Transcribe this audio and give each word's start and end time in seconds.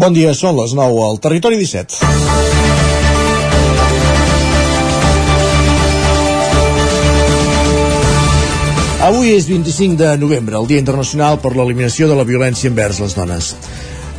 Bon 0.00 0.14
dia, 0.16 0.30
són 0.32 0.54
les 0.56 0.70
9 0.72 1.00
al 1.04 1.18
Territori 1.20 1.58
17. 1.60 1.98
Avui 9.04 9.34
és 9.34 9.44
25 9.50 9.98
de 10.00 10.14
novembre, 10.22 10.56
el 10.56 10.68
Dia 10.70 10.80
Internacional 10.80 11.36
per 11.42 11.52
l'Eliminació 11.52 12.08
de 12.08 12.16
la 12.16 12.24
Violència 12.24 12.70
envers 12.72 13.02
les 13.04 13.16
dones. 13.18 13.50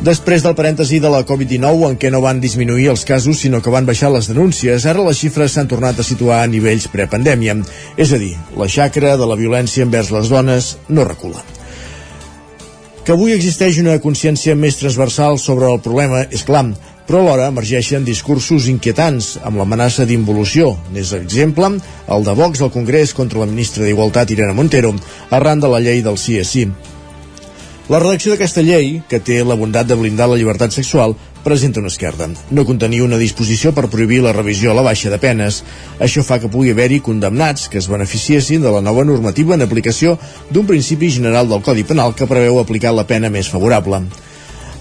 Després 0.06 0.46
del 0.46 0.54
parèntesi 0.54 1.00
de 1.02 1.10
la 1.10 1.24
Covid-19, 1.26 1.88
en 1.88 1.98
què 1.98 2.12
no 2.14 2.20
van 2.22 2.38
disminuir 2.44 2.92
els 2.92 3.02
casos, 3.08 3.40
sinó 3.42 3.58
que 3.58 3.74
van 3.74 3.88
baixar 3.88 4.12
les 4.14 4.30
denúncies, 4.30 4.86
ara 4.86 5.02
les 5.02 5.18
xifres 5.18 5.56
s'han 5.56 5.70
tornat 5.72 5.98
a 5.98 6.06
situar 6.06 6.44
a 6.44 6.52
nivells 6.52 6.86
prepandèmia. 6.94 7.58
És 7.98 8.14
a 8.14 8.22
dir, 8.22 8.36
la 8.54 8.70
xacra 8.70 9.16
de 9.18 9.26
la 9.26 9.40
violència 9.42 9.82
envers 9.82 10.14
les 10.14 10.30
dones 10.30 10.76
no 10.86 11.08
recula. 11.10 11.42
Que 13.02 13.16
avui 13.16 13.32
existeix 13.34 13.80
una 13.82 13.96
consciència 13.98 14.54
més 14.54 14.76
transversal 14.78 15.34
sobre 15.42 15.66
el 15.66 15.80
problema 15.82 16.20
és 16.30 16.44
clar, 16.46 16.68
però 17.08 17.18
alhora 17.24 17.48
emergeixen 17.50 18.04
discursos 18.06 18.68
inquietants 18.70 19.32
amb 19.42 19.58
l'amenaça 19.58 20.06
d'involució. 20.06 20.68
N'és 20.94 21.10
exemple 21.16 21.72
el 22.14 22.28
de 22.28 22.34
Vox 22.38 22.62
al 22.62 22.70
Congrés 22.70 23.10
contra 23.18 23.42
la 23.42 23.48
ministra 23.50 23.82
d'Igualtat 23.82 24.30
Irene 24.30 24.54
Montero 24.54 24.94
arran 25.34 25.58
de 25.58 25.72
la 25.72 25.82
llei 25.82 25.98
del 26.06 26.16
sí. 26.46 26.68
La 27.90 27.98
redacció 27.98 28.30
d'aquesta 28.30 28.62
llei, 28.62 29.00
que 29.10 29.18
té 29.18 29.40
la 29.42 29.56
bondat 29.58 29.88
de 29.90 29.96
blindar 29.98 30.28
la 30.30 30.36
llibertat 30.38 30.70
sexual, 30.70 31.16
presenta 31.42 31.80
una 31.82 31.90
esquerda. 31.90 32.28
No 32.54 32.64
contenia 32.64 33.02
una 33.02 33.18
disposició 33.18 33.72
per 33.74 33.88
prohibir 33.90 34.20
la 34.22 34.34
revisió 34.36 34.70
a 34.70 34.76
la 34.78 34.84
baixa 34.86 35.10
de 35.10 35.18
penes. 35.18 35.64
Això 35.98 36.22
fa 36.22 36.38
que 36.38 36.50
pugui 36.52 36.70
haver-hi 36.70 37.00
condemnats 37.02 37.66
que 37.68 37.82
es 37.82 37.90
beneficiessin 37.90 38.62
de 38.62 38.70
la 38.70 38.84
nova 38.86 39.02
normativa 39.04 39.58
en 39.58 39.66
aplicació 39.66 40.14
d'un 40.50 40.68
principi 40.70 41.10
general 41.10 41.50
del 41.50 41.66
Codi 41.66 41.82
Penal 41.82 42.14
que 42.14 42.30
preveu 42.30 42.60
aplicar 42.62 42.94
la 42.94 43.08
pena 43.10 43.34
més 43.34 43.50
favorable. 43.50 44.04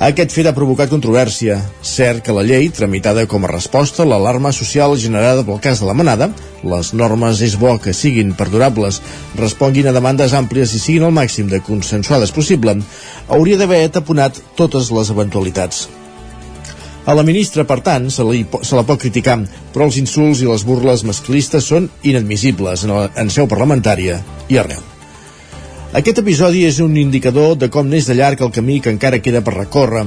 Aquest 0.01 0.31
fet 0.33 0.47
ha 0.49 0.53
provocat 0.57 0.89
controvèrsia. 0.89 1.59
Cert 1.85 2.23
que 2.25 2.33
la 2.33 2.41
llei, 2.41 2.71
tramitada 2.73 3.27
com 3.29 3.43
a 3.45 3.51
resposta 3.51 4.01
a 4.01 4.07
l'alarma 4.09 4.49
social 4.49 4.95
generada 4.97 5.43
pel 5.45 5.59
cas 5.61 5.77
de 5.77 5.85
la 5.85 5.93
manada, 5.93 6.31
les 6.65 6.89
normes 6.97 7.43
és 7.45 7.53
bo 7.61 7.75
que 7.77 7.93
siguin 7.93 8.33
perdurables, 8.33 8.97
responguin 9.37 9.91
a 9.91 9.93
demandes 9.93 10.33
àmplies 10.33 10.73
i 10.73 10.81
siguin 10.81 11.05
al 11.05 11.13
màxim 11.13 11.53
de 11.53 11.61
consensuades 11.61 12.33
possible, 12.33 12.79
hauria 13.29 13.61
d'haver 13.61 13.83
taponat 13.93 14.41
totes 14.57 14.89
les 14.89 15.13
eventualitats. 15.13 15.85
A 17.05 17.13
la 17.13 17.25
ministra, 17.25 17.67
per 17.69 17.83
tant, 17.85 18.09
se, 18.09 18.25
li, 18.25 18.41
se 18.65 18.77
la 18.77 18.87
pot 18.89 19.05
criticar, 19.05 19.37
però 19.69 19.85
els 19.85 20.01
insults 20.01 20.41
i 20.41 20.49
les 20.49 20.65
burles 20.65 21.05
masclistes 21.05 21.69
són 21.69 21.91
inadmissibles 22.01 22.87
en, 22.89 22.97
la, 22.97 23.11
en 23.21 23.29
seu 23.29 23.45
parlamentària 23.45 24.23
i 24.49 24.57
arreu. 24.57 24.90
Aquest 25.91 26.21
episodi 26.21 26.61
és 26.63 26.77
un 26.79 26.93
indicador 26.95 27.57
de 27.59 27.67
com 27.67 27.89
n'és 27.91 28.05
de 28.07 28.13
llarg 28.15 28.39
el 28.45 28.51
camí 28.55 28.77
que 28.79 28.93
encara 28.93 29.17
queda 29.19 29.41
per 29.43 29.57
recórrer. 29.57 30.05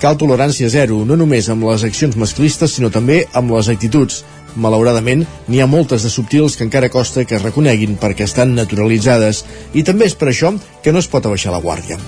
Cal 0.00 0.16
tolerància 0.16 0.70
zero, 0.72 1.02
no 1.04 1.18
només 1.20 1.50
amb 1.52 1.66
les 1.68 1.84
accions 1.84 2.16
masclistes, 2.16 2.78
sinó 2.78 2.88
també 2.88 3.18
amb 3.36 3.52
les 3.52 3.68
actituds. 3.68 4.22
Malauradament, 4.56 5.26
n'hi 5.52 5.60
ha 5.60 5.68
moltes 5.68 6.06
de 6.06 6.12
subtils 6.14 6.56
que 6.56 6.64
encara 6.64 6.88
costa 6.88 7.26
que 7.28 7.36
es 7.36 7.44
reconeguin 7.44 7.98
perquè 8.00 8.24
estan 8.24 8.56
naturalitzades 8.56 9.44
i 9.76 9.84
també 9.84 10.08
és 10.08 10.16
per 10.16 10.30
això 10.32 10.54
que 10.80 10.96
no 10.96 11.04
es 11.04 11.10
pot 11.12 11.28
abaixar 11.28 11.52
la 11.52 11.60
guàrdia. 11.60 12.00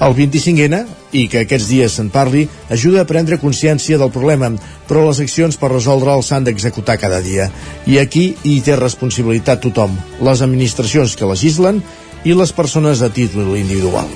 El 0.00 0.14
25N, 0.16 0.82
i 1.12 1.26
que 1.30 1.44
aquests 1.44 1.70
dies 1.70 1.94
se'n 2.00 2.10
parli, 2.10 2.46
ajuda 2.72 3.04
a 3.04 3.06
prendre 3.06 3.38
consciència 3.38 3.98
del 4.00 4.10
problema, 4.10 4.48
però 4.88 5.06
les 5.06 5.22
accions 5.22 5.58
per 5.60 5.70
resoldre'l 5.70 6.24
s'han 6.24 6.46
d'executar 6.46 6.98
cada 6.98 7.20
dia. 7.22 7.50
I 7.86 8.00
aquí 8.02 8.30
hi 8.42 8.58
té 8.64 8.78
responsabilitat 8.80 9.60
tothom, 9.62 9.94
les 10.24 10.42
administracions 10.42 11.14
que 11.14 11.28
legislen 11.28 11.84
i 12.24 12.34
les 12.36 12.52
persones 12.52 13.02
a 13.02 13.10
títol 13.12 13.56
individual. 13.58 14.08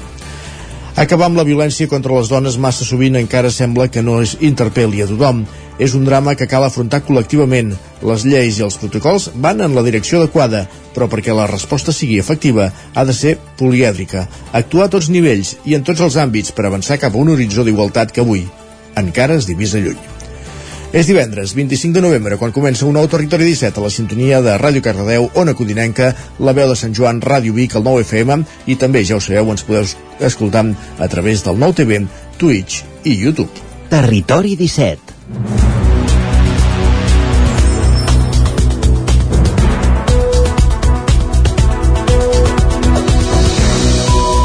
Acabar 0.94 1.26
amb 1.26 1.40
la 1.40 1.46
violència 1.46 1.90
contra 1.90 2.14
les 2.14 2.30
dones 2.30 2.56
massa 2.60 2.86
sovint 2.86 3.18
encara 3.18 3.50
sembla 3.50 3.88
que 3.90 4.02
no 4.02 4.20
es 4.22 4.36
interpel·li 4.38 5.02
a 5.02 5.08
tothom. 5.10 5.42
És 5.74 5.96
un 5.98 6.04
drama 6.06 6.36
que 6.38 6.46
cal 6.46 6.62
afrontar 6.62 7.00
col·lectivament. 7.02 7.72
Les 8.06 8.22
lleis 8.22 8.60
i 8.60 8.62
els 8.62 8.78
protocols 8.78 9.26
van 9.42 9.58
en 9.64 9.74
la 9.74 9.82
direcció 9.82 10.20
adequada, 10.20 10.68
però 10.94 11.10
perquè 11.10 11.34
la 11.34 11.48
resposta 11.50 11.90
sigui 11.90 12.20
efectiva 12.22 12.70
ha 12.94 13.04
de 13.04 13.12
ser 13.12 13.36
polièdrica, 13.58 14.28
actuar 14.52 14.86
a 14.86 14.94
tots 14.94 15.10
nivells 15.10 15.56
i 15.66 15.74
en 15.74 15.82
tots 15.82 16.04
els 16.06 16.14
àmbits 16.14 16.54
per 16.54 16.68
avançar 16.70 17.02
cap 17.02 17.16
a 17.16 17.24
un 17.24 17.34
horitzó 17.34 17.66
d'igualtat 17.66 18.14
que 18.14 18.22
avui 18.22 18.46
encara 18.96 19.34
es 19.34 19.46
divisa 19.46 19.78
lluny. 19.78 20.13
És 20.94 21.08
divendres, 21.10 21.56
25 21.58 21.90
de 21.96 22.02
novembre, 22.04 22.36
quan 22.38 22.52
comença 22.54 22.86
un 22.86 22.94
nou 22.94 23.08
Territori 23.10 23.48
17 23.48 23.80
a 23.80 23.82
la 23.82 23.90
sintonia 23.90 24.38
de 24.44 24.54
Ràdio 24.62 24.78
Cardedeu, 24.84 25.26
Ona 25.42 25.56
Codinenca, 25.58 26.12
la 26.38 26.54
veu 26.54 26.70
de 26.70 26.78
Sant 26.78 26.94
Joan, 26.94 27.18
Ràdio 27.18 27.56
Vic, 27.56 27.74
el 27.74 27.82
9 27.82 28.06
FM, 28.06 28.38
i 28.70 28.78
també, 28.78 29.02
ja 29.02 29.18
ho 29.18 29.24
sabeu, 29.24 29.50
ens 29.50 29.66
podeu 29.66 29.90
escoltar 30.22 30.68
a 31.02 31.10
través 31.10 31.42
del 31.42 31.58
nou 31.58 31.74
TV, 31.74 32.04
Twitch 32.38 32.84
i 33.02 33.18
YouTube. 33.24 33.50
Territori 33.90 34.54
17 34.54 35.73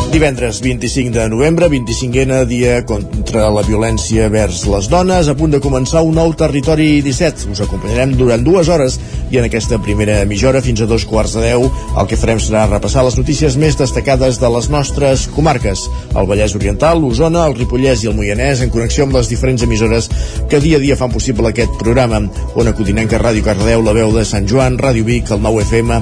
Divendres 0.10 0.60
25 0.62 1.14
de 1.14 1.30
novembre, 1.30 1.68
25ena, 1.70 2.42
dia 2.50 2.80
contra 2.82 3.44
la 3.54 3.62
violència 3.62 4.26
vers 4.34 4.64
les 4.66 4.88
dones, 4.90 5.28
a 5.30 5.36
punt 5.38 5.54
de 5.54 5.60
començar 5.62 6.02
un 6.02 6.18
nou 6.18 6.34
Territori 6.34 7.04
17. 7.06 7.46
Us 7.54 7.62
acompanyarem 7.62 8.16
durant 8.18 8.42
dues 8.42 8.72
hores 8.74 8.98
i 9.30 9.38
en 9.38 9.46
aquesta 9.46 9.78
primera 9.78 10.18
mitja 10.26 10.50
hora 10.50 10.64
fins 10.66 10.82
a 10.82 10.88
dos 10.90 11.06
quarts 11.06 11.38
de 11.38 11.44
deu 11.46 11.68
el 11.70 12.10
que 12.10 12.18
farem 12.18 12.42
serà 12.42 12.66
repassar 12.66 13.06
les 13.06 13.20
notícies 13.22 13.60
més 13.62 13.78
destacades 13.78 14.42
de 14.42 14.50
les 14.50 14.72
nostres 14.74 15.28
comarques, 15.36 15.86
el 16.18 16.30
Vallès 16.34 16.58
Oriental, 16.58 17.04
l'Osona, 17.06 17.46
el 17.46 17.58
Ripollès 17.62 18.02
i 18.02 18.10
el 18.10 18.18
Moianès, 18.18 18.66
en 18.66 18.74
connexió 18.74 19.06
amb 19.06 19.14
les 19.20 19.30
diferents 19.30 19.62
emissores 19.70 20.10
que 20.50 20.64
dia 20.66 20.82
a 20.82 20.84
dia 20.84 20.98
fan 20.98 21.14
possible 21.14 21.54
aquest 21.54 21.78
programa. 21.78 22.26
Ona 22.58 22.74
Codinenca, 22.74 23.22
Ràdio 23.22 23.46
Cardedeu, 23.46 23.86
la 23.86 23.94
veu 23.94 24.18
de 24.18 24.26
Sant 24.26 24.50
Joan, 24.50 24.82
Ràdio 24.82 25.06
Vic, 25.06 25.30
el 25.30 25.46
9 25.46 25.68
FM 25.70 26.02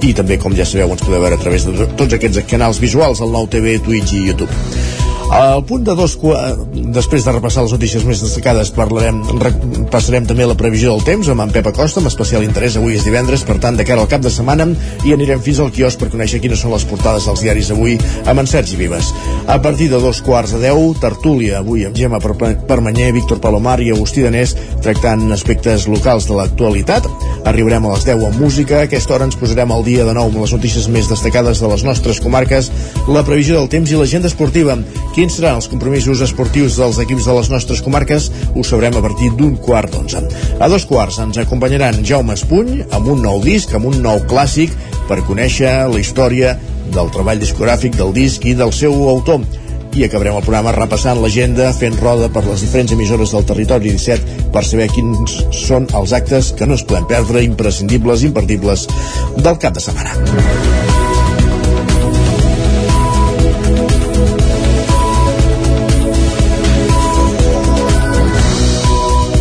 i 0.00 0.14
també, 0.16 0.38
com 0.40 0.54
ja 0.56 0.64
sabeu, 0.64 0.88
ens 0.94 1.02
podeu 1.04 1.20
veure 1.20 1.36
a 1.36 1.40
través 1.40 1.66
de 1.66 1.86
tots 1.98 2.16
aquests 2.16 2.40
canals 2.48 2.78
visuals, 2.80 3.20
el 3.20 3.34
nou 3.34 3.46
TV, 3.50 3.80
Twitch 3.80 4.12
i 4.12 4.30
YouTube. 4.30 5.09
Al 5.30 5.62
punt 5.62 5.84
de 5.86 5.94
dos, 5.94 6.16
després 6.90 7.22
de 7.22 7.32
repassar 7.32 7.62
les 7.62 7.70
notícies 7.70 8.02
més 8.02 8.18
destacades, 8.18 8.72
parlarem, 8.74 9.20
passarem 9.92 10.24
també 10.26 10.42
la 10.48 10.56
previsió 10.58 10.90
del 10.90 11.04
temps 11.06 11.28
amb 11.30 11.44
en 11.44 11.52
Pep 11.54 11.68
Acosta, 11.70 12.00
amb 12.02 12.10
especial 12.10 12.42
interès. 12.42 12.74
Avui 12.80 12.96
és 12.98 13.06
divendres, 13.06 13.44
per 13.46 13.60
tant, 13.62 13.78
de 13.78 13.86
cara 13.86 14.02
al 14.02 14.10
cap 14.10 14.24
de 14.24 14.32
setmana, 14.34 14.66
i 15.06 15.14
anirem 15.14 15.38
fins 15.44 15.60
al 15.62 15.70
quiosc 15.70 16.02
per 16.02 16.08
conèixer 16.10 16.40
quines 16.42 16.58
són 16.58 16.74
les 16.74 16.86
portades 16.88 17.28
dels 17.30 17.44
diaris 17.44 17.70
avui 17.70 17.94
amb 18.26 18.42
en 18.42 18.50
Sergi 18.50 18.74
Vives. 18.80 19.12
A 19.46 19.60
partir 19.62 19.86
de 19.92 20.00
dos 20.02 20.18
quarts 20.26 20.56
de 20.56 20.64
deu, 20.64 20.82
tertúlia, 20.98 21.60
avui 21.62 21.86
amb 21.86 21.94
Gemma 21.94 22.18
Permanyer, 22.18 23.12
Víctor 23.14 23.38
Palomar 23.38 23.78
i 23.86 23.92
Agustí 23.94 24.26
Danés, 24.26 24.56
tractant 24.82 25.30
aspectes 25.30 25.86
locals 25.86 26.26
de 26.26 26.40
l'actualitat. 26.40 27.06
Arribarem 27.46 27.86
a 27.86 27.94
les 27.94 28.04
10 28.04 28.26
amb 28.32 28.42
música. 28.42 28.80
A 28.80 28.88
aquesta 28.90 29.14
hora 29.14 29.30
ens 29.30 29.38
posarem 29.38 29.70
al 29.70 29.86
dia 29.86 30.04
de 30.04 30.16
nou 30.16 30.26
amb 30.26 30.42
les 30.42 30.58
notícies 30.58 30.90
més 30.90 31.08
destacades 31.08 31.62
de 31.62 31.70
les 31.70 31.86
nostres 31.86 32.18
comarques, 32.20 32.72
la 33.06 33.24
previsió 33.24 33.56
del 33.60 33.70
temps 33.70 33.94
i 33.94 33.96
l'agenda 33.96 34.28
esportiva. 34.28 34.76
Quins 35.14 35.34
seran 35.36 35.58
els 35.58 35.66
compromisos 35.70 36.20
esportius 36.22 36.76
dels 36.78 37.00
equips 37.02 37.26
de 37.26 37.34
les 37.34 37.50
nostres 37.50 37.80
comarques 37.82 38.28
ho 38.54 38.62
sabrem 38.66 38.94
a 38.94 39.02
partir 39.02 39.32
d'un 39.38 39.56
quart 39.58 39.90
d'onze. 39.90 40.22
A 40.62 40.68
dos 40.70 40.86
quarts 40.86 41.18
ens 41.22 41.40
acompanyaran 41.42 42.04
Jaume 42.06 42.36
Espuny 42.38 42.84
amb 42.90 43.10
un 43.10 43.24
nou 43.26 43.42
disc, 43.42 43.74
amb 43.74 43.90
un 43.90 43.98
nou 44.04 44.22
clàssic 44.30 44.76
per 45.08 45.22
conèixer 45.26 45.72
la 45.90 45.98
història 45.98 46.54
del 46.94 47.10
treball 47.14 47.42
discogràfic 47.42 47.98
del 47.98 48.14
disc 48.14 48.46
i 48.46 48.54
del 48.58 48.72
seu 48.74 48.94
autor 49.10 49.42
i 49.94 50.04
acabarem 50.06 50.36
el 50.38 50.44
programa 50.44 50.74
repassant 50.76 51.18
l'agenda, 51.18 51.72
fent 51.74 51.98
roda 51.98 52.28
per 52.30 52.44
les 52.46 52.62
diferents 52.62 52.94
emissores 52.94 53.34
del 53.34 53.48
territori 53.48 53.90
17 53.96 54.52
per 54.54 54.62
saber 54.66 54.86
quins 54.94 55.40
són 55.64 55.90
els 55.98 56.14
actes 56.14 56.52
que 56.54 56.70
no 56.70 56.78
es 56.78 56.86
poden 56.86 57.10
perdre, 57.10 57.42
imprescindibles, 57.46 58.24
imperdibles 58.30 58.86
del 59.36 59.58
cap 59.58 59.74
de 59.74 59.86
setmana. 59.88 60.89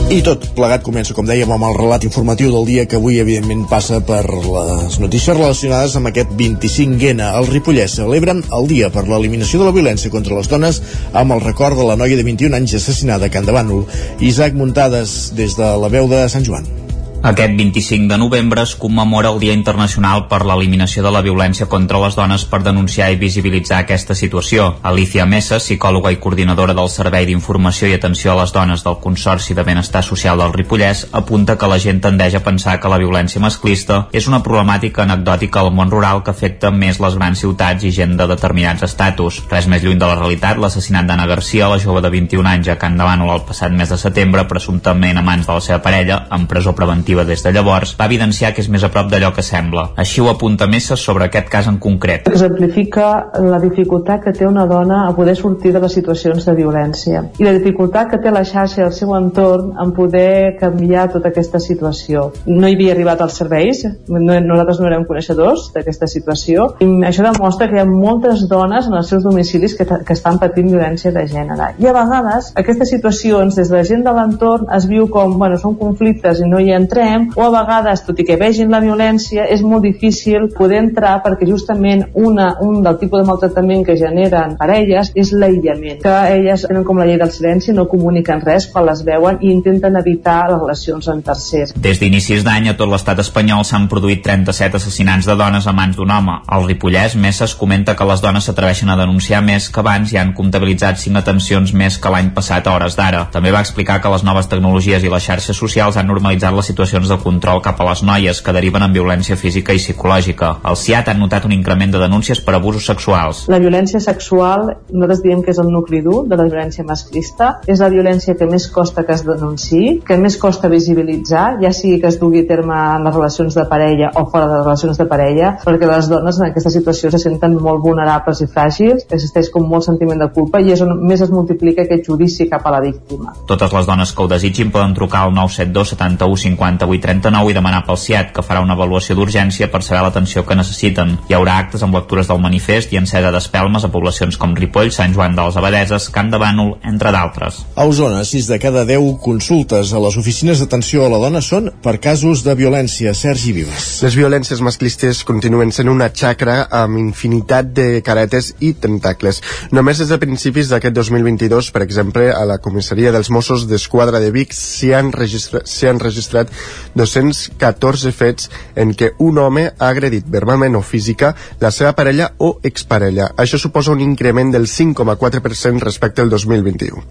I 0.09 0.23
tot 0.25 0.41
plegat 0.57 0.81
comença, 0.81 1.13
com 1.13 1.27
dèiem, 1.29 1.51
amb 1.53 1.67
el 1.67 1.75
relat 1.77 2.05
informatiu 2.07 2.49
del 2.49 2.65
dia 2.65 2.85
que 2.89 2.97
avui, 2.97 3.19
evidentment, 3.21 3.67
passa 3.69 3.99
per 4.01 4.23
les 4.25 4.97
notícies 4.97 5.37
relacionades 5.37 5.93
amb 5.99 6.09
aquest 6.09 6.33
25N. 6.39 7.27
El 7.27 7.51
Ripollès 7.51 7.99
celebren 7.99 8.41
el 8.57 8.65
dia 8.71 8.89
per 8.89 9.05
l'eliminació 9.05 9.61
de 9.61 9.69
la 9.69 9.75
violència 9.77 10.09
contra 10.09 10.39
les 10.39 10.49
dones 10.49 10.81
amb 11.13 11.37
el 11.37 11.45
record 11.45 11.77
de 11.77 11.85
la 11.91 11.99
noia 12.01 12.17
de 12.17 12.25
21 12.25 12.57
anys 12.57 12.79
assassinada 12.81 13.29
a 13.29 13.35
Can 13.37 13.45
de 13.45 13.53
Bànol. 13.53 13.85
Isaac 14.17 14.57
Muntades, 14.57 15.19
des 15.37 15.53
de 15.61 15.73
la 15.77 15.93
veu 15.93 16.09
de 16.09 16.25
Sant 16.25 16.49
Joan. 16.49 16.78
Aquest 17.21 17.57
25 17.57 18.07
de 18.07 18.17
novembre 18.17 18.61
es 18.61 18.77
commemora 18.77 19.29
el 19.29 19.39
Dia 19.41 19.51
Internacional 19.51 20.21
per 20.31 20.45
l'eliminació 20.47 21.01
de 21.03 21.09
la 21.11 21.19
violència 21.19 21.65
contra 21.67 21.99
les 21.99 22.15
dones 22.15 22.45
per 22.47 22.61
denunciar 22.63 23.09
i 23.11 23.17
visibilitzar 23.19 23.81
aquesta 23.81 24.15
situació. 24.15 24.69
Alicia 24.87 25.25
Mesa, 25.27 25.57
psicòloga 25.59 26.13
i 26.15 26.19
coordinadora 26.23 26.73
del 26.77 26.87
Servei 26.87 27.27
d'Informació 27.27 27.89
i 27.89 27.97
Atenció 27.97 28.31
a 28.31 28.37
les 28.39 28.53
Dones 28.55 28.85
del 28.85 28.95
Consorci 29.03 29.53
de 29.53 29.65
Benestar 29.67 30.01
Social 30.07 30.39
del 30.39 30.53
Ripollès, 30.55 31.09
apunta 31.11 31.57
que 31.59 31.67
la 31.67 31.81
gent 31.83 31.99
tendeix 31.99 32.37
a 32.39 32.43
pensar 32.45 32.77
que 32.79 32.87
la 32.87 33.01
violència 33.03 33.43
masclista 33.43 34.05
és 34.15 34.31
una 34.31 34.39
problemàtica 34.39 35.03
anecdòtica 35.03 35.59
al 35.59 35.73
món 35.75 35.91
rural 35.91 36.23
que 36.23 36.31
afecta 36.31 36.71
més 36.71 37.03
les 37.03 37.19
grans 37.19 37.43
ciutats 37.43 37.83
i 37.83 37.91
gent 37.91 38.15
de 38.15 38.29
determinats 38.31 38.87
estatus. 38.87 39.41
Res 39.51 39.67
més 39.67 39.83
lluny 39.83 39.99
de 39.99 40.07
la 40.07 40.15
realitat, 40.15 40.55
l'assassinat 40.55 41.03
d'Anna 41.03 41.27
Garcia, 41.27 41.67
la 41.67 41.83
jove 41.83 41.99
de 41.99 42.15
21 42.15 42.47
anys 42.55 42.71
a 42.71 42.79
Can 42.79 42.95
Bànol 42.95 43.35
el 43.35 43.43
passat 43.43 43.75
mes 43.75 43.91
de 43.91 43.99
setembre, 43.99 44.47
presumptament 44.47 45.19
a 45.19 45.27
mans 45.33 45.51
de 45.51 45.59
la 45.59 45.67
seva 45.67 45.83
parella, 45.83 46.23
en 46.31 46.47
presó 46.47 46.71
preventiva 46.71 47.08
activa 47.09 47.25
des 47.25 47.41
de 47.41 47.51
llavors, 47.51 47.95
va 47.97 48.05
evidenciar 48.05 48.51
que 48.53 48.61
és 48.61 48.67
més 48.69 48.83
a 48.85 48.89
prop 48.93 49.07
d'allò 49.09 49.31
que 49.33 49.41
sembla. 49.41 49.87
Així 49.97 50.21
ho 50.21 50.27
apunta 50.29 50.67
Messa 50.69 50.95
sobre 50.95 51.25
aquest 51.25 51.47
cas 51.49 51.67
en 51.67 51.79
concret. 51.81 52.27
Exemplifica 52.29 53.31
la 53.41 53.57
dificultat 53.59 54.21
que 54.23 54.33
té 54.37 54.45
una 54.45 54.67
dona 54.69 55.07
a 55.07 55.15
poder 55.17 55.35
sortir 55.35 55.71
de 55.73 55.81
les 55.81 55.95
situacions 55.97 56.45
de 56.45 56.53
violència 56.53 57.23
i 57.39 57.47
la 57.47 57.53
dificultat 57.55 58.11
que 58.11 58.19
té 58.21 58.29
la 58.29 58.43
xarxa 58.45 58.83
al 58.85 58.93
seu 58.93 59.15
entorn 59.17 59.71
en 59.81 59.93
poder 59.97 60.57
canviar 60.59 61.07
tota 61.09 61.31
aquesta 61.33 61.59
situació. 61.59 62.27
No 62.45 62.69
hi 62.69 62.77
havia 62.77 62.93
arribat 62.93 63.23
als 63.25 63.39
serveis, 63.41 63.81
no, 64.07 64.19
nosaltres 64.21 64.79
no 64.79 64.89
érem 64.91 65.07
coneixedors 65.09 65.71
d'aquesta 65.73 66.05
situació 66.07 66.69
i 66.85 66.91
això 67.09 67.25
demostra 67.25 67.71
que 67.71 67.79
hi 67.79 67.81
ha 67.81 67.87
moltes 67.89 68.45
dones 68.51 68.85
en 68.85 68.99
els 69.01 69.09
seus 69.09 69.25
domicilis 69.25 69.73
que, 69.79 69.87
que 69.87 70.13
estan 70.13 70.37
patint 70.37 70.69
violència 70.69 71.13
de 71.15 71.25
gènere. 71.25 71.73
I 71.81 71.89
a 71.89 71.97
vegades 71.97 72.53
aquestes 72.59 72.93
situacions 72.93 73.57
des 73.57 73.73
de 73.73 73.79
la 73.79 73.83
gent 73.87 74.05
de 74.05 74.13
l'entorn 74.13 74.69
es 74.77 74.85
viu 74.91 75.09
com, 75.09 75.39
bueno, 75.41 75.57
són 75.57 75.79
conflictes 75.79 76.43
i 76.43 76.49
no 76.49 76.61
hi 76.61 76.69
entrem 76.75 76.98
entrem 76.99 77.31
o 77.35 77.43
a 77.43 77.49
vegades, 77.63 78.03
tot 78.05 78.19
i 78.19 78.25
que 78.27 78.37
vegin 78.39 78.71
la 78.71 78.81
violència, 78.83 79.45
és 79.51 79.61
molt 79.63 79.83
difícil 79.83 80.49
poder 80.55 80.79
entrar 80.83 81.19
perquè 81.23 81.47
justament 81.47 82.05
una, 82.13 82.51
un 82.61 82.83
del 82.83 82.97
tipus 82.99 83.21
de 83.21 83.27
maltractament 83.27 83.85
que 83.87 83.97
generen 83.99 84.55
parelles 84.59 85.11
és 85.15 85.31
l'aïllament, 85.33 86.01
que 86.03 86.15
elles 86.33 86.65
tenen 86.67 86.85
com 86.87 86.99
la 86.99 87.07
llei 87.07 87.19
del 87.21 87.31
silenci, 87.31 87.73
no 87.73 87.87
comuniquen 87.89 88.43
res 88.45 88.67
quan 88.71 88.87
les 88.89 89.03
veuen 89.07 89.39
i 89.41 89.51
intenten 89.53 89.95
evitar 89.99 90.49
les 90.51 90.59
relacions 90.59 91.09
amb 91.11 91.25
tercers. 91.25 91.73
Des 91.75 92.01
d'inicis 92.01 92.43
d'any 92.45 92.69
a 92.71 92.75
tot 92.79 92.91
l'estat 92.91 93.19
espanyol 93.23 93.65
s'han 93.65 93.87
produït 93.91 94.23
37 94.25 94.79
assassinats 94.79 95.29
de 95.29 95.37
dones 95.39 95.67
a 95.67 95.75
mans 95.75 95.97
d'un 95.97 96.11
home. 96.11 96.39
Al 96.47 96.67
Ripollès, 96.67 97.15
Messes 97.15 97.55
comenta 97.55 97.95
que 97.95 98.07
les 98.07 98.21
dones 98.21 98.45
s'atreveixen 98.45 98.89
a 98.89 98.97
denunciar 98.99 99.41
més 99.45 99.69
que 99.69 99.83
abans 99.83 100.13
i 100.13 100.19
han 100.19 100.33
comptabilitzat 100.37 100.99
5 100.99 101.23
atencions 101.23 101.73
més 101.73 101.97
que 101.99 102.11
l'any 102.11 102.33
passat 102.35 102.67
a 102.67 102.75
hores 102.75 102.97
d'ara. 102.99 103.25
També 103.31 103.53
va 103.55 103.63
explicar 103.63 103.99
que 104.01 104.11
les 104.11 104.23
noves 104.27 104.49
tecnologies 104.51 105.03
i 105.03 105.11
les 105.11 105.25
xarxes 105.25 105.57
socials 105.57 105.97
han 105.97 106.09
normalitzat 106.09 106.55
la 106.55 106.65
situació 106.65 106.88
situacions 106.89 107.09
de 107.09 107.17
control 107.23 107.61
cap 107.61 107.79
a 107.79 107.85
les 107.89 108.01
noies 108.03 108.41
que 108.41 108.53
deriven 108.53 108.83
en 108.83 108.93
violència 108.93 109.37
física 109.37 109.73
i 109.73 109.79
psicològica. 109.81 110.55
El 110.65 110.77
CIAT 110.79 111.09
ha 111.09 111.15
notat 111.17 111.45
un 111.45 111.53
increment 111.53 111.91
de 111.93 112.01
denúncies 112.01 112.41
per 112.41 112.55
abusos 112.55 112.85
sexuals. 112.89 113.45
La 113.51 113.59
violència 113.61 113.99
sexual, 114.01 114.73
nosaltres 114.89 115.21
diem 115.23 115.43
que 115.43 115.53
és 115.53 115.59
el 115.61 115.69
nucli 115.69 116.01
dur 116.01 116.23
de 116.27 116.37
la 116.39 116.47
violència 116.47 116.85
masclista, 116.87 117.59
és 117.67 117.79
la 117.79 117.89
violència 117.93 118.35
que 118.35 118.47
més 118.49 118.67
costa 118.73 119.05
que 119.05 119.13
es 119.13 119.25
denunciï, 119.25 119.99
que 120.05 120.17
més 120.17 120.37
costa 120.41 120.69
visibilitzar, 120.71 121.59
ja 121.61 121.71
sigui 121.75 121.99
que 122.01 122.09
es 122.09 122.19
dugui 122.19 122.43
a 122.43 122.47
terme 122.49 122.77
en 122.95 123.05
les 123.05 123.15
relacions 123.15 123.55
de 123.55 123.65
parella 123.69 124.11
o 124.15 124.25
fora 124.31 124.47
de 124.47 124.57
les 124.57 124.65
relacions 124.65 124.97
de 124.97 125.07
parella, 125.09 125.53
perquè 125.65 125.89
les 125.89 126.09
dones 126.09 126.39
en 126.39 126.49
aquesta 126.49 126.73
situació 126.73 127.13
se 127.13 127.21
senten 127.21 127.57
molt 127.59 127.83
vulnerables 127.85 128.41
i 128.41 128.49
fràgils, 128.49 129.05
existeix 129.09 129.51
com 129.53 129.67
molt 129.69 129.85
sentiment 129.85 130.19
de 130.19 130.29
culpa 130.33 130.61
i 130.61 130.73
és 130.73 130.81
on 130.85 130.95
més 131.05 131.21
es 131.21 131.33
multiplica 131.33 131.85
aquest 131.85 132.09
judici 132.09 132.49
cap 132.49 132.65
a 132.65 132.73
la 132.77 132.81
víctima. 132.83 133.35
Totes 133.49 133.73
les 133.75 133.87
dones 133.89 134.13
que 134.13 134.25
ho 134.25 134.29
desitgin 134.31 134.73
poden 134.73 134.95
trucar 134.97 135.25
al 135.27 135.35
972 135.35 135.95
71 135.95 136.41
50 136.49 136.78
3839 136.79 137.51
i 137.51 137.55
demanar 137.57 137.81
pel 137.85 137.97
CIAT, 137.99 138.31
que 138.35 138.43
farà 138.45 138.61
una 138.63 138.75
avaluació 138.77 139.15
d'urgència 139.17 139.67
per 139.71 139.81
saber 139.83 140.01
l'atenció 140.05 140.45
que 140.47 140.57
necessiten. 140.57 141.17
Hi 141.29 141.35
haurà 141.35 141.57
actes 141.63 141.83
amb 141.83 141.97
lectures 141.97 142.29
del 142.29 142.39
manifest 142.41 142.93
i 142.93 142.99
encesa 143.01 143.31
d'espelmes 143.35 143.85
a 143.85 143.91
poblacions 143.91 144.37
com 144.39 144.55
Ripoll, 144.55 144.91
Sant 144.95 145.13
Joan 145.15 145.35
de 145.35 145.45
les 145.45 145.57
Abadeses, 145.59 146.09
Camp 146.15 146.31
de 146.31 146.39
Bànol, 146.41 146.75
entre 146.87 147.11
d'altres. 147.15 147.63
A 147.75 147.87
Osona, 147.89 148.23
6 148.23 148.47
de 148.53 148.59
cada 148.63 148.85
10 148.87 149.19
consultes 149.23 149.93
a 149.93 150.01
les 150.03 150.17
oficines 150.19 150.61
d'atenció 150.63 151.05
a 151.05 151.11
la 151.11 151.19
dona 151.21 151.41
són 151.43 151.71
per 151.83 151.97
casos 151.99 152.45
de 152.47 152.55
violència. 152.55 153.13
Sergi 153.17 153.53
Vives. 153.55 153.89
Les 154.05 154.15
violències 154.15 154.63
masclistes 154.63 155.23
continuen 155.27 155.73
sent 155.75 155.91
una 155.91 156.09
xacra 156.13 156.61
amb 156.81 156.99
infinitat 157.01 157.73
de 157.75 157.87
caretes 158.05 158.53
i 158.63 158.73
tentacles. 158.73 159.41
Només 159.75 159.99
des 159.99 160.09
de 160.11 160.21
principis 160.21 160.71
d'aquest 160.71 160.95
2022, 160.95 161.73
per 161.75 161.83
exemple, 161.83 162.29
a 162.31 162.45
la 162.47 162.59
comissaria 162.63 163.11
dels 163.11 163.29
Mossos 163.33 163.67
d'Esquadra 163.67 164.21
de 164.23 164.31
Vic 164.31 164.55
s'hi 164.55 164.93
han, 164.95 165.11
registra 165.11 165.63
han 165.89 165.99
registrat 165.99 166.51
214 166.95 168.11
fets 168.15 168.49
en 168.75 168.93
què 168.97 169.13
un 169.25 169.37
home 169.41 169.65
ha 169.69 169.89
agredit 169.89 170.27
verbalment 170.29 170.77
o 170.79 170.81
física 170.85 171.33
la 171.59 171.71
seva 171.71 171.93
parella 171.97 172.31
o 172.37 172.55
exparella. 172.63 173.31
Això 173.37 173.59
suposa 173.59 173.93
un 173.93 174.01
increment 174.03 174.51
del 174.53 174.67
5,4% 174.67 175.83
respecte 175.83 176.21
al 176.21 176.29
2021. 176.29 177.03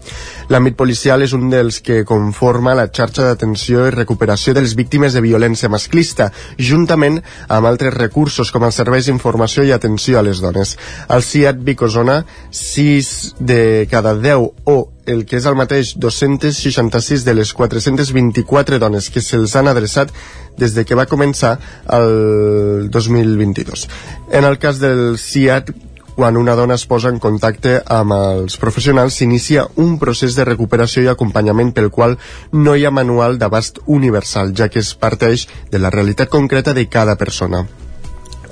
L'àmbit 0.49 0.77
policial 0.79 1.23
és 1.25 1.33
un 1.37 1.49
dels 1.51 1.81
que 1.85 2.03
conforma 2.07 2.75
la 2.77 2.89
xarxa 2.89 3.27
d'atenció 3.27 3.87
i 3.87 3.95
recuperació 3.95 4.53
de 4.53 4.63
les 4.65 4.75
víctimes 4.75 5.13
de 5.13 5.23
violència 5.25 5.69
masclista, 5.69 6.31
juntament 6.57 7.19
amb 7.47 7.69
altres 7.69 7.93
recursos 7.95 8.51
com 8.51 8.65
els 8.67 8.79
serveis 8.79 9.09
d'informació 9.09 9.65
i 9.65 9.73
atenció 9.75 10.19
a 10.19 10.25
les 10.25 10.41
dones. 10.43 10.77
Al 11.07 11.23
CIAT 11.23 11.59
Vicosona, 11.65 12.23
6 12.51 13.35
de 13.39 13.87
cada 13.91 14.15
10 14.15 14.49
o 14.65 14.77
el 15.05 15.25
que 15.25 15.39
és 15.39 15.45
el 15.49 15.57
mateix 15.57 15.95
266 15.97 17.25
de 17.25 17.33
les 17.33 17.53
424 17.53 18.79
dones 18.79 19.09
que 19.09 19.21
se'ls 19.21 19.55
han 19.55 19.69
adreçat 19.71 20.11
des 20.59 20.75
de 20.75 20.85
que 20.85 20.97
va 20.97 21.07
començar 21.09 21.57
el 21.97 22.89
2022. 22.91 23.87
En 24.31 24.45
el 24.45 24.59
cas 24.59 24.79
del 24.79 25.17
CIAT, 25.17 25.71
quan 26.19 26.35
una 26.35 26.55
dona 26.55 26.75
es 26.75 26.83
posa 26.85 27.07
en 27.07 27.19
contacte 27.23 27.77
amb 27.87 28.11
els 28.11 28.57
professionals 28.59 29.15
s'inicia 29.15 29.69
un 29.79 29.93
procés 30.01 30.35
de 30.35 30.43
recuperació 30.43 31.05
i 31.05 31.07
acompanyament 31.07 31.71
pel 31.71 31.87
qual 31.95 32.17
no 32.51 32.75
hi 32.75 32.83
ha 32.83 32.91
manual 32.91 33.39
d'abast 33.39 33.79
universal, 33.85 34.51
ja 34.51 34.67
que 34.67 34.83
es 34.83 34.95
parteix 34.99 35.47
de 35.71 35.79
la 35.79 35.93
realitat 35.95 36.27
concreta 36.27 36.73
de 36.73 36.89
cada 36.91 37.15
persona. 37.15 37.63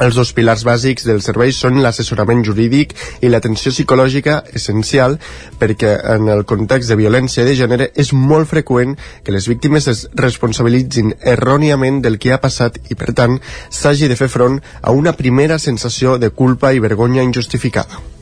Els 0.03 0.17
dos 0.17 0.31
pilars 0.37 0.61
bàsics 0.67 1.07
del 1.07 1.23
servei 1.25 1.53
són 1.55 1.79
l'assessorament 1.81 2.43
jurídic 2.45 2.93
i 3.25 3.31
l'atenció 3.31 3.71
psicològica 3.73 4.43
essencial 4.59 5.17
perquè 5.61 5.95
en 6.15 6.29
el 6.33 6.43
context 6.49 6.91
de 6.91 6.99
violència 6.99 7.45
de 7.47 7.55
gènere 7.57 7.89
és 7.95 8.13
molt 8.13 8.49
freqüent 8.51 8.93
que 9.23 9.33
les 9.33 9.47
víctimes 9.49 9.89
es 9.93 10.03
responsabilitzin 10.13 11.15
erròniament 11.37 12.03
del 12.05 12.19
que 12.21 12.33
ha 12.33 12.41
passat 12.43 12.77
i, 12.91 12.95
per 12.99 13.15
tant, 13.17 13.39
s'hagi 13.69 14.11
de 14.11 14.19
fer 14.19 14.29
front 14.29 14.61
a 14.81 14.93
una 14.93 15.15
primera 15.17 15.57
sensació 15.57 16.17
de 16.21 16.29
culpa 16.29 16.73
i 16.73 16.83
vergonya 16.83 17.25
injustificada. 17.25 18.16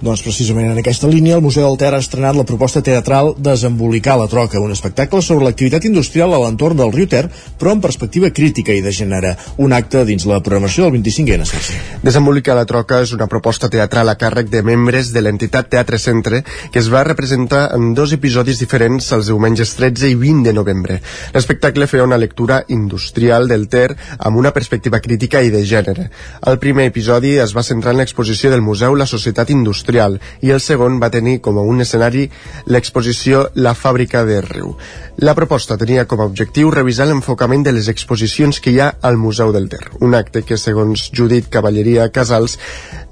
Doncs 0.00 0.22
precisament 0.24 0.70
en 0.72 0.78
aquesta 0.80 1.08
línia 1.12 1.34
el 1.36 1.42
Museu 1.44 1.66
del 1.66 1.76
Ter 1.76 1.90
ha 1.92 1.98
estrenat 2.00 2.32
la 2.32 2.46
proposta 2.48 2.80
teatral 2.80 3.34
Desembolicar 3.36 4.14
la 4.16 4.28
troca, 4.32 4.56
un 4.56 4.72
espectacle 4.72 5.20
sobre 5.20 5.44
l'activitat 5.44 5.84
industrial 5.84 6.32
a 6.32 6.38
l'entorn 6.40 6.78
del 6.78 6.92
riu 6.94 7.04
Ter, 7.04 7.26
però 7.60 7.74
amb 7.74 7.84
perspectiva 7.84 8.30
crítica 8.32 8.72
i 8.72 8.80
de 8.80 8.94
gènere. 8.96 9.34
Un 9.60 9.74
acte 9.76 10.06
dins 10.08 10.24
la 10.24 10.38
programació 10.40 10.86
del 10.86 10.94
25è 10.96 11.44
Sergi. 11.44 11.76
Desembolicar 12.00 12.56
la 12.56 12.64
troca 12.64 13.02
és 13.04 13.12
una 13.12 13.26
proposta 13.28 13.68
teatral 13.68 14.08
a 14.08 14.14
càrrec 14.16 14.48
de 14.48 14.62
membres 14.64 15.10
de 15.12 15.20
l'entitat 15.20 15.68
Teatre 15.68 16.00
Centre 16.00 16.40
que 16.72 16.80
es 16.80 16.88
va 16.88 17.04
representar 17.04 17.66
en 17.76 17.92
dos 17.92 18.16
episodis 18.16 18.64
diferents 18.64 19.12
els 19.12 19.28
diumenges 19.28 19.74
13 19.76 20.08
i 20.14 20.16
20 20.16 20.48
de 20.48 20.56
novembre. 20.56 20.98
L'espectacle 21.36 21.90
feia 21.90 22.08
una 22.08 22.16
lectura 22.16 22.62
industrial 22.72 23.52
del 23.52 23.68
Ter 23.68 23.92
amb 24.16 24.40
una 24.40 24.56
perspectiva 24.56 25.04
crítica 25.04 25.44
i 25.44 25.52
de 25.52 25.60
gènere. 25.60 26.08
El 26.48 26.56
primer 26.56 26.88
episodi 26.88 27.36
es 27.36 27.52
va 27.52 27.66
centrar 27.68 27.92
en 27.92 28.00
l'exposició 28.00 28.48
del 28.48 28.64
Museu 28.64 28.96
La 28.96 29.10
Societat 29.10 29.52
Industrial 29.52 29.89
industrial 29.90 30.20
i 30.40 30.50
el 30.54 30.60
segon 30.60 31.00
va 31.02 31.10
tenir 31.10 31.40
com 31.40 31.58
a 31.58 31.62
un 31.66 31.80
escenari 31.82 32.28
l'exposició 32.66 33.48
La 33.54 33.74
fàbrica 33.74 34.24
de 34.24 34.40
Riu. 34.40 34.76
La 35.18 35.34
proposta 35.34 35.76
tenia 35.76 36.06
com 36.06 36.20
a 36.20 36.26
objectiu 36.28 36.70
revisar 36.70 37.06
l'enfocament 37.06 37.64
de 37.64 37.72
les 37.72 37.88
exposicions 37.88 38.60
que 38.60 38.70
hi 38.70 38.80
ha 38.80 38.94
al 39.02 39.16
Museu 39.16 39.52
del 39.52 39.68
Ter, 39.68 39.90
un 40.00 40.14
acte 40.14 40.42
que, 40.42 40.56
segons 40.56 41.10
Judit 41.12 41.50
Cavalleria 41.50 42.08
Casals, 42.10 42.58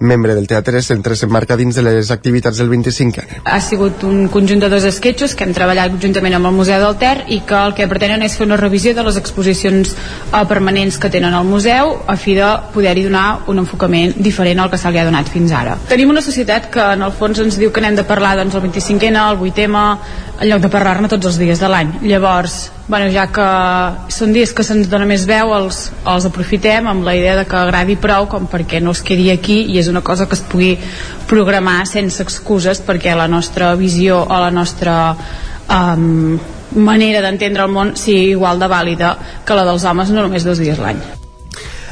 membre 0.00 0.34
del 0.34 0.46
Teatre 0.46 0.80
Centre, 0.82 1.16
s'emmarca 1.16 1.56
dins 1.56 1.74
de 1.74 1.82
les 1.82 2.10
activitats 2.10 2.58
del 2.58 2.68
25 2.70 3.24
Ha 3.44 3.60
sigut 3.60 4.04
un 4.06 4.28
conjunt 4.28 4.62
de 4.62 4.70
dos 4.70 4.84
esquetxos 4.84 5.34
que 5.34 5.44
hem 5.44 5.54
treballat 5.56 5.92
conjuntament 5.92 6.38
amb 6.38 6.48
el 6.48 6.56
Museu 6.56 6.80
del 6.80 6.96
Ter 7.00 7.26
i 7.34 7.40
que 7.46 7.58
el 7.58 7.74
que 7.74 7.88
pretenen 7.90 8.22
és 8.22 8.36
fer 8.38 8.46
una 8.46 8.56
revisió 8.56 8.94
de 8.94 9.04
les 9.04 9.18
exposicions 9.18 9.94
eh, 9.94 10.44
permanents 10.48 10.98
que 10.98 11.10
tenen 11.10 11.34
al 11.34 11.44
museu 11.44 11.96
a 12.06 12.16
fi 12.16 12.36
de 12.38 12.48
poder-hi 12.72 13.04
donar 13.08 13.26
un 13.50 13.58
enfocament 13.64 14.14
diferent 14.16 14.60
al 14.62 14.70
que 14.70 14.78
se 14.78 14.90
li 14.92 15.00
ha 15.00 15.06
donat 15.08 15.28
fins 15.28 15.52
ara. 15.52 15.76
Tenim 15.90 16.10
una 16.14 16.22
societat 16.24 16.67
que 16.72 16.82
en 16.94 17.02
el 17.02 17.12
fons 17.12 17.38
ens 17.42 17.58
diu 17.60 17.72
que 17.74 17.82
n'hem 17.82 17.96
de 17.98 18.04
parlar 18.08 18.36
doncs, 18.38 18.54
el 18.54 18.64
25N, 18.66 19.20
el 19.22 19.38
8M, 19.38 19.84
en 20.38 20.48
lloc 20.50 20.62
de 20.62 20.70
parlar-ne 20.72 21.10
tots 21.10 21.30
els 21.30 21.38
dies 21.40 21.60
de 21.60 21.70
l'any. 21.70 21.94
Llavors, 22.06 22.58
bueno, 22.88 23.10
ja 23.12 23.26
que 23.34 23.46
són 24.14 24.32
dies 24.36 24.54
que 24.54 24.64
se'ns 24.66 24.88
dona 24.90 25.08
més 25.08 25.26
veu, 25.28 25.52
els, 25.56 25.80
els 26.08 26.28
aprofitem 26.28 26.88
amb 26.90 27.06
la 27.06 27.16
idea 27.18 27.36
de 27.38 27.46
que 27.48 27.58
agradi 27.58 27.98
prou 28.00 28.28
com 28.30 28.48
perquè 28.50 28.82
no 28.84 28.94
es 28.96 29.02
quedi 29.02 29.30
aquí 29.34 29.60
i 29.72 29.78
és 29.82 29.90
una 29.92 30.04
cosa 30.06 30.28
que 30.28 30.38
es 30.38 30.44
pugui 30.44 30.74
programar 31.28 31.82
sense 31.90 32.22
excuses 32.24 32.80
perquè 32.84 33.16
la 33.18 33.28
nostra 33.28 33.74
visió 33.76 34.22
o 34.24 34.40
la 34.40 34.50
nostra 34.50 34.98
um, 35.68 36.38
manera 36.76 37.22
d'entendre 37.24 37.64
el 37.64 37.72
món 37.72 37.96
sigui 37.96 38.34
igual 38.34 38.60
de 38.60 38.68
vàlida 38.68 39.16
que 39.44 39.56
la 39.56 39.68
dels 39.68 39.84
homes 39.84 40.12
no 40.12 40.24
només 40.24 40.44
dos 40.48 40.60
dies 40.60 40.80
l'any. 40.80 41.27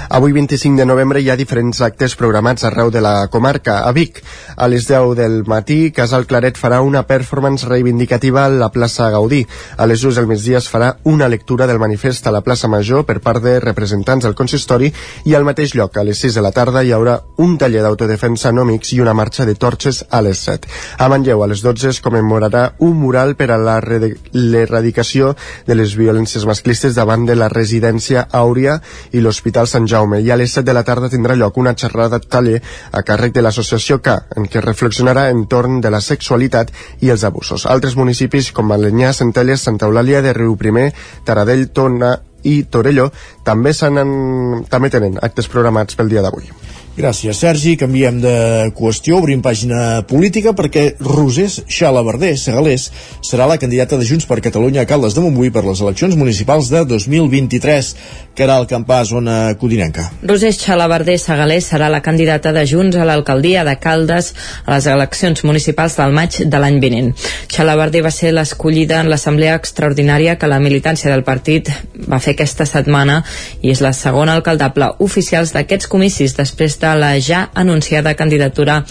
Avui 0.09 0.31
25 0.33 0.79
de 0.79 0.87
novembre 0.87 1.21
hi 1.21 1.31
ha 1.31 1.37
diferents 1.37 1.81
actes 1.83 2.15
programats 2.15 2.63
arreu 2.65 2.93
de 2.95 3.01
la 3.03 3.27
comarca. 3.27 3.81
A 3.89 3.93
Vic, 3.93 4.21
a 4.55 4.69
les 4.71 4.87
10 4.87 5.17
del 5.19 5.43
matí, 5.51 5.91
Casal 5.91 6.27
Claret 6.31 6.57
farà 6.57 6.81
una 6.81 7.03
performance 7.09 7.67
reivindicativa 7.67 8.45
a 8.45 8.49
la 8.49 8.69
plaça 8.71 9.11
Gaudí. 9.11 9.45
A 9.77 9.87
les 9.87 10.01
2 10.07 10.15
del 10.21 10.29
migdia 10.31 10.59
es 10.59 10.69
farà 10.71 10.97
una 11.03 11.29
lectura 11.29 11.67
del 11.67 11.81
manifest 11.83 12.27
a 12.27 12.31
la 12.31 12.41
plaça 12.41 12.69
Major 12.71 13.03
per 13.05 13.19
part 13.21 13.43
de 13.43 13.59
representants 13.59 14.25
del 14.25 14.37
consistori 14.39 14.93
i 15.25 15.35
al 15.35 15.45
mateix 15.45 15.75
lloc, 15.75 15.99
a 15.99 16.05
les 16.07 16.23
6 16.23 16.39
de 16.39 16.47
la 16.47 16.55
tarda, 16.55 16.85
hi 16.87 16.93
haurà 16.95 17.19
un 17.43 17.59
taller 17.59 17.83
d'autodefensa 17.83 18.53
no 18.55 18.65
mix 18.65 18.93
i 18.95 19.01
una 19.03 19.15
marxa 19.15 19.45
de 19.45 19.57
torxes 19.59 20.05
a 20.11 20.23
les 20.23 20.39
7. 20.39 20.69
A 21.03 21.09
Manlleu, 21.11 21.43
a 21.43 21.51
les 21.51 21.67
12, 21.67 21.91
es 21.91 22.01
commemorarà 22.01 22.77
un 22.79 22.95
mural 22.95 23.35
per 23.35 23.51
a 23.51 23.59
l'erradicació 23.59 25.35
de 25.67 25.75
les 25.75 25.99
violències 25.99 26.47
masclistes 26.47 26.95
davant 26.95 27.27
de 27.27 27.35
la 27.35 27.51
residència 27.51 28.29
Àurea 28.31 28.79
i 29.11 29.19
l'Hospital 29.21 29.67
Sant 29.67 29.87
Jaume 29.87 29.96
Jaume 29.97 30.21
i 30.21 30.31
a 30.31 30.37
les 30.37 30.53
7 30.53 30.67
de 30.69 30.75
la 30.77 30.85
tarda 30.85 31.09
tindrà 31.09 31.35
lloc 31.41 31.57
una 31.57 31.73
xerrada 31.73 32.21
taller 32.21 32.59
a 32.93 33.03
càrrec 33.07 33.33
de 33.33 33.45
l'associació 33.45 33.97
K, 34.05 34.17
en 34.37 34.49
què 34.53 34.61
reflexionarà 34.61 35.31
entorn 35.33 35.81
de 35.81 35.93
la 35.95 36.03
sexualitat 36.05 36.73
i 37.01 37.13
els 37.15 37.25
abusos. 37.25 37.65
Altres 37.65 37.97
municipis 37.97 38.53
com 38.53 38.73
Alenyà, 38.77 39.15
Centelles, 39.17 39.65
Santa 39.65 39.89
Eulàlia 39.89 40.21
de 40.27 40.37
Riu 40.37 40.57
Primer, 40.61 40.91
Taradell, 41.25 41.69
Tona 41.73 42.13
i 42.45 42.59
Torelló 42.71 43.09
també, 43.47 43.73
també 43.73 44.93
tenen 44.93 45.17
actes 45.23 45.49
programats 45.49 45.97
pel 45.97 46.13
dia 46.13 46.25
d'avui. 46.27 46.53
Gràcies, 46.97 47.37
Sergi. 47.37 47.75
Canviem 47.77 48.23
de 48.23 48.37
qüestió, 48.73 49.19
obrim 49.21 49.43
pàgina 49.45 50.01
política 50.09 50.55
perquè 50.57 50.95
Rosés 50.97 51.59
Xalabarder 51.69 52.31
Segalés 52.41 52.87
serà 53.21 53.45
la 53.45 53.59
candidata 53.61 53.99
de 54.01 54.07
Junts 54.09 54.25
per 54.25 54.39
Catalunya 54.41 54.87
a 54.87 54.89
Caldes 54.89 55.13
de 55.13 55.21
Montbui 55.21 55.51
per 55.53 55.67
les 55.67 55.83
eleccions 55.85 56.17
municipals 56.17 56.71
de 56.73 56.87
2023. 56.89 57.91
Caral 58.37 58.65
Campàs, 58.69 59.11
zona 59.13 59.55
codinenca. 59.61 60.07
Rosés 60.25 60.57
Xalabarder 60.63 61.19
Segalés 61.21 61.69
serà 61.69 61.91
la 61.93 62.01
candidata 62.01 62.55
de 62.57 62.65
Junts 62.69 62.97
a 62.97 63.05
l'alcaldia 63.05 63.65
de 63.69 63.77
Caldes 63.77 64.33
a 64.65 64.79
les 64.79 64.89
eleccions 64.89 65.45
municipals 65.45 65.99
del 66.01 66.17
maig 66.17 66.41
de 66.49 66.63
l'any 66.63 66.81
vinent. 66.81 67.13
Xalabarder 67.53 68.07
va 68.09 68.13
ser 68.13 68.33
l'escollida 68.33 69.03
en 69.05 69.13
l'assemblea 69.13 69.59
extraordinària 69.61 70.39
que 70.41 70.49
la 70.49 70.63
militància 70.65 71.13
del 71.13 71.25
partit 71.29 71.69
va 72.09 72.21
fer 72.25 72.39
aquesta 72.39 72.65
setmana 72.65 73.21
i 73.61 73.77
és 73.77 73.85
la 73.85 73.93
segona 73.93 74.33
alcaldable 74.37 74.95
oficials 75.05 75.53
d'aquests 75.53 75.93
comicis 75.93 76.37
després 76.41 76.81
de 76.81 76.86
de 76.87 77.01
la 77.01 77.21
ja 77.21 77.51
anunciada 77.55 78.15
candidatura 78.15 78.85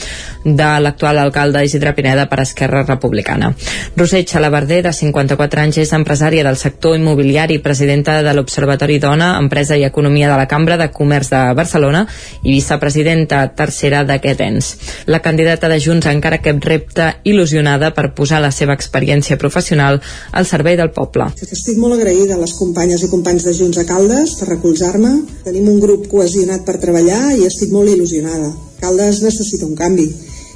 de 0.43 0.69
l'actual 0.79 1.17
alcalde 1.17 1.63
Isidre 1.65 1.93
Pineda 1.93 2.27
per 2.29 2.41
Esquerra 2.41 2.83
Republicana. 2.83 3.53
Roser 3.95 4.25
Xalabarder, 4.25 4.81
de 4.83 4.93
54 4.93 5.61
anys, 5.61 5.79
és 5.81 5.93
empresària 5.95 6.43
del 6.45 6.57
sector 6.57 6.95
immobiliari, 6.97 7.59
presidenta 7.63 8.19
de 8.21 8.33
l'Observatori 8.35 8.99
Dona, 8.99 9.35
Empresa 9.39 9.77
i 9.77 9.85
Economia 9.87 10.29
de 10.29 10.37
la 10.37 10.47
Cambra 10.47 10.77
de 10.77 10.91
Comerç 10.93 11.31
de 11.31 11.41
Barcelona 11.57 12.05
i 12.43 12.51
vicepresidenta 12.51 13.45
tercera 13.55 14.03
d'aquest 14.03 14.41
ens. 14.41 14.71
La 15.07 15.21
candidata 15.21 15.69
de 15.71 15.79
Junts 15.79 16.09
encara 16.11 16.41
que 16.43 16.53
repte 16.59 17.09
il·lusionada 17.23 17.93
per 17.95 18.11
posar 18.17 18.41
la 18.43 18.51
seva 18.51 18.75
experiència 18.75 19.39
professional 19.41 20.01
al 20.31 20.45
servei 20.45 20.77
del 20.77 20.91
poble. 20.93 21.31
Estic 21.41 21.79
molt 21.81 21.97
agraïda 21.97 22.35
a 22.35 22.41
les 22.41 22.53
companyes 22.59 23.05
i 23.05 23.09
companys 23.11 23.47
de 23.47 23.55
Junts 23.57 23.79
a 23.81 23.85
Caldes 23.87 24.35
per 24.39 24.49
recolzar-me. 24.51 25.15
Tenim 25.45 25.69
un 25.71 25.79
grup 25.81 26.07
cohesionat 26.11 26.65
per 26.67 26.77
treballar 26.81 27.35
i 27.35 27.45
estic 27.47 27.73
molt 27.73 27.84
molt 27.85 27.93
il·lusionada. 27.95 28.49
Caldes 28.81 29.21
necessita 29.21 29.67
un 29.69 29.77
canvi 29.77 30.07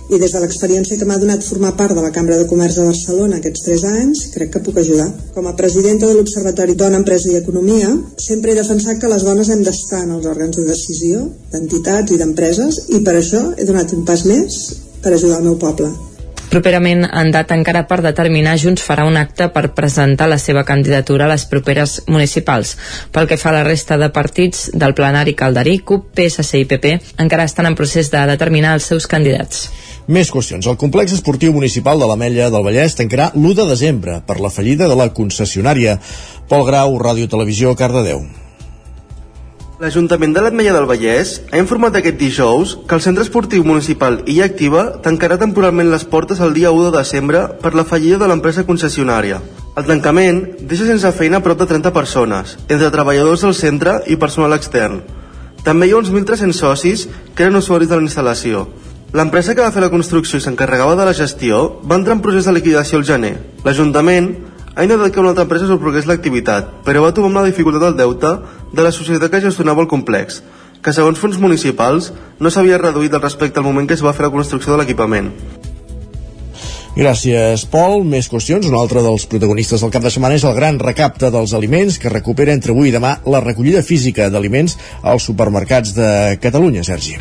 i 0.10 0.18
des 0.18 0.32
de 0.34 0.40
l'experiència 0.42 0.98
que 0.98 1.06
m'ha 1.06 1.20
donat 1.22 1.46
formar 1.46 1.76
part 1.78 1.94
de 1.94 2.02
la 2.02 2.10
Cambra 2.10 2.40
de 2.40 2.48
Comerç 2.50 2.80
de 2.80 2.88
Barcelona 2.88 3.38
aquests 3.38 3.66
tres 3.68 3.84
anys, 3.86 4.24
crec 4.34 4.50
que 4.56 4.64
puc 4.66 4.80
ajudar. 4.82 5.06
Com 5.36 5.46
a 5.46 5.56
presidenta 5.60 6.10
de 6.10 6.18
l'Observatori 6.18 6.74
Dona, 6.74 6.98
Empresa 7.04 7.30
i 7.30 7.38
Economia, 7.38 7.94
sempre 8.18 8.52
he 8.52 8.58
defensat 8.58 8.98
que 8.98 9.14
les 9.14 9.28
dones 9.30 9.54
hem 9.54 9.62
d'estar 9.62 10.02
en 10.08 10.18
els 10.18 10.26
òrgans 10.34 10.58
de 10.58 10.66
decisió, 10.66 11.30
d'entitats 11.54 12.18
i 12.18 12.22
d'empreses, 12.22 12.86
i 12.98 13.06
per 13.06 13.20
això 13.22 13.46
he 13.56 13.70
donat 13.70 13.94
un 13.94 14.06
pas 14.10 14.26
més 14.26 14.62
per 15.04 15.14
ajudar 15.14 15.44
el 15.44 15.52
meu 15.52 15.62
poble. 15.62 15.94
Properament, 16.50 17.04
en 17.06 17.30
data 17.30 17.54
encara 17.54 17.84
per 17.86 18.00
determinar, 18.02 18.56
Junts 18.58 18.82
farà 18.82 19.04
un 19.06 19.20
acte 19.22 19.52
per 19.54 19.68
presentar 19.78 20.26
la 20.32 20.40
seva 20.42 20.64
candidatura 20.66 21.28
a 21.28 21.30
les 21.30 21.46
properes 21.46 22.00
municipals. 22.08 22.72
Pel 23.14 23.30
que 23.30 23.38
fa 23.38 23.52
a 23.52 23.60
la 23.60 23.68
resta 23.68 24.00
de 24.02 24.10
partits 24.10 24.72
del 24.74 24.96
plenari 24.98 25.36
calderí, 25.38 25.78
CUP, 25.86 26.10
PSC 26.18 26.64
i 26.64 26.66
PP 26.66 26.96
encara 27.22 27.46
estan 27.46 27.70
en 27.70 27.78
procés 27.78 28.10
de 28.10 28.26
determinar 28.34 28.74
els 28.80 28.90
seus 28.90 29.06
candidats. 29.06 29.70
Més 30.10 30.34
qüestions. 30.34 30.66
El 30.66 30.82
complex 30.82 31.14
esportiu 31.14 31.54
municipal 31.54 32.02
de 32.02 32.10
l'Ametlla 32.10 32.50
del 32.50 32.66
Vallès 32.66 32.98
tancarà 32.98 33.30
l'1 33.36 33.54
de 33.62 33.70
desembre 33.70 34.20
per 34.26 34.42
la 34.42 34.50
fallida 34.50 34.90
de 34.90 34.98
la 34.98 35.12
concessionària. 35.14 36.00
Pol 36.50 36.66
Grau, 36.66 36.98
Ràdio 36.98 37.30
Televisió, 37.30 37.78
Cardedeu. 37.78 38.26
L'Ajuntament 39.80 40.34
de 40.36 40.42
l'Atmella 40.44 40.74
del 40.76 40.86
Vallès 40.90 41.30
ha 41.54 41.60
informat 41.62 41.96
aquest 41.96 42.18
dijous 42.20 42.74
que 42.84 42.98
el 42.98 43.04
Centre 43.06 43.24
Esportiu 43.24 43.64
Municipal 43.64 44.18
Illa 44.28 44.50
Activa 44.50 44.82
tancarà 45.06 45.38
temporalment 45.40 45.88
les 45.88 46.04
portes 46.04 46.42
el 46.44 46.52
dia 46.58 46.74
1 46.76 46.90
de 46.90 46.98
desembre 46.98 47.46
per 47.62 47.72
la 47.80 47.86
fallida 47.88 48.18
de 48.20 48.28
l'empresa 48.28 48.66
concessionària. 48.68 49.38
El 49.80 49.88
tancament 49.88 50.42
deixa 50.68 50.90
sense 50.90 51.14
feina 51.16 51.40
prop 51.46 51.64
de 51.64 51.70
30 51.70 51.94
persones, 51.96 52.58
entre 52.68 52.92
treballadors 52.92 53.48
del 53.48 53.56
centre 53.56 53.96
i 54.12 54.20
personal 54.20 54.58
extern. 54.58 55.00
També 55.64 55.88
hi 55.88 55.96
ha 55.96 56.02
uns 56.04 56.12
1.300 56.12 56.60
socis 56.60 57.08
que 57.32 57.48
eren 57.48 57.56
usuaris 57.64 57.88
de 57.88 57.96
la 57.96 58.04
instal·lació. 58.04 58.68
L'empresa 59.16 59.56
que 59.56 59.64
va 59.64 59.72
fer 59.72 59.86
la 59.86 59.94
construcció 59.96 60.44
i 60.44 60.44
s'encarregava 60.44 61.00
de 61.00 61.08
la 61.08 61.16
gestió 61.16 61.80
va 61.88 61.96
entrar 61.96 62.20
en 62.20 62.28
procés 62.28 62.52
de 62.52 62.60
liquidació 62.60 63.00
al 63.00 63.08
gener. 63.08 63.38
L'Ajuntament 63.64 64.34
ha 64.76 64.84
intentat 64.84 65.14
que 65.14 65.20
una 65.20 65.34
altra 65.34 65.46
empresa 65.48 65.68
sorprengués 65.70 66.08
l'activitat, 66.10 66.70
però 66.86 67.04
va 67.04 67.14
trobar 67.14 67.32
una 67.32 67.48
dificultat 67.48 67.84
del 67.88 67.98
deute 67.98 68.36
de 68.74 68.86
la 68.86 68.92
societat 68.96 69.32
que 69.32 69.44
gestionava 69.44 69.84
el 69.86 69.92
complex, 69.92 70.44
que 70.82 70.94
segons 70.96 71.20
fons 71.20 71.40
municipals 71.42 72.14
no 72.40 72.52
s'havia 72.52 72.80
reduït 72.82 73.14
al 73.14 73.26
respecte 73.26 73.60
al 73.60 73.68
moment 73.68 73.88
que 73.88 73.98
es 73.98 74.06
va 74.06 74.14
fer 74.14 74.28
la 74.28 74.36
construcció 74.36 74.74
de 74.74 74.84
l'equipament. 74.84 75.34
Gràcies, 76.98 77.68
Pol. 77.70 78.02
Més 78.04 78.28
qüestions. 78.32 78.66
Un 78.66 78.76
altre 78.76 79.04
dels 79.06 79.28
protagonistes 79.30 79.84
del 79.84 79.92
cap 79.94 80.04
de 80.04 80.10
setmana 80.12 80.40
és 80.40 80.46
el 80.48 80.56
gran 80.58 80.80
recapte 80.82 81.30
dels 81.32 81.54
aliments 81.54 82.00
que 82.02 82.10
recupera 82.10 82.56
entre 82.56 82.74
avui 82.74 82.90
i 82.90 82.96
demà 82.96 83.20
la 83.30 83.44
recollida 83.46 83.84
física 83.86 84.30
d'aliments 84.34 84.76
als 85.04 85.30
supermercats 85.30 85.94
de 85.96 86.10
Catalunya, 86.42 86.84
Sergi. 86.84 87.20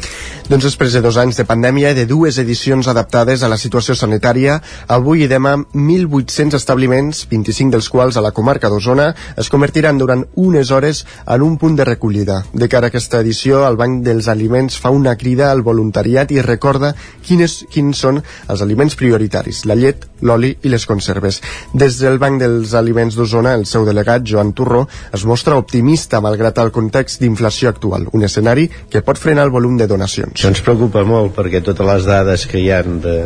Doncs 0.49 0.65
després 0.65 0.95
de 0.97 1.03
dos 1.05 1.19
anys 1.21 1.37
de 1.37 1.45
pandèmia 1.45 1.91
i 1.93 1.97
de 1.99 2.07
dues 2.09 2.39
edicions 2.41 2.87
adaptades 2.89 3.43
a 3.45 3.51
la 3.53 3.59
situació 3.61 3.93
sanitària, 3.93 4.55
avui 4.89 5.27
i 5.27 5.29
demà 5.29 5.53
1.800 5.61 6.57
establiments, 6.57 7.27
25 7.29 7.75
dels 7.75 7.89
quals 7.93 8.17
a 8.17 8.23
la 8.25 8.31
comarca 8.33 8.71
d'Osona, 8.73 9.11
es 9.37 9.51
convertiran 9.53 10.01
durant 10.01 10.25
unes 10.41 10.71
hores 10.73 11.03
en 11.27 11.45
un 11.45 11.59
punt 11.61 11.77
de 11.77 11.85
recollida. 11.85 12.39
De 12.55 12.69
cara 12.73 12.89
a 12.89 12.95
aquesta 12.95 13.21
edició, 13.21 13.61
el 13.69 13.77
Banc 13.77 14.01
dels 14.07 14.31
Aliments 14.33 14.81
fa 14.81 14.89
una 14.89 15.19
crida 15.21 15.51
al 15.53 15.61
voluntariat 15.61 16.33
i 16.33 16.41
recorda 16.41 16.95
quines, 17.29 17.59
quins 17.69 18.01
són 18.01 18.23
els 18.49 18.65
aliments 18.65 18.97
prioritaris, 18.97 19.58
la 19.67 19.77
llet, 19.79 20.07
l'oli 20.23 20.53
i 20.63 20.73
les 20.73 20.87
conserves. 20.87 21.41
Des 21.73 21.99
del 22.03 22.19
Banc 22.23 22.41
dels 22.43 22.75
Aliments 22.79 23.17
d'Osona, 23.19 23.55
el 23.59 23.67
seu 23.67 23.87
delegat, 23.89 24.27
Joan 24.27 24.53
Turró, 24.53 24.85
es 25.15 25.25
mostra 25.25 25.59
optimista 25.59 26.23
malgrat 26.25 26.59
el 26.63 26.73
context 26.75 27.23
d'inflació 27.23 27.73
actual, 27.73 28.09
un 28.13 28.27
escenari 28.29 28.69
que 28.91 29.03
pot 29.07 29.19
frenar 29.19 29.49
el 29.49 29.55
volum 29.55 29.79
de 29.79 29.89
donacions. 29.91 30.45
Ens 30.49 30.63
preocupa 30.65 31.05
molt 31.09 31.35
perquè 31.39 31.63
totes 31.65 31.87
les 31.89 32.07
dades 32.09 32.47
que 32.51 32.63
hi 32.63 32.71
han 32.75 33.01
de 33.05 33.19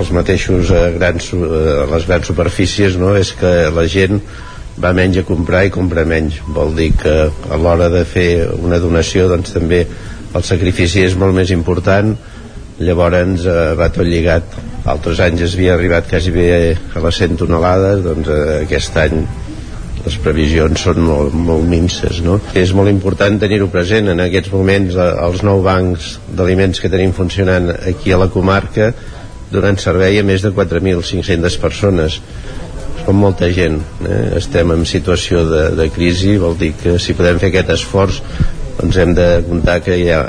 els 0.00 0.12
mateixos 0.16 0.70
eh, 0.72 0.86
grans, 0.96 1.32
eh, 1.34 1.82
les 1.90 2.06
grans 2.08 2.30
superfícies 2.30 2.96
no? 3.00 3.14
és 3.18 3.34
que 3.36 3.52
la 3.74 3.86
gent 3.90 4.20
va 4.80 4.94
menys 4.96 5.20
a 5.20 5.26
comprar 5.28 5.66
i 5.66 5.72
compra 5.74 6.06
menys 6.08 6.38
vol 6.56 6.72
dir 6.76 6.92
que 7.00 7.14
a 7.28 7.58
l'hora 7.60 7.90
de 7.92 8.04
fer 8.08 8.30
una 8.56 8.78
donació 8.80 9.28
doncs 9.28 9.52
també 9.56 9.82
el 10.30 10.46
sacrifici 10.46 11.02
és 11.04 11.16
molt 11.18 11.36
més 11.36 11.50
important 11.52 12.14
llavors 12.80 13.44
eh, 13.44 13.60
va 13.78 13.90
tot 13.92 14.08
lligat 14.08 14.56
altres 14.90 15.20
anys 15.20 15.44
es 15.44 15.54
havia 15.56 15.74
arribat 15.76 16.08
quasi 16.08 16.32
bé 16.32 16.48
a 16.96 17.04
les 17.04 17.22
100 17.22 17.40
tonelades 17.42 18.02
doncs 18.04 18.30
eh, 18.32 18.60
aquest 18.64 18.96
any 19.02 19.22
les 20.00 20.16
previsions 20.24 20.80
són 20.80 21.02
molt, 21.04 21.34
molt 21.36 21.66
minces 21.68 22.22
no? 22.24 22.38
és 22.56 22.72
molt 22.76 22.88
important 22.88 23.36
tenir-ho 23.40 23.68
present 23.72 24.08
en 24.12 24.24
aquests 24.24 24.52
moments 24.54 24.96
eh, 24.96 25.08
els 25.26 25.44
nou 25.46 25.60
bancs 25.66 26.14
d'aliments 26.36 26.80
que 26.80 26.92
tenim 26.92 27.12
funcionant 27.16 27.68
aquí 27.92 28.14
a 28.14 28.20
la 28.22 28.30
comarca 28.32 28.92
donant 29.52 29.76
servei 29.82 30.20
a 30.20 30.24
més 30.24 30.44
de 30.46 30.54
4.500 30.56 31.60
persones 31.60 32.20
som 33.04 33.16
molta 33.20 33.50
gent 33.52 33.80
eh? 34.08 34.38
estem 34.40 34.72
en 34.72 34.86
situació 34.88 35.44
de, 35.48 35.64
de 35.76 35.90
crisi 35.92 36.38
vol 36.40 36.56
dir 36.56 36.72
que 36.80 36.96
si 37.02 37.16
podem 37.18 37.40
fer 37.42 37.52
aquest 37.52 37.74
esforç 37.76 38.22
doncs 38.80 38.96
hem 38.96 39.12
de 39.18 39.34
comptar 39.44 39.82
que 39.84 40.00
hi 40.00 40.08
ha 40.14 40.22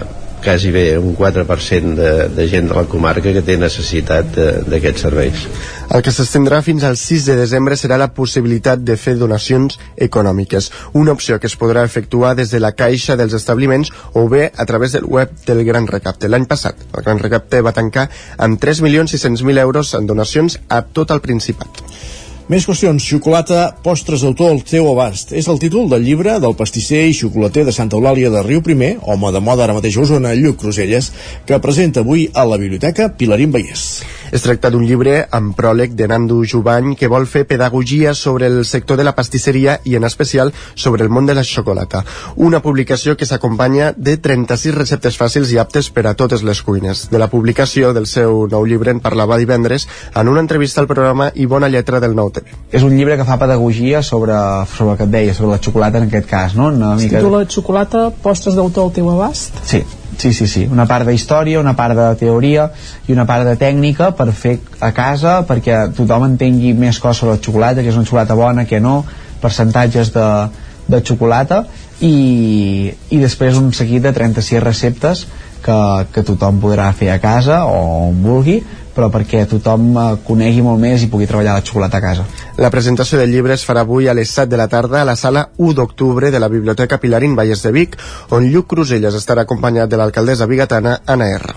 quasi 0.43 0.71
bé 0.71 0.97
un 0.97 1.15
4% 1.15 1.95
de, 1.95 2.11
de 2.29 2.47
gent 2.49 2.67
de 2.69 2.75
la 2.75 2.87
comarca 2.89 3.33
que 3.33 3.43
té 3.45 3.57
necessitat 3.57 4.35
d'aquests 4.67 5.05
serveis. 5.07 5.45
El 5.91 6.03
que 6.05 6.13
s'estendrà 6.15 6.61
fins 6.63 6.85
al 6.87 6.95
6 6.97 7.25
de 7.27 7.35
desembre 7.35 7.75
serà 7.75 7.97
la 7.99 8.11
possibilitat 8.15 8.79
de 8.87 8.95
fer 8.97 9.17
donacions 9.19 9.77
econòmiques, 9.99 10.71
una 10.95 11.11
opció 11.11 11.39
que 11.39 11.49
es 11.51 11.57
podrà 11.59 11.83
efectuar 11.83 12.33
des 12.39 12.53
de 12.53 12.61
la 12.63 12.71
caixa 12.71 13.17
dels 13.19 13.35
establiments 13.37 13.91
o 14.13 14.27
bé 14.31 14.49
a 14.55 14.65
través 14.65 14.95
del 14.95 15.05
web 15.05 15.35
del 15.45 15.65
Gran 15.67 15.87
Recapte. 15.91 16.31
L'any 16.31 16.47
passat, 16.47 16.87
el 16.95 17.03
Gran 17.03 17.19
Recapte 17.19 17.61
va 17.61 17.75
tancar 17.75 18.07
amb 18.37 18.61
3.600.000 18.63 19.59
euros 19.59 19.93
en 19.99 20.07
donacions 20.07 20.61
a 20.69 20.81
tot 20.81 21.11
el 21.11 21.21
Principat. 21.21 21.83
Més 22.51 22.65
qüestions. 22.67 23.05
Xocolata, 23.07 23.59
postres 23.79 24.25
d'autor 24.25 24.49
al 24.51 24.57
teu 24.67 24.89
abast. 24.91 25.29
És 25.31 25.47
el 25.47 25.59
títol 25.61 25.85
del 25.87 26.03
llibre 26.03 26.33
del 26.43 26.55
pastisser 26.59 27.05
i 27.07 27.13
xocolater 27.15 27.63
de 27.63 27.71
Santa 27.71 27.95
Eulàlia 27.95 28.31
de 28.33 28.41
Riu 28.43 28.59
Primer, 28.65 28.97
home 29.13 29.31
de 29.31 29.39
moda 29.39 29.63
ara 29.63 29.77
mateix 29.77 29.95
a 29.95 30.03
Osona, 30.03 30.33
Lluc 30.35 30.59
Cruselles, 30.59 31.13
que 31.47 31.61
presenta 31.63 32.03
avui 32.03 32.27
a 32.35 32.43
la 32.43 32.59
Biblioteca 32.59 33.07
Pilarín 33.15 33.55
Vallès. 33.55 33.85
Es 34.31 34.45
tracta 34.45 34.69
d'un 34.71 34.85
llibre 34.87 35.25
amb 35.35 35.51
pròleg 35.59 35.91
de 35.99 36.05
Nando 36.07 36.37
Jubany 36.47 36.93
que 36.95 37.09
vol 37.11 37.25
fer 37.27 37.41
pedagogia 37.49 38.13
sobre 38.15 38.47
el 38.47 38.63
sector 38.63 38.95
de 38.95 39.03
la 39.03 39.11
pastisseria 39.11 39.73
i 39.83 39.97
en 39.99 40.07
especial 40.07 40.53
sobre 40.73 41.03
el 41.03 41.09
món 41.11 41.27
de 41.27 41.35
la 41.35 41.43
xocolata. 41.43 42.05
Una 42.37 42.61
publicació 42.63 43.17
que 43.19 43.27
s'acompanya 43.27 43.91
de 43.97 44.15
36 44.15 44.77
receptes 44.77 45.19
fàcils 45.19 45.51
i 45.51 45.59
aptes 45.59 45.91
per 45.91 46.05
a 46.07 46.15
totes 46.15 46.45
les 46.47 46.63
cuines. 46.63 47.09
De 47.11 47.19
la 47.19 47.27
publicació 47.27 47.91
del 47.91 48.07
seu 48.07 48.45
nou 48.47 48.63
llibre 48.63 48.95
en 48.95 49.03
parlava 49.03 49.35
divendres 49.41 49.89
en 50.15 50.31
una 50.31 50.39
entrevista 50.39 50.79
al 50.79 50.87
programa 50.87 51.33
I 51.35 51.45
Bona 51.51 51.67
Lletra 51.67 51.99
del 51.99 52.15
Nou 52.15 52.31
TV. 52.31 52.55
És 52.71 52.87
un 52.87 52.95
llibre 52.95 53.19
que 53.19 53.27
fa 53.27 53.35
pedagogia 53.41 53.99
sobre, 54.01 54.37
sobre 54.77 54.95
el 54.95 55.01
que 55.01 55.09
et 55.09 55.17
deia, 55.19 55.35
sobre 55.35 55.57
la 55.57 55.59
xocolata 55.59 55.99
en 55.99 56.07
aquest 56.07 56.31
cas, 56.31 56.55
no? 56.55 56.71
Una 56.71 56.95
mica... 56.95 57.17
Es 57.17 57.25
titula 57.25 57.43
Xocolata, 57.51 58.11
postres 58.23 58.55
d'autor 58.55 58.87
al 58.87 58.95
teu 58.95 59.11
abast? 59.11 59.59
Sí, 59.67 59.83
Sí, 60.17 60.33
sí, 60.33 60.45
sí, 60.47 60.65
una 60.69 60.85
part 60.85 61.07
de 61.07 61.13
història, 61.15 61.59
una 61.59 61.75
part 61.75 61.95
de 61.97 62.07
teoria 62.19 62.67
i 63.07 63.13
una 63.15 63.25
part 63.25 63.47
de 63.47 63.55
tècnica 63.57 64.11
per 64.17 64.27
fer 64.35 64.57
a 64.83 64.91
casa 64.93 65.39
perquè 65.47 65.85
tothom 65.97 66.27
entengui 66.27 66.73
més 66.77 66.99
coses 66.99 67.23
sobre 67.23 67.37
la 67.37 67.43
xocolata, 67.43 67.81
que 67.81 67.89
és 67.89 67.97
una 67.97 68.05
xocolata 68.05 68.37
bona, 68.37 68.65
que 68.69 68.81
no, 68.83 68.99
percentatges 69.41 70.11
de, 70.13 70.27
de 70.91 70.99
xocolata 71.07 71.63
i, 72.01 72.91
i 73.09 73.21
després 73.21 73.57
un 73.57 73.71
seguit 73.73 74.03
de 74.03 74.13
36 74.13 74.61
receptes 74.63 75.25
que, 75.61 75.79
que 76.13 76.25
tothom 76.27 76.59
podrà 76.61 76.89
fer 76.97 77.11
a 77.13 77.19
casa 77.21 77.63
o 77.69 78.09
on 78.09 78.21
vulgui 78.23 78.59
però 78.95 79.09
perquè 79.13 79.45
tothom 79.49 79.87
eh, 79.95 80.05
conegui 80.27 80.63
molt 80.65 80.81
més 80.81 81.03
i 81.03 81.09
pugui 81.11 81.29
treballar 81.29 81.57
la 81.57 81.65
xocolata 81.65 81.97
a 81.97 82.03
casa. 82.03 82.27
La 82.57 82.71
presentació 82.73 83.19
del 83.19 83.31
llibre 83.33 83.55
es 83.55 83.65
farà 83.67 83.85
avui 83.85 84.07
a 84.07 84.15
les 84.17 84.29
7 84.29 84.51
de 84.51 84.59
la 84.59 84.67
tarda 84.71 85.01
a 85.01 85.07
la 85.07 85.15
sala 85.15 85.47
1 85.57 85.73
d'octubre 85.79 86.31
de 86.31 86.39
la 86.39 86.49
Biblioteca 86.51 86.99
Pilarín 86.99 87.35
Vallès 87.35 87.63
de 87.63 87.71
Vic, 87.71 87.97
on 88.29 88.47
Lluc 88.51 88.67
Cruselles 88.73 89.15
estarà 89.15 89.47
acompanyat 89.47 89.89
de 89.89 89.99
l'alcaldessa 89.99 90.47
bigatana 90.47 90.99
Anna 91.05 91.31
R. 91.39 91.55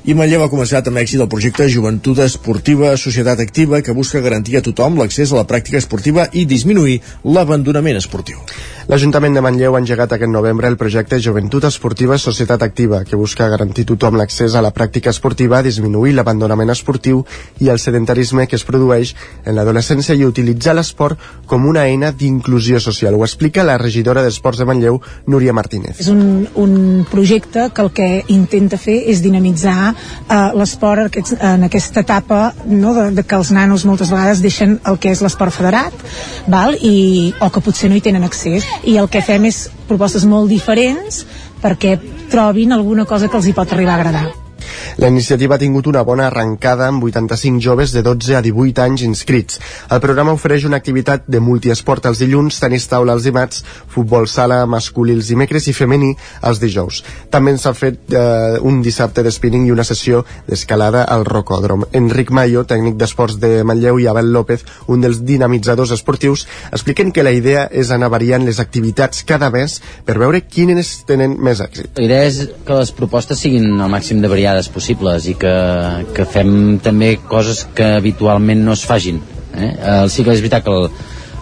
I 0.00 0.14
Manlleu 0.16 0.40
ha 0.40 0.48
començat 0.48 0.86
amb 0.88 0.96
èxit 0.96 1.20
el 1.20 1.28
projecte 1.28 1.66
Joventut 1.68 2.22
Esportiva 2.24 2.94
Societat 2.96 3.42
Activa 3.44 3.82
que 3.84 3.92
busca 3.92 4.22
garantir 4.24 4.56
a 4.56 4.62
tothom 4.64 4.96
l'accés 4.96 5.28
a 5.28 5.36
la 5.36 5.44
pràctica 5.44 5.76
esportiva 5.76 6.24
i 6.32 6.46
disminuir 6.48 7.02
l'abandonament 7.28 8.00
esportiu. 8.00 8.40
L'Ajuntament 8.88 9.36
de 9.36 9.42
Manlleu 9.44 9.76
ha 9.76 9.80
engegat 9.82 10.14
aquest 10.16 10.32
novembre 10.32 10.66
el 10.72 10.78
projecte 10.80 11.20
Joventut 11.20 11.66
Esportiva 11.68 12.16
Societat 12.18 12.64
Activa 12.64 13.02
que 13.04 13.14
busca 13.14 13.46
garantir 13.52 13.84
a 13.84 13.90
tothom 13.92 14.16
l'accés 14.16 14.56
a 14.56 14.62
la 14.64 14.72
pràctica 14.72 15.12
esportiva, 15.12 15.60
disminuir 15.62 16.14
l'abandonament 16.16 16.72
esportiu 16.72 17.20
i 17.60 17.68
el 17.68 17.78
sedentarisme 17.78 18.48
que 18.48 18.56
es 18.56 18.64
produeix 18.64 19.12
en 19.44 19.54
l'adolescència 19.54 20.16
i 20.16 20.24
utilitzar 20.24 20.74
l'esport 20.74 21.20
com 21.46 21.68
una 21.68 21.84
eina 21.84 22.10
d'inclusió 22.10 22.80
social. 22.80 23.14
Ho 23.14 23.26
explica 23.28 23.66
la 23.68 23.76
regidora 23.78 24.24
d'Esports 24.24 24.64
de 24.64 24.66
Manlleu, 24.66 24.98
Núria 25.28 25.52
Martínez. 25.52 26.00
És 26.00 26.08
un, 26.08 26.48
un 26.56 27.04
projecte 27.12 27.68
que 27.70 27.84
el 27.84 27.92
que 27.92 28.10
intenta 28.32 28.80
fer 28.80 28.96
és 29.12 29.20
dinamitzar 29.22 29.89
eh, 29.92 30.50
l'esport 30.58 31.08
aquest, 31.08 31.34
en 31.40 31.66
aquesta 31.68 32.04
etapa 32.04 32.40
no, 32.66 32.94
de, 32.96 33.08
de 33.16 33.24
que 33.24 33.38
els 33.38 33.52
nanos 33.54 33.86
moltes 33.88 34.12
vegades 34.12 34.42
deixen 34.44 34.78
el 34.86 35.00
que 35.00 35.14
és 35.14 35.22
l'esport 35.24 35.54
federat 35.54 35.94
val? 36.50 36.76
I, 36.80 37.32
o 37.40 37.50
que 37.52 37.64
potser 37.64 37.90
no 37.90 37.98
hi 37.98 38.04
tenen 38.04 38.26
accés 38.26 38.66
i 38.84 38.96
el 39.00 39.10
que 39.10 39.24
fem 39.24 39.48
és 39.50 39.66
propostes 39.88 40.26
molt 40.28 40.50
diferents 40.50 41.24
perquè 41.60 41.96
trobin 42.30 42.72
alguna 42.72 43.04
cosa 43.04 43.28
que 43.28 43.36
els 43.40 43.50
hi 43.50 43.56
pot 43.56 43.72
arribar 43.74 43.98
a 43.98 44.00
agradar. 44.00 44.49
La 44.98 45.08
iniciativa 45.08 45.54
ha 45.56 45.62
tingut 45.62 45.86
una 45.86 46.02
bona 46.06 46.26
arrencada 46.28 46.88
amb 46.88 47.04
85 47.04 47.60
joves 47.60 47.92
de 47.92 48.02
12 48.02 48.36
a 48.36 48.42
18 48.44 48.82
anys 48.84 49.04
inscrits. 49.06 49.60
El 49.90 50.00
programa 50.00 50.34
ofereix 50.36 50.66
una 50.68 50.80
activitat 50.80 51.24
de 51.26 51.40
multiesport 51.40 52.06
els 52.10 52.20
dilluns, 52.20 52.60
tenis 52.60 52.88
taula 52.90 53.14
els 53.16 53.24
dimarts, 53.24 53.64
futbol 53.88 54.28
sala 54.28 54.64
masculí 54.66 55.14
els 55.16 55.30
dimecres 55.32 55.68
i 55.70 55.76
femení 55.76 56.12
els 56.46 56.60
dijous. 56.60 57.02
També 57.30 57.56
s'ha 57.58 57.72
fet 57.76 58.12
eh, 58.12 58.58
un 58.60 58.82
dissabte 58.84 59.24
de 59.24 59.32
spinning 59.32 59.66
i 59.68 59.72
una 59.74 59.86
sessió 59.86 60.24
d'escalada 60.48 61.06
al 61.08 61.24
rocòdrom. 61.24 61.86
Enric 61.96 62.30
Mayo, 62.36 62.66
tècnic 62.68 62.98
d'esports 63.00 63.38
de 63.40 63.62
Manlleu, 63.64 63.98
i 64.00 64.06
Abel 64.10 64.32
López, 64.32 64.64
un 64.92 65.00
dels 65.00 65.22
dinamitzadors 65.26 65.94
esportius, 65.96 66.46
expliquen 66.70 67.12
que 67.12 67.24
la 67.24 67.32
idea 67.32 67.66
és 67.70 67.90
anar 67.94 68.10
variant 68.12 68.44
les 68.44 68.60
activitats 68.60 69.24
cada 69.26 69.50
mes 69.54 69.78
per 70.04 70.18
veure 70.20 70.42
quines 70.44 70.92
tenen 71.08 71.38
més 71.40 71.62
èxit. 71.64 71.90
La 71.96 72.04
idea 72.04 72.26
és 72.28 72.40
que 72.66 72.76
les 72.76 72.92
propostes 72.96 73.40
siguin 73.40 73.70
el 73.70 73.92
màxim 73.92 74.20
de 74.20 74.28
variades 74.28 74.59
possible 74.68 74.90
possibles 74.90 75.28
i 75.30 75.36
que, 75.38 75.54
que 76.14 76.26
fem 76.26 76.78
també 76.82 77.14
coses 77.28 77.66
que 77.74 77.96
habitualment 78.00 78.64
no 78.64 78.72
es 78.72 78.84
fagin. 78.84 79.20
Eh? 79.54 79.72
sí 80.08 80.22
que 80.24 80.32
és 80.32 80.40
veritat 80.40 80.64
que 80.64 80.70
el, 80.70 80.90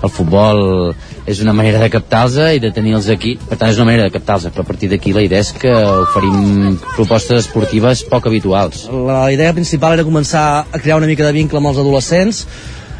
el 0.02 0.10
futbol 0.10 0.94
és 1.28 1.40
una 1.44 1.52
manera 1.52 1.80
de 1.82 1.90
captar-los 1.92 2.38
i 2.56 2.60
de 2.62 2.70
tenir-los 2.72 3.08
aquí, 3.12 3.36
per 3.36 3.58
tant 3.58 3.70
és 3.70 3.76
una 3.76 3.88
manera 3.90 4.08
de 4.08 4.14
captar-los, 4.14 4.50
però 4.54 4.64
a 4.64 4.68
partir 4.68 4.88
d'aquí 4.88 5.12
la 5.12 5.24
idea 5.26 5.42
és 5.44 5.52
que 5.52 5.72
oferim 6.06 6.78
propostes 6.94 7.44
esportives 7.44 8.04
poc 8.08 8.26
habituals. 8.30 8.86
La 8.88 9.26
idea 9.34 9.52
principal 9.52 9.98
era 9.98 10.06
començar 10.06 10.46
a 10.64 10.80
crear 10.80 10.98
una 10.98 11.10
mica 11.10 11.26
de 11.26 11.34
vincle 11.36 11.60
amb 11.60 11.72
els 11.72 11.82
adolescents, 11.84 12.46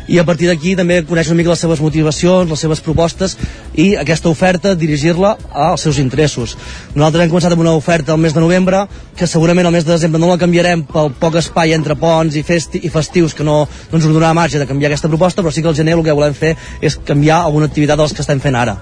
i 0.08 0.18
a 0.18 0.24
partir 0.24 0.48
d'aquí 0.48 0.74
també 0.76 1.02
conèixer 1.06 1.32
una 1.32 1.38
mica 1.42 1.52
les 1.52 1.62
seves 1.62 1.82
motivacions, 1.84 2.50
les 2.50 2.62
seves 2.64 2.80
propostes 2.84 3.36
i 3.76 3.90
aquesta 4.00 4.30
oferta 4.32 4.74
dirigir-la 4.74 5.34
als 5.52 5.84
seus 5.84 6.00
interessos. 6.02 6.56
Nosaltres 6.94 7.24
hem 7.24 7.32
començat 7.32 7.54
amb 7.54 7.64
una 7.64 7.76
oferta 7.76 8.14
al 8.14 8.22
mes 8.22 8.34
de 8.34 8.40
novembre 8.40 8.86
que 9.16 9.28
segurament 9.28 9.68
al 9.68 9.76
mes 9.76 9.84
de 9.84 9.92
desembre 9.92 10.20
no 10.20 10.32
la 10.32 10.40
canviarem 10.40 10.86
pel 10.88 11.12
poc 11.20 11.38
espai 11.42 11.76
entre 11.76 11.98
ponts 12.00 12.36
i, 12.40 12.42
festi 12.42 12.80
i 12.82 12.92
festius 12.92 13.36
que 13.36 13.44
no, 13.44 13.60
no 13.68 14.00
ens 14.00 14.08
donarà 14.08 14.32
marge 14.34 14.58
de 14.58 14.66
canviar 14.66 14.90
aquesta 14.90 15.12
proposta, 15.12 15.42
però 15.42 15.52
sí 15.52 15.62
que 15.62 15.68
al 15.68 15.78
gener 15.78 15.98
el 15.98 16.04
que 16.06 16.16
volem 16.16 16.34
fer 16.34 16.56
és 16.80 16.98
canviar 17.04 17.44
alguna 17.44 17.68
activitat 17.68 17.98
de 17.98 18.08
les 18.08 18.16
que 18.16 18.24
estem 18.24 18.40
fent 18.40 18.56
ara. 18.56 18.78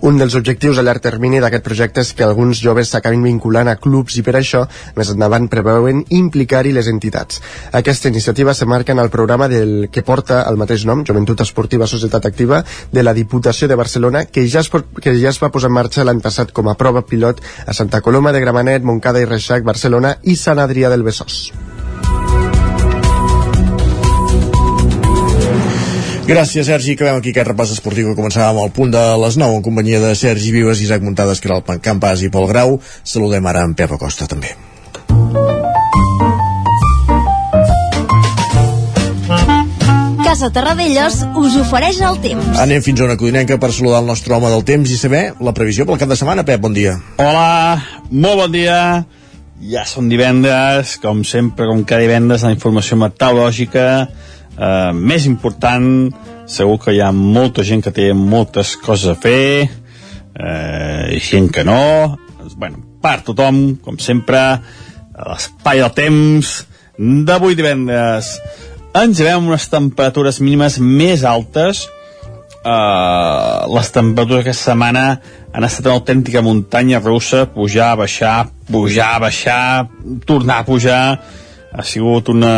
Un 0.00 0.18
dels 0.18 0.34
objectius 0.34 0.78
a 0.78 0.82
llarg 0.84 1.02
termini 1.04 1.40
d'aquest 1.40 1.64
projecte 1.64 2.02
és 2.02 2.12
que 2.16 2.24
alguns 2.26 2.60
joves 2.60 2.90
s'acabin 2.90 3.22
vinculant 3.24 3.68
a 3.70 3.76
clubs 3.76 4.18
i 4.18 4.24
per 4.26 4.34
això 4.38 4.64
més 4.96 5.10
endavant 5.12 5.48
preveuen 5.52 6.04
implicar-hi 6.10 6.74
les 6.76 6.88
entitats. 6.90 7.40
Aquesta 7.72 8.10
iniciativa 8.12 8.54
se 8.54 8.66
marca 8.66 8.92
en 8.92 8.98
el 8.98 9.10
programa 9.10 9.48
del 9.48 9.88
que 9.92 10.02
porta 10.02 10.42
el 10.50 10.58
mateix 10.60 10.84
nom, 10.84 11.04
Joventut 11.06 11.40
Esportiva 11.40 11.86
Societat 11.86 12.26
Activa, 12.26 12.64
de 12.92 13.02
la 13.02 13.14
Diputació 13.14 13.68
de 13.68 13.78
Barcelona, 13.80 14.24
que 14.26 14.48
ja 14.48 14.60
es, 14.60 14.70
que 15.00 15.16
ja 15.20 15.30
es 15.30 15.42
va 15.42 15.52
posar 15.54 15.70
en 15.72 15.78
marxa 15.78 16.04
l'any 16.04 16.20
passat 16.24 16.52
com 16.52 16.68
a 16.68 16.78
prova 16.80 17.04
pilot 17.06 17.40
a 17.66 17.72
Santa 17.72 18.00
Coloma 18.00 18.32
de 18.32 18.42
Gramenet, 18.44 18.82
Montcada 18.82 19.22
i 19.22 19.30
Reixac, 19.30 19.64
Barcelona 19.64 20.18
i 20.22 20.36
Sant 20.36 20.60
Adrià 20.60 20.90
del 20.92 21.06
Besòs. 21.06 21.73
Gràcies, 26.24 26.64
Sergi. 26.64 26.94
Acabem 26.96 27.18
aquí 27.20 27.34
aquest 27.34 27.50
repàs 27.50 27.72
esportiu 27.74 28.06
que 28.08 28.16
començàvem 28.16 28.56
al 28.62 28.70
punt 28.72 28.94
de 28.94 29.00
les 29.20 29.34
9 29.36 29.58
en 29.58 29.64
companyia 29.66 29.98
de 30.00 30.14
Sergi 30.16 30.54
Vives, 30.54 30.80
Isaac 30.80 31.02
Muntades, 31.04 31.36
que 31.36 31.50
era 31.50 31.58
el 31.60 31.82
Campàs 31.84 32.22
i 32.24 32.30
Pol 32.32 32.48
Grau. 32.48 32.78
Saludem 33.04 33.44
ara 33.44 33.60
en 33.68 33.74
Pep 33.76 33.92
Acosta, 33.92 34.24
també. 34.24 34.54
Casa 40.24 40.48
Terradellos 40.48 41.20
us 41.36 41.60
ofereix 41.60 42.00
el 42.00 42.16
temps. 42.24 42.56
Anem 42.56 42.80
fins 42.80 43.04
a 43.04 43.10
una 43.10 43.20
codinenca 43.20 43.60
per 43.60 43.74
saludar 43.76 44.00
el 44.00 44.08
nostre 44.08 44.32
home 44.32 44.48
del 44.48 44.64
temps 44.64 44.88
i 44.88 44.96
saber 44.96 45.26
la 45.44 45.52
previsió 45.52 45.84
pel 45.84 46.00
cap 46.00 46.08
de 46.08 46.16
setmana. 46.16 46.48
Pep, 46.48 46.62
bon 46.64 46.72
dia. 46.72 46.96
Hola, 47.20 47.84
molt 48.08 48.46
bon 48.46 48.56
dia. 48.56 48.78
Ja 49.60 49.84
són 49.84 50.08
divendres, 50.08 50.96
com 51.04 51.20
sempre, 51.28 51.68
com 51.68 51.84
cada 51.84 52.00
divendres, 52.08 52.48
la 52.48 52.56
informació 52.56 52.96
meteorològica 52.96 54.08
eh, 54.58 54.92
més 54.94 55.26
important 55.30 55.86
segur 56.46 56.78
que 56.82 56.94
hi 56.94 57.00
ha 57.00 57.12
molta 57.12 57.64
gent 57.64 57.82
que 57.84 57.94
té 57.94 58.12
moltes 58.12 58.74
coses 58.82 59.14
a 59.14 59.16
fer 59.18 59.64
eh, 59.64 61.18
gent 61.20 61.50
que 61.52 61.64
no. 61.64 62.16
Bueno, 62.56 62.82
per 63.02 63.20
tothom 63.26 63.76
com 63.82 63.98
sempre 63.98 64.40
l'espai 65.14 65.82
del 65.82 65.92
temps 65.96 66.54
d'avui 66.98 67.56
divendres. 67.58 68.36
Ens 68.94 69.20
veiem 69.20 69.48
unes 69.50 69.66
temperatures 69.70 70.40
mínimes 70.42 70.78
més 70.78 71.24
altes. 71.26 71.88
Uh, 72.64 73.66
les 73.74 73.90
temperatures 73.92 74.40
aquesta 74.40 74.70
setmana 74.70 75.02
han 75.52 75.66
estat 75.66 75.84
una 75.90 75.98
autèntica 75.98 76.40
muntanya 76.40 77.00
russa, 77.02 77.42
pujar, 77.52 77.90
baixar, 78.00 78.46
pujar, 78.70 79.18
baixar, 79.20 79.88
tornar 80.24 80.62
a 80.62 80.66
pujar. 80.68 81.02
Ha 81.74 81.84
sigut 81.84 82.30
una, 82.32 82.54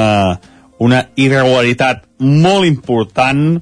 una 0.82 1.06
irregularitat 1.16 2.04
molt 2.20 2.66
important. 2.68 3.60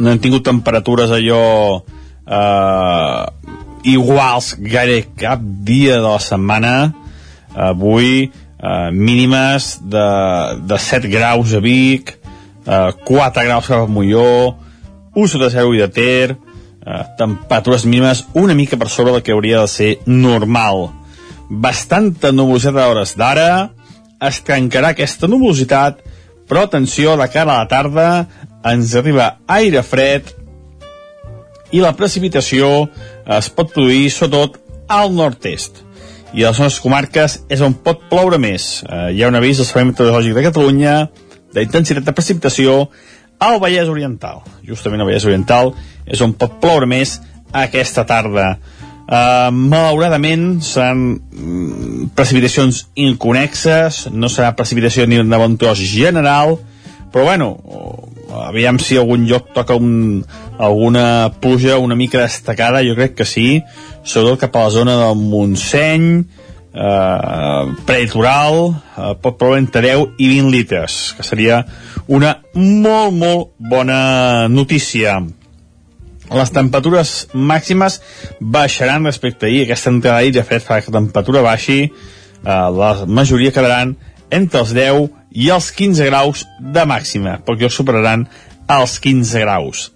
No 0.00 0.10
hem 0.10 0.20
tingut 0.22 0.46
temperatures 0.46 1.12
allò 1.12 1.80
eh, 2.26 3.24
iguals 3.90 4.54
gaire 4.60 5.02
cap 5.16 5.42
dia 5.42 5.98
de 5.98 6.06
la 6.06 6.20
setmana. 6.22 6.74
Avui 7.50 8.30
eh, 8.60 8.90
mínimes 8.92 9.78
de, 9.82 10.06
de 10.64 10.78
7 10.78 11.10
graus 11.10 11.54
a 11.54 11.60
Vic 11.64 12.20
eh, 12.66 12.92
4 13.04 13.44
graus 13.44 13.66
cap 13.66 13.84
a 13.84 13.90
Molló 13.90 14.56
1 15.14 15.26
sota 15.26 15.50
0 15.50 15.74
i 15.74 15.82
de 15.82 15.88
Ter 15.88 16.36
eh, 16.36 17.02
temperatures 17.18 17.84
mínimes 17.84 18.26
una 18.34 18.54
mica 18.54 18.78
per 18.78 18.88
sobre 18.88 19.12
del 19.12 19.22
que 19.22 19.32
hauria 19.32 19.60
de 19.60 19.68
ser 19.68 19.98
normal. 20.06 20.90
Bastanta 21.50 22.30
nuvolositat 22.32 22.78
a 22.78 22.88
hores 22.92 23.16
d'ara 23.18 23.50
es 24.28 24.40
trencarà 24.44 24.92
aquesta 24.92 25.28
nuvolositat, 25.30 26.00
però 26.48 26.64
atenció, 26.66 27.16
de 27.16 27.28
cara 27.32 27.54
a 27.54 27.62
la 27.62 27.70
tarda 27.70 28.06
ens 28.66 28.94
arriba 28.98 29.36
aire 29.48 29.82
fred 29.86 30.34
i 31.72 31.80
la 31.80 31.94
precipitació 31.96 32.88
es 33.38 33.48
pot 33.54 33.70
produir 33.72 34.10
sobretot 34.10 34.58
al 34.90 35.14
nord-est 35.14 35.84
i 36.34 36.44
a 36.44 36.50
les 36.50 36.60
nostres 36.60 36.82
comarques 36.82 37.38
és 37.50 37.62
on 37.64 37.74
pot 37.74 38.04
ploure 38.10 38.38
més. 38.38 38.84
Eh, 38.86 39.10
hi 39.14 39.22
ha 39.22 39.30
un 39.30 39.38
avís 39.38 39.58
del 39.58 39.66
Servei 39.66 39.88
Meteorològic 39.88 40.36
de 40.36 40.44
Catalunya 40.46 40.94
d'intensitat 41.54 42.06
de 42.06 42.14
precipitació 42.14 42.76
al 43.42 43.58
Vallès 43.62 43.90
Oriental. 43.90 44.44
Justament 44.66 45.02
al 45.02 45.10
Vallès 45.10 45.26
Oriental 45.26 45.72
és 46.06 46.22
on 46.22 46.34
pot 46.38 46.60
ploure 46.62 46.86
més 46.86 47.16
aquesta 47.50 48.04
tarda. 48.06 48.52
Uh, 49.10 49.50
malauradament 49.50 50.60
seran 50.62 51.00
mm, 51.18 52.12
precipitacions 52.14 52.84
inconexes, 52.94 54.04
no 54.14 54.30
serà 54.30 54.52
precipitació 54.54 55.08
ni 55.10 55.18
de 55.18 55.40
bon 55.42 55.56
tros 55.58 55.82
general, 55.82 56.60
però 57.10 57.24
bueno, 57.26 57.48
aviam 58.46 58.78
si 58.78 58.98
algun 59.00 59.26
lloc 59.26 59.50
toca 59.54 59.74
un, 59.74 60.22
alguna 60.58 61.32
pluja 61.42 61.78
una 61.78 61.96
mica 61.98 62.22
destacada, 62.22 62.84
jo 62.86 62.94
crec 62.94 63.16
que 63.18 63.26
sí, 63.26 63.48
sobretot 64.04 64.44
cap 64.44 64.56
a 64.56 64.68
la 64.68 64.74
zona 64.74 64.96
del 65.00 65.18
Montseny, 65.18 66.06
eh, 66.70 67.74
prelitoral, 67.86 68.60
eh, 68.70 69.14
pot 69.20 69.38
ploure 69.38 69.58
entre 69.58 69.82
10 69.82 70.14
i 70.18 70.30
20 70.36 70.54
litres, 70.54 71.00
que 71.16 71.26
seria 71.26 71.64
una 72.06 72.36
molt, 72.54 73.12
molt 73.14 73.54
bona 73.58 74.48
notícia. 74.48 75.18
Les 76.30 76.52
temperatures 76.54 77.26
màximes 77.34 77.98
baixaran 78.40 79.06
respecte 79.08 79.46
a 79.46 79.48
ahir. 79.48 79.64
Aquesta 79.64 79.90
entrada 79.90 80.20
d'ahir, 80.20 80.34
de 80.36 80.44
fet, 80.46 80.62
fa 80.62 80.80
que 80.80 80.92
la 80.92 81.00
temperatura 81.00 81.42
baixi. 81.42 81.80
Eh, 81.86 82.68
la 82.80 82.92
majoria 83.06 83.52
quedaran 83.52 83.96
entre 84.30 84.62
els 84.62 84.74
10 84.76 85.08
i 85.34 85.50
els 85.50 85.70
15 85.74 86.06
graus 86.06 86.44
de 86.60 86.84
màxima, 86.86 87.38
perquè 87.46 87.70
superaran 87.70 88.26
els 88.70 88.98
15 89.02 89.42
graus. 89.42 89.88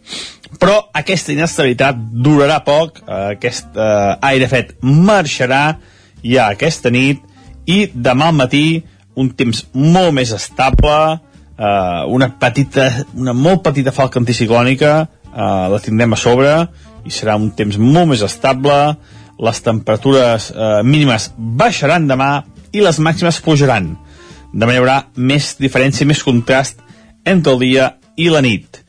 Però 0.58 0.78
aquesta 0.94 1.32
inestabilitat 1.34 1.98
durarà 2.24 2.60
poc, 2.66 3.00
eh, 3.02 3.36
aquest 3.36 3.76
eh, 3.76 4.16
aire 4.30 4.48
fet 4.50 4.74
marxarà 4.82 5.78
ja 6.24 6.48
aquesta 6.50 6.90
nit 6.90 7.22
i 7.66 7.84
demà 7.94 8.30
al 8.30 8.38
matí 8.38 8.66
un 9.14 9.30
temps 9.38 9.64
molt 9.72 10.14
més 10.14 10.32
estable, 10.34 11.18
eh, 11.58 12.02
una 12.10 12.30
petita, 12.40 12.88
una 13.14 13.34
molt 13.34 13.62
petita 13.66 13.94
falca 13.94 14.20
anticiclònica, 14.22 14.94
eh, 15.34 15.66
la 15.72 15.80
tindrem 15.82 16.14
a 16.14 16.20
sobre 16.20 16.54
i 17.04 17.12
serà 17.12 17.36
un 17.36 17.50
temps 17.56 17.76
molt 17.80 18.14
més 18.14 18.22
estable, 18.24 18.94
les 19.38 19.60
temperatures 19.66 20.50
eh, 20.54 20.80
mínimes 20.86 21.32
baixaran 21.36 22.06
demà 22.08 22.30
i 22.72 22.82
les 22.84 23.00
màximes 23.02 23.40
pujaran. 23.44 23.92
De 24.54 24.62
manera 24.62 24.78
hi 24.78 24.82
haurà 24.82 24.98
més 25.16 25.54
diferència, 25.58 26.06
més 26.06 26.22
contrast 26.22 26.80
entre 27.26 27.54
el 27.54 27.62
dia 27.62 27.90
i 28.16 28.30
la 28.30 28.42
nit. 28.44 28.80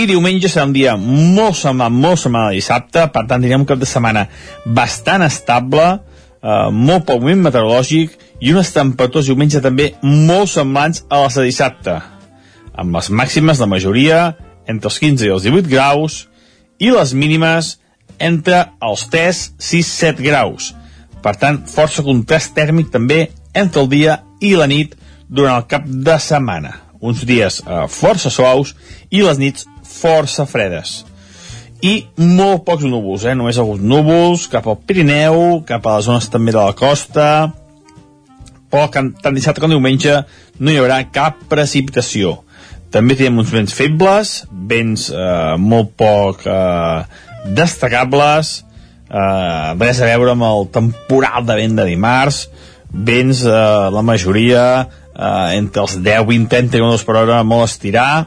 I 0.00 0.06
diumenge 0.08 0.48
serà 0.48 0.64
un 0.68 0.72
dia 0.72 0.94
molt 0.96 1.58
semblant, 1.58 1.92
molt 1.92 2.22
semblant 2.22 2.48
a 2.48 2.56
dissabte, 2.56 3.04
per 3.12 3.26
tant 3.28 3.42
tindrem 3.42 3.66
un 3.66 3.68
cap 3.68 3.80
de 3.80 3.88
setmana 3.88 4.26
bastant 4.64 5.24
estable, 5.26 5.86
eh, 6.40 6.68
molt 6.72 7.06
poc 7.08 7.20
moviment 7.20 7.48
meteorològic 7.48 8.16
i 8.40 8.54
unes 8.54 8.72
temperatures 8.72 9.28
diumenge 9.28 9.60
també 9.60 9.92
molt 10.02 10.48
semblants 10.52 11.04
a 11.10 11.24
les 11.24 11.36
de 11.36 11.48
dissabte, 11.50 11.98
amb 12.72 12.96
les 12.96 13.10
màximes, 13.12 13.60
la 13.60 13.68
majoria, 13.68 14.20
entre 14.70 14.90
els 14.90 14.98
15 15.02 15.26
i 15.26 15.32
els 15.34 15.46
18 15.46 15.70
graus, 15.70 16.24
i 16.80 16.90
les 16.94 17.12
mínimes 17.12 17.76
entre 18.20 18.62
els 18.84 19.06
3, 19.12 19.42
6, 19.58 19.92
7 20.04 20.24
graus. 20.24 20.72
Per 21.20 21.34
tant, 21.36 21.60
força 21.68 22.04
contrast 22.04 22.54
tèrmic 22.56 22.88
també 22.92 23.26
entre 23.54 23.82
el 23.82 23.90
dia 23.92 24.20
i 24.40 24.54
la 24.56 24.68
nit 24.70 24.96
durant 25.28 25.60
el 25.60 25.68
cap 25.68 25.84
de 25.86 26.16
setmana. 26.20 26.74
Uns 27.00 27.24
dies 27.28 27.60
eh, 27.64 27.84
força 27.88 28.32
suaus 28.32 28.74
i 29.10 29.22
les 29.24 29.40
nits 29.40 29.66
força 29.84 30.46
fredes. 30.48 31.00
I 31.80 31.94
molt 32.20 32.66
pocs 32.66 32.84
núvols, 32.84 33.24
eh? 33.24 33.34
només 33.36 33.58
alguns 33.58 33.80
núvols 33.80 34.44
cap 34.52 34.66
al 34.68 34.76
Pirineu, 34.84 35.62
cap 35.68 35.86
a 35.86 35.96
les 35.96 36.08
zones 36.10 36.28
també 36.28 36.52
de 36.52 36.60
la 36.60 36.76
costa, 36.76 37.28
però 38.70 38.86
tant 38.92 39.34
dissabte 39.34 39.62
com 39.62 39.72
diumenge 39.72 40.20
no 40.60 40.70
hi 40.70 40.76
haurà 40.78 41.00
cap 41.12 41.40
precipitació. 41.48 42.36
També 42.90 43.14
tenim 43.14 43.38
uns 43.38 43.52
vents 43.54 43.74
febles, 43.76 44.32
vents 44.50 45.06
eh, 45.14 45.54
molt 45.62 45.92
poc 46.00 46.42
eh, 46.46 47.02
destacables, 47.54 48.64
eh, 49.06 49.68
res 49.78 50.00
a 50.02 50.08
veure 50.10 50.34
amb 50.34 50.46
el 50.48 50.66
temporal 50.74 51.46
de 51.46 51.58
vent 51.60 51.76
de 51.78 51.86
dimarts, 51.86 52.48
vents, 52.90 53.44
eh, 53.46 53.86
la 53.94 54.02
majoria, 54.02 54.64
eh, 55.14 55.58
entre 55.60 55.84
els 55.86 55.94
10, 56.02 56.26
20, 56.26 56.48
30 56.50 56.78
km 56.78 57.06
per 57.06 57.16
hora, 57.22 57.42
molt 57.46 57.68
estirar, 57.68 58.26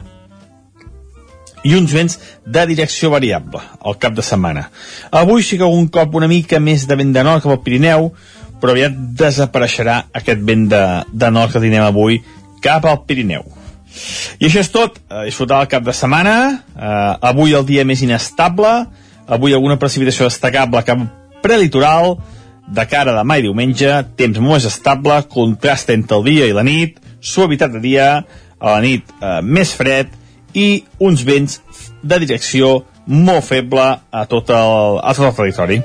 i 1.64 1.74
uns 1.76 1.92
vents 1.96 2.16
de 2.44 2.64
direcció 2.68 3.10
variable 3.12 3.60
al 3.80 3.98
cap 4.00 4.16
de 4.16 4.24
setmana. 4.24 4.68
Avui 5.10 5.42
sí 5.42 5.56
que 5.60 5.68
un 5.68 5.88
cop 5.88 6.14
una 6.14 6.28
mica 6.28 6.60
més 6.60 6.84
de 6.88 6.96
vent 7.00 7.12
de 7.12 7.24
nord 7.24 7.44
cap 7.44 7.56
al 7.56 7.62
Pirineu, 7.64 8.10
però 8.60 8.72
aviat 8.72 8.96
desapareixerà 9.20 9.98
aquest 10.20 10.44
vent 10.44 10.68
de, 10.72 10.84
de 11.12 11.30
nord 11.32 11.52
que 11.52 11.60
tenim 11.64 11.84
avui 11.84 12.20
cap 12.64 12.84
al 12.88 13.02
Pirineu. 13.08 13.63
I 14.40 14.48
això 14.48 14.62
és 14.62 14.70
tot. 14.74 15.00
A 15.08 15.24
disfrutar 15.28 15.62
el 15.64 15.70
cap 15.72 15.84
de 15.86 15.94
setmana. 15.96 16.36
Uh, 16.74 17.16
avui 17.32 17.54
el 17.56 17.66
dia 17.68 17.84
més 17.86 18.02
inestable. 18.04 18.72
Avui 19.26 19.54
alguna 19.56 19.78
precipitació 19.80 20.28
destacable 20.28 20.84
cap 20.86 21.04
prelitoral. 21.44 22.16
De 22.64 22.86
cara 22.88 23.12
a 23.12 23.18
demà 23.18 23.36
i 23.38 23.44
diumenge, 23.44 23.90
temps 24.16 24.40
molt 24.40 24.64
estable, 24.64 25.18
contrast 25.28 25.90
entre 25.92 26.16
el 26.16 26.24
dia 26.24 26.46
i 26.48 26.54
la 26.56 26.64
nit, 26.64 26.96
suavitat 27.20 27.74
de 27.74 27.82
dia, 27.82 28.06
a 28.56 28.76
la 28.78 28.80
nit 28.80 29.10
uh, 29.18 29.42
més 29.44 29.74
fred 29.76 30.08
i 30.56 30.84
uns 31.02 31.24
vents 31.26 31.58
de 32.00 32.18
direcció 32.22 32.78
molt 33.06 33.44
feble 33.44 33.84
a 33.84 34.24
tot 34.30 34.50
el, 34.54 34.98
a 35.02 35.12
tot 35.16 35.26
el 35.28 35.34
territori. 35.36 35.80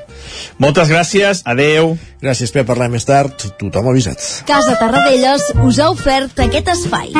Moltes 0.62 0.91
gràcies, 0.91 1.43
adeu. 1.47 1.95
Gràcies, 2.23 2.51
Pep, 2.55 2.67
parlem 2.67 2.95
més 2.95 3.08
tard. 3.08 3.47
Tothom 3.60 3.91
avisat. 3.91 4.23
Casa 4.47 4.77
Tarradellas 4.79 5.51
us 5.65 5.79
ha 5.79 5.89
ofert 5.93 6.39
aquest 6.45 6.71
espai. 6.75 7.13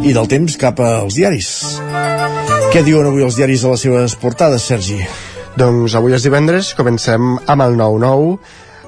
I 0.00 0.14
del 0.16 0.30
temps 0.30 0.56
cap 0.60 0.80
als 0.80 1.18
diaris. 1.18 1.50
Què 2.70 2.84
diuen 2.86 3.10
avui 3.10 3.26
els 3.26 3.36
diaris 3.36 3.64
a 3.64 3.74
les 3.74 3.84
seves 3.84 4.16
portades, 4.20 4.64
Sergi? 4.70 5.00
Doncs 5.58 5.96
avui 5.98 6.14
és 6.14 6.24
divendres, 6.24 6.74
comencem 6.78 7.34
amb 7.50 7.64
el 7.66 7.74
9-9, 7.76 8.36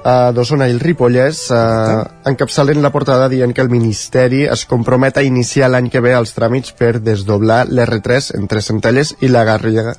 uh, 0.03 0.29
d'Osona 0.35 0.67
i 0.69 0.75
el 0.75 0.83
Ripollès 0.83 1.47
uh, 1.55 2.03
encapçalen 2.29 2.83
la 2.83 2.91
portada 2.93 3.29
dient 3.31 3.55
que 3.55 3.63
el 3.63 3.71
Ministeri 3.71 4.43
es 4.45 4.67
compromet 4.69 5.17
a 5.17 5.25
iniciar 5.25 5.71
l'any 5.71 5.89
que 5.89 6.03
ve 6.03 6.13
els 6.17 6.35
tràmits 6.35 6.75
per 6.77 6.99
desdoblar 6.99 7.65
l'R3 7.71 8.33
entre 8.39 8.61
Centelles 8.61 9.15
i 9.21 9.31
la 9.31 9.43
Garriga 9.47 9.95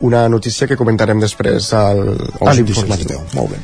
una 0.00 0.28
notícia 0.28 0.66
que 0.68 0.76
comentarem 0.76 1.20
després 1.20 1.70
al, 1.72 2.02
a 2.44 2.52
l'informatiu. 2.52 3.22
Molt 3.34 3.54
bé. 3.54 3.62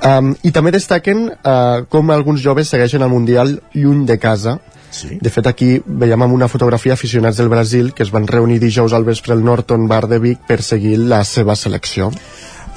Um, 0.00 0.32
I 0.48 0.52
també 0.56 0.72
destaquen 0.72 1.26
uh, 1.28 1.84
com 1.92 2.10
alguns 2.10 2.40
joves 2.40 2.70
segueixen 2.72 3.04
el 3.04 3.12
Mundial 3.12 3.58
lluny 3.74 4.06
de 4.08 4.16
casa. 4.18 4.56
Sí. 4.90 5.18
De 5.20 5.30
fet, 5.30 5.46
aquí 5.46 5.74
veiem 5.84 6.24
amb 6.24 6.34
una 6.34 6.48
fotografia 6.48 6.96
aficionats 6.96 7.36
del 7.38 7.50
Brasil 7.52 7.92
que 7.94 8.02
es 8.02 8.10
van 8.10 8.26
reunir 8.26 8.58
dijous 8.62 8.94
al 8.96 9.04
vespre 9.04 9.36
al 9.36 9.44
Norton 9.44 9.86
Bar 9.88 10.06
de 10.08 10.18
Vic 10.18 10.40
per 10.48 10.62
seguir 10.66 10.96
la 10.98 11.22
seva 11.28 11.54
selecció. 11.56 12.10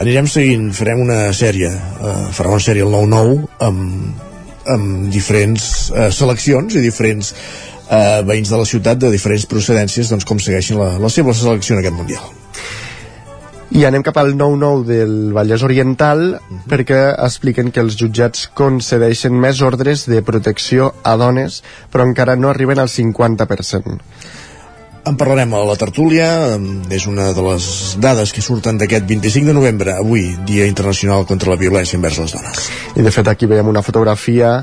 Anirem 0.01 0.25
seguint, 0.25 0.71
farem 0.73 1.03
una 1.03 1.27
sèrie, 1.38 1.69
uh, 1.69 2.29
farà 2.34 2.49
una 2.49 2.63
sèrie 2.63 2.82
el 2.82 2.93
9-9 2.95 3.36
amb, 3.62 4.23
amb 4.73 5.12
diferents 5.13 5.67
uh, 5.93 6.08
seleccions 6.10 6.73
i 6.73 6.82
diferents 6.82 7.29
uh, 7.34 8.23
veïns 8.25 8.49
de 8.49 8.58
la 8.58 8.65
ciutat 8.65 9.03
de 9.03 9.12
diferents 9.13 9.45
procedències 9.49 10.10
doncs, 10.10 10.25
com 10.25 10.41
segueixen 10.41 10.82
la, 10.82 10.95
la 10.97 11.13
seva 11.13 11.36
selecció 11.38 11.77
en 11.77 11.84
aquest 11.84 11.99
Mundial. 11.99 12.25
I 13.73 13.86
anem 13.86 14.03
cap 14.06 14.17
al 14.21 14.34
9-9 14.38 14.84
del 14.86 15.13
Vallès 15.34 15.63
Oriental 15.65 16.19
uh 16.34 16.41
-huh. 16.41 16.65
perquè 16.69 17.13
expliquen 17.13 17.71
que 17.71 17.82
els 17.82 17.95
jutjats 17.97 18.49
concedeixen 18.53 19.34
més 19.34 19.62
ordres 19.62 20.06
de 20.10 20.21
protecció 20.21 20.93
a 21.03 21.15
dones 21.17 21.63
però 21.91 22.03
encara 22.03 22.36
no 22.36 22.49
arriben 22.49 22.79
al 22.79 22.89
50%. 22.89 24.01
En 25.03 25.17
parlarem 25.19 25.51
a 25.51 25.59
la 25.67 25.75
tertúlia, 25.75 26.27
és 26.95 27.05
una 27.11 27.25
de 27.35 27.43
les 27.43 27.65
dades 27.99 28.31
que 28.31 28.43
surten 28.45 28.77
d'aquest 28.79 29.03
25 29.09 29.49
de 29.49 29.55
novembre, 29.57 29.97
avui, 29.99 30.29
Dia 30.47 30.63
Internacional 30.69 31.25
contra 31.27 31.51
la 31.51 31.59
Violència 31.59 31.99
envers 31.99 32.21
les 32.21 32.31
Dones. 32.31 32.69
I 32.95 33.03
de 33.03 33.11
fet 33.11 33.27
aquí 33.27 33.49
veiem 33.51 33.67
una 33.67 33.83
fotografia 33.83 34.53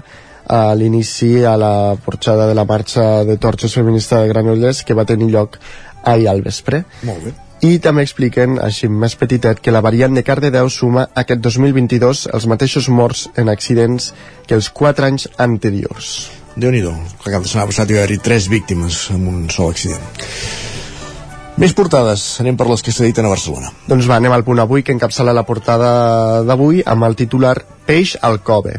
a 0.48 0.62
l'inici 0.74 1.44
a 1.44 1.59
la 1.61 1.74
porxada 2.00 2.48
de 2.48 2.57
la 2.57 2.64
marxa 2.64 3.22
de 3.29 3.37
torxes 3.37 3.76
feminista 3.76 4.22
de 4.22 4.33
Granollers 4.33 4.81
que 4.83 4.96
va 4.96 5.05
tenir 5.05 5.29
lloc 5.29 5.61
ahir 6.09 6.31
al 6.33 6.40
vespre. 6.40 6.87
Molt 7.05 7.29
bé. 7.29 7.37
I 7.61 7.76
també 7.85 8.00
expliquen, 8.07 8.57
així 8.64 8.88
més 8.88 9.18
petitet, 9.20 9.61
que 9.61 9.76
la 9.76 9.85
variant 9.85 10.16
de 10.16 10.24
Cardedeu 10.24 10.72
suma 10.72 11.11
aquest 11.12 11.44
2022 11.44 12.31
els 12.33 12.48
mateixos 12.48 12.88
morts 12.88 13.29
en 13.37 13.53
accidents 13.53 14.14
que 14.48 14.57
els 14.57 14.72
4 14.72 15.12
anys 15.12 15.29
anteriors. 15.37 16.39
Déu-n'hi-do, 16.57 16.91
el 16.91 17.33
cap 17.33 17.45
de 17.45 17.49
setmana 17.49 17.71
passat 17.71 17.91
hi 17.91 17.97
va 17.99 18.03
haver 18.03 18.19
tres 18.25 18.49
víctimes 18.51 19.05
en 19.15 19.29
un 19.31 19.45
sol 19.55 19.71
accident. 19.71 20.03
Més 21.61 21.75
portades, 21.77 22.23
anem 22.41 22.57
per 22.57 22.65
les 22.71 22.81
que 22.83 22.93
s'editen 22.95 23.27
a 23.29 23.31
Barcelona. 23.31 23.69
Doncs 23.87 24.07
va, 24.09 24.17
anem 24.17 24.33
al 24.33 24.47
punt 24.47 24.63
avui, 24.63 24.83
que 24.83 24.95
encapçala 24.97 25.35
la 25.37 25.45
portada 25.45 25.91
d'avui 26.49 26.81
amb 26.89 27.05
el 27.05 27.19
titular 27.21 27.53
peix 27.87 28.15
al 28.25 28.41
cove. 28.41 28.79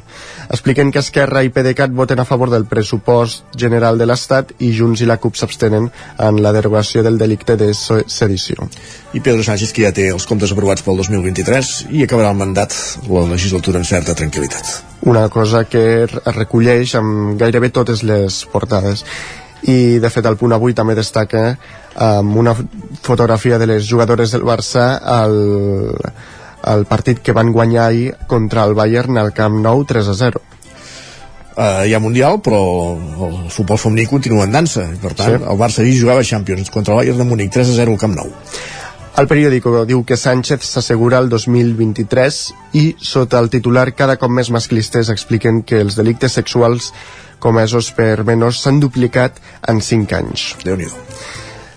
Expliquen 0.51 0.89
que 0.91 0.99
Esquerra 0.99 1.45
i 1.47 1.49
PDeCAT 1.49 1.93
voten 1.95 2.19
a 2.19 2.25
favor 2.27 2.49
del 2.51 2.65
pressupost 2.67 3.53
general 3.55 3.95
de 3.97 4.03
l'Estat 4.09 4.49
i 4.59 4.73
Junts 4.75 4.99
i 4.99 5.07
la 5.07 5.15
CUP 5.15 5.37
s'abstenen 5.39 5.85
en 6.27 6.39
la 6.43 6.51
derogació 6.51 7.03
del 7.05 7.17
delicte 7.21 7.55
de 7.55 7.69
sedició. 7.73 8.67
I 9.15 9.21
Pedro 9.23 9.45
Sánchez, 9.47 9.71
que 9.71 9.85
ja 9.85 9.93
té 9.95 10.09
els 10.11 10.27
comptes 10.27 10.51
aprovats 10.51 10.83
pel 10.83 10.99
2023 10.99 11.71
i 11.95 12.03
acabarà 12.03 12.33
el 12.35 12.41
mandat 12.41 12.75
la 13.07 13.23
legislatura 13.29 13.79
en 13.79 13.87
certa 13.87 14.17
tranquil·litat. 14.17 14.73
Una 15.07 15.29
cosa 15.29 15.63
que 15.71 15.85
es 16.03 16.17
recolleix 16.35 16.97
amb 16.99 17.39
gairebé 17.39 17.71
totes 17.71 18.03
les 18.03 18.43
portades 18.51 19.05
i 19.71 19.99
de 20.03 20.09
fet 20.11 20.27
el 20.27 20.35
punt 20.41 20.51
avui 20.57 20.75
també 20.75 20.97
destaca 20.99 21.55
amb 21.95 22.35
una 22.43 22.57
fotografia 23.05 23.59
de 23.61 23.71
les 23.71 23.87
jugadores 23.87 24.35
del 24.35 24.43
Barça 24.43 24.97
al, 24.99 25.37
al 26.63 26.85
partit 26.85 27.19
que 27.19 27.33
van 27.33 27.51
guanyar 27.51 27.87
ahir 27.87 28.15
contra 28.27 28.63
el 28.63 28.73
Bayern 28.77 29.17
al 29.17 29.33
Camp 29.33 29.61
Nou 29.63 29.85
3 29.85 30.07
a 30.07 30.17
0 30.25 30.47
Uh, 31.51 31.83
hi 31.83 31.91
ha 31.93 31.99
Mundial, 31.99 32.37
però 32.39 32.59
el 33.27 33.49
futbol 33.51 33.77
femení 33.77 34.05
continua 34.07 34.45
en 34.47 34.53
dansa. 34.55 34.85
Per 35.01 35.11
tant, 35.11 35.35
sí. 35.35 35.49
el 35.51 35.57
Barça 35.59 35.81
ahir 35.83 35.97
jugava 35.99 36.23
Champions 36.23 36.71
contra 36.71 36.95
el 36.95 37.01
Bayern 37.01 37.19
de 37.19 37.25
Múnich, 37.27 37.51
3 37.51 37.73
a 37.73 37.75
0 37.75 37.91
al 37.91 37.99
Camp 37.99 38.15
Nou. 38.15 38.31
El 39.19 39.27
periòdico 39.27 39.83
diu 39.83 40.05
que 40.07 40.15
Sánchez 40.15 40.63
s'assegura 40.63 41.19
el 41.19 41.27
2023 41.29 42.39
i, 42.79 42.85
sota 43.03 43.43
el 43.43 43.51
titular 43.51 43.89
cada 43.91 44.15
cop 44.15 44.31
més 44.31 44.49
masclistes, 44.55 45.11
expliquen 45.11 45.61
que 45.67 45.83
els 45.83 45.99
delictes 45.99 46.39
sexuals 46.39 46.93
comesos 47.43 47.91
per 47.97 48.23
menors 48.23 48.63
s'han 48.63 48.79
duplicat 48.79 49.43
en 49.67 49.83
5 49.83 50.19
anys. 50.23 50.51
déu 50.63 50.79
nhi 50.79 50.87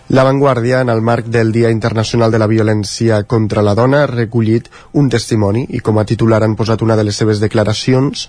la 0.09 0.23
Vanguardia, 0.23 0.81
en 0.81 0.91
el 0.91 1.01
marc 1.01 1.27
del 1.27 1.51
Dia 1.53 1.71
Internacional 1.71 2.31
de 2.31 2.39
la 2.39 2.47
Violència 2.47 3.23
contra 3.25 3.63
la 3.63 3.75
Dona, 3.75 4.03
ha 4.05 4.11
recollit 4.11 4.69
un 4.93 5.09
testimoni 5.09 5.65
i 5.71 5.81
com 5.81 5.99
a 5.99 6.05
titular 6.05 6.43
han 6.45 6.57
posat 6.57 6.83
una 6.85 6.97
de 6.97 7.07
les 7.09 7.17
seves 7.17 7.41
declaracions 7.41 8.29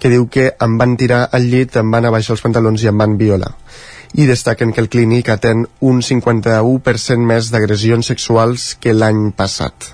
que 0.00 0.10
diu 0.10 0.24
que 0.26 0.48
em 0.58 0.78
van 0.80 0.96
tirar 0.96 1.28
al 1.30 1.44
llit, 1.46 1.76
em 1.76 1.90
van 1.92 2.08
abaixar 2.08 2.32
els 2.34 2.42
pantalons 2.42 2.82
i 2.82 2.88
em 2.90 2.96
van 2.98 3.18
violar. 3.20 3.52
I 4.18 4.26
destaquen 4.26 4.72
que 4.72 4.80
el 4.80 4.88
clínic 4.88 5.28
atén 5.30 5.66
un 5.80 6.00
51% 6.02 7.28
més 7.28 7.52
d'agressions 7.52 8.08
sexuals 8.08 8.72
que 8.80 8.96
l'any 8.96 9.30
passat. 9.36 9.92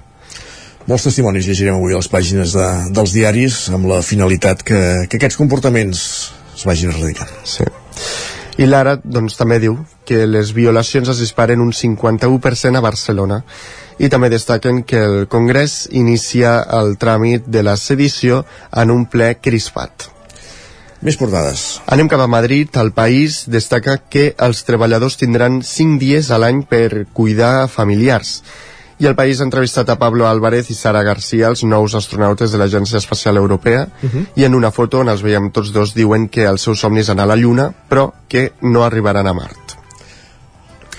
Molts 0.88 1.04
testimonis 1.04 1.44
llegirem 1.50 1.76
avui 1.76 1.92
a 1.92 2.00
les 2.00 2.08
pàgines 2.08 2.54
de, 2.56 2.68
dels 2.96 3.12
diaris 3.12 3.60
amb 3.76 3.90
la 3.90 4.00
finalitat 4.06 4.62
que, 4.64 4.80
que 5.10 5.20
aquests 5.20 5.36
comportaments 5.36 6.08
es 6.54 6.64
vagin 6.64 6.94
erradicant. 6.94 7.34
Sí. 7.44 7.66
I 8.58 8.66
l'ara 8.66 8.96
doncs, 8.98 9.36
també 9.38 9.60
diu 9.62 9.76
que 10.08 10.24
les 10.26 10.50
violacions 10.50 11.08
es 11.12 11.20
disparen 11.22 11.60
un 11.62 11.70
51% 11.70 12.78
a 12.78 12.82
Barcelona 12.82 13.42
i 14.02 14.08
també 14.10 14.30
destaquen 14.32 14.82
que 14.82 14.98
el 14.98 15.26
Congrés 15.30 15.84
inicia 15.94 16.58
el 16.80 16.96
tràmit 16.98 17.46
de 17.46 17.62
la 17.62 17.76
sedició 17.78 18.44
en 18.82 18.90
un 18.90 19.04
ple 19.06 19.36
crispat. 19.38 20.08
Més 21.06 21.14
portades. 21.14 21.78
Anem 21.86 22.10
cap 22.10 22.24
a 22.24 22.26
Madrid. 22.26 22.74
El 22.82 22.90
país 22.90 23.44
destaca 23.46 24.00
que 24.10 24.32
els 24.34 24.64
treballadors 24.66 25.20
tindran 25.20 25.60
5 25.62 26.00
dies 26.02 26.32
a 26.34 26.40
l'any 26.42 26.64
per 26.66 27.06
cuidar 27.14 27.68
familiars 27.70 28.40
i 28.98 29.06
el 29.06 29.14
país 29.14 29.40
ha 29.40 29.44
entrevistat 29.44 29.88
a 29.90 29.98
Pablo 29.98 30.26
Álvarez 30.26 30.70
i 30.70 30.74
Sara 30.74 31.02
García, 31.06 31.46
els 31.48 31.62
nous 31.64 31.94
astronautes 31.94 32.50
de 32.52 32.58
l'Agència 32.58 32.98
Espacial 32.98 33.36
Europea, 33.36 33.86
uh 34.02 34.06
Mhm. 34.06 34.10
-huh. 34.18 34.26
i 34.36 34.44
en 34.44 34.54
una 34.54 34.70
foto 34.70 34.98
on 35.00 35.08
els 35.08 35.22
veiem 35.22 35.50
tots 35.52 35.72
dos 35.72 35.94
diuen 35.94 36.28
que 36.28 36.44
el 36.44 36.58
seu 36.58 36.74
somni 36.74 37.00
és 37.00 37.08
anar 37.08 37.22
a 37.24 37.26
la 37.26 37.36
Lluna, 37.36 37.72
però 37.88 38.12
que 38.28 38.52
no 38.62 38.84
arribaran 38.84 39.26
a 39.26 39.32
Mart. 39.34 39.76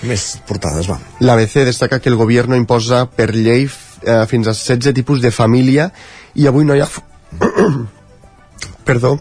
Més 0.02 0.40
portades, 0.46 0.88
va. 0.88 0.98
L'ABC 1.20 1.64
destaca 1.64 1.98
que 2.00 2.08
el 2.08 2.16
govern 2.16 2.54
imposa 2.54 3.04
per 3.06 3.34
llei 3.34 3.68
eh, 4.02 4.26
fins 4.26 4.46
a 4.48 4.52
16 4.54 4.94
tipus 4.94 5.20
de 5.20 5.30
família 5.30 5.92
i 6.34 6.46
avui 6.46 6.64
no 6.64 6.74
hi 6.74 6.80
ha... 6.80 6.88
Perdó. 8.84 9.20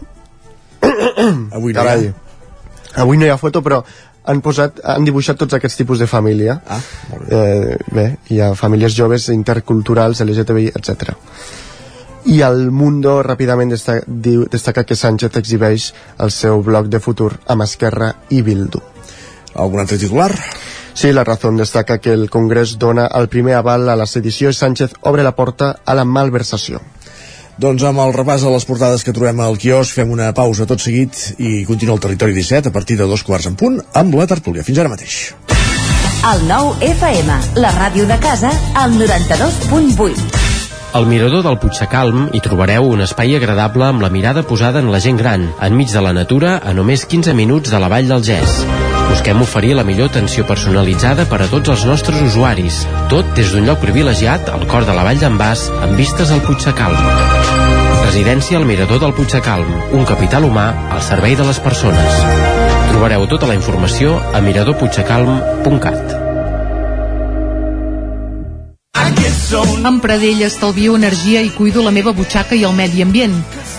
avui 1.51 1.73
no 1.73 1.79
Carai. 1.79 2.03
hi 2.03 2.07
ha. 2.07 2.13
Avui 3.01 3.17
no 3.17 3.25
hi 3.25 3.29
ha 3.29 3.37
foto, 3.37 3.61
però 3.61 3.83
han 4.25 4.41
posat, 4.41 4.81
han 4.83 5.05
dibuixat 5.07 5.37
tots 5.39 5.55
aquests 5.57 5.77
tipus 5.77 5.99
de 5.99 6.07
família. 6.07 6.59
Ah, 6.67 6.81
Eh, 7.29 7.77
bé, 7.91 8.17
hi 8.29 8.39
ha 8.41 8.53
famílies 8.55 8.95
joves, 8.95 9.29
interculturals, 9.29 10.21
LGTBI, 10.21 10.71
etc. 10.75 11.13
I 12.25 12.41
el 12.41 12.69
Mundo 12.71 13.21
ràpidament 13.23 13.69
destaca, 13.69 14.03
destaca 14.51 14.83
que 14.83 14.95
Sánchez 14.95 15.37
exhibeix 15.37 15.93
el 16.17 16.31
seu 16.31 16.61
bloc 16.61 16.87
de 16.87 16.99
futur 16.99 17.33
amb 17.47 17.63
Esquerra 17.63 18.13
i 18.29 18.41
Bildu. 18.41 18.81
Algun 19.55 19.79
altre 19.79 19.97
titular? 19.97 20.31
Sí, 20.93 21.13
la 21.13 21.23
Razón 21.23 21.57
destaca 21.57 21.97
que 21.99 22.11
el 22.13 22.29
Congrés 22.29 22.77
dona 22.77 23.07
el 23.07 23.29
primer 23.29 23.55
aval 23.55 23.89
a 23.89 23.95
la 23.95 24.05
sedició 24.05 24.49
i 24.49 24.53
Sánchez 24.53 24.95
obre 25.01 25.23
la 25.23 25.35
porta 25.35 25.79
a 25.85 25.95
la 25.95 26.03
malversació. 26.03 26.81
Doncs 27.59 27.83
amb 27.83 27.99
el 27.99 28.13
repàs 28.15 28.45
de 28.45 28.51
les 28.53 28.63
portades 28.63 29.03
que 29.03 29.11
trobem 29.11 29.41
al 29.43 29.57
quiosc 29.59 29.97
fem 29.97 30.11
una 30.15 30.29
pausa 30.35 30.63
tot 30.67 30.79
seguit 30.79 31.17
i 31.43 31.65
continua 31.67 31.97
el 31.97 32.03
Territori 32.05 32.31
17 32.37 32.71
a 32.71 32.75
partir 32.75 32.95
de 32.95 33.07
dos 33.09 33.25
quarts 33.27 33.49
en 33.51 33.57
punt 33.59 33.81
amb 33.99 34.15
la 34.15 34.27
tertúlia. 34.31 34.63
Fins 34.63 34.79
ara 34.79 34.91
mateix. 34.91 35.17
El 36.29 36.45
nou 36.47 36.71
FM, 36.79 37.35
la 37.59 37.73
ràdio 37.75 38.07
de 38.07 38.15
casa, 38.23 38.51
al 38.79 38.95
92.8. 38.95 40.39
Al 40.95 41.05
mirador 41.05 41.43
del 41.45 41.59
Puigsecalm 41.59 42.29
hi 42.33 42.41
trobareu 42.43 42.87
un 42.87 43.03
espai 43.03 43.35
agradable 43.35 43.89
amb 43.91 44.07
la 44.07 44.09
mirada 44.09 44.45
posada 44.47 44.79
en 44.79 44.87
la 44.91 45.03
gent 45.03 45.19
gran, 45.19 45.49
enmig 45.59 45.91
de 45.91 46.05
la 46.05 46.15
natura, 46.15 46.61
a 46.63 46.73
només 46.73 47.05
15 47.05 47.35
minuts 47.35 47.75
de 47.75 47.83
la 47.83 47.91
Vall 47.91 48.07
del 48.07 48.23
Gès. 48.23 48.88
Busquem 49.09 49.41
oferir 49.41 49.73
la 49.73 49.83
millor 49.83 50.11
atenció 50.11 50.45
personalitzada 50.45 51.25
per 51.29 51.41
a 51.41 51.47
tots 51.49 51.71
els 51.73 51.85
nostres 51.89 52.21
usuaris, 52.21 52.83
tot 53.09 53.33
des 53.37 53.49
d'un 53.51 53.65
lloc 53.65 53.81
privilegiat 53.81 54.51
al 54.53 54.67
cor 54.69 54.85
de 54.85 54.93
la 54.93 55.03
Vall 55.07 55.19
d'en 55.21 55.37
Bas, 55.37 55.65
amb 55.81 55.97
vistes 55.97 56.29
al 56.31 56.43
Puigsecalm. 56.45 57.01
Residència 58.05 58.61
al 58.61 58.69
mirador 58.69 59.01
del 59.01 59.15
Puigsecalm, 59.17 59.73
un 59.97 60.05
capital 60.05 60.45
humà 60.45 60.69
al 60.93 61.01
servei 61.05 61.35
de 61.35 61.49
les 61.49 61.59
persones. 61.59 62.23
Trobareu 62.93 63.25
tota 63.29 63.49
la 63.49 63.57
informació 63.57 64.15
a 64.33 64.41
miradorpuigsecalm.cat. 64.45 66.17
Amb 69.89 70.01
Pradell 70.03 70.43
estalvio 70.45 70.93
energia 70.97 71.41
i 71.41 71.49
cuido 71.49 71.81
la 71.81 71.93
meva 71.95 72.13
butxaca 72.13 72.53
i 72.53 72.65
el 72.67 72.75
medi 72.77 73.01
ambient. 73.01 73.39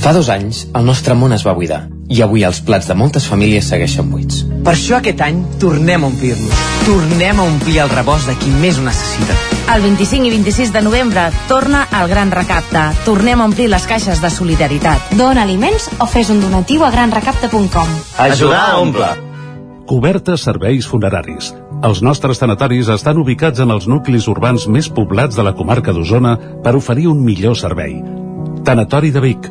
Fa 0.00 0.12
dos 0.12 0.28
anys, 0.28 0.66
el 0.74 0.84
nostre 0.86 1.14
món 1.18 1.32
es 1.32 1.44
va 1.46 1.54
buidar 1.56 1.86
i 2.08 2.20
avui 2.22 2.44
els 2.46 2.60
plats 2.62 2.86
de 2.86 2.94
moltes 2.94 3.26
famílies 3.26 3.66
segueixen 3.66 4.10
buits. 4.12 4.44
Per 4.64 4.74
això 4.74 5.00
aquest 5.00 5.20
any 5.24 5.40
tornem 5.62 6.04
a 6.04 6.10
omplir-los. 6.10 6.64
Tornem 6.86 7.40
a 7.40 7.46
omplir 7.46 7.80
el 7.82 7.90
rebost 7.90 8.30
de 8.30 8.36
qui 8.38 8.52
més 8.62 8.78
ho 8.78 8.84
necessita. 8.86 9.34
El 9.74 9.82
25 9.82 10.28
i 10.28 10.30
26 10.36 10.72
de 10.74 10.82
novembre 10.86 11.26
torna 11.48 11.82
el 11.98 12.08
Gran 12.12 12.30
Recapte. 12.30 12.84
Tornem 13.04 13.42
a 13.42 13.48
omplir 13.50 13.66
les 13.72 13.86
caixes 13.90 14.22
de 14.22 14.30
solidaritat. 14.30 15.10
Dona 15.18 15.42
aliments 15.42 15.88
o 15.98 16.06
fes 16.06 16.30
un 16.30 16.40
donatiu 16.44 16.86
a 16.86 16.92
granrecapte.com. 16.94 17.96
Ajudar 18.28 18.62
a 18.70 18.78
omple. 18.78 19.10
Cobertes 19.86 20.46
serveis 20.46 20.86
funeraris. 20.86 21.52
Els 21.86 22.00
nostres 22.02 22.38
tanatoris 22.38 22.88
estan 22.94 23.18
ubicats 23.18 23.60
en 23.62 23.74
els 23.74 23.86
nuclis 23.90 24.30
urbans 24.30 24.66
més 24.70 24.88
poblats 24.88 25.36
de 25.36 25.44
la 25.46 25.54
comarca 25.58 25.92
d'Osona 25.92 26.38
per 26.62 26.74
oferir 26.78 27.10
un 27.10 27.20
millor 27.26 27.58
servei. 27.58 27.98
Tanatori 28.66 29.12
de 29.14 29.20
Vic, 29.22 29.50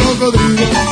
cocodrilo. 0.00 0.84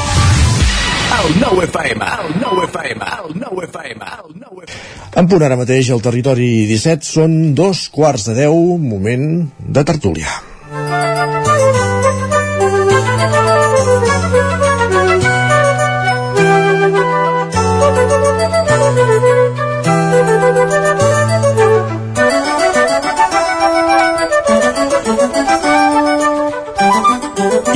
El 1.16 1.40
9 1.40 1.64
FM, 1.64 2.04
el 2.04 2.34
9 2.40 2.64
FM, 2.66 3.04
el 3.04 3.40
9 3.40 3.64
FM, 3.70 4.04
el 4.04 4.40
9 4.40 4.66
FM. 4.66 4.96
En 5.16 5.30
punt 5.30 5.46
ara 5.46 5.56
mateix 5.56 5.90
al 5.94 6.02
territori 6.04 6.50
17 6.68 7.08
són 7.08 7.38
dos 7.58 7.86
quarts 7.94 8.28
de 8.28 8.36
deu, 8.42 8.58
moment 8.82 9.26
de 9.58 9.86
tertúlia. 9.88 10.36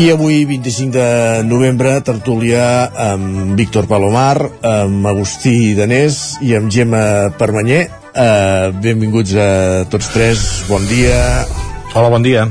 I 0.00 0.08
avui, 0.08 0.46
25 0.48 0.92
de 0.96 1.42
novembre, 1.44 1.90
tertúlia 2.00 2.88
amb 3.12 3.52
Víctor 3.58 3.84
Palomar, 3.84 4.38
amb 4.64 5.04
Agustí 5.10 5.74
Danés 5.76 6.38
i 6.40 6.54
amb 6.56 6.72
Gemma 6.72 7.02
Permanyer. 7.36 7.82
Uh, 8.10 8.72
benvinguts 8.80 9.34
a 9.36 9.50
tots 9.92 10.08
tres, 10.14 10.46
bon 10.70 10.88
dia. 10.88 11.44
Hola, 11.92 12.08
bon 12.16 12.24
dia. 12.24 12.46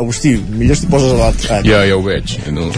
Agustí, 0.00 0.32
millor 0.48 0.80
si 0.80 0.88
et 0.88 0.96
poses 0.96 1.12
a 1.12 1.20
l'altre. 1.20 1.52
Ah, 1.58 1.60
Ja, 1.60 1.84
ja 1.84 2.00
ho 2.00 2.02
veig. 2.08 2.38
No. 2.48 2.70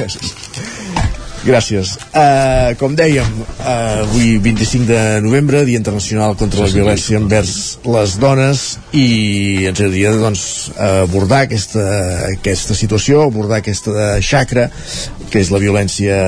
Gràcies. 1.48 1.94
Uh, 2.12 2.74
com 2.80 2.92
dèiem, 2.96 3.28
uh, 3.40 4.02
avui 4.02 4.36
25 4.44 4.84
de 4.88 5.00
novembre, 5.24 5.62
Dia 5.64 5.80
Internacional 5.80 6.36
contra 6.36 6.66
la 6.66 6.72
Violència 6.72 7.16
envers 7.20 7.78
les 7.88 8.18
dones 8.20 8.66
i 8.92 9.64
ens 9.70 9.80
agradaria 9.80 10.12
doncs, 10.18 10.44
abordar 10.76 11.46
aquesta, 11.46 11.86
aquesta 12.34 12.76
situació, 12.76 13.24
abordar 13.24 13.62
aquesta 13.62 14.18
xacra 14.20 14.68
que 15.32 15.40
és 15.40 15.52
la 15.54 15.62
violència 15.62 16.18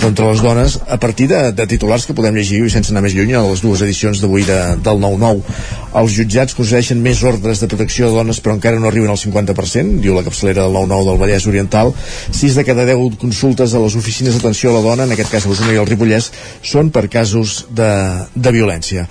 contra 0.00 0.30
les 0.30 0.40
dones 0.42 0.78
a 0.88 0.96
partir 1.00 1.28
de, 1.30 1.40
de 1.52 1.66
titulars 1.68 2.06
que 2.06 2.14
podem 2.16 2.36
llegir 2.36 2.62
i 2.64 2.72
sense 2.72 2.92
anar 2.92 3.02
més 3.04 3.14
lluny 3.16 3.34
a 3.36 3.42
les 3.44 3.62
dues 3.64 3.82
edicions 3.84 4.20
d'avui 4.22 4.46
de, 4.48 4.58
del 4.84 5.00
9-9. 5.02 5.56
Els 6.00 6.14
jutjats 6.16 6.56
concedeixen 6.56 7.00
més 7.02 7.22
ordres 7.26 7.62
de 7.62 7.68
protecció 7.70 8.08
de 8.08 8.18
dones 8.18 8.40
però 8.40 8.56
encara 8.56 8.80
no 8.80 8.88
arriben 8.90 9.12
al 9.12 9.20
50%, 9.20 10.00
diu 10.04 10.16
la 10.16 10.24
capçalera 10.26 10.66
del 10.66 10.78
9-9 10.78 11.08
del 11.10 11.20
Vallès 11.24 11.48
Oriental. 11.50 11.92
6 12.30 12.60
de 12.60 12.66
cada 12.68 12.86
10 12.88 13.18
consultes 13.20 13.74
a 13.74 13.82
les 13.82 13.98
oficines 13.98 14.36
d'atenció 14.36 14.70
a 14.70 14.78
la 14.78 14.84
dona, 14.86 15.08
en 15.08 15.16
aquest 15.16 15.32
cas 15.32 15.46
a 15.46 15.52
Osona 15.52 15.76
i 15.76 15.80
el 15.82 15.88
Ripollès, 15.90 16.30
són 16.62 16.92
per 16.94 17.08
casos 17.12 17.64
de, 17.70 17.92
de 18.34 18.54
violència. 18.56 19.06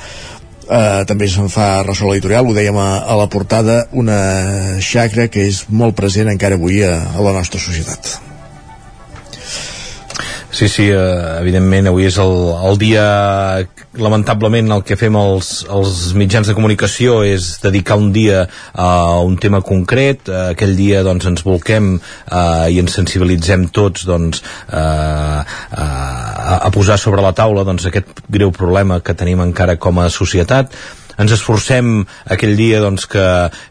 Uh, 0.69 1.01
també 1.09 1.25
se'n 1.25 1.49
fa 1.49 1.79
ressò 1.81 2.05
l'editorial, 2.05 2.45
ho 2.45 2.53
dèiem 2.53 2.77
a, 2.77 2.89
a 3.01 3.17
la 3.17 3.25
portada, 3.33 3.87
una 3.97 4.77
xacra 4.85 5.25
que 5.33 5.49
és 5.49 5.63
molt 5.73 5.97
present 5.97 6.29
encara 6.29 6.61
avui 6.61 6.83
a, 6.85 6.93
a 7.09 7.25
la 7.25 7.33
nostra 7.33 7.57
societat. 7.57 8.28
Sí, 10.51 10.67
sí, 10.67 10.87
eh, 10.89 11.37
evidentment 11.39 11.91
avui 11.91 12.07
és 12.09 12.15
el, 12.17 12.31
el 12.65 12.79
dia 12.81 13.03
lamentablement 14.01 14.71
el 14.73 14.81
que 14.85 14.97
fem 14.97 15.13
els, 15.19 15.49
els 15.69 16.13
mitjans 16.17 16.49
de 16.49 16.55
comunicació 16.57 17.19
és 17.27 17.51
dedicar 17.61 17.99
un 18.01 18.09
dia 18.15 18.47
a 18.73 18.89
un 19.21 19.37
tema 19.37 19.61
concret. 19.65 20.25
Eh, 20.25 20.55
aquell 20.55 20.73
dia 20.77 21.03
doncs 21.05 21.29
ens 21.29 21.45
volquem 21.45 21.91
eh, 21.99 22.65
i 22.73 22.79
ens 22.81 22.97
sensibilitzem 22.97 23.67
tots 23.75 24.07
doncs 24.09 24.41
eh, 24.41 24.79
a, 24.79 25.85
a 26.57 26.73
posar 26.73 26.97
sobre 26.97 27.21
la 27.25 27.35
taula 27.37 27.67
doncs 27.67 27.85
aquest 27.85 28.25
greu 28.27 28.49
problema 28.55 29.03
que 29.05 29.13
tenim 29.13 29.45
encara 29.45 29.77
com 29.77 30.01
a 30.01 30.09
societat 30.09 30.73
ens 31.19 31.33
esforcem 31.35 32.03
aquell 32.31 32.55
dia 32.59 32.79
doncs, 32.83 33.05
que, 33.09 33.25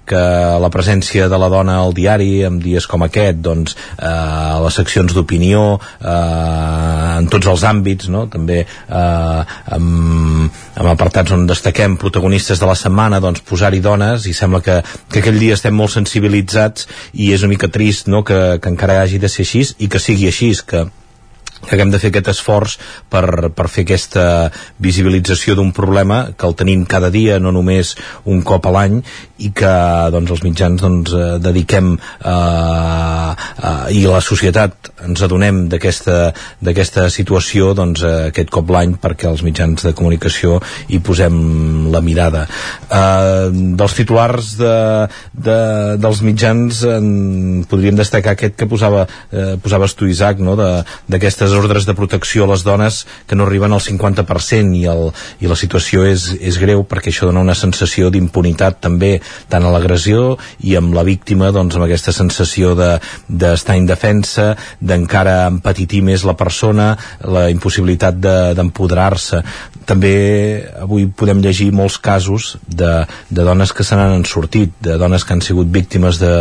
que 0.08 0.22
la 0.62 0.70
presència 0.72 1.28
de 1.30 1.40
la 1.40 1.50
dona 1.52 1.78
al 1.82 1.94
diari 1.96 2.44
en 2.48 2.58
dies 2.62 2.86
com 2.90 3.04
aquest 3.06 3.40
doncs, 3.44 3.76
eh, 3.96 4.08
a 4.08 4.58
les 4.64 4.78
seccions 4.80 5.14
d'opinió 5.16 5.62
eh, 5.78 7.18
en 7.18 7.30
tots 7.32 7.50
els 7.50 7.64
àmbits 7.68 8.10
no? 8.12 8.26
també 8.32 8.60
eh, 8.64 9.40
amb, 9.78 10.60
amb 10.78 10.92
apartats 10.92 11.34
on 11.34 11.46
destaquem 11.48 11.96
protagonistes 12.00 12.60
de 12.60 12.68
la 12.68 12.76
setmana 12.78 13.22
doncs, 13.24 13.42
posar-hi 13.48 13.82
dones 13.84 14.28
i 14.28 14.36
sembla 14.36 14.62
que, 14.64 14.80
que 15.10 15.22
aquell 15.22 15.40
dia 15.40 15.56
estem 15.58 15.74
molt 15.74 15.94
sensibilitzats 15.94 16.88
i 17.14 17.32
és 17.34 17.44
una 17.44 17.54
mica 17.54 17.72
trist 17.72 18.12
no? 18.12 18.24
que, 18.24 18.58
que 18.62 18.72
encara 18.72 19.02
hagi 19.02 19.20
de 19.22 19.32
ser 19.32 19.46
així 19.46 19.64
i 19.78 19.88
que 19.90 20.00
sigui 20.02 20.28
així 20.28 20.52
que 20.68 20.86
haguem 21.70 21.90
de 21.90 22.00
fer 22.00 22.12
aquest 22.12 22.30
esforç 22.34 22.76
per, 23.10 23.50
per 23.54 23.68
fer 23.72 23.84
aquesta 23.86 24.24
visibilització 24.82 25.56
d'un 25.58 25.72
problema 25.76 26.28
que 26.38 26.46
el 26.48 26.56
tenim 26.58 26.84
cada 26.88 27.10
dia, 27.14 27.38
no 27.42 27.52
només 27.54 27.96
un 28.24 28.42
cop 28.46 28.68
a 28.68 28.74
l'any 28.74 29.00
i 29.38 29.50
que 29.54 29.72
doncs, 30.12 30.32
els 30.34 30.42
mitjans 30.44 30.82
doncs, 30.82 31.12
eh, 31.14 31.38
dediquem 31.42 31.92
eh, 31.94 33.30
eh, 33.32 33.84
i 33.94 34.04
la 34.06 34.20
societat 34.24 34.90
ens 35.06 35.22
adonem 35.22 35.66
d'aquesta 35.70 37.06
situació 37.12 37.72
doncs, 37.78 38.02
eh, 38.02 38.30
aquest 38.32 38.50
cop 38.54 38.70
l'any 38.74 38.96
perquè 39.00 39.28
els 39.30 39.44
mitjans 39.46 39.86
de 39.86 39.94
comunicació 39.94 40.58
hi 40.88 40.98
posem 41.04 41.38
la 41.92 42.02
mirada 42.04 42.46
eh, 42.48 43.48
dels 43.78 43.94
titulars 43.94 44.54
de, 44.58 44.74
de, 45.32 45.58
dels 46.02 46.22
mitjans 46.26 46.82
en 46.88 47.08
podríem 47.70 47.98
destacar 47.98 48.34
aquest 48.34 48.58
que 48.58 48.66
posava, 48.70 49.06
eh, 49.30 49.54
posaves 49.62 49.94
tu 49.98 50.08
Isaac 50.10 50.42
no? 50.42 50.56
d'aquestes 50.58 51.54
ordres 51.54 51.86
de 51.86 51.94
protecció 51.94 52.44
a 52.44 52.52
les 52.52 52.66
dones 52.66 53.04
que 53.26 53.38
no 53.38 53.46
arriben 53.46 53.72
al 53.72 53.84
50% 53.84 54.74
i, 54.78 54.84
el, 54.90 55.08
i 55.40 55.50
la 55.50 55.58
situació 55.58 56.04
és, 56.08 56.32
és 56.40 56.58
greu 56.58 56.82
perquè 56.88 57.12
això 57.12 57.30
dona 57.30 57.44
una 57.46 57.56
sensació 57.58 58.10
d'impunitat 58.10 58.82
també 58.82 59.18
tant 59.48 59.64
a 59.64 59.72
l'agressió 59.74 60.36
i 60.64 60.76
amb 60.78 60.94
la 60.96 61.04
víctima 61.06 61.52
doncs 61.54 61.78
amb 61.78 61.86
aquesta 61.88 62.14
sensació 62.14 62.74
d'estar 62.78 63.74
de, 63.76 63.80
indefensa, 63.82 64.52
d'encara 64.80 65.40
empatitir 65.48 66.02
més 66.06 66.24
la 66.28 66.36
persona, 66.38 66.92
la 67.24 67.48
impossibilitat 67.52 68.18
d'empoderar-se. 68.58 69.42
De, 69.42 69.78
també 69.88 70.12
avui 70.82 71.06
podem 71.08 71.40
llegir 71.40 71.70
molts 71.72 71.96
casos 72.02 72.56
de, 72.68 73.06
de 73.30 73.46
dones 73.46 73.72
que 73.72 73.86
se 73.86 73.96
n'han 73.96 74.26
sortit, 74.28 74.74
de 74.84 74.98
dones 75.00 75.24
que 75.24 75.32
han 75.36 75.44
sigut 75.44 75.70
víctimes 75.72 76.20
de, 76.20 76.32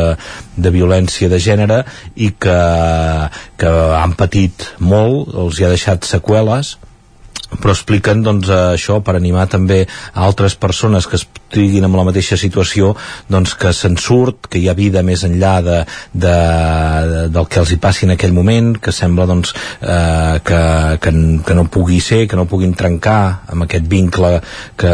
de 0.57 0.73
violència 0.73 1.31
de 1.31 1.39
gènere 1.39 1.83
i 2.15 2.33
que, 2.35 2.59
que 3.59 3.71
han 4.01 4.17
patit 4.19 4.67
molt, 4.79 5.31
els 5.31 5.59
hi 5.59 5.67
ha 5.67 5.71
deixat 5.71 6.07
seqüeles 6.09 6.75
però 7.55 7.71
expliquen 7.73 8.23
doncs, 8.25 8.49
això 8.51 8.99
per 9.03 9.15
animar 9.17 9.47
també 9.51 9.83
a 9.87 10.25
altres 10.27 10.57
persones 10.59 11.07
que 11.07 11.15
estiguin 11.17 11.85
en 11.87 11.95
la 11.95 12.03
mateixa 12.03 12.35
situació 12.37 12.91
doncs, 13.31 13.53
que 13.55 13.71
se'n 13.73 13.95
surt, 14.01 14.49
que 14.51 14.59
hi 14.59 14.67
ha 14.67 14.75
vida 14.77 15.03
més 15.05 15.23
enllà 15.23 15.53
de, 15.63 15.77
de, 16.11 16.33
de, 17.11 17.21
del 17.31 17.47
que 17.47 17.61
els 17.63 17.71
hi 17.71 17.79
passi 17.81 18.05
en 18.07 18.13
aquell 18.17 18.35
moment, 18.35 18.73
que 18.83 18.91
sembla 18.91 19.27
doncs, 19.29 19.53
eh, 19.79 20.39
que, 20.43 20.61
que, 21.03 21.13
que 21.47 21.57
no 21.57 21.67
pugui 21.71 22.01
ser, 22.03 22.25
que 22.27 22.39
no 22.39 22.47
puguin 22.51 22.75
trencar 22.77 23.47
amb 23.53 23.63
aquest 23.65 23.87
vincle 23.87 24.33
que, 24.77 24.93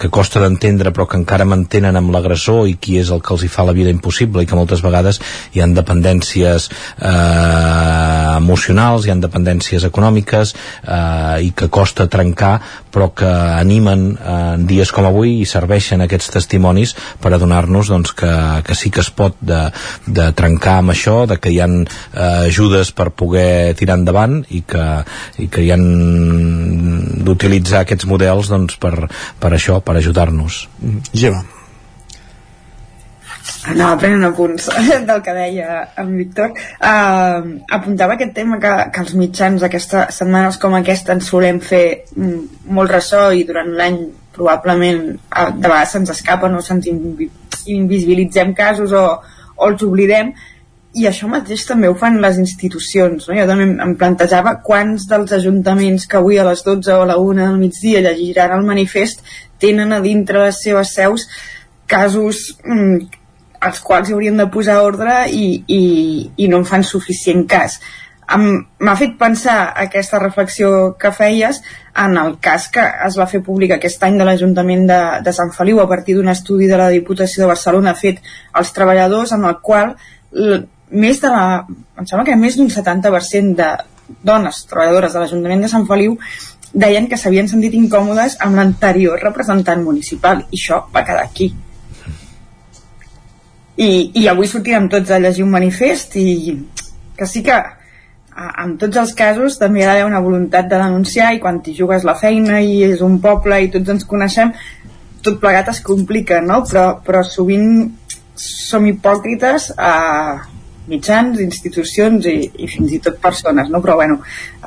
que 0.00 0.10
costa 0.12 0.40
d'entendre 0.42 0.94
però 0.96 1.06
que 1.10 1.20
encara 1.20 1.48
mantenen 1.48 2.00
amb 2.00 2.14
l'agressor 2.14 2.64
i 2.70 2.76
qui 2.80 2.96
és 3.02 3.12
el 3.12 3.20
que 3.20 3.34
els 3.36 3.44
hi 3.44 3.52
fa 3.52 3.66
la 3.68 3.76
vida 3.76 3.92
impossible 3.92 4.42
i 4.42 4.48
que 4.48 4.58
moltes 4.58 4.82
vegades 4.84 5.20
hi 5.52 5.62
han 5.64 5.76
dependències 5.76 6.70
eh, 6.96 8.36
emocionals, 8.36 9.06
hi 9.06 9.12
han 9.12 9.22
dependències 9.24 9.84
econòmiques 9.86 10.54
eh, 10.56 11.44
i 11.46 11.52
que 11.52 11.65
costa 11.72 12.06
trencar 12.10 12.54
però 12.92 13.10
que 13.16 13.28
animen 13.28 14.08
eh, 14.14 14.36
en 14.56 14.66
dies 14.68 14.92
com 14.94 15.08
avui 15.08 15.40
i 15.40 15.48
serveixen 15.48 16.04
aquests 16.04 16.32
testimonis 16.36 16.94
per 17.22 17.32
adonar-nos 17.34 17.90
doncs, 17.92 18.14
que, 18.16 18.32
que 18.66 18.76
sí 18.78 18.92
que 18.94 19.02
es 19.04 19.10
pot 19.10 19.36
de, 19.40 19.66
de 20.06 20.30
trencar 20.36 20.78
amb 20.82 20.94
això, 20.94 21.18
de 21.28 21.40
que 21.40 21.52
hi 21.52 21.60
han 21.64 21.82
eh, 21.84 22.46
ajudes 22.46 22.92
per 22.96 23.10
poder 23.10 23.74
tirar 23.78 23.98
endavant 24.00 24.40
i 24.50 24.62
que, 24.68 24.86
i 25.42 25.50
que 25.52 25.66
hi 25.66 25.72
han 25.74 25.86
d'utilitzar 27.26 27.84
aquests 27.84 28.08
models 28.10 28.52
doncs, 28.52 28.80
per, 28.80 28.94
per 29.40 29.52
això, 29.56 29.82
per 29.84 29.98
ajudar-nos. 30.00 30.64
Gemma. 31.12 31.55
Anava 33.66 33.98
prenent 34.00 34.26
apunts 34.28 34.68
del 35.08 35.22
que 35.22 35.34
deia 35.36 35.80
en 35.98 36.12
Víctor 36.16 36.52
uh, 36.52 37.46
apuntava 37.78 38.16
aquest 38.16 38.34
tema 38.36 38.60
que, 38.62 38.74
que 38.92 39.02
els 39.04 39.14
mitjans 39.18 39.64
aquestes 39.66 40.20
setmanes 40.20 40.60
com 40.62 40.76
aquesta 40.78 41.16
ens 41.16 41.30
solem 41.32 41.60
fer 41.60 41.86
mm, 42.16 42.70
molt 42.76 42.94
ressò 42.94 43.28
i 43.32 43.44
durant 43.48 43.72
l'any 43.78 44.00
probablement 44.36 45.08
uh, 45.14 45.50
de 45.50 45.66
vegades 45.66 45.96
se'ns 45.96 46.12
escapa 46.16 46.50
no 46.52 46.62
se'ns 46.62 46.90
invi 46.92 47.30
invisibilitzem 47.66 48.52
casos 48.54 48.92
o, 48.94 49.06
o 49.56 49.70
els 49.70 49.82
oblidem 49.82 50.30
i 50.96 51.04
això 51.08 51.28
mateix 51.28 51.66
també 51.68 51.90
ho 51.90 51.96
fan 51.98 52.20
les 52.22 52.38
institucions 52.40 53.26
no? 53.28 53.34
jo 53.36 53.48
també 53.48 53.66
em 53.84 53.96
plantejava 53.98 54.56
quants 54.64 55.08
dels 55.10 55.34
ajuntaments 55.38 56.06
que 56.06 56.20
avui 56.20 56.38
a 56.38 56.46
les 56.46 56.62
12 56.64 56.94
o 56.94 57.02
a 57.02 57.10
la 57.10 57.18
1 57.20 57.42
del 57.42 57.58
migdia 57.60 58.04
llegiran 58.04 58.54
el 58.56 58.64
manifest 58.68 59.24
tenen 59.60 59.92
a 59.92 60.00
dintre 60.04 60.46
les 60.46 60.62
seves 60.62 60.94
seus 60.94 61.26
casos 61.90 62.46
mm, 62.64 63.24
als 63.66 63.82
quals 63.84 64.10
haurien 64.12 64.36
de 64.38 64.48
posar 64.52 64.80
ordre 64.84 65.24
i, 65.30 65.62
i, 65.66 65.82
i 66.36 66.48
no 66.48 66.62
en 66.62 66.68
fan 66.68 66.84
suficient 66.86 67.46
cas. 67.50 67.80
M'ha 68.26 68.94
fet 68.98 69.12
pensar 69.18 69.56
aquesta 69.78 70.18
reflexió 70.18 70.96
que 70.98 71.12
feies 71.14 71.60
en 72.04 72.16
el 72.18 72.32
cas 72.42 72.66
que 72.74 72.82
es 73.06 73.18
va 73.18 73.28
fer 73.30 73.42
públic 73.46 73.76
aquest 73.76 74.02
any 74.02 74.16
de 74.18 74.26
l'Ajuntament 74.26 74.86
de, 74.88 75.00
de 75.22 75.34
Sant 75.34 75.52
Feliu 75.54 75.78
a 75.80 75.88
partir 75.88 76.16
d'un 76.16 76.32
estudi 76.32 76.66
de 76.66 76.78
la 76.80 76.88
Diputació 76.90 77.44
de 77.44 77.52
Barcelona 77.52 77.94
fet 77.94 78.18
als 78.52 78.72
treballadors 78.74 79.34
en 79.36 79.46
el 79.46 79.60
qual 79.62 79.94
més 80.90 81.22
de 81.22 81.30
la, 81.30 81.44
em 81.98 82.08
sembla 82.08 82.26
que 82.26 82.38
més 82.40 82.58
d'un 82.58 82.72
70% 82.72 83.54
de 83.62 83.70
dones 84.26 84.64
treballadores 84.70 85.14
de 85.14 85.22
l'Ajuntament 85.22 85.62
de 85.62 85.70
Sant 85.70 85.86
Feliu 85.86 86.18
deien 86.74 87.06
que 87.08 87.18
s'havien 87.18 87.48
sentit 87.48 87.78
incòmodes 87.78 88.40
amb 88.42 88.58
l'anterior 88.58 89.22
representant 89.22 89.86
municipal 89.86 90.42
i 90.50 90.58
això 90.58 90.82
va 90.92 91.06
quedar 91.06 91.24
aquí 91.24 91.52
i, 93.76 94.10
i 94.14 94.28
avui 94.28 94.48
sortirem 94.48 94.88
tots 94.92 95.12
a 95.12 95.20
llegir 95.20 95.44
un 95.44 95.52
manifest 95.52 96.16
i 96.16 96.56
que 97.16 97.28
sí 97.28 97.42
que 97.44 97.56
en 98.36 98.74
tots 98.80 98.98
els 99.00 99.12
casos 99.16 99.56
també 99.60 99.80
hi 99.80 99.84
ha 99.84 99.92
d'haver 99.92 100.08
una 100.08 100.20
voluntat 100.24 100.68
de 100.68 100.80
denunciar 100.80 101.32
i 101.34 101.40
quan 101.40 101.62
t'hi 101.64 101.76
jugues 101.76 102.04
la 102.04 102.16
feina 102.20 102.60
i 102.60 102.82
és 102.84 103.04
un 103.04 103.20
poble 103.20 103.62
i 103.64 103.70
tots 103.72 103.94
ens 103.94 104.04
coneixem 104.08 104.52
tot 105.24 105.40
plegat 105.40 105.70
es 105.72 105.80
complica 105.84 106.42
no? 106.44 106.62
però, 106.68 106.86
però 107.04 107.22
sovint 107.24 107.90
som 108.36 108.84
hipòcrites 108.86 109.72
a 109.76 109.94
mitjans, 110.90 111.40
institucions 111.42 112.26
i, 112.30 112.36
i 112.62 112.68
fins 112.70 112.94
i 112.94 113.00
tot 113.02 113.18
persones, 113.22 113.70
no? 113.72 113.80
però 113.84 113.96
bueno 113.98 114.20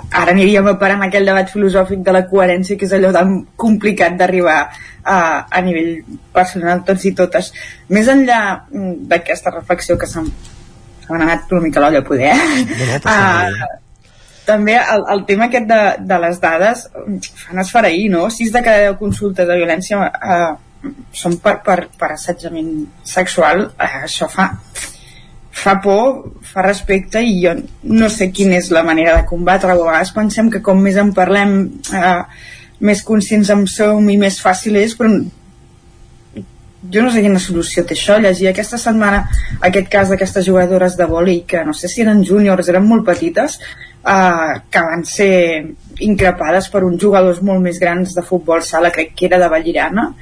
ara 0.10 0.34
aniríem 0.34 0.68
a 0.68 0.78
parar 0.80 1.00
en 1.00 1.08
aquell 1.08 1.28
debat 1.28 1.50
filosòfic 1.52 2.04
de 2.06 2.16
la 2.16 2.26
coherència 2.30 2.78
que 2.78 2.88
és 2.88 2.96
allò 2.96 3.12
tan 3.16 3.36
complicat 3.60 4.18
d'arribar 4.20 4.60
a, 5.04 5.18
a 5.50 5.62
nivell 5.66 5.92
personal 6.36 6.84
tots 6.88 7.06
i 7.10 7.14
totes 7.18 7.52
més 7.96 8.10
enllà 8.12 8.40
mm, 8.70 8.96
d'aquesta 9.12 9.54
reflexió 9.56 9.98
que 9.98 10.10
s'han 10.10 10.32
anat 11.10 11.52
una 11.52 11.66
mica 11.66 11.84
l'olla 11.84 12.04
a 12.04 12.08
poder 12.08 12.34
eh? 12.34 12.40
no, 12.70 12.90
no, 12.94 13.00
uh, 13.04 13.78
també 14.50 14.78
el, 14.80 15.06
el 15.14 15.26
tema 15.30 15.48
aquest 15.50 15.68
de, 15.70 15.82
de 16.10 16.18
les 16.26 16.40
dades 16.42 16.88
fan 17.44 17.62
esfereir, 17.62 18.08
no? 18.14 18.28
6 18.34 18.56
de 18.56 18.64
cada 18.66 18.88
10 18.90 19.00
consultes 19.02 19.48
de 19.48 19.58
violència 19.62 20.08
uh, 20.10 20.54
són 21.14 21.38
per, 21.44 21.60
per, 21.66 21.84
per 22.00 22.14
assetjament 22.16 22.72
sexual 23.06 23.68
uh, 23.70 23.92
això 24.08 24.30
fa 24.32 24.52
fa 25.60 25.76
por, 25.84 26.32
fa 26.52 26.64
respecte 26.66 27.22
i 27.26 27.40
jo 27.44 27.56
no 27.84 28.10
sé 28.14 28.30
quina 28.36 28.58
és 28.60 28.70
la 28.76 28.86
manera 28.88 29.18
de 29.18 29.26
combatre 29.30 29.74
a 29.74 29.80
vegades 29.80 30.14
pensem 30.16 30.50
que 30.54 30.64
com 30.66 30.80
més 30.82 31.00
en 31.02 31.12
parlem 31.16 31.60
eh, 31.96 32.22
més 32.80 33.04
conscients 33.04 33.52
en 33.52 33.68
som 33.68 34.08
i 34.10 34.18
més 34.22 34.40
fàcil 34.44 34.80
és 34.80 34.96
però 34.96 35.12
jo 36.92 37.04
no 37.04 37.12
sé 37.12 37.22
quina 37.22 37.40
solució 37.44 37.84
té 37.84 37.96
això. 37.96 38.18
Llegir 38.24 38.50
aquesta 38.50 38.80
setmana 38.80 39.26
aquest 39.68 39.90
cas 39.92 40.12
d'aquestes 40.12 40.46
jugadores 40.48 40.96
de 40.98 41.08
vòlei 41.10 41.44
que 41.48 41.64
no 41.68 41.74
sé 41.76 41.90
si 41.92 42.04
eren 42.06 42.24
júniors, 42.24 42.70
eren 42.72 42.88
molt 42.88 43.06
petites 43.08 43.60
eh, 43.60 44.54
que 44.72 44.84
van 44.88 45.04
ser 45.06 45.34
increpades 46.08 46.70
per 46.72 46.86
uns 46.88 47.02
jugadors 47.02 47.42
molt 47.44 47.66
més 47.66 47.80
grans 47.84 48.16
de 48.16 48.24
futbol 48.24 48.64
sala, 48.64 48.94
crec 48.96 49.12
que 49.16 49.28
era 49.28 49.42
de 49.42 49.50
Vallirana 49.52 50.14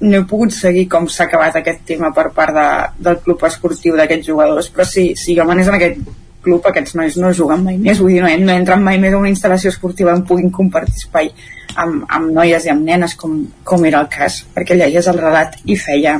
no 0.00 0.18
he 0.18 0.26
pogut 0.28 0.52
seguir 0.52 0.86
com 0.92 1.08
s'ha 1.08 1.24
acabat 1.24 1.56
aquest 1.56 1.84
tema 1.88 2.12
per 2.14 2.28
part 2.36 2.54
de, 2.54 2.68
del 3.08 3.18
club 3.24 3.44
esportiu 3.48 3.96
d'aquests 3.96 4.28
jugadors, 4.28 4.70
però 4.72 4.84
si, 4.84 5.08
si 5.16 5.36
jo 5.36 5.46
m'anés 5.48 5.70
en 5.70 5.78
aquest 5.78 6.00
club, 6.46 6.66
aquests 6.68 6.94
nois 6.98 7.16
no 7.18 7.32
juguen 7.34 7.64
mai 7.64 7.78
més, 7.82 8.00
vull 8.02 8.14
dir, 8.14 8.22
no, 8.22 8.30
no 8.46 8.54
entren 8.54 8.82
mai 8.84 9.00
més 9.02 9.14
a 9.14 9.20
una 9.20 9.32
instal·lació 9.32 9.72
esportiva 9.72 10.14
on 10.14 10.26
puguin 10.28 10.52
compartir 10.54 10.94
espai 11.00 11.32
amb, 11.74 12.04
amb 12.06 12.30
noies 12.36 12.68
i 12.68 12.72
amb 12.72 12.86
nenes 12.86 13.16
com, 13.18 13.40
com 13.66 13.88
era 13.88 14.04
el 14.04 14.10
cas, 14.12 14.42
perquè 14.54 14.76
lleies 14.78 15.08
el 15.10 15.18
relat 15.18 15.58
i 15.64 15.78
feia, 15.80 16.16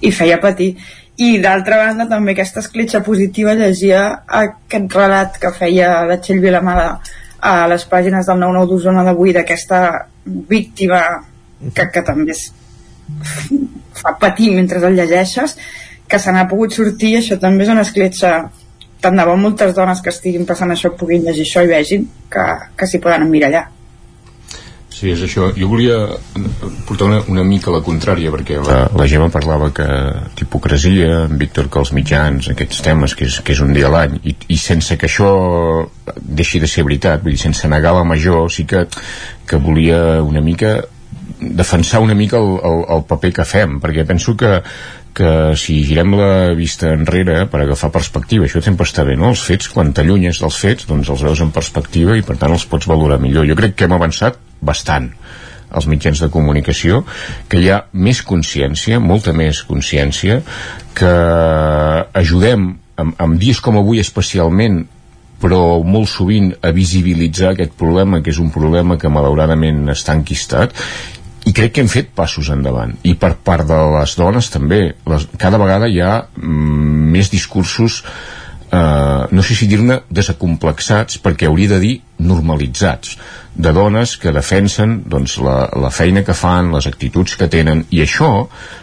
i 0.00 0.12
feia 0.12 0.40
patir. 0.42 0.74
I 1.20 1.34
d'altra 1.42 1.78
banda 1.80 2.06
també 2.08 2.34
aquesta 2.34 2.62
escletxa 2.64 3.02
positiva 3.04 3.56
llegia 3.56 4.04
aquest 4.42 4.94
relat 4.96 5.36
que 5.40 5.50
feia 5.56 5.98
la 6.08 6.20
Txell 6.20 6.40
Vilamada 6.40 6.94
a 7.40 7.66
les 7.68 7.84
pàgines 7.88 8.28
del 8.28 8.40
9-9 8.40 8.70
d'Osona 8.70 9.04
d'avui 9.04 9.34
d'aquesta 9.36 9.82
víctima 10.24 11.02
que, 11.74 11.86
que 11.92 12.02
també 12.04 12.32
és 12.36 12.48
fa 14.00 14.16
patir 14.20 14.52
mentre 14.56 14.80
el 14.86 14.96
llegeixes 14.96 15.56
que 16.10 16.18
se 16.18 16.32
n'ha 16.34 16.46
pogut 16.50 16.74
sortir 16.74 17.16
això 17.18 17.38
també 17.40 17.66
és 17.66 17.74
una 17.74 17.84
escletxa 17.86 18.32
tant 19.00 19.16
de 19.16 19.26
bo 19.26 19.36
moltes 19.40 19.74
dones 19.76 20.00
que 20.04 20.12
estiguin 20.12 20.46
passant 20.48 20.72
això 20.72 20.92
puguin 20.96 21.26
llegir 21.26 21.46
això 21.48 21.64
i 21.64 21.70
vegin 21.74 22.08
que, 22.32 22.46
que 22.76 22.88
s'hi 22.88 23.02
poden 23.02 23.28
emmirallar 23.28 23.68
Sí, 25.00 25.08
és 25.14 25.20
això. 25.24 25.46
Jo 25.56 25.68
volia 25.70 25.94
portar 26.84 27.06
una, 27.06 27.20
una 27.32 27.44
mica 27.46 27.72
la 27.72 27.80
contrària, 27.80 28.28
perquè 28.34 28.58
la, 28.60 28.82
la 28.92 29.06
Gemma 29.08 29.30
parlava 29.32 29.70
que 29.72 29.86
d'hipocresia, 30.36 31.22
en 31.30 31.38
Víctor, 31.40 31.70
que 31.72 31.80
els 31.80 31.94
mitjans, 31.96 32.50
aquests 32.52 32.82
temes, 32.84 33.14
que 33.16 33.24
és, 33.30 33.38
que 33.40 33.54
és 33.54 33.62
un 33.64 33.72
dia 33.72 33.88
a 33.88 33.94
l'any, 33.94 34.18
i, 34.28 34.34
i 34.52 34.58
sense 34.60 34.98
que 35.00 35.08
això 35.08 35.30
deixi 36.20 36.60
de 36.60 36.68
ser 36.68 36.84
veritat, 36.84 37.22
vull 37.24 37.32
dir, 37.32 37.40
sense 37.40 37.70
negar 37.72 37.94
la 37.96 38.04
major, 38.04 38.50
sí 38.52 38.66
que, 38.68 38.84
que 39.48 39.62
volia 39.62 40.20
una 40.26 40.44
mica 40.44 40.80
defensar 41.40 42.00
una 42.04 42.14
mica 42.14 42.38
el, 42.38 42.58
el, 42.64 42.82
el 42.96 43.04
paper 43.08 43.32
que 43.40 43.46
fem, 43.48 43.78
perquè 43.82 44.06
penso 44.08 44.36
que 44.36 44.60
que 45.14 45.56
si 45.58 45.80
girem 45.84 46.14
la 46.14 46.54
vista 46.54 46.92
enrere 46.94 47.42
per 47.50 47.64
agafar 47.64 47.90
perspectiva, 47.90 48.46
això 48.46 48.62
sempre 48.62 48.86
està 48.86 49.04
bé, 49.06 49.16
no? 49.18 49.32
Els 49.34 49.42
fets, 49.42 49.70
quan 49.72 49.92
t'allunyes 49.94 50.38
dels 50.38 50.58
fets, 50.62 50.86
doncs 50.86 51.10
els 51.10 51.24
veus 51.26 51.42
en 51.42 51.50
perspectiva 51.54 52.16
i 52.16 52.22
per 52.26 52.36
tant 52.38 52.54
els 52.54 52.66
pots 52.70 52.88
valorar 52.90 53.18
millor. 53.22 53.48
Jo 53.48 53.58
crec 53.58 53.74
que 53.74 53.88
hem 53.88 53.96
avançat 53.96 54.38
bastant 54.60 55.10
els 55.70 55.86
mitjans 55.86 56.22
de 56.22 56.30
comunicació, 56.34 57.04
que 57.48 57.60
hi 57.60 57.68
ha 57.70 57.84
més 57.92 58.22
consciència, 58.26 58.98
molta 59.02 59.34
més 59.34 59.62
consciència, 59.66 60.40
que 60.98 61.12
ajudem 62.22 62.72
amb, 62.98 63.14
amb 63.18 63.38
dies 63.38 63.60
com 63.62 63.78
avui 63.78 64.02
especialment 64.02 64.82
però 65.40 65.80
molt 65.80 66.10
sovint 66.12 66.50
a 66.60 66.68
visibilitzar 66.76 67.54
aquest 67.54 67.72
problema, 67.80 68.18
que 68.20 68.28
és 68.28 68.40
un 68.42 68.50
problema 68.52 68.98
que 69.00 69.08
malauradament 69.08 69.86
està 69.88 70.12
enquistat 70.18 70.74
i 71.50 71.54
crec 71.56 71.74
que 71.74 71.82
hem 71.82 71.90
fet 71.90 72.12
passos 72.14 72.50
endavant. 72.54 72.92
I 73.02 73.16
per 73.18 73.34
part 73.42 73.66
de 73.66 73.78
les 73.96 74.14
dones 74.18 74.50
també. 74.52 74.82
Les, 75.10 75.26
cada 75.40 75.58
vegada 75.58 75.88
hi 75.90 75.98
ha 76.04 76.12
mm, 76.36 77.08
més 77.10 77.32
discursos 77.32 78.04
eh, 78.70 79.26
no 79.34 79.42
sé 79.42 79.56
si 79.58 79.68
dir-ne 79.70 80.00
desacomplexats 80.10 81.18
perquè 81.24 81.48
hauria 81.48 81.74
de 81.74 81.80
dir 81.82 81.94
normalitzats 82.22 83.16
de 83.54 83.72
dones 83.74 84.14
que 84.20 84.32
defensen 84.36 85.00
doncs, 85.10 85.38
la, 85.42 85.64
la 85.74 85.90
feina 85.90 86.22
que 86.26 86.36
fan, 86.36 86.70
les 86.74 86.86
actituds 86.86 87.36
que 87.40 87.50
tenen. 87.50 87.84
I 87.90 88.04
això, 88.06 88.30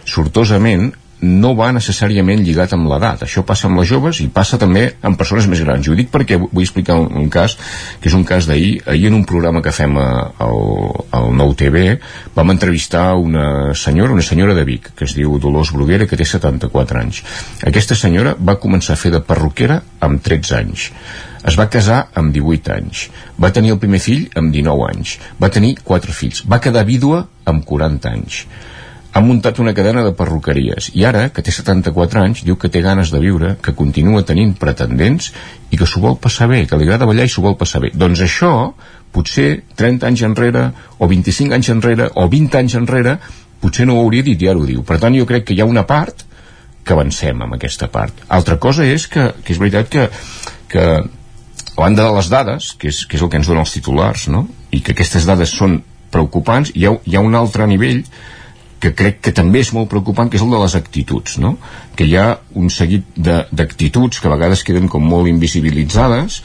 sortosament 0.06 0.92
no 1.22 1.54
va 1.58 1.72
necessàriament 1.74 2.44
lligat 2.46 2.74
amb 2.76 2.90
l'edat. 2.92 3.24
Això 3.26 3.44
passa 3.46 3.68
amb 3.68 3.80
les 3.80 3.90
joves 3.90 4.20
i 4.22 4.28
passa 4.34 4.60
també 4.62 4.84
amb 5.02 5.18
persones 5.18 5.48
més 5.50 5.62
grans. 5.66 5.88
I 5.88 5.92
ho 5.92 5.98
dic 5.98 6.12
perquè 6.14 6.38
vull 6.42 6.64
explicar 6.64 6.98
un, 7.02 7.10
un 7.18 7.30
cas, 7.34 7.58
que 8.02 8.10
és 8.12 8.18
un 8.18 8.26
cas 8.28 8.46
d'ahir. 8.50 8.84
Ahir 8.86 9.10
en 9.10 9.18
un 9.18 9.26
programa 9.26 9.64
que 9.66 9.74
fem 9.74 9.98
al, 9.98 10.60
al 11.18 11.32
Nou 11.38 11.56
TV 11.58 11.98
vam 12.36 12.54
entrevistar 12.54 13.16
una 13.18 13.74
senyora, 13.74 14.14
una 14.14 14.26
senyora 14.26 14.54
de 14.58 14.66
Vic, 14.68 14.92
que 14.96 15.08
es 15.10 15.16
diu 15.18 15.40
Dolors 15.42 15.74
Bruguera, 15.74 16.06
que 16.06 16.20
té 16.20 16.28
74 16.28 17.02
anys. 17.02 17.24
Aquesta 17.66 17.98
senyora 17.98 18.36
va 18.38 18.60
començar 18.62 18.94
a 18.94 19.02
fer 19.02 19.14
de 19.16 19.24
perruquera 19.26 19.82
amb 20.06 20.22
13 20.22 20.60
anys. 20.62 20.92
Es 21.48 21.58
va 21.58 21.70
casar 21.72 22.08
amb 22.18 22.34
18 22.36 22.74
anys. 22.76 23.08
Va 23.42 23.54
tenir 23.56 23.74
el 23.74 23.82
primer 23.82 24.02
fill 24.04 24.28
amb 24.38 24.54
19 24.54 24.90
anys. 24.92 25.18
Va 25.42 25.50
tenir 25.54 25.78
4 25.84 26.14
fills. 26.14 26.44
Va 26.46 26.62
quedar 26.62 26.86
vídua 26.86 27.26
amb 27.48 27.66
40 27.66 28.12
anys 28.12 28.46
ha 29.18 29.22
muntat 29.26 29.58
una 29.58 29.74
cadena 29.74 30.04
de 30.06 30.12
perruqueries 30.14 30.92
i 30.94 31.04
ara, 31.10 31.28
que 31.34 31.42
té 31.42 31.52
74 31.54 32.22
anys, 32.22 32.44
diu 32.46 32.58
que 32.62 32.70
té 32.70 32.84
ganes 32.86 33.10
de 33.10 33.22
viure, 33.24 33.56
que 33.66 33.74
continua 33.74 34.22
tenint 34.28 34.54
pretendents 34.62 35.32
i 35.72 35.80
que 35.80 35.88
s'ho 35.90 36.04
vol 36.04 36.20
passar 36.22 36.50
bé, 36.52 36.66
que 36.70 36.78
li 36.78 36.86
agrada 36.86 37.08
ballar 37.10 37.26
i 37.26 37.34
s'ho 37.34 37.42
vol 37.42 37.58
passar 37.58 37.82
bé. 37.82 37.90
Doncs 37.98 38.22
això, 38.22 38.52
potser 39.16 39.64
30 39.80 40.06
anys 40.12 40.24
enrere, 40.28 40.68
o 41.02 41.10
25 41.10 41.58
anys 41.58 41.72
enrere, 41.74 42.12
o 42.14 42.28
20 42.30 42.62
anys 42.62 42.78
enrere, 42.78 43.18
potser 43.64 43.88
no 43.90 43.98
ho 43.98 44.06
hauria 44.06 44.28
dit 44.28 44.46
i 44.46 44.52
ara 44.52 44.62
ho 44.62 44.70
diu. 44.70 44.86
Per 44.86 45.00
tant, 45.02 45.18
jo 45.18 45.26
crec 45.26 45.50
que 45.50 45.58
hi 45.58 45.64
ha 45.66 45.70
una 45.70 45.88
part 45.90 46.22
que 46.86 46.94
avancem 46.94 47.42
amb 47.42 47.58
aquesta 47.58 47.90
part. 47.92 48.22
Altra 48.30 48.60
cosa 48.62 48.86
és 48.86 49.10
que, 49.12 49.32
que 49.42 49.56
és 49.56 49.60
veritat 49.60 49.90
que, 49.92 50.08
que 50.70 50.86
a 51.02 51.82
banda 51.82 52.06
de 52.06 52.14
les 52.16 52.30
dades, 52.30 52.72
que 52.78 52.94
és, 52.94 53.04
que 53.10 53.18
és 53.18 53.26
el 53.26 53.34
que 53.34 53.42
ens 53.42 53.50
donen 53.50 53.66
els 53.66 53.74
titulars, 53.74 54.30
no? 54.30 54.46
i 54.70 54.86
que 54.86 54.94
aquestes 54.94 55.26
dades 55.26 55.58
són 55.58 55.82
preocupants, 56.14 56.72
hi 56.78 56.86
ha, 56.86 56.94
hi 57.04 57.18
ha 57.18 57.26
un 57.26 57.36
altre 57.36 57.66
nivell 57.68 58.06
que 58.80 58.94
crec 58.94 59.22
que 59.26 59.34
també 59.36 59.62
és 59.66 59.72
molt 59.74 59.90
preocupant, 59.90 60.30
que 60.30 60.38
és 60.38 60.46
el 60.46 60.54
de 60.54 60.62
les 60.62 60.76
actituds, 60.78 61.38
no? 61.42 61.56
que 61.98 62.06
hi 62.06 62.16
ha 62.18 62.28
un 62.56 62.70
seguit 62.74 63.06
d'actituds 63.18 64.22
que 64.22 64.30
a 64.30 64.36
vegades 64.36 64.64
queden 64.68 64.90
com 64.92 65.06
molt 65.06 65.30
invisibilitzades 65.32 66.42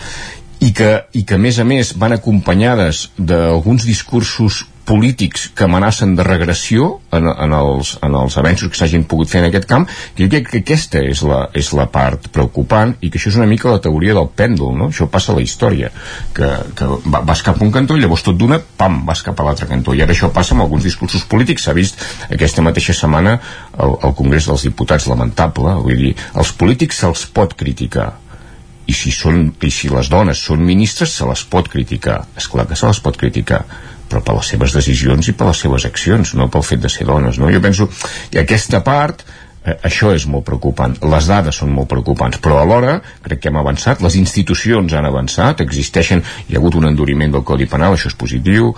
i 0.63 0.73
que, 0.77 0.93
i 1.19 1.25
que 1.29 1.37
a 1.37 1.43
més 1.43 1.59
a 1.59 1.67
més 1.69 1.93
van 1.99 2.15
acompanyades 2.17 3.09
d'alguns 3.19 3.85
discursos 3.89 4.63
polítics 4.85 5.49
que 5.55 5.65
amenacen 5.65 6.17
de 6.19 6.25
regressió 6.27 7.01
en, 7.15 7.29
en, 7.31 7.53
els, 7.55 7.95
en 8.03 8.17
els 8.19 8.37
avenços 8.41 8.71
que 8.73 8.79
s'hagin 8.81 9.05
pogut 9.09 9.31
fer 9.31 9.43
en 9.43 9.49
aquest 9.49 9.69
camp 9.71 9.87
jo 10.19 10.27
crec 10.33 10.49
que 10.51 10.63
aquesta 10.65 11.03
és 11.07 11.23
la, 11.29 11.45
és 11.55 11.71
la 11.79 11.87
part 11.93 12.27
preocupant 12.35 12.97
i 13.01 13.11
que 13.11 13.21
això 13.21 13.31
és 13.31 13.39
una 13.39 13.47
mica 13.51 13.71
la 13.71 13.83
teoria 13.85 14.17
del 14.19 14.31
pèndol 14.37 14.75
no? 14.79 14.89
això 14.91 15.07
passa 15.13 15.33
a 15.33 15.37
la 15.39 15.45
història 15.45 15.93
que, 16.35 16.49
que 16.79 16.89
va- 17.07 17.23
vas 17.29 17.43
cap 17.47 17.61
a 17.61 17.65
un 17.65 17.71
cantó 17.75 17.97
i 17.97 18.03
llavors 18.03 18.25
tot 18.27 18.39
d'una 18.39 18.59
pam, 18.59 19.03
vas 19.07 19.23
cap 19.23 19.39
a 19.39 19.45
l'altre 19.47 19.69
cantó. 19.71 19.95
I 19.95 20.03
ara 20.03 20.15
això 20.15 20.31
passa 20.35 20.55
amb 20.57 20.65
alguns 20.65 20.85
discursos 20.87 21.25
polítics. 21.29 21.65
S'ha 21.67 21.75
vist 21.77 22.01
aquesta 22.33 22.63
mateixa 22.65 22.95
setmana 22.97 23.37
al, 23.77 23.95
al 24.03 24.15
Congrés 24.19 24.49
dels 24.51 24.65
Diputats 24.67 25.07
lamentable. 25.11 25.75
Vull 25.85 25.99
dir, 26.01 26.13
els 26.39 26.53
polítics 26.59 26.99
se'ls 27.03 27.25
pot 27.35 27.55
criticar. 27.59 28.13
I 28.91 28.95
si, 28.97 29.13
són, 29.15 29.45
i 29.63 29.71
si 29.71 29.91
les 29.93 30.11
dones 30.11 30.43
són 30.43 30.65
ministres 30.67 31.15
se 31.19 31.29
les 31.29 31.45
pot 31.47 31.69
criticar. 31.71 32.23
És 32.37 32.49
clar 32.51 32.67
que 32.71 32.79
se 32.79 32.89
les 32.89 33.01
pot 33.05 33.19
criticar 33.21 33.63
però 34.09 34.23
per 34.25 34.37
les 34.39 34.51
seves 34.55 34.75
decisions 34.77 35.29
i 35.29 35.37
per 35.37 35.49
les 35.51 35.63
seves 35.65 35.87
accions 35.89 36.35
no 36.39 36.49
pel 36.53 36.67
fet 36.67 36.83
de 36.83 36.91
ser 36.93 37.07
dones 37.09 37.39
no? 37.39 37.51
jo 37.53 37.63
penso 37.65 37.89
que 38.31 38.43
aquesta 38.43 38.83
part 38.85 39.25
eh, 39.65 39.77
això 39.89 40.13
és 40.15 40.27
molt 40.27 40.47
preocupant, 40.49 40.97
les 41.15 41.29
dades 41.31 41.63
són 41.63 41.73
molt 41.75 41.91
preocupants 41.93 42.41
però 42.43 42.61
alhora 42.63 42.99
crec 43.23 43.43
que 43.43 43.53
hem 43.53 43.61
avançat 43.61 44.03
les 44.05 44.19
institucions 44.21 44.93
han 44.93 45.09
avançat 45.09 45.63
existeixen, 45.65 46.25
hi 46.49 46.57
ha 46.57 46.61
hagut 46.61 46.79
un 46.81 46.91
enduriment 46.91 47.33
del 47.39 47.47
Codi 47.47 47.71
Penal 47.71 47.97
això 47.97 48.13
és 48.13 48.19
positiu 48.19 48.75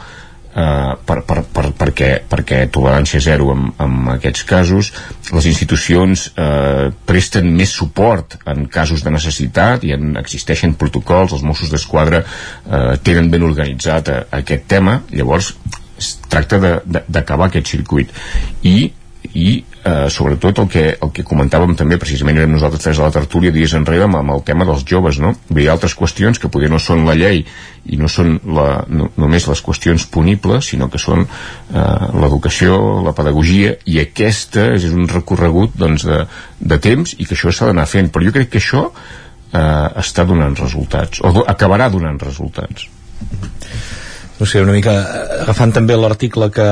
eh, 0.55 0.95
per, 1.07 1.19
per, 1.27 1.43
per, 1.53 1.67
perquè, 1.79 2.11
perquè 2.31 2.61
tolerància 2.73 3.21
zero 3.23 3.51
en, 3.55 3.69
en 3.83 4.11
aquests 4.15 4.45
casos. 4.49 4.93
Les 5.35 5.49
institucions 5.51 6.27
eh, 6.35 6.91
presten 7.07 7.51
més 7.59 7.75
suport 7.75 8.39
en 8.51 8.67
casos 8.73 9.05
de 9.05 9.15
necessitat 9.15 9.85
i 9.85 9.95
en, 9.97 10.15
existeixen 10.21 10.77
protocols 10.81 11.37
els 11.37 11.47
Mossos 11.47 11.73
d'Esquadra 11.73 12.25
eh, 12.25 12.95
tenen 13.05 13.31
ben 13.33 13.47
organitzat 13.47 14.13
eh, 14.13 14.21
aquest 14.43 14.69
tema. 14.71 15.01
Llavors 15.13 15.55
es 15.99 16.17
tracta 16.29 16.59
d'acabar 16.59 17.49
aquest 17.49 17.71
circuit. 17.71 18.11
I 18.67 18.91
i 19.35 19.65
eh, 19.85 20.07
sobretot 20.15 20.61
el 20.63 20.69
que, 20.71 20.83
el 21.03 21.11
que 21.15 21.25
comentàvem 21.27 21.73
també 21.75 21.97
precisament 21.99 22.39
érem 22.39 22.53
nosaltres 22.55 22.85
tres 22.85 23.01
a 23.01 23.09
la 23.09 23.15
tertúlia 23.15 23.51
dies 23.55 23.73
enrere 23.75 24.07
amb, 24.07 24.21
amb 24.21 24.31
el 24.37 24.45
tema 24.47 24.67
dels 24.69 24.85
joves 24.87 25.19
no? 25.19 25.33
Hi 25.51 25.67
ha 25.67 25.73
altres 25.75 25.97
qüestions 25.99 26.39
que 26.39 26.51
potser 26.53 26.71
no 26.71 26.79
són 26.79 27.03
la 27.09 27.17
llei 27.19 27.43
i 27.91 27.99
no 28.01 28.07
són 28.09 28.37
la, 28.47 28.69
no, 28.89 29.11
només 29.21 29.49
les 29.51 29.63
qüestions 29.67 30.07
punibles 30.15 30.71
sinó 30.71 30.87
que 30.93 31.03
són 31.03 31.27
eh, 31.27 32.07
l'educació, 32.15 32.79
la 33.05 33.13
pedagogia 33.19 33.75
i 33.91 33.99
aquesta 34.05 34.71
és 34.79 34.87
un 34.95 35.11
recorregut 35.11 35.75
doncs, 35.83 36.07
de, 36.07 36.23
de 36.61 36.79
temps 36.87 37.17
i 37.19 37.27
que 37.27 37.35
això 37.35 37.51
s'ha 37.53 37.73
d'anar 37.73 37.89
fent 37.91 38.13
però 38.15 38.31
jo 38.31 38.37
crec 38.39 38.55
que 38.55 38.63
això 38.63 38.87
eh, 38.87 39.89
està 40.01 40.25
donant 40.31 40.55
resultats 40.63 41.21
o 41.27 41.35
do- 41.35 41.47
acabarà 41.51 41.91
donant 41.91 42.23
resultats 42.23 42.87
no 44.39 44.47
sé, 44.47 44.61
una 44.63 44.75
mica 44.75 44.93
agafant 45.45 45.73
també 45.77 45.95
l'article 45.95 46.49
que, 46.51 46.67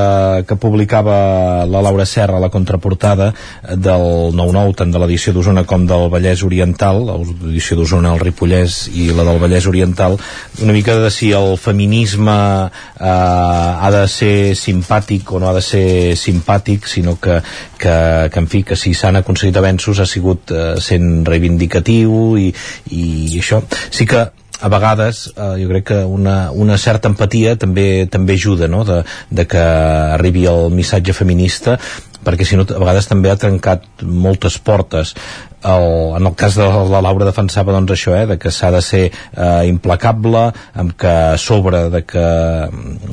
que 0.49 0.57
publicava 0.59 1.63
la 1.69 1.83
Laura 1.85 2.07
Serra 2.09 2.39
a 2.39 2.43
la 2.43 2.51
contraportada 2.51 3.29
eh, 3.31 3.77
del 3.77 4.35
9-9, 4.35 4.75
tant 4.81 4.95
de 4.95 5.03
l'edició 5.03 5.35
d'Osona 5.37 5.63
com 5.69 5.87
del 5.87 6.09
Vallès 6.13 6.43
Oriental, 6.47 7.05
l'edició 7.07 7.79
d'Osona 7.79 8.13
al 8.13 8.23
Ripollès 8.23 8.89
i 8.91 9.11
la 9.15 9.27
del 9.29 9.39
Vallès 9.43 9.69
Oriental, 9.71 10.19
una 10.63 10.75
mica 10.75 10.99
de 10.99 11.11
si 11.15 11.31
el 11.37 11.55
feminisme 11.61 12.37
eh, 12.67 13.07
ha 13.07 13.95
de 13.95 14.05
ser 14.11 14.35
simpàtic 14.59 15.31
o 15.31 15.43
no 15.43 15.53
ha 15.53 15.57
de 15.57 15.65
ser 15.65 15.87
simpàtic, 16.19 16.91
sinó 16.91 17.17
que, 17.23 17.41
que, 17.79 17.97
que 18.33 18.43
en 18.43 18.51
fi, 18.51 18.67
que 18.67 18.79
si 18.79 18.95
s'han 18.95 19.23
aconseguit 19.23 19.63
avenços 19.63 20.03
ha 20.03 20.09
sigut 20.09 20.51
eh, 20.51 20.75
sent 20.83 21.23
reivindicatiu 21.29 22.39
i, 22.43 22.51
i 22.91 23.05
això. 23.39 23.63
Sí 23.91 24.09
que 24.09 24.27
a 24.63 24.71
vegades 24.71 25.25
eh, 25.35 25.51
jo 25.63 25.69
crec 25.73 25.89
que 25.91 26.01
una, 26.07 26.37
una 26.53 26.79
certa 26.79 27.11
empatia 27.11 27.57
també 27.59 28.07
també 28.11 28.39
ajuda 28.39 28.71
no? 28.71 28.85
de, 28.89 29.03
de 29.31 29.47
que 29.51 29.63
arribi 29.63 30.47
el 30.51 30.71
missatge 30.71 31.15
feminista 31.19 31.79
perquè 32.25 32.47
si 32.47 32.59
no 32.59 32.66
a 32.66 32.83
vegades 32.83 33.09
també 33.11 33.31
ha 33.33 33.39
trencat 33.41 33.87
moltes 34.03 34.59
portes. 34.59 35.14
El, 35.62 36.16
en 36.18 36.27
el 36.27 36.35
cas 36.35 36.57
de 36.59 36.64
la 36.66 37.01
Laura 37.05 37.29
defensava 37.29 37.75
doncs 37.75 37.93
això, 37.95 38.16
eh, 38.18 38.27
de 38.27 38.37
que 38.43 38.51
s'ha 38.51 38.73
de 38.75 38.81
ser 38.83 39.03
eh, 39.07 39.68
implacable, 39.70 40.49
amb 40.75 40.95
que 40.99 41.12
a 41.12 41.37
sobre 41.39 41.85
de 41.93 42.03
que, 42.03 42.25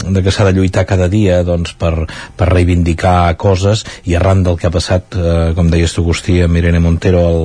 de 0.10 0.24
que 0.26 0.34
s'ha 0.34 0.47
de 0.47 0.55
lluitar 0.57 0.88
cada 0.89 1.05
dia 1.12 1.43
doncs, 1.45 1.76
per, 1.78 2.07
per 2.38 2.49
reivindicar 2.49 3.36
coses 3.38 3.86
i 4.10 4.18
arran 4.18 4.41
del 4.47 4.57
que 4.57 4.66
ha 4.66 4.74
passat, 4.74 5.14
eh, 5.14 5.51
com 5.57 5.70
deies 5.70 5.93
tu 5.93 6.01
Agustí, 6.01 6.39
amb 6.41 6.57
Irene 6.57 6.82
Montero 6.82 7.22
al, 7.28 7.39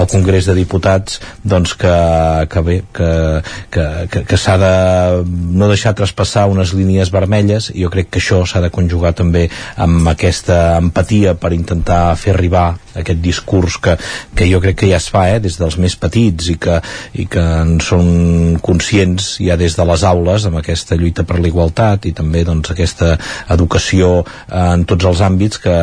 al 0.00 0.10
Congrés 0.10 0.48
de 0.50 0.56
Diputats 0.58 1.20
doncs 1.46 1.76
que, 1.78 1.94
que 2.50 2.64
bé, 2.66 2.80
que, 2.96 3.12
que, 3.70 3.86
que, 4.10 4.24
que 4.32 4.40
s'ha 4.40 4.56
de 4.58 4.74
no 5.30 5.70
deixar 5.70 5.94
traspassar 5.94 6.48
unes 6.50 6.74
línies 6.74 7.14
vermelles 7.14 7.70
i 7.70 7.84
jo 7.84 7.92
crec 7.94 8.10
que 8.10 8.18
això 8.18 8.42
s'ha 8.42 8.64
de 8.64 8.72
conjugar 8.74 9.14
també 9.14 9.46
amb 9.78 10.10
aquesta 10.10 10.80
empatia 10.80 10.99
per 11.40 11.52
intentar 11.56 12.16
fer 12.16 12.34
arribar 12.34 12.74
aquest 12.94 13.20
discurs 13.22 13.78
que, 13.82 13.96
que 14.34 14.48
jo 14.50 14.60
crec 14.60 14.80
que 14.82 14.90
ja 14.90 14.98
es 14.98 15.08
fa 15.12 15.26
eh, 15.30 15.38
des 15.40 15.56
dels 15.60 15.76
més 15.78 15.96
petits 15.96 16.50
i 16.50 16.56
que, 16.60 16.80
i 17.14 17.26
que 17.30 17.44
en 17.62 17.78
són 17.84 18.58
conscients 18.62 19.36
ja 19.40 19.56
des 19.60 19.76
de 19.76 19.86
les 19.86 20.04
aules 20.04 20.46
amb 20.46 20.60
aquesta 20.60 20.98
lluita 20.98 21.24
per 21.24 21.40
la 21.40 21.48
igualtat 21.48 22.06
i 22.06 22.12
també 22.12 22.44
doncs, 22.44 22.72
aquesta 22.72 23.16
educació 23.48 24.20
eh, 24.22 24.68
en 24.74 24.84
tots 24.84 25.08
els 25.10 25.24
àmbits 25.24 25.62
que, 25.62 25.80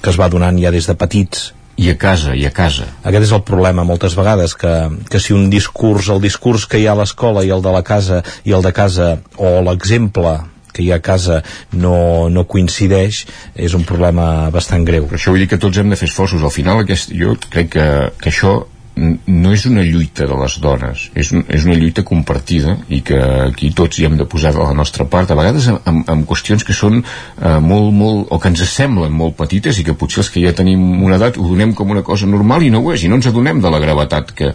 que 0.00 0.10
es 0.10 0.20
va 0.20 0.30
donant 0.32 0.58
ja 0.60 0.74
des 0.74 0.88
de 0.88 0.96
petits 0.98 1.52
i 1.76 1.90
a 1.90 1.96
casa, 1.98 2.34
i 2.38 2.44
a 2.46 2.52
casa. 2.54 2.86
Aquest 3.02 3.26
és 3.26 3.34
el 3.34 3.42
problema 3.42 3.82
moltes 3.86 4.14
vegades, 4.14 4.54
que, 4.54 4.72
que 5.10 5.18
si 5.18 5.34
un 5.34 5.48
discurs, 5.50 6.08
el 6.12 6.22
discurs 6.22 6.68
que 6.70 6.78
hi 6.78 6.86
ha 6.86 6.94
a 6.94 7.00
l'escola 7.00 7.42
i 7.42 7.50
el 7.50 7.64
de 7.64 7.72
la 7.74 7.82
casa 7.82 8.22
i 8.46 8.54
el 8.54 8.62
de 8.62 8.70
casa, 8.76 9.16
o 9.36 9.58
l'exemple 9.66 10.36
que 10.74 10.84
hi 10.84 10.90
ha 10.92 11.00
a 11.00 11.04
casa 11.04 11.40
no, 11.72 12.28
no 12.28 12.46
coincideix, 12.50 13.24
és 13.54 13.78
un 13.78 13.86
problema 13.88 14.50
bastant 14.54 14.84
greu. 14.84 15.08
Per 15.08 15.18
això 15.20 15.34
vull 15.34 15.44
dir 15.44 15.50
que 15.54 15.62
tots 15.62 15.80
hem 15.80 15.94
de 15.94 16.00
fer 16.00 16.10
esforços. 16.10 16.42
Al 16.42 16.54
final, 16.54 16.82
aquest, 16.84 17.14
jo 17.14 17.38
crec 17.48 17.74
que, 17.78 17.88
que 18.20 18.32
això 18.34 18.58
no 18.94 19.50
és 19.50 19.64
una 19.66 19.82
lluita 19.82 20.26
de 20.30 20.36
les 20.38 20.56
dones, 20.62 21.08
és, 21.18 21.32
un, 21.34 21.42
és 21.50 21.64
una 21.66 21.74
lluita 21.74 22.04
compartida 22.06 22.76
i 22.94 23.00
que 23.06 23.18
aquí 23.18 23.72
tots 23.74 23.98
hi 23.98 24.06
hem 24.06 24.14
de 24.20 24.26
posar 24.30 24.52
la 24.54 24.70
nostra 24.76 25.06
part, 25.10 25.30
a 25.30 25.38
vegades 25.38 25.66
amb, 25.72 26.04
amb 26.10 26.26
qüestions 26.28 26.62
que 26.66 26.76
són 26.76 27.00
eh, 27.02 27.58
molt, 27.58 27.90
molt, 27.96 28.28
o 28.30 28.38
que 28.38 28.52
ens 28.52 28.62
semblen 28.70 29.14
molt 29.14 29.34
petites 29.40 29.80
i 29.80 29.86
que 29.86 29.96
potser 29.98 30.22
els 30.22 30.30
que 30.30 30.44
ja 30.44 30.54
tenim 30.54 31.02
una 31.02 31.18
edat 31.18 31.40
ho 31.40 31.48
donem 31.48 31.74
com 31.74 31.90
una 31.90 32.04
cosa 32.06 32.30
normal 32.30 32.62
i 32.62 32.70
no 32.70 32.84
ho 32.84 32.94
és, 32.94 33.02
i 33.02 33.10
no 33.10 33.18
ens 33.18 33.30
adonem 33.32 33.62
de 33.64 33.74
la 33.74 33.82
gravetat 33.82 34.30
que, 34.38 34.52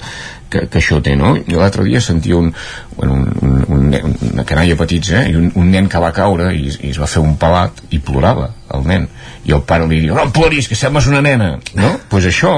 que, 0.50 0.66
que 0.68 0.82
això 0.82 1.00
té, 1.06 1.16
no? 1.20 1.36
I 1.38 1.58
l'altre 1.58 1.86
dia 1.88 2.02
sentia 2.04 2.38
un, 2.38 2.52
bueno, 2.96 3.20
un, 3.42 3.64
un, 3.68 3.86
un, 3.94 4.16
una 4.32 4.46
canalla 4.48 4.78
petits, 4.80 5.12
eh? 5.16 5.24
I 5.32 5.38
un, 5.40 5.52
un 5.60 5.70
nen 5.72 5.90
que 5.92 6.02
va 6.02 6.12
caure 6.16 6.50
i, 6.56 6.68
i 6.74 6.92
es 6.92 7.00
va 7.02 7.10
fer 7.10 7.24
un 7.24 7.36
pelat 7.40 7.84
i 7.96 8.02
plorava, 8.04 8.50
el 8.76 8.86
nen. 8.90 9.08
I 9.48 9.56
el 9.56 9.64
pare 9.68 9.88
li 9.90 10.02
diu, 10.04 10.18
no 10.18 10.28
ploris, 10.36 10.68
que 10.70 10.78
sembles 10.78 11.08
una 11.10 11.22
nena, 11.26 11.54
no? 11.74 11.88
Doncs 11.88 12.08
pues 12.12 12.30
això... 12.30 12.54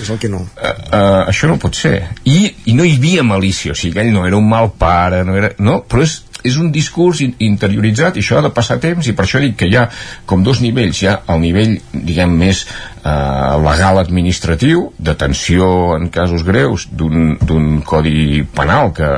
És 0.00 0.10
el 0.10 0.20
que 0.20 0.30
no. 0.32 0.42
Uh, 0.56 0.74
uh, 0.90 1.22
això 1.30 1.48
no 1.50 1.60
pot 1.62 1.76
ser. 1.78 1.96
I, 2.24 2.38
I 2.70 2.76
no 2.76 2.86
hi 2.88 2.96
havia 2.98 3.24
malícia, 3.26 3.76
o 3.76 3.78
sigui, 3.78 4.00
ell 4.02 4.12
no 4.14 4.26
era 4.28 4.40
un 4.40 4.48
mal 4.48 4.72
pare, 4.78 5.22
no 5.28 5.36
era... 5.38 5.54
No, 5.62 5.80
però 5.88 6.04
és, 6.04 6.22
és 6.44 6.58
un 6.60 6.70
discurs 6.72 7.22
in- 7.24 7.34
interioritzat 7.46 8.18
i 8.18 8.24
això 8.24 8.38
ha 8.38 8.44
de 8.44 8.52
passar 8.54 8.76
temps 8.82 9.06
i 9.08 9.14
per 9.16 9.24
això 9.24 9.40
dic 9.42 9.56
que 9.62 9.70
hi 9.70 9.78
ha 9.80 9.86
com 10.28 10.44
dos 10.44 10.60
nivells 10.64 11.00
hi 11.02 11.08
ha 11.08 11.16
el 11.32 11.40
nivell 11.40 11.78
diguem 11.92 12.36
més 12.44 12.66
eh, 12.66 13.56
legal 13.64 14.02
administratiu 14.02 14.90
detenció 14.98 15.96
en 15.96 16.10
casos 16.12 16.44
greus 16.44 16.86
d'un 16.92 17.80
codi 17.86 18.44
penal 18.54 18.92
que, 18.96 19.10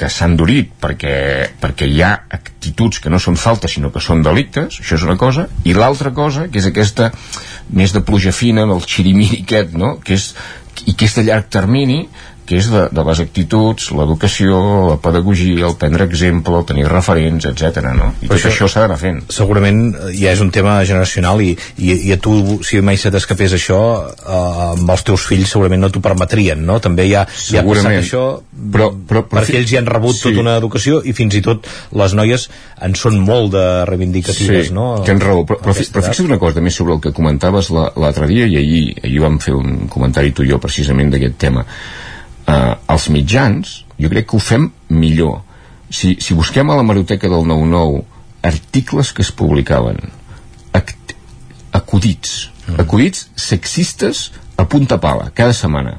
que 0.00 0.08
s'ha 0.08 0.30
endurit 0.30 0.70
perquè, 0.80 1.14
perquè 1.60 1.88
hi 1.90 2.00
ha 2.06 2.14
actituds 2.32 3.02
que 3.04 3.12
no 3.12 3.20
són 3.20 3.36
faltes 3.36 3.74
sinó 3.76 3.90
que 3.92 4.00
són 4.00 4.22
delictes, 4.24 4.78
això 4.80 4.96
és 4.96 5.04
una 5.04 5.18
cosa 5.20 5.46
i 5.68 5.74
l'altra 5.76 6.14
cosa, 6.16 6.46
que 6.48 6.62
és 6.62 6.70
aquesta 6.70 7.10
més 7.76 7.92
de 7.92 8.00
pluja 8.06 8.32
fina, 8.32 8.64
del 8.70 8.80
xirimiri 8.86 9.42
aquest 9.44 9.76
no? 9.76 9.98
que 10.04 10.16
és, 10.16 10.30
i 10.88 10.94
que 10.96 11.04
és 11.04 11.18
de 11.18 11.26
llarg 11.28 11.50
termini 11.52 12.06
que 12.50 12.58
és 12.58 12.66
de, 12.66 12.80
de 12.90 13.02
les 13.06 13.20
actituds, 13.22 13.92
l'educació, 13.94 14.58
la 14.90 14.96
pedagogia, 15.02 15.68
el 15.68 15.76
prendre 15.78 16.08
exemple, 16.10 16.56
el 16.58 16.64
tenir 16.66 16.88
referents, 16.90 17.46
etc. 17.46 17.84
no? 17.94 18.10
I 18.20 18.26
Però 18.26 18.40
tot 18.40 18.48
això, 18.50 18.66
s'ha 18.66 18.82
d'anar 18.82 18.98
fent. 18.98 19.20
segurament 19.30 19.84
ja 20.18 20.32
és 20.34 20.42
un 20.42 20.50
tema 20.50 20.80
generacional 20.88 21.38
i, 21.46 21.52
i, 21.78 21.92
i 22.08 22.12
a 22.12 22.18
tu, 22.18 22.34
si 22.66 22.80
mai 22.82 22.98
se 22.98 23.12
t'escapés 23.14 23.54
això 23.54 23.78
eh, 24.10 24.72
amb 24.72 24.90
els 24.90 25.06
teus 25.06 25.28
fills 25.30 25.52
segurament 25.54 25.84
no 25.86 25.92
t'ho 25.94 26.02
permetrien, 26.02 26.58
no? 26.66 26.80
També 26.82 27.06
ja, 27.06 27.22
ja 27.52 27.62
ha 27.62 27.66
passat 27.68 27.94
això 28.00 28.24
però, 28.50 28.90
però, 28.90 29.22
però, 29.30 29.40
perquè 29.40 29.60
ells 29.62 29.70
ja 29.70 29.78
han 29.84 29.88
rebut 29.90 30.18
sí. 30.18 30.26
tota 30.28 30.42
una 30.42 30.56
educació 30.58 31.00
i 31.06 31.14
fins 31.16 31.38
i 31.38 31.44
tot 31.46 31.70
les 32.02 32.18
noies 32.18 32.48
en 32.82 32.98
són 32.98 33.20
molt 33.22 33.54
de 33.54 33.64
reivindicatives, 33.88 34.68
sí, 34.72 34.74
no? 34.74 34.90
tens 35.06 35.22
raó, 35.22 35.44
però, 35.46 35.60
però, 35.62 35.76
però 35.78 36.02
fixa't 36.08 36.26
una 36.26 36.38
cosa 36.42 36.58
també 36.58 36.74
sobre 36.74 36.96
el 36.98 37.00
que 37.04 37.14
comentaves 37.16 37.70
la- 37.74 37.90
l'altre 38.00 38.26
dia 38.30 38.46
i 38.50 38.58
ahir, 38.60 38.84
ahir 39.04 39.20
vam 39.22 39.38
fer 39.38 39.54
un 39.54 39.86
comentari 39.92 40.34
tu 40.34 40.42
i 40.42 40.50
jo 40.50 40.58
precisament 40.62 41.12
d'aquest 41.14 41.38
tema 41.46 41.64
uh, 42.50 42.74
els 42.90 43.06
mitjans 43.14 43.76
jo 44.00 44.10
crec 44.10 44.26
que 44.30 44.36
ho 44.36 44.42
fem 44.42 44.68
millor. 44.90 45.40
Si, 45.90 46.16
si 46.22 46.34
busquem 46.38 46.68
a 46.70 46.76
la 46.78 46.84
maroteca 46.86 47.28
del 47.30 47.46
9-9 47.46 48.02
articles 48.46 49.12
que 49.12 49.22
es 49.22 49.30
publicaven 49.36 49.98
act- 50.72 51.14
acudits. 51.76 52.48
Acudits 52.78 53.28
sexistes 53.34 54.30
a 54.56 54.64
punta 54.70 54.98
pala 55.02 55.30
cada 55.34 55.52
setmana. 55.56 55.96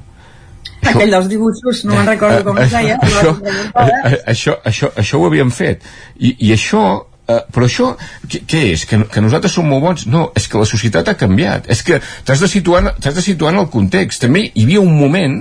Aquell 0.82 1.12
dels 1.14 1.28
dibuixos, 1.30 1.84
no 1.86 1.94
me'n 1.98 2.08
recordo 2.10 2.44
com 2.48 2.58
es 2.58 2.72
deia. 2.76 2.96
això, 3.06 3.36
això, 4.34 4.56
això, 4.66 4.90
això 4.98 5.20
ho 5.20 5.28
havíem 5.28 5.52
fet. 5.54 5.84
I, 6.18 6.32
i 6.48 6.54
això 6.56 6.82
eh, 7.28 7.40
però 7.54 7.68
això, 7.68 7.92
què, 8.28 8.42
què 8.50 8.62
és? 8.72 8.86
Que, 8.90 9.00
que 9.12 9.24
nosaltres 9.24 9.54
som 9.58 9.68
molt 9.70 9.84
bons? 9.84 10.06
No, 10.12 10.24
és 10.38 10.48
que 10.50 10.62
la 10.62 10.68
societat 10.70 11.12
ha 11.12 11.18
canviat. 11.20 11.70
És 11.72 11.84
que 11.86 12.00
t'has 12.26 12.42
de, 12.42 12.50
situar, 12.52 12.84
de 12.98 13.24
situar 13.24 13.54
en 13.54 13.62
el 13.62 13.70
context. 13.74 14.24
També 14.26 14.48
hi 14.48 14.66
havia 14.66 14.84
un 14.84 14.98
moment 14.98 15.40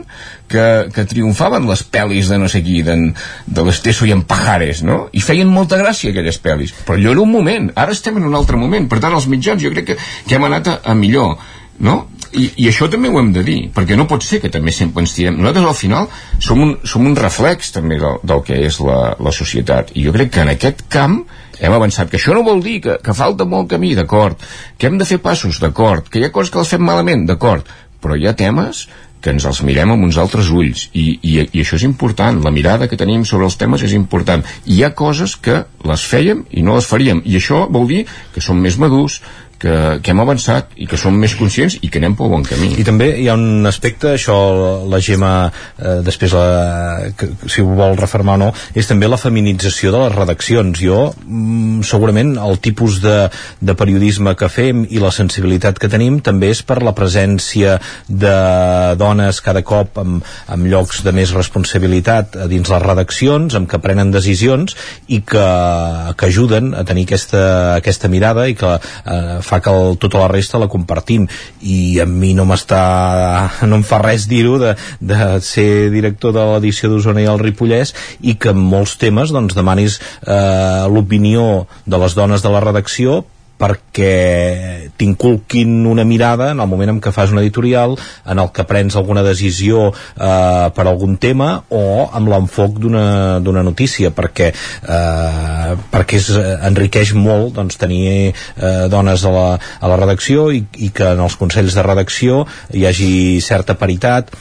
que, 0.51 0.67
que 0.95 1.07
triomfaven 1.11 1.69
les 1.71 1.85
pel·lis 1.87 2.31
de 2.31 2.41
no 2.43 2.51
sé 2.51 2.63
qui, 2.67 2.81
de, 2.87 2.97
de 3.47 3.67
l'Esteso 3.67 4.09
i 4.09 4.15
en 4.17 4.25
Pajares, 4.29 4.85
no? 4.87 5.03
I 5.13 5.25
feien 5.25 5.51
molta 5.51 5.81
gràcia 5.81 6.15
aquelles 6.15 6.41
pel·lis. 6.43 6.75
Però 6.87 6.99
allò 6.99 7.15
era 7.17 7.25
un 7.25 7.33
moment, 7.33 7.71
ara 7.79 7.97
estem 7.97 8.21
en 8.21 8.29
un 8.29 8.39
altre 8.39 8.61
moment. 8.61 8.89
Per 8.91 9.01
tant, 9.03 9.17
els 9.17 9.29
mitjans 9.31 9.63
jo 9.63 9.75
crec 9.75 9.93
que, 9.93 10.01
que 10.27 10.39
hem 10.39 10.49
anat 10.51 10.73
a, 10.73 10.79
a 10.93 10.97
millor, 10.99 11.37
no? 11.81 12.03
I, 12.31 12.47
i 12.63 12.69
això 12.71 12.87
també 12.91 13.11
ho 13.11 13.19
hem 13.19 13.33
de 13.35 13.43
dir, 13.47 13.59
perquè 13.75 13.97
no 13.99 14.07
pot 14.11 14.23
ser 14.23 14.39
que 14.43 14.51
també 14.53 14.71
sempre 14.75 15.03
ens 15.03 15.15
tirem. 15.17 15.41
Nosaltres 15.41 15.67
al 15.67 15.79
final 15.79 16.09
som 16.39 16.63
un, 16.63 16.77
som 16.87 17.07
un 17.07 17.17
reflex 17.19 17.73
també 17.75 17.99
del, 17.99 18.21
del 18.23 18.45
que 18.47 18.61
és 18.69 18.79
la, 18.87 19.17
la 19.19 19.35
societat, 19.35 19.91
i 19.99 20.07
jo 20.07 20.15
crec 20.15 20.31
que 20.37 20.45
en 20.45 20.53
aquest 20.55 20.87
camp 20.93 21.21
hem 21.61 21.75
avançat, 21.77 22.09
que 22.11 22.21
això 22.21 22.35
no 22.37 22.47
vol 22.47 22.63
dir 22.65 22.79
que, 22.87 22.97
que 23.03 23.17
falta 23.17 23.45
molt 23.45 23.69
camí, 23.75 23.93
d'acord, 23.99 24.41
que 24.79 24.89
hem 24.89 24.99
de 25.01 25.09
fer 25.09 25.21
passos, 25.21 25.59
d'acord, 25.61 26.09
que 26.09 26.23
hi 26.23 26.29
ha 26.29 26.35
coses 26.35 26.55
que 26.55 26.63
les 26.63 26.71
fem 26.73 26.87
malament, 26.87 27.27
d'acord, 27.29 27.69
però 28.01 28.17
hi 28.17 28.31
ha 28.31 28.37
temes 28.39 28.87
que 29.21 29.35
ens 29.35 29.45
els 29.45 29.61
mirem 29.67 29.93
amb 29.93 30.07
uns 30.07 30.17
altres 30.21 30.49
ulls. 30.49 30.87
I, 30.97 31.19
i, 31.21 31.35
i 31.45 31.61
això 31.61 31.77
és 31.77 31.85
important, 31.85 32.41
la 32.45 32.53
mirada 32.55 32.89
que 32.89 32.99
tenim 33.01 33.27
sobre 33.29 33.45
els 33.51 33.59
temes 33.61 33.85
és 33.85 33.93
important. 33.97 34.45
Hi 34.65 34.81
ha 34.85 34.95
coses 34.97 35.37
que 35.37 35.61
les 35.85 36.07
fèiem 36.09 36.47
i 36.57 36.65
no 36.65 36.79
les 36.79 36.89
faríem. 36.89 37.21
I 37.29 37.37
això 37.37 37.67
vol 37.69 37.89
dir 37.91 38.07
que 38.35 38.41
som 38.45 38.61
més 38.61 38.81
madurs 38.81 39.21
que, 39.61 39.77
que 40.03 40.15
hem 40.15 40.23
avançat 40.23 40.73
i 40.81 40.89
que 40.91 40.99
som 41.01 41.17
més 41.17 41.35
conscients 41.39 41.77
i 41.85 41.91
que 41.93 42.01
anem 42.01 42.17
pel 42.19 42.33
bon 42.33 42.45
camí 42.47 42.73
I 42.81 42.87
també 42.87 43.11
hi 43.21 43.29
ha 43.29 43.37
un 43.39 43.67
aspecte, 43.69 44.15
això 44.17 44.37
la 44.89 45.01
Gemma 45.05 45.33
eh, 45.51 46.01
després 46.07 46.35
la, 46.37 46.47
que, 47.17 47.31
si 47.51 47.63
ho 47.63 47.75
vol 47.77 47.99
refermar 48.01 48.39
o 48.39 48.41
no, 48.45 48.51
és 48.75 48.89
també 48.89 49.09
la 49.11 49.19
feminització 49.21 49.93
de 49.93 50.03
les 50.05 50.15
redaccions. 50.15 50.81
Jo, 50.81 51.01
mm, 51.27 51.85
segurament, 51.87 52.35
el 52.41 52.61
tipus 52.63 53.01
de, 53.05 53.17
de 53.61 53.77
periodisme 53.77 54.35
que 54.39 54.49
fem 54.53 54.85
i 54.89 55.03
la 55.03 55.13
sensibilitat 55.15 55.79
que 55.81 55.91
tenim 55.93 56.21
també 56.25 56.51
és 56.55 56.63
per 56.67 56.81
la 56.85 56.95
presència 56.97 57.77
de 58.09 58.35
dones 59.01 59.43
cada 59.45 59.63
cop 59.67 60.01
amb, 60.01 60.25
amb 60.51 60.71
llocs 60.71 61.03
de 61.07 61.15
més 61.17 61.35
responsabilitat 61.37 62.39
dins 62.51 62.73
les 62.73 62.85
redaccions, 62.85 63.57
amb 63.57 63.69
que 63.71 63.83
prenen 63.83 64.13
decisions 64.15 64.77
i 65.09 65.21
que, 65.27 65.47
que 66.17 66.31
ajuden 66.31 66.73
a 66.75 66.85
tenir 66.89 67.07
aquesta, 67.09 67.45
aquesta 67.77 68.11
mirada 68.13 68.47
i 68.49 68.57
que 68.59 68.77
eh, 68.77 69.41
fa 69.51 69.61
que 69.65 69.73
el, 69.75 69.97
tota 70.01 70.23
la 70.23 70.31
resta 70.31 70.61
la 70.63 70.71
compartim. 70.71 71.27
I 71.63 72.01
a 72.03 72.07
mi 72.07 72.33
no 72.39 72.47
m'està 72.49 72.83
no 73.69 73.81
em 73.81 73.87
fa 73.87 74.01
res 74.03 74.29
dir-ho 74.31 74.59
de, 74.63 74.77
de 75.01 75.19
ser 75.45 75.91
director 75.95 76.35
de 76.37 76.47
l'edició 76.55 76.93
d'Osona 76.93 77.25
i 77.25 77.29
el 77.31 77.43
Ripollès 77.43 77.95
i 78.21 78.37
que 78.41 78.55
en 78.55 78.63
molts 78.71 78.97
temes 79.01 79.35
doncs, 79.35 79.57
demanis 79.59 79.99
eh, 80.01 80.87
l'opinió 80.91 81.67
de 81.87 82.01
les 82.01 82.17
dones 82.19 82.43
de 82.45 82.55
la 82.55 82.65
redacció 82.65 83.23
perquè 83.61 84.91
t'inculquin 84.97 85.85
una 85.87 86.05
mirada 86.09 86.51
en 86.55 86.63
el 86.63 86.69
moment 86.71 86.95
en 86.95 87.01
què 87.05 87.13
fas 87.13 87.33
un 87.35 87.41
editorial, 87.43 87.97
en 88.25 88.41
el 88.41 88.51
que 88.57 88.65
prens 88.69 88.97
alguna 88.97 89.25
decisió 89.27 89.91
eh, 89.91 90.71
per 90.75 90.87
algun 90.87 91.19
tema 91.21 91.53
o 91.69 92.09
amb 92.09 92.33
l'enfoc 92.33 92.81
d'una 92.81 93.65
notícia, 93.67 94.13
perquè 94.17 94.51
eh, 94.51 95.77
perquè 95.93 96.21
és, 96.21 96.31
enriqueix 96.71 97.15
molt 97.19 97.55
doncs, 97.59 97.79
tenir 97.81 98.31
eh, 98.31 98.89
dones 98.93 99.25
a 99.25 99.35
la, 99.35 99.47
a 99.59 99.93
la 99.93 100.01
redacció 100.01 100.49
i, 100.55 100.65
i 100.81 100.91
que 100.95 101.13
en 101.15 101.23
els 101.27 101.37
consells 101.41 101.77
de 101.77 101.87
redacció 101.87 102.45
hi 102.75 102.87
hagi 102.89 103.13
certa 103.45 103.77
paritat 103.79 104.33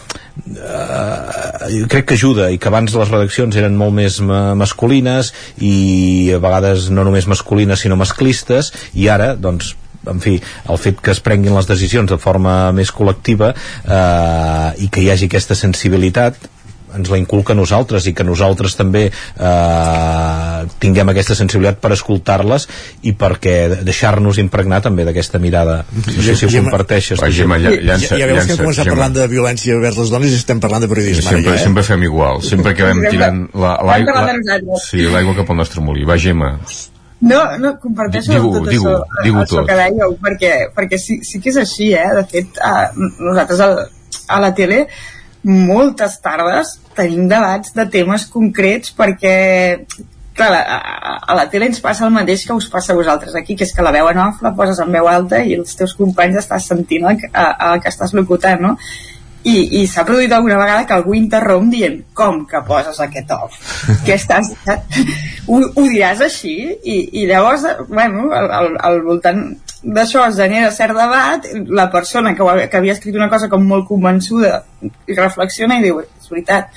eh, 0.48 1.84
crec 1.92 2.10
que 2.10 2.18
ajuda 2.20 2.50
i 2.54 2.58
que 2.58 2.70
abans 2.72 2.96
les 2.96 3.12
redaccions 3.12 3.56
eren 3.60 3.78
molt 3.78 3.96
més 3.96 4.20
ma 4.26 4.56
masculines 4.60 5.34
i 5.58 6.32
a 6.36 6.42
vegades 6.44 6.90
no 6.94 7.06
només 7.08 7.30
masculines 7.30 7.86
sinó 7.86 8.00
masclistes 8.00 8.74
i 8.94 9.10
ara 9.10 9.36
doncs 9.36 9.76
en 10.10 10.22
fi, 10.24 10.38
el 10.72 10.80
fet 10.80 11.02
que 11.04 11.12
es 11.12 11.20
prenguin 11.20 11.56
les 11.56 11.68
decisions 11.68 12.10
de 12.10 12.18
forma 12.18 12.72
més 12.76 12.92
col·lectiva 12.96 13.52
eh, 13.52 14.70
i 14.86 14.88
que 14.88 15.04
hi 15.04 15.12
hagi 15.12 15.28
aquesta 15.28 15.58
sensibilitat 15.60 16.40
ens 16.98 17.10
la 17.12 17.18
inculca 17.20 17.54
a 17.54 17.56
nosaltres 17.58 18.08
i 18.10 18.14
que 18.14 18.24
nosaltres 18.24 18.76
també 18.80 19.06
eh, 19.10 20.66
tinguem 20.82 21.12
aquesta 21.14 21.36
sensibilitat 21.38 21.80
per 21.84 21.92
escoltar-les 21.96 22.68
i 23.10 23.14
perquè 23.18 23.56
deixar-nos 23.86 24.40
impregnar 24.42 24.82
també 24.86 25.06
d'aquesta 25.08 25.40
mirada 25.42 25.82
no 25.94 26.24
sé 26.24 26.36
si 26.36 26.48
ho 26.50 26.52
comparteixes 26.64 27.20
tu, 27.22 27.32
Gemma, 27.40 27.60
ja- 27.62 27.72
llança- 27.78 28.18
ja, 28.18 28.26
ja 28.26 28.30
veus 28.32 28.46
que 28.46 28.54
llança, 28.54 28.54
hem 28.54 28.64
començat 28.66 28.84
Gemma. 28.90 28.96
parlant 28.98 29.18
de 29.20 29.28
violència 29.34 29.80
vers 29.80 29.98
les 29.98 30.10
dones 30.14 30.32
i 30.32 30.40
estem 30.42 30.60
parlant 30.60 30.82
de 30.86 30.92
periodisme 30.92 31.24
sempre, 31.30 31.42
ara 31.52 31.58
ja, 31.58 31.62
eh? 31.62 31.66
sempre 31.66 31.84
fem 31.84 32.04
igual 32.10 32.42
sempre 32.44 32.74
que 32.76 32.84
vam 32.84 33.00
Sempre- 33.02 33.12
tirant 33.12 33.42
la- 33.54 33.76
l'aigua 33.90 34.14
de 34.14 34.26
la, 34.28 34.38
nosaltres. 34.40 34.88
sí, 34.90 35.04
l'aigua 35.04 35.36
cap 35.36 35.50
al 35.52 35.58
nostre 35.64 35.82
molí 35.82 36.04
va 36.06 36.18
Gemma 36.18 36.58
No, 37.22 37.40
no, 37.60 37.74
comparteixo 37.84 38.32
Digue-ho, 38.32 38.54
tot 38.62 38.70
digue-ho, 38.70 38.92
això, 38.96 39.24
digue-ho 39.26 39.42
això 39.44 39.56
tot. 39.58 39.66
que 39.68 39.76
dèieu, 39.76 40.14
perquè, 40.24 40.52
perquè 40.74 40.98
sí, 40.98 41.18
sí 41.22 41.42
que 41.44 41.50
és 41.52 41.58
així, 41.60 41.90
eh? 41.92 42.06
De 42.16 42.22
fet, 42.32 42.48
eh, 42.64 42.86
nosaltres 43.20 43.60
al, 43.60 43.74
a 44.30 44.38
la 44.40 44.54
tele 44.56 44.86
moltes 45.44 46.18
tardes 46.24 46.76
tenim 46.98 47.28
debats 47.32 47.72
de 47.76 47.86
temes 47.92 48.26
concrets 48.32 48.92
perquè 48.96 49.36
clar, 50.40 50.50
a, 50.56 50.80
a, 51.28 51.36
la 51.36 51.46
tele 51.52 51.68
ens 51.68 51.80
passa 51.84 52.06
el 52.08 52.14
mateix 52.16 52.46
que 52.48 52.56
us 52.56 52.68
passa 52.72 52.94
a 52.94 52.98
vosaltres 52.98 53.36
aquí, 53.36 53.56
que 53.60 53.64
és 53.68 53.74
que 53.76 53.84
la 53.84 53.92
veu 53.96 54.08
en 54.12 54.20
off 54.24 54.42
la 54.46 54.54
poses 54.56 54.80
en 54.84 54.92
veu 54.92 55.08
alta 55.12 55.42
i 55.44 55.56
els 55.60 55.76
teus 55.80 55.96
companys 56.00 56.38
estàs 56.44 56.68
sentint 56.72 57.08
el, 57.12 57.18
a- 57.34 57.74
el 57.74 57.82
que 57.84 57.92
estàs 57.92 58.14
locutant, 58.16 58.62
no? 58.64 58.76
I, 59.48 59.56
i 59.80 59.86
s'ha 59.88 60.04
produït 60.04 60.34
alguna 60.36 60.58
vegada 60.60 60.84
que 60.88 60.96
algú 60.98 61.14
interromp 61.16 61.70
dient 61.72 62.02
com 62.14 62.42
que 62.48 62.60
poses 62.68 63.00
aquest 63.00 63.32
off? 63.32 63.56
que 64.06 64.18
estàs... 64.18 64.52
ho, 65.50 65.62
ho 65.64 65.86
diràs 65.88 66.24
així? 66.26 66.56
I, 66.84 66.98
i 67.22 67.26
llavors, 67.30 67.64
bueno, 67.88 68.28
al, 68.36 68.50
al, 68.58 68.74
al 68.90 69.00
voltant 69.06 69.46
d'això 69.80 70.26
es 70.28 70.36
genera 70.36 70.74
cert 70.76 70.98
debat, 70.98 71.48
la 71.72 71.88
persona 71.92 72.34
que, 72.36 72.50
que 72.68 72.78
havia 72.82 72.98
escrit 72.98 73.16
una 73.16 73.30
cosa 73.32 73.48
com 73.48 73.64
molt 73.64 73.88
convençuda 73.88 74.60
i 74.84 75.16
reflexiona 75.16 75.80
i 75.80 75.88
diu, 75.88 76.02
és 76.04 76.28
veritat, 76.34 76.76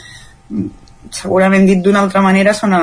segurament 1.11 1.67
dit 1.67 1.83
d'una 1.83 2.05
altra 2.07 2.23
manera 2.23 2.55
sona, 2.55 2.83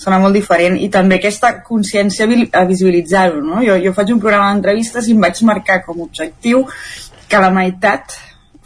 sona 0.00 0.18
molt 0.22 0.34
diferent 0.34 0.78
i 0.80 0.88
també 0.92 1.18
aquesta 1.20 1.52
consciència 1.66 2.26
a 2.56 2.64
visibilitzar-ho 2.64 3.44
no? 3.44 3.60
jo, 3.66 3.76
jo 3.84 3.92
faig 3.96 4.14
un 4.14 4.22
programa 4.22 4.50
d'entrevistes 4.54 5.08
i 5.08 5.14
em 5.14 5.22
vaig 5.28 5.42
marcar 5.46 5.82
com 5.84 6.00
a 6.00 6.08
objectiu 6.08 6.64
que 7.28 7.42
la 7.44 7.52
meitat 7.54 8.16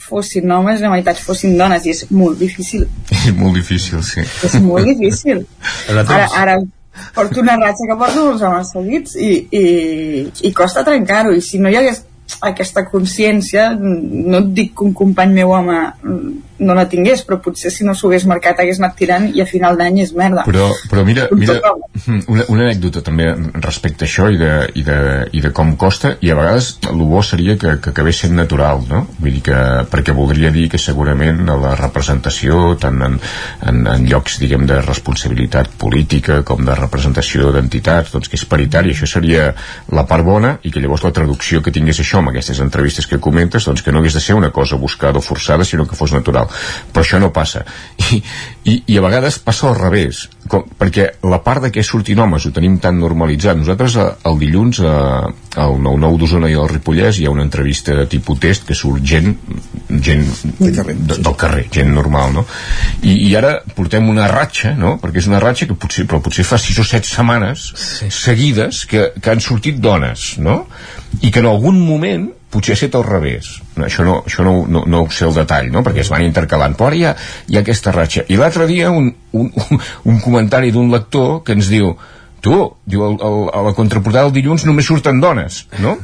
fossin 0.05 0.51
homes 0.53 0.81
i 0.81 0.87
la 0.87 0.93
meitat 0.93 1.21
fossin 1.21 1.59
dones 1.59 1.87
i 1.87 1.93
és 1.95 2.05
molt 2.13 2.41
difícil. 2.41 2.87
És 3.11 3.29
molt 3.37 3.59
difícil, 3.59 4.03
sí. 4.07 4.25
És 4.47 4.57
molt 4.63 4.89
difícil. 4.91 5.45
Ara, 6.05 6.27
ara 6.37 6.57
porto 7.15 7.41
una 7.43 7.57
ratxa 7.59 7.89
que 7.89 7.97
porto 7.99 8.25
molts 8.29 8.43
homes 8.47 8.69
seguits 8.71 9.17
i, 9.19 9.31
i, 9.51 9.65
i 10.47 10.53
costa 10.55 10.85
trencar-ho 10.87 11.33
i 11.35 11.43
si 11.43 11.59
no 11.59 11.73
hi 11.73 11.79
hagués 11.81 12.05
aquesta 12.45 12.85
consciència 12.89 13.71
no 13.77 14.41
et 14.41 14.51
dic 14.57 14.75
que 14.77 14.85
un 14.89 14.95
company 14.97 15.33
meu 15.37 15.53
home 15.55 15.79
no 16.65 16.75
la 16.77 16.85
tingués 16.89 17.25
però 17.27 17.41
potser 17.43 17.71
si 17.73 17.85
no 17.87 17.95
s'ho 17.97 18.09
hagués 18.09 18.25
marcat 18.31 18.61
hagués 18.63 18.79
anat 18.81 18.95
tirant 18.99 19.27
i 19.35 19.43
a 19.43 19.47
final 19.49 19.77
d'any 19.79 20.01
és 20.05 20.13
merda 20.17 20.45
però, 20.47 20.69
però 20.91 21.05
mira, 21.07 21.27
mira 21.35 21.57
tothom. 21.59 21.83
una, 22.31 22.47
una 22.49 22.67
anècdota 22.69 23.03
també 23.07 23.27
respecte 23.65 24.07
a 24.07 24.09
això 24.09 24.29
i 24.33 24.39
de, 24.41 24.53
i 24.79 24.85
de, 24.87 24.99
i 25.35 25.43
de 25.45 25.51
com 25.57 25.75
costa 25.81 26.15
i 26.25 26.31
a 26.31 26.39
vegades 26.39 26.71
el 26.91 27.03
bo 27.03 27.23
seria 27.27 27.57
que, 27.61 27.77
que 27.83 27.93
acabés 27.93 28.23
sent 28.25 28.37
natural 28.39 28.85
no? 28.89 29.05
Vull 29.19 29.39
dir 29.39 29.43
que, 29.51 29.59
perquè 29.91 30.15
voldria 30.17 30.53
dir 30.55 30.69
que 30.73 30.81
segurament 30.81 31.43
a 31.51 31.59
la 31.61 31.75
representació 31.81 32.77
tant 32.81 33.03
en, 33.09 33.19
en, 33.67 33.83
en 33.97 34.09
llocs 34.09 34.39
diguem 34.43 34.69
de 34.71 34.81
responsabilitat 34.85 35.75
política 35.81 36.43
com 36.47 36.65
de 36.65 36.79
representació 36.79 37.51
d'entitats 37.55 38.15
doncs 38.15 38.31
que 38.31 38.39
és 38.39 38.47
paritari, 38.49 38.95
això 38.95 39.11
seria 39.11 39.51
la 39.93 40.07
part 40.09 40.25
bona 40.27 40.57
i 40.63 40.73
que 40.73 40.83
llavors 40.83 41.05
la 41.05 41.13
traducció 41.15 41.63
que 41.65 41.75
tingués 41.75 42.01
això 42.01 42.14
amb 42.21 42.33
aquestes 42.33 42.61
entrevistes 42.65 43.09
que 43.11 43.21
comentes 43.23 43.67
doncs 43.69 43.83
que 43.83 43.93
no 43.93 44.01
hagués 44.01 44.19
de 44.19 44.23
ser 44.25 44.37
una 44.39 44.51
cosa 44.55 44.77
buscada 44.77 45.19
o 45.19 45.25
forçada 45.25 45.65
sinó 45.65 45.87
que 45.89 45.99
fos 45.99 46.13
natural, 46.13 46.49
però 46.93 47.05
això 47.05 47.21
no 47.21 47.33
passa. 47.33 47.65
I, 48.11 48.23
i, 48.65 48.77
i 48.95 48.99
a 48.99 49.05
vegades 49.05 49.39
passa 49.43 49.69
al 49.71 49.79
revés 49.79 50.29
com, 50.49 50.65
perquè 50.79 51.09
la 51.25 51.41
part 51.45 51.65
de 51.65 51.73
que 51.73 51.85
surtin 51.85 52.21
homes 52.21 52.47
ho 52.47 52.53
tenim 52.55 52.79
tan 52.83 52.99
normalitzat. 53.01 53.57
Nosaltres 53.59 53.97
eh, 53.97 54.09
el 54.31 54.41
dilluns 54.41 54.81
eh, 54.81 55.33
al 55.61 55.77
9-9 55.79 56.19
d'Osona 56.19 56.51
i 56.51 56.57
al 56.59 56.69
Ripollès 56.71 57.19
hi 57.19 57.27
ha 57.27 57.33
una 57.33 57.45
entrevista 57.47 57.95
de 57.95 58.07
tipus 58.11 58.41
test 58.43 58.67
que 58.69 58.77
surt 58.79 59.03
gent 59.07 59.35
gent 60.03 60.25
de 60.59 60.71
carrer, 60.75 60.97
de, 60.97 61.19
del 61.19 61.37
carrer, 61.39 61.65
gent 61.73 61.93
normal 61.95 62.33
no? 62.35 62.45
I, 63.03 63.15
i 63.29 63.35
ara 63.39 63.57
portem 63.77 64.09
una 64.11 64.27
ratxa 64.31 64.75
no? 64.79 64.97
perquè 65.03 65.23
és 65.23 65.29
una 65.31 65.43
ratxa 65.43 65.69
que 65.71 65.79
potser, 65.79 66.07
però 66.11 66.21
potser 66.25 66.47
fa 66.49 66.59
6 66.61 66.81
o 66.83 66.87
7 66.91 67.11
setmanes 67.11 67.67
sí. 67.79 68.11
seguides 68.11 68.85
que, 68.91 69.11
que 69.21 69.35
han 69.35 69.45
sortit 69.45 69.79
dones 69.83 70.35
no? 70.43 70.65
i 71.23 71.31
que 71.31 71.43
en 71.45 71.51
algun 71.51 71.79
moment 71.81 72.31
potser 72.55 72.75
ha 72.75 72.79
estat 72.79 72.99
al 72.99 73.07
revés 73.07 73.53
no, 73.77 73.87
això, 73.87 74.07
no, 74.07 74.21
això 74.27 74.47
no, 74.47 74.57
no, 74.71 74.85
no 74.87 75.05
ho 75.05 75.11
sé 75.13 75.27
el 75.29 75.37
detall 75.37 75.71
no? 75.75 75.85
perquè 75.87 76.03
es 76.05 76.11
van 76.13 76.27
intercalant 76.27 76.75
però 76.79 76.91
ara 76.91 76.99
hi 76.99 77.07
ha, 77.07 77.15
hi 77.51 77.59
ha 77.59 77.65
aquesta 77.65 77.95
ratxa 77.95 78.27
i 78.29 78.41
l'altre 78.41 78.67
dia 78.71 78.91
un, 78.95 79.13
un, 79.33 79.51
un, 79.69 79.87
un 80.11 80.21
comentari 80.25 80.75
d'un 80.75 80.91
lector 80.95 81.43
que 81.47 81.55
ens 81.59 81.71
diu 81.71 81.95
tu, 82.45 82.57
diu, 82.85 83.05
el, 83.07 83.17
el, 83.25 83.37
a 83.57 83.63
la 83.65 83.73
contraportada 83.77 84.29
del 84.29 84.35
dilluns 84.37 84.67
només 84.69 84.87
surten 84.89 85.21
dones, 85.23 85.63
no? 85.81 85.95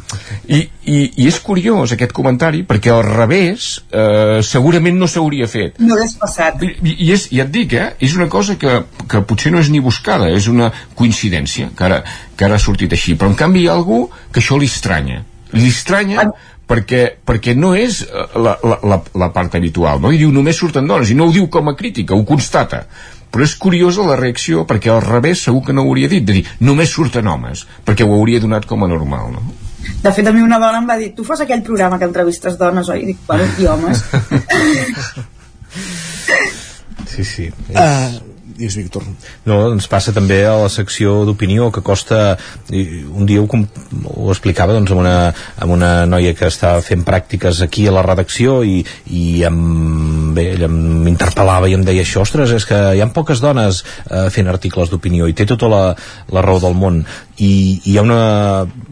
I, 0.49 0.63
i, 0.89 0.99
i 1.21 1.29
és 1.29 1.39
curiós 1.45 1.93
aquest 1.95 2.15
comentari, 2.17 2.63
perquè 2.69 2.93
al 2.95 3.03
revés 3.07 3.71
eh, 3.93 4.41
segurament 4.47 4.97
no 5.01 5.09
s'hauria 5.11 5.49
fet. 5.51 5.81
No 5.85 5.99
l'has 6.01 6.17
passat. 6.21 6.63
I, 6.65 6.95
i 6.97 7.11
és, 7.15 7.29
ja 7.35 7.45
et 7.45 7.53
dic, 7.55 7.77
eh, 7.77 7.91
és 8.01 8.17
una 8.17 8.31
cosa 8.33 8.57
que, 8.61 8.79
que 9.11 9.25
potser 9.29 9.53
no 9.53 9.61
és 9.61 9.69
ni 9.73 9.83
buscada, 9.85 10.31
és 10.33 10.49
una 10.49 10.71
coincidència 10.97 11.71
que 11.77 11.89
ara, 11.91 12.01
que 12.37 12.49
ara 12.49 12.57
ha 12.57 12.63
sortit 12.63 12.97
així, 12.97 13.19
però 13.21 13.33
en 13.33 13.37
canvi 13.39 13.67
hi 13.67 13.69
ha 13.69 13.77
algú 13.77 14.07
que 14.33 14.41
això 14.41 14.59
li 14.61 14.71
estranya. 14.71 15.25
Li 15.53 15.69
estranya 15.69 16.31
perquè, 16.71 17.05
perquè 17.27 17.57
no 17.59 17.75
és 17.77 18.01
eh, 18.07 18.27
la, 18.41 18.57
la, 18.65 18.81
la, 18.87 19.03
la 19.25 19.33
part 19.35 19.61
habitual, 19.61 20.01
no? 20.01 20.15
I 20.15 20.21
diu 20.23 20.33
només 20.33 20.59
surten 20.59 20.89
dones, 20.89 21.13
i 21.13 21.19
no 21.19 21.29
ho 21.29 21.35
diu 21.35 21.51
com 21.53 21.69
a 21.69 21.77
crítica, 21.77 22.17
ho 22.17 22.25
constata. 22.25 22.87
Però 23.31 23.47
és 23.47 23.55
curiosa 23.55 24.07
la 24.07 24.19
reacció, 24.19 24.65
perquè 24.67 24.91
al 24.91 25.03
revés 25.05 25.45
segur 25.47 25.63
que 25.67 25.75
no 25.77 25.85
ho 25.85 25.93
hauria 25.93 26.11
dit, 26.11 26.25
de 26.27 26.41
dir 26.41 26.45
només 26.67 26.91
surten 26.91 27.29
homes, 27.31 27.67
perquè 27.87 28.07
ho 28.07 28.15
hauria 28.17 28.43
donat 28.43 28.67
com 28.67 28.83
a 28.85 28.91
normal, 28.91 29.35
no? 29.37 29.59
De 30.03 30.13
fet, 30.13 30.27
a 30.27 30.33
mi 30.33 30.43
una 30.45 30.59
dona 30.61 30.81
em 30.83 30.89
va 30.89 30.99
dir 31.01 31.13
tu 31.17 31.25
fas 31.25 31.41
aquell 31.45 31.63
programa 31.65 31.99
que 31.99 32.09
entrevistes 32.09 32.59
dones, 32.61 32.89
oi? 32.93 33.05
I 33.05 33.13
dic, 33.13 33.23
bueno, 33.29 33.47
i 33.59 33.71
homes. 33.71 34.05
Sí, 37.11 37.25
sí. 37.25 37.51
Uh, 37.75 38.30
digues, 38.61 38.77
Víctor. 38.77 39.05
No, 39.49 39.59
ens 39.73 39.89
passa 39.91 40.13
també 40.17 40.43
a 40.47 40.55
la 40.61 40.69
secció 40.73 41.25
d'opinió 41.27 41.71
que 41.75 41.83
costa 41.85 42.37
un 42.71 43.27
dia 43.29 43.43
ho, 43.43 43.49
ho 43.49 44.29
explicava 44.33 44.77
doncs, 44.77 44.93
amb, 44.93 45.03
una, 45.03 45.17
amb 45.59 45.75
una 45.75 45.91
noia 46.11 46.35
que 46.37 46.49
està 46.51 46.77
fent 46.85 47.05
pràctiques 47.07 47.63
aquí 47.65 47.87
a 47.89 47.95
la 47.97 48.05
redacció 48.07 48.61
i, 48.67 48.81
i 49.11 49.25
em, 49.49 49.61
bé, 50.37 50.51
ella 50.57 50.71
m'interpel·lava 50.71 51.71
i 51.71 51.77
em 51.79 51.87
deia 51.87 52.05
això, 52.05 52.25
ostres, 52.27 52.53
és 52.57 52.69
que 52.69 52.79
hi 52.97 53.03
ha 53.03 53.11
poques 53.15 53.43
dones 53.43 53.83
eh, 53.83 54.29
fent 54.33 54.51
articles 54.53 54.93
d'opinió 54.93 55.29
i 55.31 55.37
té 55.37 55.49
tota 55.49 55.71
la, 55.71 55.83
la 56.31 56.45
raó 56.45 56.61
del 56.63 56.77
món 56.79 57.03
i, 57.39 57.51
i 57.51 57.95
hi 57.95 57.99
ha 57.99 58.07
una 58.07 58.23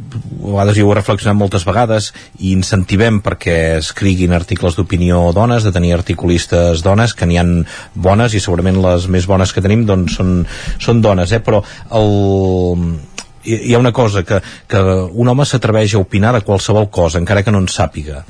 a 0.09 0.51
vegades 0.53 0.79
jo 0.79 0.87
ho 0.89 0.93
he 0.93 0.99
reflexionat 0.99 1.37
moltes 1.39 1.67
vegades 1.69 2.13
i 2.39 2.53
incentivem 2.55 3.21
perquè 3.25 3.59
escriguin 3.79 4.33
articles 4.37 4.79
d'opinió 4.79 5.21
dones, 5.37 5.67
de 5.67 5.75
tenir 5.75 5.95
articulistes 5.97 6.83
dones, 6.87 7.15
que 7.15 7.29
n'hi 7.29 7.39
han 7.41 7.53
bones 7.95 8.35
i 8.35 8.43
segurament 8.43 8.81
les 8.85 9.09
més 9.13 9.29
bones 9.29 9.53
que 9.53 9.65
tenim 9.65 9.85
doncs 9.89 10.19
són, 10.19 10.43
són 10.81 11.05
dones, 11.05 11.33
eh? 11.33 11.43
però 11.45 11.63
el, 11.99 12.99
hi 13.49 13.75
ha 13.75 13.79
una 13.79 13.93
cosa 13.93 14.23
que, 14.25 14.41
que 14.67 14.81
un 14.81 15.29
home 15.29 15.47
s'atreveix 15.47 15.95
a 15.95 16.03
opinar 16.03 16.35
de 16.37 16.43
qualsevol 16.47 16.89
cosa, 16.91 17.21
encara 17.21 17.43
que 17.43 17.55
no 17.55 17.63
en 17.63 17.69
sàpiga 17.73 18.23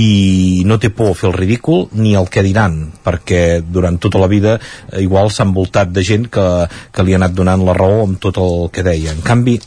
i 0.00 0.62
no 0.66 0.78
té 0.82 0.90
por 0.90 1.12
a 1.12 1.18
fer 1.18 1.30
el 1.30 1.36
ridícul 1.36 1.88
ni 2.00 2.14
el 2.18 2.28
que 2.32 2.42
diran, 2.46 2.80
perquè 3.04 3.62
durant 3.62 4.00
tota 4.02 4.22
la 4.22 4.30
vida 4.30 4.56
eh, 4.58 5.04
igual 5.04 5.30
s'ha 5.30 5.46
envoltat 5.46 5.92
de 5.94 6.02
gent 6.06 6.28
que, 6.32 6.46
que 6.90 7.06
li 7.06 7.14
ha 7.14 7.20
anat 7.22 7.36
donant 7.36 7.64
la 7.66 7.76
raó 7.76 8.02
amb 8.04 8.20
tot 8.22 8.40
el 8.42 8.68
que 8.74 8.86
deia. 8.86 9.14
En 9.14 9.22
canvi, 9.26 9.58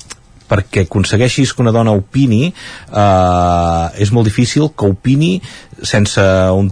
perquè 0.50 0.86
aconsegueixis 0.88 1.54
que 1.54 1.64
una 1.66 1.76
dona 1.76 1.96
opini 1.96 2.48
eh, 2.48 3.86
és 4.04 4.12
molt 4.16 4.30
difícil 4.30 4.72
que 4.78 4.90
opini 4.90 5.38
sense 5.84 6.24
un, 6.56 6.72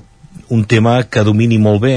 un 0.50 0.66
tema 0.66 1.04
que 1.10 1.24
domini 1.26 1.58
molt 1.58 1.82
bé 1.84 1.96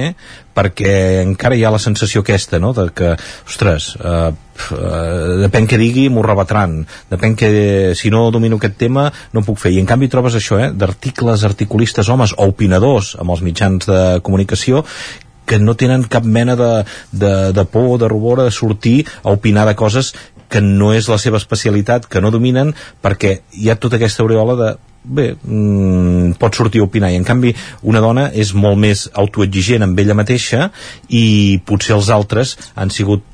perquè 0.58 1.22
encara 1.22 1.56
hi 1.56 1.62
ha 1.64 1.70
la 1.70 1.80
sensació 1.82 2.24
aquesta 2.24 2.58
no? 2.58 2.72
de 2.74 2.88
que, 2.96 3.12
ostres 3.46 3.92
eh, 4.00 4.30
eh, 4.30 5.36
depèn 5.44 5.68
què 5.70 5.78
digui 5.80 6.08
m'ho 6.10 6.24
rebatran 6.26 6.80
depèn 7.10 7.36
que 7.38 7.50
si 7.98 8.10
no 8.14 8.28
domino 8.34 8.58
aquest 8.58 8.78
tema 8.80 9.08
no 9.34 9.44
puc 9.46 9.60
fer 9.62 9.74
i 9.76 9.80
en 9.82 9.88
canvi 9.88 10.10
trobes 10.10 10.38
això 10.38 10.58
eh, 10.62 10.72
d'articles 10.74 11.46
articulistes 11.46 12.10
homes 12.10 12.34
o 12.36 12.48
opinadors 12.50 13.14
amb 13.20 13.36
els 13.36 13.44
mitjans 13.46 13.88
de 13.88 14.02
comunicació 14.24 14.84
que 15.48 15.58
no 15.58 15.76
tenen 15.80 16.04
cap 16.12 16.26
mena 16.28 16.56
de, 16.56 16.72
de, 17.12 17.32
de 17.56 17.64
por 17.64 17.96
de 18.00 18.08
rubor 18.10 18.42
de 18.44 18.50
sortir 18.52 18.98
a 19.22 19.32
opinar 19.32 19.64
de 19.68 19.76
coses 19.78 20.12
que 20.48 20.60
no 20.64 20.92
és 20.96 21.08
la 21.08 21.18
seva 21.20 21.40
especialitat, 21.40 22.06
que 22.08 22.22
no 22.24 22.32
dominen, 22.34 22.74
perquè 23.04 23.40
hi 23.52 23.70
ha 23.70 23.78
tota 23.80 23.96
aquesta 23.96 24.24
aureola 24.24 24.56
de 24.58 24.74
bé, 25.04 25.36
mm, 25.42 26.36
pot 26.38 26.54
sortir 26.54 26.80
a 26.80 26.84
opinar. 26.84 27.10
I 27.12 27.16
en 27.16 27.24
canvi 27.24 27.54
una 27.82 28.00
dona 28.00 28.30
és 28.32 28.52
molt 28.54 28.78
més 28.78 29.08
autoexigent 29.14 29.82
amb 29.82 29.98
ella 29.98 30.14
mateixa 30.14 30.70
i 31.08 31.60
potser 31.64 31.96
els 31.96 32.10
altres 32.10 32.56
han 32.74 32.90
sigut 32.90 33.24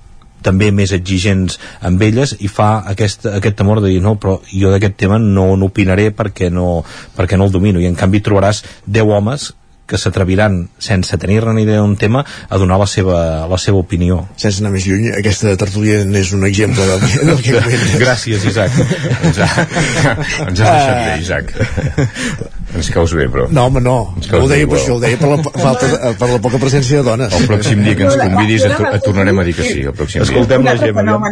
també 0.45 0.71
més 0.77 0.93
exigents 0.93 1.59
amb 1.81 2.03
elles 2.05 2.37
i 2.45 2.51
fa 2.53 2.85
aquest, 2.91 3.27
aquest 3.27 3.57
temor 3.57 3.81
de 3.81 3.89
dir 3.95 4.03
no, 4.05 4.15
però 4.21 4.39
jo 4.53 4.71
d'aquest 4.71 4.99
tema 5.01 5.19
no 5.19 5.55
n'opinaré 5.57 6.11
perquè 6.12 6.51
no, 6.53 6.85
perquè 7.17 7.39
no 7.41 7.49
el 7.49 7.55
domino. 7.55 7.81
I 7.81 7.89
en 7.89 7.97
canvi 7.97 8.21
trobaràs 8.21 8.62
10 8.87 9.09
homes 9.09 9.53
que 9.87 9.99
s'atreviran 10.01 10.62
sense 10.80 11.18
tenir-ne 11.20 11.55
ni 11.55 11.64
idea 11.66 11.82
d'un 11.82 11.97
tema 12.01 12.24
a 12.24 12.59
donar 12.61 12.78
la 12.80 12.87
seva, 12.89 13.18
la 13.51 13.59
seva 13.61 13.82
opinió. 13.82 14.22
Sense 14.41 14.62
anar 14.62 14.72
més 14.74 14.87
lluny, 14.89 15.11
aquesta 15.18 15.55
tertúlia 15.61 16.03
n'és 16.09 16.32
un 16.37 16.47
exemple 16.49 16.87
del, 16.89 17.05
del 17.30 17.43
que 17.45 17.57
comentes. 17.59 17.97
gràcies 18.01 18.49
Isaac. 18.49 18.78
Ens 19.28 19.41
ha, 19.45 19.51
ens 20.49 20.64
ha 20.64 20.74
deixat 20.74 21.01
bé, 21.05 21.14
Isaac. 21.20 21.55
Ens 22.74 22.89
caus 22.91 23.12
bé, 23.14 23.28
però. 23.30 23.47
No, 23.55 23.68
home, 23.68 23.82
no. 23.85 23.99
Ho 24.16 24.47
deia 24.51 24.64
bé, 24.64 24.70
per 24.72 24.80
això, 24.80 24.97
ho 24.97 25.03
deia 25.03 25.18
per 25.20 25.30
la, 25.30 25.39
falta 25.53 25.91
de, 25.91 26.14
per 26.18 26.30
la 26.32 26.41
poca 26.43 26.59
presència 26.62 27.03
de 27.03 27.07
dones. 27.07 27.37
el 27.37 27.47
pròxim 27.51 27.85
dia 27.85 27.95
que 27.99 28.09
ens 28.09 28.16
convidis 28.18 28.64
et, 28.66 28.80
et 28.89 29.05
tornarem 29.05 29.39
a 29.39 29.47
dir 29.47 29.55
que 29.59 29.68
sí 29.68 29.85
el 29.85 29.95
pròxim 29.95 30.24
Escoltem 30.24 30.64
un 30.64 30.70
la 30.70 30.76
Gemma, 30.80 31.30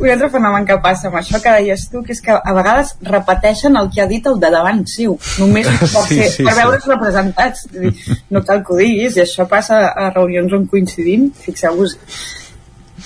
un 0.00 0.08
altre 0.10 0.30
fenomen 0.32 0.64
que 0.66 0.76
passa 0.82 1.08
amb 1.10 1.18
això 1.20 1.40
que 1.42 1.52
deies 1.58 1.86
tu, 1.92 2.02
que 2.06 2.14
és 2.16 2.20
que 2.24 2.32
a 2.32 2.54
vegades 2.56 2.94
repeteixen 3.04 3.76
el 3.76 3.90
que 3.92 4.00
ha 4.02 4.08
dit 4.10 4.26
el 4.26 4.38
de 4.40 4.50
davant 4.54 4.82
seu, 4.88 5.18
només 5.38 5.68
per, 5.80 5.88
Sí, 6.08 6.16
ser, 6.16 6.28
sí, 6.32 6.44
per 6.46 6.54
sí. 6.54 6.60
veure's 6.62 6.86
representats. 6.90 7.66
És 7.70 7.76
a 7.76 7.84
dir, 7.84 8.18
No 8.30 8.42
cal 8.48 8.64
que 8.64 8.72
ho 8.74 8.80
diguis, 8.80 9.16
i 9.16 9.24
això 9.26 9.46
passa 9.50 9.82
a 9.92 10.10
reunions 10.16 10.52
on 10.56 10.66
coincidim, 10.72 11.28
fixeu-vos. 11.44 11.96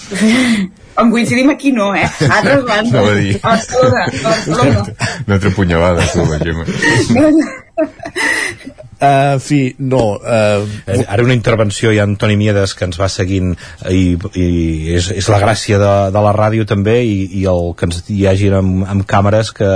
on 1.01 1.11
coincidim 1.11 1.51
aquí 1.51 1.73
no, 1.73 1.95
eh? 1.95 2.07
A 2.31 2.39
altres 2.39 2.65
bandes. 2.65 3.11
Dir. 3.19 3.37
A 3.43 3.49
Barcelona, 3.57 4.05
a 4.07 4.29
Barcelona. 4.29 4.85
una 5.27 5.35
altra 5.41 5.51
punyalada 5.51 6.07
tu, 6.13 6.25
la 6.31 6.39
Gemma 6.39 6.65
Uh, 9.05 9.35
en 9.35 9.41
fi, 9.41 9.75
no. 9.79 10.17
Uh, 10.23 10.65
Ara 11.09 11.25
una 11.25 11.35
intervenció 11.35 11.91
hi 11.93 11.99
ha 11.99 12.05
Antoni 12.07 12.37
Miedes 12.39 12.77
que 12.79 12.87
ens 12.87 12.97
va 13.01 13.09
seguint 13.11 13.51
i, 13.91 14.15
i 14.39 14.45
és, 14.95 15.09
és 15.19 15.29
la 15.33 15.41
gràcia 15.43 15.81
de, 15.83 15.93
de 16.15 16.23
la 16.25 16.33
ràdio 16.37 16.65
també 16.69 17.01
i, 17.03 17.17
i 17.41 17.43
el 17.51 17.73
que 17.77 17.89
ens 17.89 18.05
hi 18.15 18.23
hagin 18.31 18.55
amb, 18.61 18.85
amb 18.95 19.07
càmeres 19.11 19.51
que, 19.57 19.71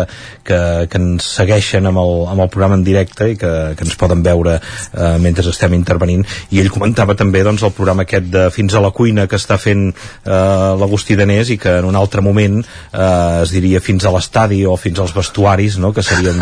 que, 0.46 0.61
que 0.88 1.01
ens 1.03 1.26
segueixen 1.40 1.90
amb 1.90 2.01
el, 2.01 2.14
amb 2.30 2.44
el 2.46 2.53
programa 2.55 2.78
en 2.78 2.84
directe 2.86 3.32
i 3.32 3.36
que, 3.40 3.53
que 3.76 3.86
ens 3.88 3.99
poden 3.99 4.22
veure 4.22 4.55
eh, 4.61 5.16
mentre 5.20 5.44
estem 5.51 5.74
intervenint 5.76 6.22
i 6.55 6.62
ell 6.62 6.70
comentava 6.72 7.18
també 7.18 7.42
doncs, 7.44 7.66
el 7.66 7.74
programa 7.76 8.07
aquest 8.07 8.30
de 8.32 8.46
Fins 8.55 8.74
a 8.74 8.82
la 8.82 8.92
cuina 8.94 9.26
que 9.28 9.36
està 9.36 9.59
fent 9.61 9.88
eh, 9.90 10.32
l'Agustí 10.78 11.18
Danés 11.18 11.51
i 11.53 11.59
que 11.61 11.74
en 11.82 11.90
un 11.90 11.99
altre 11.99 12.22
moment 12.24 12.61
eh, 12.62 13.42
es 13.42 13.53
diria 13.53 13.82
Fins 13.84 14.07
a 14.07 14.14
l'estadi 14.14 14.62
o 14.64 14.78
Fins 14.78 15.03
als 15.03 15.16
vestuaris 15.16 15.80
no? 15.82 15.92
que 15.92 16.07
serien 16.07 16.38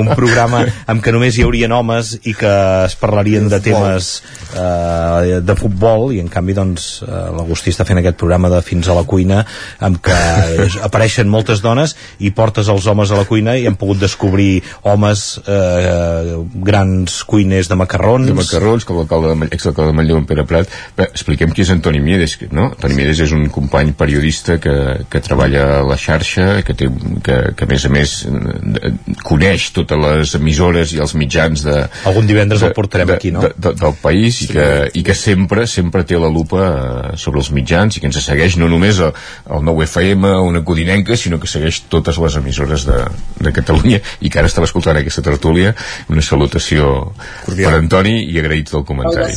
un 0.00 0.14
programa 0.14 0.62
amb 0.86 0.99
què 1.04 1.12
només 1.14 1.36
hi 1.38 1.44
haurien 1.46 1.72
homes 1.72 2.14
i 2.28 2.34
que 2.36 2.50
es 2.86 2.94
parlarien 3.00 3.48
de 3.52 3.60
temes 3.64 4.10
eh, 4.54 5.40
de 5.44 5.56
futbol 5.58 6.10
i 6.14 6.20
en 6.22 6.28
canvi 6.32 6.54
doncs 6.56 6.88
eh, 7.06 7.10
l'Agustí 7.36 7.72
està 7.74 7.86
fent 7.88 8.00
aquest 8.02 8.18
programa 8.20 8.50
de 8.52 8.60
Fins 8.66 8.88
a 8.88 8.94
la 8.96 9.04
cuina 9.08 9.42
amb 9.80 10.00
què 10.04 10.18
es- 10.66 10.78
apareixen 10.88 11.28
moltes 11.30 11.62
dones 11.64 11.96
i 12.20 12.30
portes 12.36 12.68
els 12.72 12.86
homes 12.90 13.10
a 13.10 13.18
la 13.20 13.26
cuina 13.28 13.56
i 13.58 13.66
hem 13.68 13.76
pogut 13.80 14.00
descobrir 14.02 14.62
homes 14.88 15.38
eh, 15.46 16.36
grans 16.66 17.22
cuiners 17.28 17.68
de 17.70 17.78
macarrons 17.80 18.26
de 18.30 18.34
macarrons, 18.36 18.84
com 18.88 18.98
l'alcalde 19.00 19.32
de, 19.34 19.48
exalcalde 19.54 19.90
de 19.92 19.96
Manlleu, 19.96 20.18
en 20.20 20.26
Pere 20.28 20.44
Prat. 20.48 20.68
Bé, 20.96 21.06
expliquem 21.10 21.52
qui 21.54 21.64
és 21.64 21.70
Antoni 21.72 22.00
Miedes, 22.04 22.36
que- 22.40 22.48
no? 22.52 22.70
Antoni 22.74 22.94
Miedes 22.98 23.20
és 23.26 23.32
un 23.36 23.46
company 23.52 23.92
periodista 23.98 24.58
que, 24.62 24.74
que 25.10 25.20
treballa 25.24 25.64
a 25.80 25.82
la 25.86 25.96
xarxa, 26.00 26.60
que, 26.66 26.74
té, 26.76 26.88
que, 27.24 27.38
que 27.56 27.64
a 27.66 27.70
més 27.70 27.86
a 27.86 27.92
més 27.92 28.14
eh, 28.28 28.92
coneix 29.26 29.70
totes 29.76 29.98
les 30.00 30.34
emissores 30.38 30.89
i 30.96 31.00
els 31.02 31.14
mitjans 31.18 31.62
de... 31.66 31.76
Algun 32.10 32.26
divendres 32.28 32.62
el 32.66 32.72
portarem 32.76 33.08
de, 33.08 33.14
aquí, 33.18 33.30
no? 33.34 33.42
De, 33.44 33.52
de, 33.56 33.72
del 33.80 33.94
país 34.02 34.40
i 34.44 34.48
que, 34.52 34.66
i 34.94 35.02
que 35.06 35.14
sempre 35.14 35.66
sempre 35.70 36.04
té 36.08 36.18
la 36.20 36.28
lupa 36.32 36.62
eh, 36.66 37.16
sobre 37.20 37.40
els 37.42 37.50
mitjans 37.54 37.96
i 37.96 38.02
que 38.02 38.08
ens 38.10 38.20
segueix 38.24 38.56
no 38.60 38.68
només 38.70 39.00
a- 39.00 39.12
al 39.50 39.62
9FM 39.66 40.30
o 40.36 40.42
una 40.48 40.64
codinenca, 40.64 41.16
sinó 41.16 41.38
que 41.40 41.48
segueix 41.50 41.82
totes 41.92 42.18
les 42.22 42.36
emissores 42.40 42.84
de, 42.88 42.98
de 43.40 43.52
Catalunya 43.56 44.00
i 44.20 44.30
que 44.30 44.38
ara 44.42 44.48
estava 44.50 44.68
escoltant 44.68 44.98
aquesta 45.00 45.22
tertúlia 45.22 45.74
una 46.08 46.22
salutació 46.22 47.12
Cordial. 47.46 47.70
per 47.70 47.78
Antoni 47.80 48.16
i 48.30 48.38
agraït 48.40 48.70
del 48.72 48.84
comentari. 48.88 49.32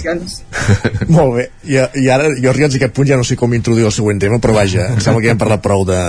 Molt 1.14 1.36
bé, 1.38 1.46
I, 1.68 1.78
i 2.04 2.08
ara 2.12 2.30
jo 2.36 2.50
arribats 2.52 2.76
a 2.76 2.80
aquest 2.82 2.94
punt 2.96 3.08
ja 3.10 3.18
no 3.20 3.26
sé 3.28 3.36
com 3.40 3.54
introduir 3.56 3.86
el 3.88 3.94
següent 3.96 4.20
tema, 4.22 4.40
però 4.44 4.56
vaja, 4.56 4.88
em 4.94 5.02
sembla 5.04 5.22
que 5.22 5.30
ja 5.30 5.36
hem 5.36 5.42
parlat 5.42 5.62
prou 5.64 5.86
de, 5.88 6.00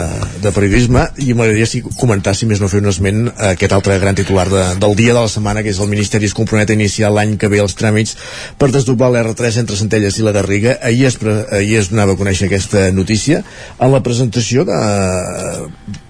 de 0.43 0.53
periodisme 0.55 1.07
i 1.25 1.35
m'agradaria 1.37 1.69
sí, 1.69 1.83
comentar, 1.99 2.35
si 2.37 2.47
més 2.51 2.61
no 2.63 2.69
fer 2.73 2.83
un 2.83 2.91
esment, 2.93 3.27
a 3.35 3.53
aquest 3.55 3.73
altre 3.77 3.99
gran 4.03 4.17
titular 4.19 4.47
de, 4.53 4.65
del 4.83 4.97
dia 4.99 5.15
de 5.17 5.21
la 5.25 5.31
setmana, 5.35 5.65
que 5.65 5.73
és 5.75 5.81
el 5.83 5.91
Ministeri 5.91 6.31
es 6.31 6.37
compromet 6.37 6.71
a 6.71 6.79
iniciar 6.79 7.13
l'any 7.15 7.37
que 7.41 7.51
ve 7.53 7.61
els 7.65 7.77
tràmits 7.79 8.17
per 8.59 8.71
desdoblar 8.75 9.11
l'R3 9.13 9.61
entre 9.65 9.79
Centelles 9.81 10.19
i 10.19 10.27
la 10.27 10.35
Garriga. 10.37 10.79
Ahir 10.83 11.09
es, 11.11 11.19
ahir 11.51 11.79
es 11.83 11.91
donava 11.93 12.15
a 12.15 12.21
conèixer 12.21 12.49
aquesta 12.49 12.89
notícia 12.95 13.43
en 13.79 13.93
la 13.93 14.03
presentació 14.07 14.67
de, 14.69 14.81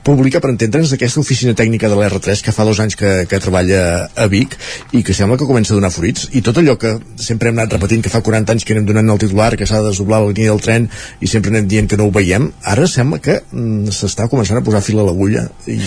publica, 0.05 0.41
per 0.41 0.51
entendre'ns, 0.53 0.93
aquesta 0.95 1.21
oficina 1.23 1.55
tècnica 1.57 1.89
de 1.89 1.97
l'R3 1.97 2.43
que 2.45 2.53
fa 2.53 2.67
dos 2.69 2.81
anys 2.83 2.97
que, 3.01 3.13
que 3.31 3.41
treballa 3.41 4.09
a 4.15 4.27
Vic 4.31 4.57
i 4.93 5.03
que 5.07 5.17
sembla 5.17 5.39
que 5.41 5.49
comença 5.49 5.73
a 5.73 5.79
donar 5.79 5.91
fruits 5.95 6.29
i 6.37 6.43
tot 6.45 6.61
allò 6.61 6.77
que 6.81 6.93
sempre 7.17 7.49
hem 7.49 7.59
anat 7.59 7.77
repetint 7.79 8.05
que 8.05 8.13
fa 8.13 8.21
40 8.25 8.55
anys 8.55 8.67
que 8.69 8.77
anem 8.77 8.87
donant 8.91 9.15
el 9.15 9.21
titular, 9.23 9.55
que 9.57 9.67
s'ha 9.67 9.81
de 9.81 9.89
desdoblar 9.91 10.21
la 10.23 10.31
línia 10.31 10.53
del 10.53 10.63
tren 10.65 10.89
i 11.25 11.31
sempre 11.31 11.53
anem 11.55 11.69
dient 11.71 11.89
que 11.91 11.99
no 12.01 12.09
ho 12.09 12.13
veiem, 12.15 12.51
ara 12.75 12.87
sembla 12.91 13.21
que 13.25 13.39
mm, 13.41 13.95
s'està 13.97 14.29
començant 14.33 14.61
a 14.61 14.65
posar 14.67 14.83
fil 14.85 15.01
a 15.01 15.07
l'agulla 15.09 15.47
i, 15.67 15.79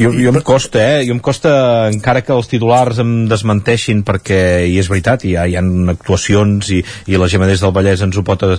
jo, 0.00 0.10
jo 0.10 0.34
em 0.34 0.40
costa, 0.42 0.82
eh? 0.82 1.06
Jo 1.06 1.14
em 1.14 1.22
costa, 1.22 1.54
encara 1.92 2.24
que 2.26 2.34
els 2.34 2.50
titulars 2.50 2.98
em 3.02 3.14
desmenteixin 3.30 4.02
perquè 4.06 4.42
hi 4.66 4.78
és 4.82 4.90
veritat, 4.90 5.26
hi 5.28 5.36
ha, 5.38 5.46
hi 5.46 5.56
ha 5.58 5.64
actuacions 5.94 6.72
i, 6.74 6.82
i 7.06 7.20
la 7.20 7.30
Gemma 7.30 7.46
des 7.50 7.62
del 7.62 7.74
Vallès 7.74 8.02
ens 8.02 8.18
ho 8.18 8.26
pot 8.26 8.42
eh, 8.48 8.58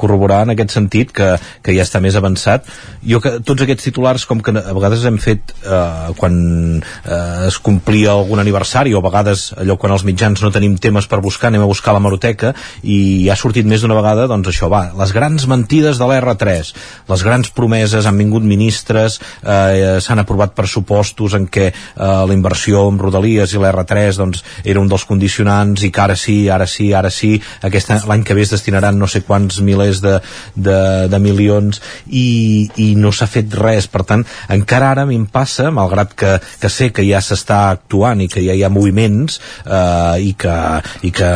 corroborar 0.00 0.42
en 0.46 0.54
aquest 0.56 0.74
sentit 0.78 1.12
que, 1.14 1.34
que 1.62 1.76
ja 1.76 1.84
està 1.84 2.00
més 2.00 2.16
avançat. 2.16 2.66
Jo 3.04 3.20
que 3.24 3.36
tots 3.44 3.64
aquests 3.64 3.90
titulars 3.90 3.97
com 4.28 4.40
que 4.44 4.52
a 4.54 4.74
vegades 4.74 5.04
hem 5.08 5.18
fet 5.20 5.52
eh, 5.64 6.12
quan 6.18 6.36
eh, 6.78 7.46
es 7.48 7.58
complia 7.58 8.12
algun 8.14 8.40
aniversari 8.40 8.94
o 8.94 9.00
a 9.00 9.04
vegades 9.04 9.52
allò 9.58 9.76
quan 9.80 9.92
els 9.94 10.04
mitjans 10.06 10.42
no 10.42 10.52
tenim 10.54 10.76
temes 10.78 11.08
per 11.10 11.20
buscar, 11.24 11.48
anem 11.48 11.64
a 11.64 11.70
buscar 11.70 11.94
la 11.96 12.02
maroteca 12.02 12.54
i 12.82 13.28
ha 13.28 13.36
sortit 13.36 13.66
més 13.66 13.82
d'una 13.82 13.98
vegada 13.98 14.28
doncs 14.30 14.50
això, 14.52 14.70
va, 14.72 14.88
les 14.98 15.12
grans 15.16 15.46
mentides 15.50 15.98
de 15.98 16.08
l'R3 16.08 16.72
les 17.08 17.24
grans 17.26 17.50
promeses, 17.50 18.06
han 18.06 18.18
vingut 18.18 18.46
ministres 18.46 19.18
eh, 19.42 19.98
s'han 20.00 20.22
aprovat 20.22 20.54
pressupostos 20.56 21.34
en 21.38 21.48
què 21.50 21.68
eh, 21.68 21.74
la 21.98 22.36
inversió 22.36 22.86
en 22.88 23.00
Rodalies 23.02 23.54
i 23.54 23.62
l'R3 23.62 24.22
doncs 24.22 24.44
era 24.64 24.80
un 24.80 24.90
dels 24.90 25.06
condicionants 25.08 25.84
i 25.84 25.92
que 25.92 26.04
ara 26.04 26.16
sí, 26.16 26.38
ara 26.48 26.66
sí, 26.66 26.92
ara 26.94 27.10
sí 27.10 27.34
l'any 27.62 28.24
que 28.24 28.36
ve 28.36 28.46
es 28.46 28.54
destinaran 28.54 28.98
no 28.98 29.08
sé 29.10 29.22
quants 29.26 29.60
milers 29.64 30.02
de, 30.04 30.18
de, 30.54 30.78
de 31.10 31.18
milions 31.22 31.82
i, 32.06 32.68
i 32.76 32.92
no 32.98 33.12
s'ha 33.12 33.28
fet 33.30 33.54
res 33.58 33.87
per 33.92 34.04
tant, 34.08 34.24
encara 34.54 34.92
ara 34.92 35.06
a 35.06 35.10
mi 35.10 35.18
em 35.18 35.26
passa 35.26 35.70
malgrat 35.74 36.14
que, 36.18 36.34
que 36.60 36.72
sé 36.72 36.90
que 36.94 37.06
ja 37.08 37.22
s'està 37.24 37.68
actuant 37.76 38.22
i 38.24 38.28
que 38.32 38.44
ja 38.44 38.56
hi 38.56 38.64
ha 38.64 38.72
moviments 38.72 39.40
eh, 39.64 40.28
i, 40.30 40.34
que, 40.38 40.58
i 41.02 41.14
que, 41.14 41.32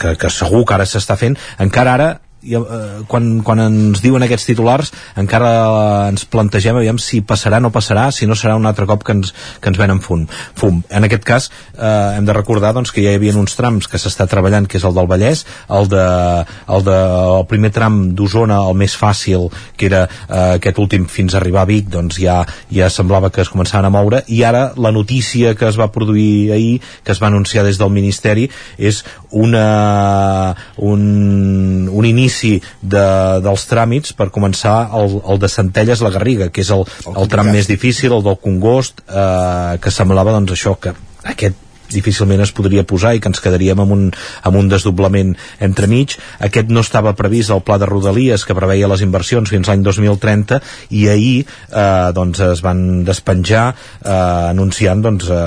que, 0.00 0.16
que 0.20 0.34
segur 0.34 0.64
que 0.66 0.78
ara 0.78 0.88
s'està 0.88 1.18
fent 1.20 1.38
encara 1.62 1.96
ara 1.98 2.10
i, 2.42 2.54
eh, 2.56 3.02
quan, 3.08 3.42
quan 3.44 3.60
ens 3.60 4.00
diuen 4.00 4.24
aquests 4.24 4.48
titulars 4.48 4.92
encara 5.20 5.50
ens 6.08 6.24
plantegem 6.30 6.78
aviam 6.80 6.98
si 7.00 7.20
passarà 7.20 7.60
o 7.60 7.66
no 7.66 7.72
passarà, 7.74 8.08
si 8.14 8.28
no 8.28 8.36
serà 8.38 8.56
un 8.56 8.68
altre 8.68 8.86
cop 8.88 9.04
que 9.04 9.12
ens, 9.12 9.34
que 9.60 9.68
ens 9.68 9.78
venen 9.80 10.00
fum. 10.00 10.26
fum. 10.56 10.80
En 10.88 11.04
aquest 11.04 11.24
cas 11.28 11.50
eh, 11.76 12.16
hem 12.16 12.24
de 12.24 12.36
recordar 12.36 12.72
doncs, 12.76 12.92
que 12.94 13.04
ja 13.04 13.12
hi 13.12 13.20
havia 13.20 13.36
uns 13.36 13.56
trams 13.58 13.88
que 13.90 14.00
s'està 14.00 14.26
treballant, 14.30 14.66
que 14.66 14.78
és 14.80 14.86
el 14.88 14.96
del 14.96 15.10
Vallès, 15.10 15.44
el, 15.68 15.90
de, 15.92 16.06
el, 16.76 16.86
de, 16.86 16.98
el 17.40 17.46
primer 17.50 17.72
tram 17.76 18.00
d'Osona, 18.16 18.62
el 18.70 18.78
més 18.78 18.96
fàcil, 18.96 19.50
que 19.76 19.90
era 19.90 20.06
eh, 20.06 20.56
aquest 20.56 20.80
últim 20.80 21.06
fins 21.10 21.34
a 21.34 21.40
arribar 21.42 21.66
a 21.66 21.70
Vic, 21.70 21.90
doncs 21.92 22.20
ja, 22.22 22.40
ja 22.72 22.88
semblava 22.92 23.32
que 23.34 23.44
es 23.44 23.52
començaven 23.52 23.90
a 23.90 23.92
moure, 23.92 24.22
i 24.28 24.42
ara 24.48 24.70
la 24.80 24.94
notícia 24.96 25.54
que 25.58 25.68
es 25.68 25.78
va 25.80 25.90
produir 25.92 26.52
ahir, 26.56 26.80
que 27.04 27.12
es 27.12 27.20
va 27.20 27.28
anunciar 27.28 27.66
des 27.68 27.78
del 27.80 27.92
Ministeri, 27.92 28.48
és 28.78 29.04
una, 29.36 30.56
un, 30.80 31.04
un 31.92 32.08
inici 32.08 32.29
inici 32.30 32.60
de, 32.80 33.06
dels 33.42 33.66
tràmits 33.66 34.14
per 34.16 34.30
començar 34.30 34.90
el, 34.96 35.20
el 35.26 35.40
de 35.42 35.48
Centelles 35.50 36.02
la 36.04 36.12
Garriga, 36.14 36.50
que 36.50 36.62
és 36.62 36.70
el, 36.70 36.86
el 37.10 37.28
tram 37.28 37.50
més 37.50 37.68
difícil, 37.68 38.14
el 38.14 38.22
del 38.22 38.38
Congost, 38.40 39.02
eh, 39.08 39.78
que 39.82 39.90
semblava 39.90 40.32
doncs 40.36 40.54
això, 40.56 40.76
que 40.80 40.94
aquest 41.24 41.66
difícilment 41.90 42.38
es 42.44 42.52
podria 42.54 42.84
posar 42.86 43.16
i 43.16 43.20
que 43.20 43.26
ens 43.26 43.40
quedaríem 43.42 43.80
amb 43.82 43.90
un, 43.90 44.04
amb 44.46 44.58
un 44.60 44.68
desdoblament 44.70 45.32
entremig. 45.58 46.14
Aquest 46.38 46.70
no 46.70 46.84
estava 46.86 47.16
previst 47.18 47.50
al 47.50 47.64
pla 47.66 47.80
de 47.82 47.88
Rodalies 47.90 48.44
que 48.46 48.54
preveia 48.54 48.86
les 48.86 49.02
inversions 49.02 49.50
fins 49.50 49.66
l'any 49.66 49.82
2030 49.82 50.60
i 50.94 51.08
ahir 51.10 51.42
eh, 51.42 52.12
doncs 52.14 52.38
es 52.46 52.62
van 52.62 53.02
despenjar 53.02 53.64
eh, 53.74 54.14
anunciant 54.52 55.02
doncs, 55.02 55.26
eh, 55.34 55.42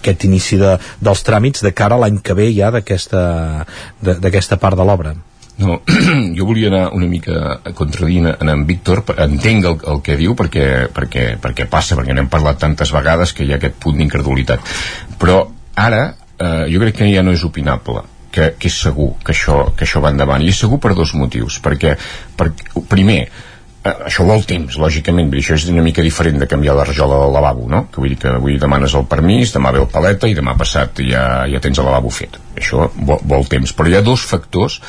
aquest 0.00 0.26
inici 0.26 0.58
de, 0.58 0.74
dels 0.98 1.22
tràmits 1.22 1.62
de 1.62 1.70
cara 1.70 1.94
a 1.94 2.02
l'any 2.02 2.18
que 2.18 2.34
ve 2.34 2.50
ja 2.50 2.74
d'aquesta 2.74 4.58
part 4.58 4.74
de 4.74 4.82
l'obra. 4.90 5.14
No, 5.58 5.80
jo 6.38 6.46
volia 6.46 6.68
anar 6.70 6.84
una 6.94 7.08
mica 7.10 7.58
contradint 7.74 8.30
en 8.30 8.52
en 8.52 8.66
Víctor, 8.66 9.02
entenc 9.18 9.66
el, 9.66 9.80
el 9.92 10.02
que 10.06 10.18
diu 10.20 10.36
perquè, 10.38 10.86
perquè, 10.94 11.32
perquè 11.42 11.66
passa, 11.70 11.98
perquè 11.98 12.14
n'hem 12.14 12.30
parlat 12.30 12.60
tantes 12.62 12.94
vegades 12.94 13.34
que 13.34 13.44
hi 13.44 13.52
ha 13.52 13.58
aquest 13.58 13.80
punt 13.82 13.98
d'incredulitat. 13.98 14.70
Però 15.18 15.40
ara 15.74 16.04
eh, 16.38 16.64
jo 16.70 16.84
crec 16.84 17.00
que 17.00 17.10
ja 17.10 17.26
no 17.26 17.34
és 17.34 17.44
opinable 17.44 18.04
que, 18.30 18.52
que 18.58 18.70
és 18.70 18.78
segur 18.86 19.12
que 19.24 19.34
això, 19.34 19.60
que 19.74 19.86
això 19.86 20.02
va 20.04 20.12
endavant 20.14 20.44
i 20.44 20.50
és 20.52 20.62
segur 20.62 20.78
per 20.82 20.94
dos 20.94 21.14
motius 21.18 21.58
perquè, 21.64 21.94
per, 22.38 22.50
primer 22.90 23.20
eh, 23.26 23.94
això 24.10 24.26
vol 24.28 24.44
temps, 24.46 24.78
lògicament, 24.78 25.32
això 25.40 25.56
és 25.58 25.66
una 25.72 25.84
mica 25.86 26.04
diferent 26.04 26.38
de 26.38 26.48
canviar 26.50 26.76
la 26.78 26.86
rajola 26.86 27.20
del 27.24 27.34
lavabo, 27.34 27.66
no? 27.70 27.84
Que 27.90 28.02
vull 28.02 28.14
dir 28.14 28.20
que 28.22 28.34
avui 28.36 28.58
demanes 28.60 28.94
el 28.98 29.08
permís, 29.10 29.54
demà 29.54 29.74
ve 29.74 29.82
el 29.82 29.90
paleta 29.90 30.30
i 30.30 30.36
demà 30.38 30.54
passat 30.58 31.02
ja, 31.02 31.24
ja 31.50 31.62
tens 31.64 31.80
el 31.80 31.88
lavabo 31.88 32.12
fet. 32.14 32.38
Això 32.58 32.90
vol, 32.94 33.22
vol 33.26 33.48
temps. 33.50 33.74
Però 33.74 33.90
hi 33.90 33.98
ha 33.98 34.04
dos 34.06 34.26
factors 34.28 34.80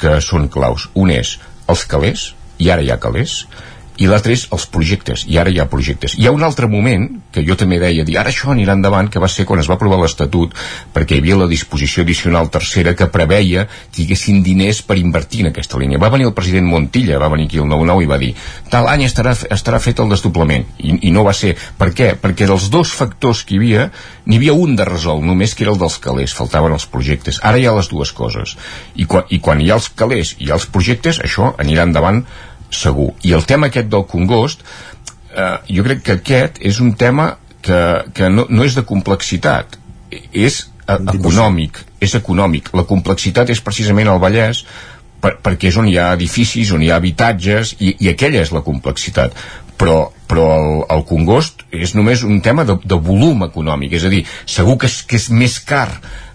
que 0.00 0.16
són 0.24 0.48
claus. 0.52 0.88
Un 0.94 1.12
és 1.14 1.36
els 1.70 1.84
calés, 1.86 2.30
i 2.60 2.70
ara 2.72 2.84
hi 2.84 2.90
ha 2.92 3.00
calés, 3.00 3.44
i 4.00 4.08
l'altre 4.08 4.32
és 4.32 4.46
els 4.54 4.64
projectes, 4.72 5.26
i 5.28 5.36
ara 5.40 5.52
hi 5.52 5.58
ha 5.60 5.66
projectes. 5.68 6.14
Hi 6.16 6.26
ha 6.26 6.32
un 6.32 6.42
altre 6.46 6.68
moment, 6.72 7.04
que 7.34 7.42
jo 7.44 7.56
també 7.60 7.76
deia, 7.82 8.04
dir, 8.08 8.16
ara 8.16 8.32
això 8.32 8.48
anirà 8.54 8.72
endavant, 8.78 9.10
que 9.12 9.20
va 9.20 9.28
ser 9.28 9.44
quan 9.48 9.60
es 9.60 9.68
va 9.68 9.76
aprovar 9.76 9.98
l'Estatut, 10.00 10.56
perquè 10.94 11.18
hi 11.18 11.20
havia 11.20 11.36
la 11.42 11.48
disposició 11.50 12.06
addicional 12.06 12.48
tercera 12.48 12.94
que 12.96 13.10
preveia 13.12 13.66
que 13.68 14.00
hi 14.00 14.06
haguessin 14.08 14.40
diners 14.46 14.80
per 14.88 14.96
invertir 14.96 15.44
en 15.44 15.50
aquesta 15.50 15.78
línia. 15.80 16.00
Va 16.00 16.12
venir 16.14 16.30
el 16.30 16.34
president 16.36 16.68
Montilla, 16.70 17.20
va 17.20 17.28
venir 17.34 17.50
aquí 17.50 17.60
el 17.60 17.68
9-9 17.68 18.06
i 18.06 18.10
va 18.10 18.20
dir, 18.24 18.32
tal 18.72 18.88
any 18.88 19.04
estarà, 19.04 19.36
estarà 19.52 19.82
fet 19.84 20.00
el 20.00 20.08
desdoblament, 20.14 20.64
i, 20.80 20.96
i 21.10 21.12
no 21.12 21.26
va 21.28 21.36
ser. 21.36 21.52
Per 21.76 21.92
què? 21.92 22.14
Perquè 22.24 22.48
dels 22.48 22.70
dos 22.72 22.96
factors 22.96 23.44
que 23.44 23.58
hi 23.58 23.60
havia, 23.60 23.88
n'hi 24.24 24.40
havia 24.40 24.56
un 24.56 24.78
de 24.80 24.88
resolt, 24.88 25.26
només 25.28 25.52
que 25.52 25.66
era 25.68 25.76
el 25.76 25.82
dels 25.82 26.00
calés, 26.00 26.32
faltaven 26.36 26.72
els 26.72 26.88
projectes. 26.88 27.44
Ara 27.44 27.60
hi 27.60 27.68
ha 27.68 27.76
les 27.76 27.92
dues 27.92 28.16
coses. 28.16 28.56
I, 28.96 29.04
quan, 29.04 29.28
i 29.28 29.44
quan 29.44 29.60
hi 29.60 29.68
ha 29.68 29.76
els 29.76 29.92
calés 29.92 30.38
i 30.40 30.48
els 30.56 30.64
projectes, 30.72 31.20
això 31.20 31.52
anirà 31.60 31.84
endavant 31.84 32.24
segur. 32.70 33.12
I 33.26 33.34
el 33.36 33.44
tema 33.46 33.68
aquest 33.68 33.90
del 33.90 34.06
Congost, 34.08 34.64
eh, 35.34 35.56
jo 35.68 35.84
crec 35.86 36.04
que 36.06 36.18
aquest 36.18 36.60
és 36.62 36.80
un 36.80 36.94
tema 36.98 37.34
que, 37.62 37.80
que 38.14 38.30
no, 38.32 38.46
no 38.48 38.64
és 38.64 38.76
de 38.78 38.84
complexitat, 38.86 39.76
és 40.32 40.62
eh, 40.86 40.98
econòmic, 41.14 41.82
és 42.00 42.14
econòmic. 42.18 42.72
La 42.76 42.86
complexitat 42.88 43.50
és 43.52 43.62
precisament 43.64 44.10
el 44.10 44.22
Vallès, 44.22 44.64
per, 45.20 45.36
perquè 45.42 45.70
és 45.70 45.76
on 45.80 45.88
hi 45.90 45.98
ha 46.00 46.12
edificis, 46.16 46.72
on 46.72 46.82
hi 46.82 46.90
ha 46.90 47.00
habitatges, 47.00 47.76
i, 47.80 47.96
i 48.00 48.12
aquella 48.12 48.42
és 48.44 48.54
la 48.56 48.64
complexitat. 48.66 49.36
Però, 49.80 50.10
però 50.28 50.46
el, 50.58 50.72
el 50.92 51.04
Congost 51.08 51.64
és 51.72 51.94
només 51.96 52.24
un 52.26 52.42
tema 52.44 52.66
de, 52.68 52.76
de 52.84 52.98
volum 53.00 53.46
econòmic, 53.46 53.94
és 53.96 54.04
a 54.04 54.10
dir, 54.12 54.26
segur 54.44 54.76
que 54.80 54.90
és, 54.90 55.00
que 55.08 55.16
és 55.16 55.30
més 55.32 55.56
car 55.64 55.88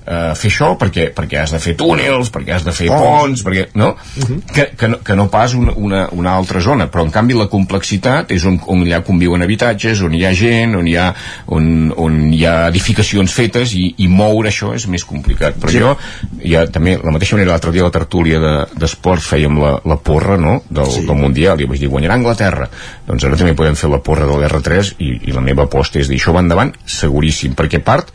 eh, 0.05 0.33
fer 0.37 0.51
això 0.51 0.71
perquè, 0.79 1.09
perquè 1.15 1.41
has 1.41 1.53
de 1.55 1.59
fer 1.61 1.75
túnels, 1.79 2.31
perquè 2.33 2.55
has 2.55 2.65
de 2.65 2.73
fer 2.75 2.89
oh. 2.93 2.99
ponts, 3.01 3.43
perquè, 3.45 3.67
no? 3.75 3.93
Uh 3.95 4.23
-huh. 4.29 4.39
que, 4.53 4.67
que, 4.77 4.87
no, 4.87 4.99
que 5.03 5.15
no 5.15 5.27
pas 5.29 5.53
una, 5.53 5.73
una, 5.75 6.07
una 6.11 6.35
altra 6.35 6.59
zona, 6.61 6.87
però 6.91 7.03
en 7.05 7.11
canvi 7.11 7.33
la 7.33 7.47
complexitat 7.47 8.31
és 8.31 8.45
on, 8.45 8.59
on 8.67 8.83
allà 8.85 9.01
conviuen 9.03 9.41
habitatges, 9.41 10.01
on 10.01 10.13
hi 10.13 10.25
ha 10.25 10.33
gent, 10.33 10.75
on 10.75 10.87
hi 10.87 10.95
ha, 10.97 11.13
on, 11.47 11.93
on 11.97 12.33
hi 12.33 12.45
ha 12.45 12.67
edificacions 12.67 13.33
fetes 13.33 13.73
i, 13.73 13.93
i 13.97 14.07
moure 14.07 14.49
això 14.49 14.73
és 14.75 14.87
més 14.87 15.05
complicat. 15.05 15.55
Però 15.59 15.71
sí. 15.71 15.79
jo, 15.79 15.97
ja 16.43 16.65
també, 16.67 16.99
la 17.03 17.11
mateixa 17.11 17.35
manera, 17.35 17.51
l'altre 17.51 17.71
dia 17.71 17.81
a 17.81 17.85
la 17.85 17.91
tertúlia 17.91 18.39
d'esports 18.75 19.23
de, 19.23 19.29
fèiem 19.29 19.59
la, 19.59 19.79
la 19.85 19.97
porra 19.97 20.37
no? 20.37 20.61
del, 20.69 20.91
sí. 20.91 21.05
del 21.05 21.17
Mundial 21.17 21.61
i 21.61 21.65
vaig 21.65 21.79
dir 21.79 21.89
guanyarà 21.89 22.15
Anglaterra. 22.15 22.69
Doncs 23.07 23.23
ara 23.23 23.37
també 23.39 23.55
podem 23.57 23.75
fer 23.75 23.89
la 23.89 24.01
porra 24.03 24.25
de 24.25 24.37
l'R3 24.37 24.95
i, 24.99 25.11
i 25.29 25.35
la 25.35 25.41
meva 25.41 25.63
aposta 25.63 25.99
és 25.99 26.09
dir 26.11 26.19
això 26.19 26.33
va 26.35 26.43
endavant 26.45 26.73
seguríssim, 26.85 27.55
perquè 27.57 27.81
part 27.83 28.11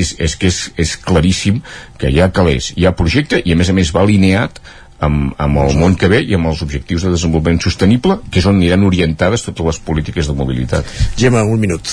és, 0.00 0.14
és 0.18 0.36
que 0.38 0.50
és, 0.50 0.60
és 0.80 0.94
claríssim 1.02 1.60
que 1.98 2.10
hi 2.10 2.22
ha 2.22 2.30
calés, 2.34 2.72
hi 2.76 2.86
ha 2.86 2.94
projecte 2.98 3.42
i 3.42 3.54
a 3.54 3.58
més 3.58 3.70
a 3.70 3.76
més 3.76 3.92
va 3.94 4.04
alineat 4.06 4.62
amb, 5.02 5.34
amb 5.42 5.62
el 5.64 5.76
món 5.80 5.98
que 5.98 6.10
ve 6.12 6.22
i 6.22 6.36
amb 6.38 6.52
els 6.52 6.62
objectius 6.64 7.06
de 7.06 7.12
desenvolupament 7.14 7.60
sostenible, 7.64 8.20
que 8.30 8.40
és 8.42 8.48
on 8.48 8.60
aniran 8.60 8.86
orientades 8.86 9.46
totes 9.48 9.72
les 9.72 9.80
polítiques 9.82 10.30
de 10.30 10.36
mobilitat. 10.38 10.88
Gemma, 11.18 11.42
un 11.42 11.60
minut. 11.62 11.90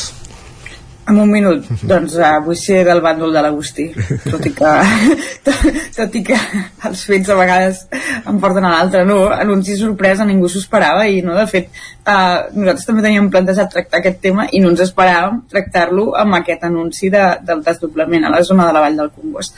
En 1.10 1.18
un 1.18 1.30
minut, 1.32 1.66
doncs 1.90 2.16
uh, 2.20 2.38
vull 2.46 2.58
ser 2.60 2.84
del 2.86 3.02
bàndol 3.02 3.34
de 3.34 3.42
l'Agustí, 3.42 3.88
tot 4.28 4.46
i 4.46 4.52
que 4.54 4.74
tot, 5.46 5.64
tot 5.98 6.18
i 6.20 6.24
que 6.28 6.38
els 6.90 7.04
fets 7.10 7.32
a 7.34 7.38
vegades 7.40 7.84
em 8.30 8.40
porten 8.42 8.68
a 8.68 8.74
l'altre, 8.76 9.04
no? 9.10 9.24
Anunci 9.34 9.78
sorpresa, 9.80 10.28
ningú 10.28 10.50
s'ho 10.52 10.62
esperava 10.62 11.08
i 11.10 11.24
no, 11.26 11.34
de 11.38 11.46
fet, 11.50 11.72
uh, 12.06 12.50
nosaltres 12.54 12.90
també 12.90 13.06
teníem 13.06 13.32
plantejat 13.34 13.72
tractar 13.74 14.04
aquest 14.04 14.22
tema 14.26 14.48
i 14.52 14.62
no 14.62 14.74
ens 14.74 14.84
esperàvem 14.86 15.42
tractar-lo 15.52 16.12
amb 16.20 16.40
aquest 16.42 16.68
anunci 16.70 17.10
de, 17.14 17.26
del 17.48 17.64
desdoblament 17.66 18.28
a 18.28 18.36
la 18.36 18.44
zona 18.46 18.70
de 18.70 18.76
la 18.76 18.86
Vall 18.86 19.02
del 19.02 19.14
Congost. 19.16 19.58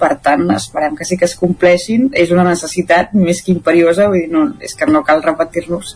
Per 0.00 0.14
tant 0.24 0.46
esperem 0.54 0.94
que 0.96 1.04
sí 1.04 1.18
que 1.20 1.28
es 1.28 1.36
compleixin. 1.36 2.08
És 2.16 2.30
una 2.32 2.46
necessitat 2.46 3.12
més 3.12 3.42
que 3.44 3.52
imperiosa 3.52 4.08
vull 4.08 4.22
dir, 4.22 4.30
no, 4.32 4.46
és 4.64 4.72
que 4.74 4.88
no 4.88 5.04
cal 5.04 5.20
repetir-nos 5.22 5.92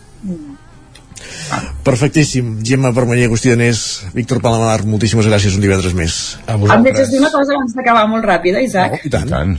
Perfectíssim. 1.85 2.59
Gemma 2.65 2.91
Permanyer, 2.93 3.27
Agustí 3.27 3.49
Danés, 3.49 4.05
Víctor 4.13 4.41
Palamar, 4.41 4.83
moltíssimes 4.89 5.27
gràcies 5.29 5.55
un 5.55 5.61
divendres 5.61 5.93
més. 5.93 6.37
A 6.47 6.55
vosaltres. 6.57 6.77
Em 6.77 6.83
deixes 6.89 7.11
dir 7.13 7.19
una 7.21 7.31
cosa 7.31 7.53
abans 7.53 7.75
d'acabar 7.77 8.07
molt 8.09 8.25
ràpida, 8.25 8.61
Isaac? 8.65 8.91
No, 8.97 8.99
i 9.05 9.09
tant. 9.13 9.27
I 9.27 9.31
tant. 9.31 9.55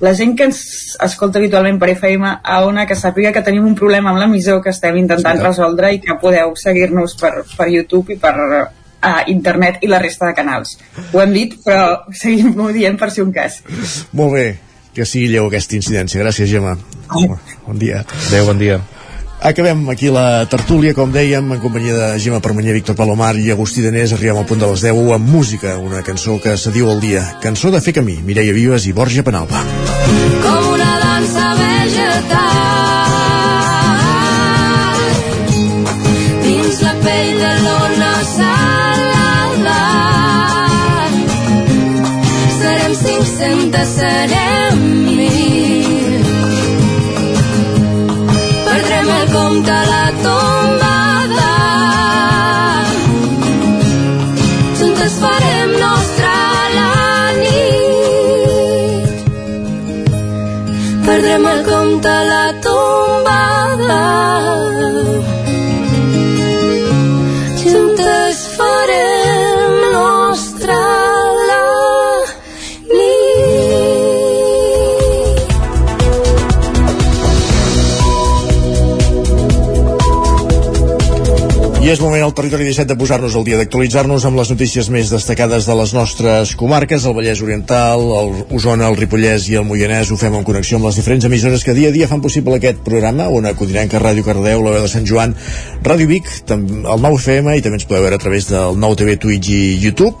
la 0.00 0.14
gent 0.16 0.30
que 0.32 0.46
ens 0.48 0.96
escolta 1.04 1.36
habitualment 1.38 1.76
per 1.78 1.90
FM 1.92 2.24
a 2.42 2.54
Ona 2.64 2.86
que 2.88 2.96
sàpiga 2.96 3.34
que 3.36 3.42
tenim 3.44 3.66
un 3.68 3.74
problema 3.76 4.08
amb 4.14 4.18
l'emissor 4.22 4.62
que 4.64 4.70
estem 4.72 4.96
intentant 4.96 5.36
Sí. 5.36 5.44
resoldre 5.44 5.90
i 5.92 5.98
que 6.00 6.14
podeu 6.22 6.54
seguir-nos 6.56 7.16
per, 7.20 7.44
per 7.56 7.66
YouTube 7.68 8.14
i 8.14 8.16
per 8.16 8.32
a 9.02 9.24
internet 9.28 9.84
i 9.84 9.86
la 9.92 9.98
resta 10.00 10.24
de 10.26 10.32
canals. 10.34 10.78
Ho 11.12 11.20
hem 11.20 11.34
dit, 11.34 11.58
però 11.64 12.00
seguim-ho 12.16 12.70
dient 12.72 12.96
per 12.98 13.10
si 13.10 13.20
un 13.20 13.30
cas. 13.32 13.60
Molt 14.12 14.32
bé, 14.32 14.46
que 14.94 15.04
sigui 15.04 15.28
lleu 15.28 15.46
aquesta 15.48 15.76
incidència. 15.76 16.22
Gràcies, 16.24 16.48
Gemma. 16.48 16.78
Bon 17.66 17.78
dia. 17.78 18.00
Adéu, 18.28 18.46
bon 18.46 18.58
dia. 18.58 18.80
Acabem 19.40 19.88
aquí 19.88 20.10
la 20.12 20.44
tertúlia, 20.52 20.92
com 20.92 21.08
dèiem, 21.08 21.46
en 21.54 21.60
companyia 21.62 21.94
de 21.96 22.08
Gemma 22.20 22.42
Permanyer, 22.44 22.74
Víctor 22.76 22.96
Palomar 22.98 23.32
i 23.40 23.48
Agustí 23.50 23.80
Danés. 23.80 24.12
Arribem 24.12 24.36
al 24.36 24.44
punt 24.44 24.60
de 24.60 24.68
les 24.68 24.84
10 24.84 25.14
amb 25.16 25.32
música, 25.32 25.78
una 25.80 26.04
cançó 26.04 26.36
que 26.44 26.58
se 26.60 26.72
diu 26.76 26.92
el 26.92 27.00
dia. 27.00 27.24
Cançó 27.40 27.72
de 27.72 27.80
fer 27.80 27.96
camí, 27.96 28.20
Mireia 28.20 28.52
Vives 28.52 28.84
i 28.84 28.92
Borja 28.92 29.24
Penalba. 29.24 29.64
com 30.44 30.74
una 30.74 30.99
al 82.30 82.34
territori 82.34 82.64
17 82.64 82.92
de 82.92 82.98
posar-nos 82.98 83.34
al 83.34 83.42
dia, 83.42 83.56
d'actualitzar-nos 83.58 84.22
amb 84.28 84.38
les 84.38 84.50
notícies 84.52 84.86
més 84.94 85.08
destacades 85.10 85.66
de 85.66 85.74
les 85.74 85.92
nostres 85.96 86.52
comarques, 86.54 87.02
el 87.02 87.16
Vallès 87.16 87.42
Oriental, 87.42 88.04
el 88.20 88.30
Osona, 88.54 88.86
el 88.86 88.98
Ripollès 89.00 89.48
i 89.50 89.58
el 89.58 89.66
Moianès. 89.66 90.12
Ho 90.14 90.18
fem 90.20 90.36
en 90.38 90.46
connexió 90.46 90.78
amb 90.78 90.86
les 90.86 91.00
diferents 91.00 91.26
emissores 91.26 91.66
que 91.66 91.74
dia 91.74 91.90
a 91.90 91.96
dia 91.96 92.06
fan 92.06 92.22
possible 92.22 92.54
aquest 92.54 92.84
programa, 92.86 93.26
on 93.34 93.50
Codinenca, 93.58 93.98
Ràdio 93.98 94.22
Cardeu, 94.22 94.62
la 94.62 94.76
veu 94.76 94.86
de 94.86 94.92
Sant 94.92 95.08
Joan, 95.10 95.34
Ràdio 95.82 96.06
Vic, 96.06 96.30
el 96.54 96.62
9 97.02 97.18
FM 97.18 97.56
i 97.58 97.66
també 97.66 97.80
ens 97.80 97.88
podeu 97.90 98.06
veure 98.06 98.20
a 98.20 98.22
través 98.22 98.46
del 98.52 98.78
9 98.78 99.02
TV, 99.02 99.18
Twitch 99.18 99.50
i 99.50 99.62
YouTube. 99.82 100.14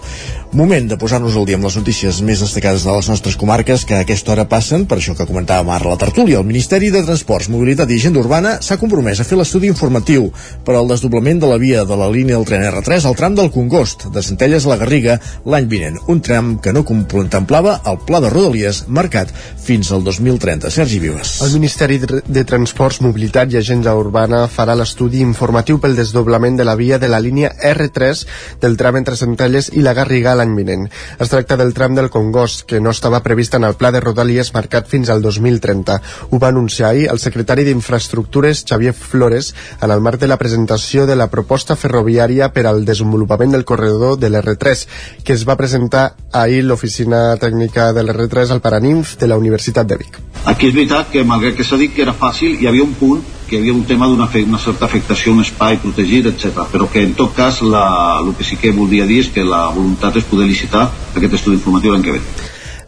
Moment 0.50 0.88
de 0.90 0.96
posar-nos 0.98 1.36
al 1.38 1.44
dia 1.46 1.54
amb 1.54 1.62
les 1.62 1.76
notícies 1.78 2.16
més 2.26 2.40
destacades 2.42 2.82
de 2.82 2.90
les 2.90 3.06
nostres 3.06 3.36
comarques 3.38 3.84
que 3.86 3.94
a 3.94 4.00
aquesta 4.02 4.32
hora 4.32 4.48
passen, 4.50 4.82
per 4.90 4.96
això 4.98 5.12
que 5.14 5.26
comentàvem 5.28 5.68
ara 5.70 5.92
la 5.92 5.98
tertúlia. 6.00 6.40
El 6.40 6.48
Ministeri 6.48 6.88
de 6.90 7.04
Transports, 7.06 7.46
Mobilitat 7.54 7.92
i 7.94 7.98
Agenda 8.00 8.18
Urbana 8.18 8.56
s'ha 8.58 8.74
compromès 8.80 9.20
a 9.22 9.26
fer 9.28 9.38
l'estudi 9.38 9.70
informatiu 9.70 10.26
per 10.66 10.74
al 10.74 10.90
desdoblament 10.90 11.38
de 11.38 11.50
la 11.52 11.58
via 11.62 11.84
de 11.86 11.98
la 12.00 12.08
línia 12.10 12.34
del 12.34 12.48
tren 12.48 12.64
R3 12.66 13.06
al 13.06 13.14
tram 13.20 13.36
del 13.38 13.52
Congost, 13.54 14.08
de 14.10 14.24
Centelles 14.26 14.66
a 14.66 14.72
la 14.72 14.78
Garriga, 14.80 15.20
l'any 15.46 15.68
vinent. 15.70 16.00
Un 16.10 16.18
tram 16.18 16.56
que 16.58 16.74
no 16.74 16.82
contemplava 16.82 17.76
el 17.86 18.02
pla 18.10 18.18
de 18.18 18.34
Rodalies 18.34 18.82
marcat 18.88 19.30
fins 19.30 19.92
al 19.94 20.02
2030. 20.02 20.74
Sergi 20.74 20.98
Vives. 20.98 21.36
El 21.46 21.54
Ministeri 21.60 22.00
de 22.02 22.44
Transports, 22.44 22.98
Mobilitat 23.06 23.54
i 23.54 23.60
Agenda 23.62 23.94
Urbana 23.94 24.42
farà 24.50 24.74
l'estudi 24.74 25.22
informatiu 25.22 25.78
pel 25.78 25.94
desdoblament 25.94 26.58
de 26.58 26.66
la 26.66 26.74
via 26.74 26.98
de 26.98 27.06
la 27.06 27.22
línia 27.22 27.54
R3 27.54 28.26
del 28.66 28.74
tram 28.74 28.98
entre 28.98 29.14
Centelles 29.14 29.70
i 29.78 29.86
la 29.86 29.94
Garriga 29.94 30.39
l'any 30.40 30.56
vinent. 30.56 30.88
Es 31.20 31.30
tracta 31.32 31.58
del 31.60 31.74
tram 31.76 31.94
del 31.94 32.10
Congost, 32.10 32.64
que 32.66 32.80
no 32.80 32.90
estava 32.94 33.22
previst 33.22 33.54
en 33.58 33.68
el 33.68 33.76
pla 33.78 33.92
de 33.92 34.00
Rodalies 34.00 34.52
marcat 34.56 34.88
fins 34.90 35.10
al 35.12 35.22
2030. 35.22 36.00
Ho 36.30 36.40
va 36.42 36.48
anunciar 36.48 36.90
ahir 36.90 37.08
el 37.12 37.20
secretari 37.22 37.66
d'Infraestructures, 37.68 38.64
Xavier 38.68 38.94
Flores, 38.96 39.54
en 39.80 39.90
el 39.90 40.00
marc 40.00 40.20
de 40.20 40.30
la 40.30 40.38
presentació 40.40 41.06
de 41.06 41.16
la 41.16 41.28
proposta 41.30 41.76
ferroviària 41.76 42.50
per 42.54 42.66
al 42.66 42.84
desenvolupament 42.84 43.52
del 43.56 43.66
corredor 43.68 44.18
de 44.18 44.30
l'R3, 44.32 44.86
que 45.24 45.36
es 45.36 45.46
va 45.48 45.58
presentar 45.60 46.14
ahir 46.32 46.64
l'oficina 46.64 47.36
tècnica 47.40 47.90
de 47.92 48.04
l'R3 48.06 48.54
al 48.54 48.64
Paraninf 48.64 49.16
de 49.20 49.28
la 49.28 49.38
Universitat 49.38 49.86
de 49.86 50.00
Vic. 50.00 50.20
Aquí 50.44 50.70
és 50.70 50.74
veritat 50.74 51.10
que, 51.12 51.24
malgrat 51.26 51.58
que 51.58 51.66
s'ha 51.66 51.78
dit 51.80 51.92
que 51.94 52.06
era 52.06 52.16
fàcil, 52.16 52.56
hi 52.56 52.70
havia 52.70 52.86
un 52.86 52.96
punt 52.96 53.20
que 53.50 53.58
hi 53.58 53.64
havia 53.64 53.74
un 53.74 53.82
tema 53.84 54.06
d'una 54.06 54.28
una 54.46 54.62
certa 54.62 54.86
afectació 54.86 55.32
a 55.32 55.34
un 55.34 55.42
espai 55.42 55.80
protegit, 55.82 56.30
etc. 56.30 56.62
Però 56.70 56.86
que, 56.90 57.02
en 57.02 57.16
tot 57.18 57.34
cas, 57.34 57.60
la, 57.66 58.20
el 58.22 58.32
que 58.38 58.46
sí 58.46 58.56
que 58.56 58.70
voldria 58.70 59.06
dir 59.10 59.20
és 59.24 59.34
que 59.34 59.44
la 59.44 59.66
voluntat 59.74 60.16
és 60.16 60.30
poder 60.30 60.46
licitar 60.46 60.86
aquest 61.16 61.34
estudi 61.34 61.58
informatiu 61.58 61.92
l'any 61.92 62.06
que 62.06 62.14
ve. 62.16 62.22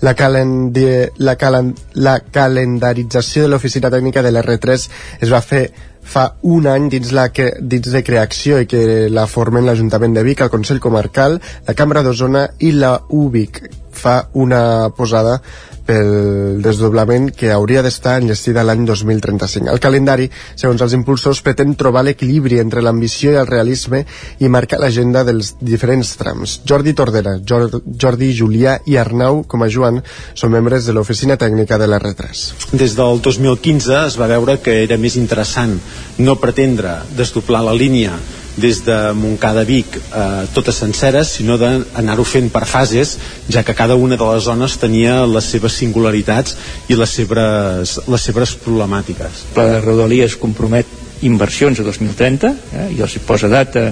La, 0.03 0.15
calendi- 0.19 1.11
la, 1.19 1.37
calen 1.39 1.75
la 1.95 2.21
calendarització 2.35 3.45
de 3.45 3.53
l'oficina 3.53 3.91
tècnica 3.91 4.23
de 4.23 4.33
l'R3 4.35 4.89
es 5.23 5.31
va 5.31 5.43
fer 5.43 5.67
fa 6.03 6.25
un 6.43 6.67
any 6.67 6.89
dins, 6.91 7.13
la 7.15 7.29
que, 7.31 7.53
dins 7.61 7.93
de 7.95 8.03
creació 8.03 8.59
i 8.63 8.67
que 8.67 9.09
la 9.11 9.29
formen 9.31 9.67
l'Ajuntament 9.67 10.15
de 10.17 10.25
Vic, 10.27 10.43
el 10.43 10.51
Consell 10.51 10.83
Comarcal, 10.83 11.39
la 11.67 11.75
Cambra 11.79 12.03
d'Osona 12.03 12.49
i 12.59 12.73
la 12.75 12.97
UBIC. 13.09 13.63
Fa 13.93 14.17
una 14.35 14.91
posada 14.97 15.39
pel 15.87 16.61
desdoblament 16.63 17.31
que 17.37 17.51
hauria 17.53 17.83
d'estar 17.83 18.19
enllestida 18.21 18.65
l'any 18.67 18.85
2035. 18.89 19.71
El 19.73 19.81
calendari, 19.83 20.29
segons 20.55 20.83
els 20.85 20.95
impulsors, 20.97 21.43
pretén 21.45 21.75
trobar 21.79 22.05
l'equilibri 22.07 22.61
entre 22.63 22.83
l'ambició 22.85 23.33
i 23.33 23.41
el 23.41 23.49
realisme 23.51 24.05
i 24.41 24.51
marcar 24.53 24.81
l'agenda 24.83 25.25
dels 25.29 25.55
diferents 25.61 26.15
trams. 26.21 26.61
Jordi 26.69 26.95
Tordera, 26.99 27.37
Jor 27.49 27.81
Jordi 27.83 28.33
Julià 28.37 28.79
i 28.87 28.99
Arnau, 29.01 29.43
com 29.49 29.65
a 29.65 29.71
Joan, 29.73 30.03
són 30.35 30.55
membres 30.55 30.87
de 30.87 30.97
l'oficina 30.97 31.39
tècnica 31.41 31.79
de 31.81 31.89
l'R3. 31.91 32.45
Des 32.79 32.97
del 32.99 33.23
2015 33.25 33.99
es 34.07 34.21
va 34.21 34.31
veure 34.31 34.59
que 34.63 34.83
era 34.85 34.99
més 35.01 35.19
interessant 35.21 35.79
no 36.19 36.39
pretendre 36.41 37.01
desdoblar 37.17 37.65
la 37.67 37.77
línia 37.77 38.19
des 38.57 38.83
de 38.85 38.97
Montcada 39.17 39.65
Vic 39.65 39.97
eh, 39.97 40.45
totes 40.53 40.77
senceres, 40.83 41.31
sinó 41.39 41.57
d'anar-ho 41.61 42.25
fent 42.29 42.51
per 42.53 42.65
fases, 42.69 43.17
ja 43.49 43.65
que 43.65 43.77
cada 43.77 43.97
una 43.97 44.19
de 44.21 44.29
les 44.29 44.45
zones 44.45 44.77
tenia 44.81 45.23
les 45.27 45.49
seves 45.55 45.77
singularitats 45.81 46.57
i 46.93 46.99
les 46.99 47.17
seves, 47.21 47.99
les 48.07 48.27
seves 48.29 48.57
problemàtiques. 48.65 49.45
El 49.49 49.55
pla 49.57 49.69
de 49.71 49.81
Rodalies 49.85 50.37
compromet 50.41 50.87
inversions 51.23 51.81
a 51.81 51.87
2030, 51.87 52.53
eh, 52.73 52.89
i 52.97 53.01
els 53.01 53.17
hi 53.17 53.23
posa 53.25 53.49
data 53.49 53.89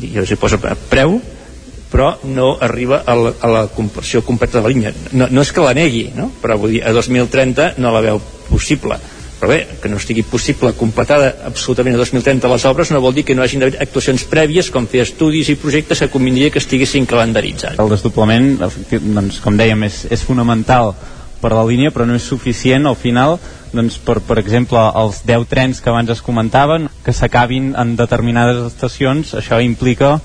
i 0.00 0.14
els 0.16 0.30
hi 0.30 0.38
posa 0.38 0.60
preu, 0.88 1.18
però 1.88 2.12
no 2.28 2.56
arriba 2.60 3.02
a 3.06 3.14
la, 3.16 3.32
a 3.40 3.48
la 3.48 3.66
conversió 3.72 4.22
completa 4.24 4.58
de 4.58 4.64
la 4.64 4.72
línia. 4.72 4.92
No, 5.12 5.28
no 5.30 5.44
és 5.44 5.52
que 5.52 5.64
la 5.64 5.74
negui, 5.76 6.08
no? 6.14 6.30
però 6.42 6.58
vull 6.60 6.76
dir, 6.76 6.82
a 6.84 6.92
2030 6.96 7.74
no 7.80 7.92
la 7.94 8.04
veu 8.04 8.20
possible. 8.48 8.98
Però 9.38 9.50
bé, 9.52 9.58
que 9.78 9.90
no 9.90 10.00
estigui 10.00 10.24
possible 10.26 10.72
completada 10.74 11.28
absolutament 11.46 11.94
a 11.94 12.00
2030 12.00 12.50
les 12.50 12.64
obres 12.66 12.90
no 12.90 13.02
vol 13.04 13.14
dir 13.14 13.22
que 13.26 13.36
no 13.38 13.44
hagin 13.44 13.62
d'haver 13.62 13.78
actuacions 13.84 14.24
prèvies 14.26 14.72
com 14.74 14.88
fer 14.90 15.04
estudis 15.04 15.52
i 15.52 15.58
projectes 15.60 16.02
que 16.02 16.10
convindria 16.10 16.50
que 16.50 16.58
estiguessin 16.58 17.06
calendaritzats. 17.06 17.78
El 17.78 17.92
desdoblament, 17.92 18.56
doncs, 18.58 19.38
com 19.44 19.60
dèiem, 19.60 19.86
és, 19.86 20.02
és 20.10 20.26
fonamental 20.26 20.94
per 21.38 21.52
la 21.54 21.62
línia, 21.62 21.92
però 21.94 22.02
no 22.08 22.18
és 22.18 22.26
suficient 22.26 22.90
al 22.90 22.98
final 22.98 23.38
doncs, 23.72 23.98
per, 24.02 24.18
per 24.24 24.38
exemple, 24.40 24.80
els 24.96 25.22
10 25.28 25.46
trens 25.50 25.82
que 25.84 25.92
abans 25.92 26.10
es 26.10 26.22
comentaven, 26.24 26.88
que 27.04 27.14
s'acabin 27.14 27.74
en 27.78 27.94
determinades 27.98 28.64
estacions, 28.72 29.34
això 29.38 29.60
implica 29.62 30.16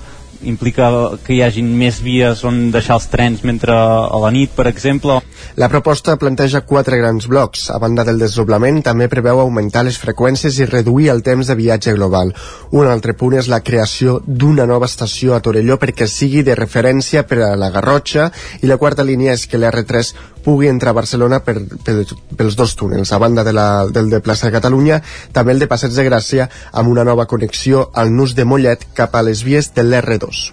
implica 0.42 0.90
que 1.24 1.36
hi 1.36 1.42
hagin 1.44 1.70
més 1.78 2.00
vies 2.02 2.42
on 2.44 2.70
deixar 2.74 2.98
els 2.98 3.06
trens 3.12 3.44
mentre 3.46 3.74
a 3.74 4.18
la 4.20 4.32
nit, 4.34 4.50
per 4.56 4.66
exemple. 4.70 5.20
La 5.56 5.68
proposta 5.70 6.16
planteja 6.18 6.64
quatre 6.66 6.98
grans 6.98 7.28
blocs. 7.30 7.68
A 7.70 7.78
banda 7.78 8.04
del 8.04 8.18
desdoblament, 8.18 8.82
també 8.82 9.08
preveu 9.08 9.40
augmentar 9.40 9.84
les 9.86 9.98
freqüències 10.00 10.58
i 10.58 10.68
reduir 10.70 11.10
el 11.12 11.22
temps 11.22 11.46
de 11.46 11.54
viatge 11.58 11.94
global. 11.94 12.34
Un 12.72 12.90
altre 12.90 13.14
punt 13.14 13.38
és 13.38 13.48
la 13.52 13.62
creació 13.62 14.20
d'una 14.26 14.66
nova 14.66 14.90
estació 14.90 15.34
a 15.34 15.40
Torelló 15.40 15.78
perquè 15.78 16.08
sigui 16.10 16.42
de 16.42 16.58
referència 16.58 17.22
per 17.28 17.42
a 17.44 17.54
la 17.56 17.70
Garrotxa 17.70 18.30
i 18.62 18.70
la 18.70 18.78
quarta 18.78 19.06
línia 19.06 19.34
és 19.38 19.46
que 19.46 19.60
l'R3 19.60 20.14
pugui 20.44 20.68
entrar 20.68 20.92
a 20.92 20.98
Barcelona 21.00 21.40
per, 21.44 21.56
per, 21.84 21.96
pels 22.36 22.56
dos 22.56 22.76
túnels. 22.76 23.12
A 23.12 23.18
banda 23.18 23.44
de 23.44 23.54
la, 23.56 23.86
del 23.90 24.10
de 24.12 24.20
plaça 24.20 24.48
de 24.48 24.54
Catalunya, 24.54 25.00
també 25.32 25.54
el 25.54 25.62
de 25.62 25.70
Passeig 25.70 25.94
de 25.96 26.04
Gràcia 26.06 26.48
amb 26.72 26.92
una 26.92 27.04
nova 27.04 27.26
connexió 27.26 27.88
al 27.94 28.12
nus 28.14 28.36
de 28.36 28.44
Mollet 28.44 28.86
cap 28.94 29.16
a 29.16 29.24
les 29.24 29.42
vies 29.46 29.72
de 29.74 29.86
l'R2. 29.86 30.44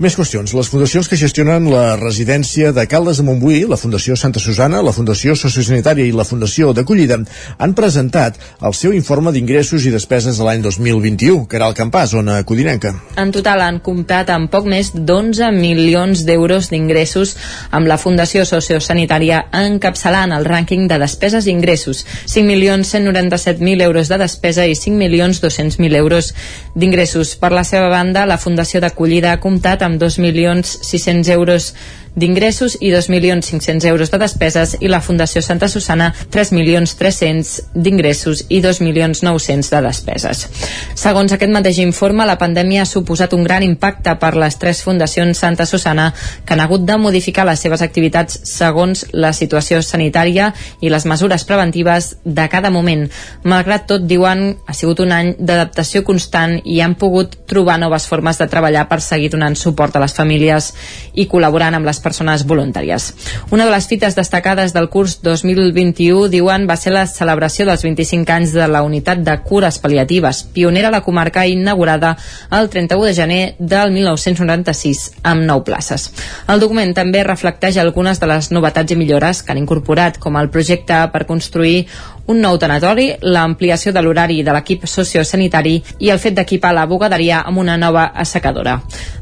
Més 0.00 0.16
qüestions. 0.16 0.52
Les 0.56 0.68
fundacions 0.72 1.06
que 1.08 1.18
gestionen 1.20 1.68
la 1.70 1.94
residència 2.00 2.72
de 2.72 2.86
Caldes 2.90 3.20
de 3.20 3.24
Montbui, 3.26 3.62
la 3.68 3.78
Fundació 3.78 4.16
Santa 4.16 4.40
Susana, 4.40 4.80
la 4.82 4.94
Fundació 4.96 5.36
Sociosanitària 5.36 6.08
i 6.08 6.14
la 6.16 6.24
Fundació 6.24 6.72
d'Acollida 6.74 7.20
han 7.58 7.74
presentat 7.76 8.38
el 8.64 8.74
seu 8.74 8.94
informe 8.96 9.32
d'ingressos 9.34 9.84
i 9.86 9.92
despeses 9.92 10.40
de 10.40 10.46
l'any 10.46 10.64
2021, 10.64 11.44
que 11.46 11.60
era 11.60 11.68
el 11.68 11.76
campàs, 11.76 12.14
zona 12.16 12.40
codinenca. 12.48 12.94
En 13.20 13.30
total 13.34 13.62
han 13.66 13.82
comptat 13.84 14.32
amb 14.32 14.50
poc 14.50 14.66
més 14.70 14.94
d'11 14.96 15.52
milions 15.54 16.24
d'euros 16.26 16.70
d'ingressos 16.72 17.36
amb 17.70 17.90
la 17.90 18.00
Fundació 18.00 18.46
Sociosanitària 18.48 19.19
sanitària 19.20 19.44
encapçalant 19.52 20.32
el 20.32 20.46
rànquing 20.46 20.88
de 20.88 20.98
despeses 20.98 21.46
i 21.46 21.52
ingressos. 21.52 22.04
5.197.000 22.26 23.82
euros 23.82 24.08
de 24.08 24.18
despesa 24.18 24.66
i 24.66 24.72
5.200.000 24.74 25.96
euros 25.96 26.34
d'ingressos. 26.74 27.36
Per 27.36 27.52
la 27.52 27.64
seva 27.64 27.88
banda, 27.88 28.26
la 28.26 28.38
Fundació 28.38 28.80
d'Acollida 28.80 29.32
ha 29.32 29.40
comptat 29.40 29.82
amb 29.82 30.00
2.600.000 30.00 31.32
euros 31.34 31.74
d'ingressos 32.16 32.76
i 32.80 32.90
2.500.000 32.92 33.86
euros 33.90 34.10
de 34.10 34.18
despeses 34.18 34.76
i 34.80 34.88
la 34.88 35.00
Fundació 35.00 35.42
Santa 35.42 35.68
Susana 35.68 36.12
3.300.000 36.32 37.70
d'ingressos 37.74 38.44
i 38.48 38.60
2.900.000 38.62 39.70
de 39.70 39.82
despeses. 39.86 40.46
Segons 40.94 41.32
aquest 41.32 41.52
mateix 41.52 41.80
informe, 41.82 42.26
la 42.26 42.38
pandèmia 42.40 42.82
ha 42.82 42.88
suposat 42.88 43.34
un 43.36 43.44
gran 43.44 43.64
impacte 43.66 44.14
per 44.20 44.34
les 44.36 44.58
tres 44.58 44.82
fundacions 44.82 45.38
Santa 45.38 45.66
Susana 45.66 46.10
que 46.44 46.54
han 46.54 46.64
hagut 46.64 46.84
de 46.86 46.96
modificar 46.98 47.46
les 47.48 47.60
seves 47.60 47.82
activitats 47.82 48.40
segons 48.48 49.06
la 49.12 49.32
situació 49.36 49.80
sanitària 49.82 50.50
i 50.80 50.90
les 50.90 51.06
mesures 51.06 51.44
preventives 51.44 52.16
de 52.24 52.48
cada 52.50 52.70
moment. 52.70 53.06
Malgrat 53.44 53.86
tot, 53.90 54.06
diuen, 54.08 54.56
ha 54.66 54.76
sigut 54.76 55.00
un 55.04 55.14
any 55.14 55.34
d'adaptació 55.38 56.02
constant 56.04 56.58
i 56.64 56.80
han 56.80 56.96
pogut 57.00 57.36
trobar 57.50 57.78
noves 57.80 58.06
formes 58.10 58.38
de 58.40 58.48
treballar 58.50 58.86
per 58.90 59.00
seguir 59.04 59.30
donant 59.32 59.56
suport 59.56 59.96
a 59.96 60.02
les 60.04 60.14
famílies 60.16 60.72
i 61.14 61.26
col·laborant 61.30 61.76
amb 61.78 61.88
les 61.88 61.99
persones 62.00 62.44
voluntàries. 62.46 63.10
Una 63.50 63.66
de 63.66 63.72
les 63.74 63.86
fites 63.86 64.16
destacades 64.16 64.74
del 64.74 64.88
curs 64.90 65.20
2021, 65.22 66.28
diuen, 66.32 66.66
va 66.68 66.76
ser 66.80 66.92
la 66.94 67.06
celebració 67.06 67.66
dels 67.68 67.84
25 67.86 68.34
anys 68.34 68.54
de 68.56 68.68
la 68.68 68.82
unitat 68.86 69.22
de 69.26 69.36
cures 69.46 69.78
paliatives, 69.78 70.42
pionera 70.54 70.88
a 70.88 70.94
la 70.96 71.02
comarca 71.06 71.46
inaugurada 71.46 72.16
el 72.50 72.68
31 72.68 73.04
de 73.04 73.14
gener 73.14 73.40
del 73.58 73.92
1996, 73.92 75.04
amb 75.22 75.44
9 75.46 75.64
places. 75.64 76.10
El 76.48 76.60
document 76.60 76.94
també 76.96 77.24
reflecteix 77.24 77.78
algunes 77.78 78.20
de 78.20 78.30
les 78.30 78.50
novetats 78.50 78.92
i 78.92 78.98
millores 78.98 79.42
que 79.42 79.52
han 79.52 79.62
incorporat, 79.62 80.18
com 80.18 80.36
el 80.40 80.50
projecte 80.50 81.02
per 81.12 81.26
construir 81.26 81.86
un 82.30 82.40
nou 82.40 82.58
tanatori, 82.62 83.08
l'ampliació 83.26 83.92
de 83.92 84.02
l'horari 84.04 84.42
de 84.46 84.54
l'equip 84.54 84.86
sociosanitari 84.86 85.80
i 85.98 86.12
el 86.14 86.20
fet 86.22 86.36
d'equipar 86.38 86.70
la 86.76 86.86
bugaderia 86.86 87.42
amb 87.46 87.58
una 87.58 87.76
nova 87.80 88.12
assecadora. 88.14 88.78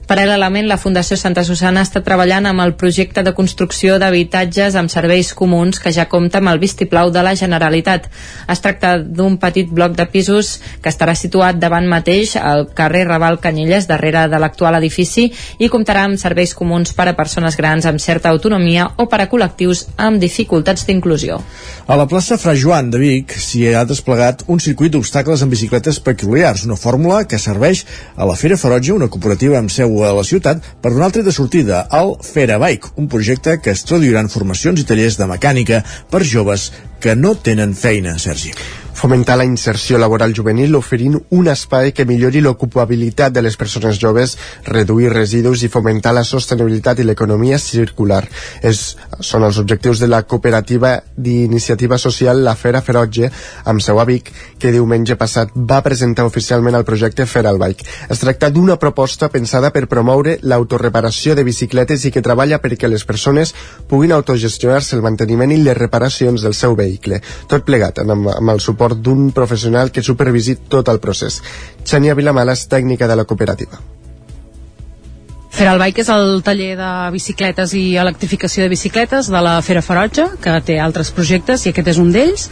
Paral·lelament, 0.08 0.64
la 0.64 0.78
Fundació 0.80 1.18
Santa 1.20 1.42
Susana 1.44 1.82
està 1.84 2.00
treballant 2.00 2.46
amb 2.48 2.62
el 2.64 2.72
projecte 2.80 3.20
de 3.24 3.34
construcció 3.36 3.98
d'habitatges 4.00 4.76
amb 4.80 4.88
serveis 4.88 5.34
comuns 5.36 5.80
que 5.84 5.92
ja 5.92 6.06
compta 6.08 6.40
amb 6.40 6.48
el 6.48 6.60
vistiplau 6.62 7.10
de 7.12 7.20
la 7.24 7.34
Generalitat. 7.36 8.06
Es 8.48 8.64
tracta 8.64 8.94
d'un 9.02 9.36
petit 9.36 9.68
bloc 9.68 9.98
de 9.98 10.06
pisos 10.08 10.54
que 10.80 10.88
estarà 10.88 11.12
situat 11.12 11.60
davant 11.60 11.84
mateix 11.92 12.38
al 12.40 12.70
carrer 12.78 13.04
Raval 13.04 13.36
Canyelles, 13.44 13.88
darrere 13.90 14.24
de 14.32 14.40
l'actual 14.40 14.78
edifici, 14.80 15.26
i 15.58 15.68
comptarà 15.68 16.06
amb 16.08 16.20
serveis 16.20 16.56
comuns 16.56 16.96
per 16.96 17.10
a 17.10 17.16
persones 17.18 17.60
grans 17.60 17.84
amb 17.84 18.00
certa 18.00 18.32
autonomia 18.32 18.88
o 18.96 19.08
per 19.12 19.20
a 19.20 19.28
col·lectius 19.28 19.90
amb 19.96 20.20
dificultats 20.24 20.88
d'inclusió. 20.88 21.36
A 21.86 22.00
la 22.00 22.08
plaça 22.08 22.40
Fra 22.40 22.56
Joan 22.56 22.88
de 22.88 22.97
Vic 22.98 23.34
s'hi 23.38 23.64
ha 23.72 23.84
desplegat 23.88 24.42
un 24.52 24.60
circuit 24.62 24.92
d'obstacles 24.92 25.44
amb 25.44 25.54
bicicletes 25.54 26.00
peculiars, 26.04 26.64
una 26.66 26.78
fórmula 26.78 27.22
que 27.30 27.38
serveix 27.38 27.84
a 28.16 28.26
la 28.28 28.36
Fera 28.38 28.58
Ferotge, 28.60 28.92
una 28.96 29.10
cooperativa 29.12 29.60
amb 29.60 29.72
seu 29.72 30.02
a 30.04 30.12
la 30.16 30.26
ciutat, 30.26 30.64
per 30.82 30.92
donar 30.94 31.08
el 31.12 31.16
tret 31.18 31.28
de 31.28 31.36
sortida 31.36 31.84
al 32.00 32.16
Fera 32.26 32.58
Bike, 32.58 32.94
un 32.96 33.08
projecte 33.08 33.60
que 33.62 33.72
es 33.76 33.86
traduirà 33.86 34.24
en 34.24 34.32
formacions 34.32 34.82
i 34.82 34.88
tallers 34.88 35.20
de 35.20 35.30
mecànica 35.30 35.84
per 36.10 36.26
joves 36.26 36.72
que 37.00 37.14
no 37.14 37.36
tenen 37.38 37.78
feina, 37.78 38.18
Sergi 38.18 38.54
fomentar 38.98 39.36
la 39.38 39.46
inserció 39.46 39.98
laboral 39.98 40.32
juvenil 40.34 40.74
oferint 40.74 41.14
un 41.30 41.48
espai 41.48 41.92
que 41.94 42.04
millori 42.04 42.40
l'ocupabilitat 42.42 43.32
de 43.32 43.42
les 43.46 43.56
persones 43.56 44.00
joves, 44.02 44.34
reduir 44.66 45.12
residus 45.12 45.62
i 45.62 45.70
fomentar 45.70 46.10
la 46.16 46.24
sostenibilitat 46.26 46.98
i 46.98 47.06
l'economia 47.06 47.60
circular. 47.62 48.24
És, 48.66 48.96
són 49.20 49.46
els 49.46 49.60
objectius 49.62 50.02
de 50.02 50.08
la 50.10 50.24
cooperativa 50.26 50.96
d'iniciativa 51.14 51.98
social 51.98 52.42
La 52.42 52.56
Fera 52.58 52.82
Ferotge, 52.82 53.30
amb 53.70 53.84
seu 53.84 54.00
a 54.02 54.06
Vic, 54.08 54.32
que 54.58 54.74
diumenge 54.74 55.14
passat 55.20 55.54
va 55.54 55.78
presentar 55.86 56.26
oficialment 56.26 56.74
el 56.74 56.86
projecte 56.88 57.26
Feral 57.26 57.62
Bike. 57.62 57.86
Es 58.10 58.18
tracta 58.18 58.50
d'una 58.50 58.80
proposta 58.82 59.30
pensada 59.30 59.70
per 59.70 59.86
promoure 59.86 60.38
l'autoreparació 60.42 61.38
de 61.38 61.46
bicicletes 61.46 62.04
i 62.04 62.10
que 62.10 62.24
treballa 62.24 62.58
perquè 62.58 62.90
les 62.90 63.06
persones 63.06 63.54
puguin 63.86 64.16
autogestionar-se 64.16 64.96
el 64.98 65.06
manteniment 65.06 65.54
i 65.54 65.62
les 65.62 65.78
reparacions 65.78 66.42
del 66.42 66.58
seu 66.58 66.74
vehicle. 66.74 67.22
Tot 67.46 67.62
plegat 67.62 68.02
amb, 68.02 68.26
amb 68.34 68.56
el 68.56 68.60
suport 68.64 68.87
d'un 68.94 69.30
professional 69.32 69.90
que 69.90 70.02
supervisi 70.02 70.56
tot 70.68 70.88
el 70.88 71.00
procés. 71.00 71.42
Xenia 71.84 72.14
Vilamala 72.14 72.56
és 72.56 72.68
tècnica 72.68 73.08
de 73.08 73.16
la 73.16 73.24
cooperativa. 73.24 73.97
Feral 75.58 75.80
Bike 75.82 76.04
és 76.04 76.08
el 76.14 76.36
taller 76.46 76.76
de 76.78 76.88
bicicletes 77.10 77.72
i 77.74 77.96
electrificació 77.98 78.62
de 78.62 78.70
bicicletes 78.70 79.26
de 79.26 79.38
la 79.42 79.56
Fera 79.66 79.80
Ferotge, 79.82 80.28
que 80.38 80.52
té 80.62 80.76
altres 80.78 81.08
projectes 81.16 81.64
i 81.66 81.72
aquest 81.72 81.88
és 81.90 81.96
un 81.98 82.12
d'ells. 82.14 82.44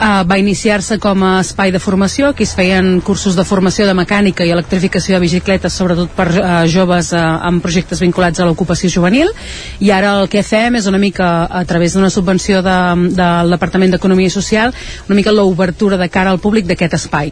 Uh, 0.00 0.24
va 0.26 0.40
iniciar-se 0.40 0.96
com 0.98 1.22
a 1.22 1.36
espai 1.44 1.70
de 1.70 1.78
formació, 1.78 2.32
aquí 2.32 2.42
es 2.42 2.54
feien 2.58 2.88
cursos 3.06 3.36
de 3.38 3.44
formació 3.46 3.86
de 3.86 3.94
mecànica 3.94 4.42
i 4.42 4.50
electrificació 4.50 5.14
de 5.14 5.20
bicicletes, 5.22 5.76
sobretot 5.78 6.10
per 6.16 6.26
uh, 6.32 6.48
joves 6.66 7.12
uh, 7.14 7.20
amb 7.46 7.62
projectes 7.62 8.02
vinculats 8.02 8.42
a 8.42 8.48
l'ocupació 8.48 8.90
juvenil, 8.90 9.30
i 9.78 9.92
ara 9.94 10.16
el 10.18 10.26
que 10.32 10.42
fem 10.42 10.80
és 10.80 10.88
una 10.90 10.98
mica, 10.98 11.28
a 11.46 11.62
través 11.70 11.94
d'una 11.94 12.10
subvenció 12.10 12.64
de, 12.66 12.80
del 13.14 13.54
Departament 13.54 13.94
d'Economia 13.94 14.34
Social, 14.34 14.74
una 15.06 15.20
mica 15.20 15.36
l'obertura 15.36 16.00
de 16.00 16.10
cara 16.10 16.34
al 16.34 16.42
públic 16.42 16.66
d'aquest 16.66 16.98
espai 16.98 17.30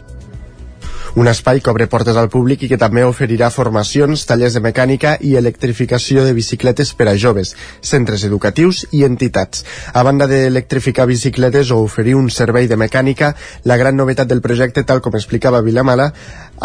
un 1.19 1.27
espai 1.27 1.59
que 1.59 1.67
obre 1.69 1.89
portes 1.91 2.15
al 2.15 2.29
públic 2.31 2.61
i 2.63 2.69
que 2.71 2.77
també 2.79 3.01
oferirà 3.03 3.49
formacions, 3.51 4.21
tallers 4.29 4.53
de 4.55 4.61
mecànica 4.63 5.17
i 5.19 5.33
electrificació 5.35 6.23
de 6.23 6.31
bicicletes 6.37 6.93
per 6.95 7.09
a 7.11 7.15
joves, 7.19 7.51
centres 7.83 8.23
educatius 8.23 8.85
i 8.95 9.03
entitats. 9.03 9.65
A 9.91 10.03
banda 10.07 10.29
d'electrificar 10.31 11.09
bicicletes 11.11 11.73
o 11.75 11.81
oferir 11.83 12.15
un 12.15 12.29
servei 12.31 12.71
de 12.71 12.79
mecànica, 12.79 13.33
la 13.67 13.75
gran 13.81 13.99
novetat 13.99 14.31
del 14.31 14.39
projecte, 14.39 14.85
tal 14.87 15.03
com 15.03 15.19
explicava 15.19 15.59
Vilamala, 15.59 16.13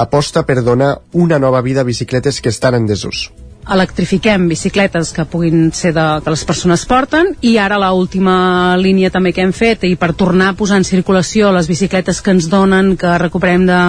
aposta 0.06 0.46
per 0.46 0.62
donar 0.62 1.00
una 1.12 1.40
nova 1.42 1.64
vida 1.66 1.82
a 1.82 1.90
bicicletes 1.90 2.38
que 2.40 2.54
estan 2.54 2.78
en 2.78 2.86
desús 2.86 3.30
electrifiquem 3.70 4.48
bicicletes 4.48 5.12
que 5.16 5.24
puguin 5.24 5.70
ser 5.72 5.94
de, 5.96 6.04
que 6.24 6.32
les 6.32 6.44
persones 6.44 6.84
porten 6.88 7.32
i 7.40 7.56
ara 7.58 7.78
l 7.80 7.88
última 7.96 8.76
línia 8.76 9.10
també 9.10 9.32
que 9.32 9.42
hem 9.44 9.52
fet 9.56 9.86
i 9.88 9.94
per 9.96 10.12
tornar 10.12 10.50
a 10.52 10.56
posar 10.58 10.78
en 10.80 10.84
circulació 10.84 11.52
les 11.54 11.68
bicicletes 11.70 12.20
que 12.20 12.34
ens 12.34 12.48
donen, 12.52 12.94
que 13.00 13.16
recuperem 13.18 13.64
de, 13.68 13.80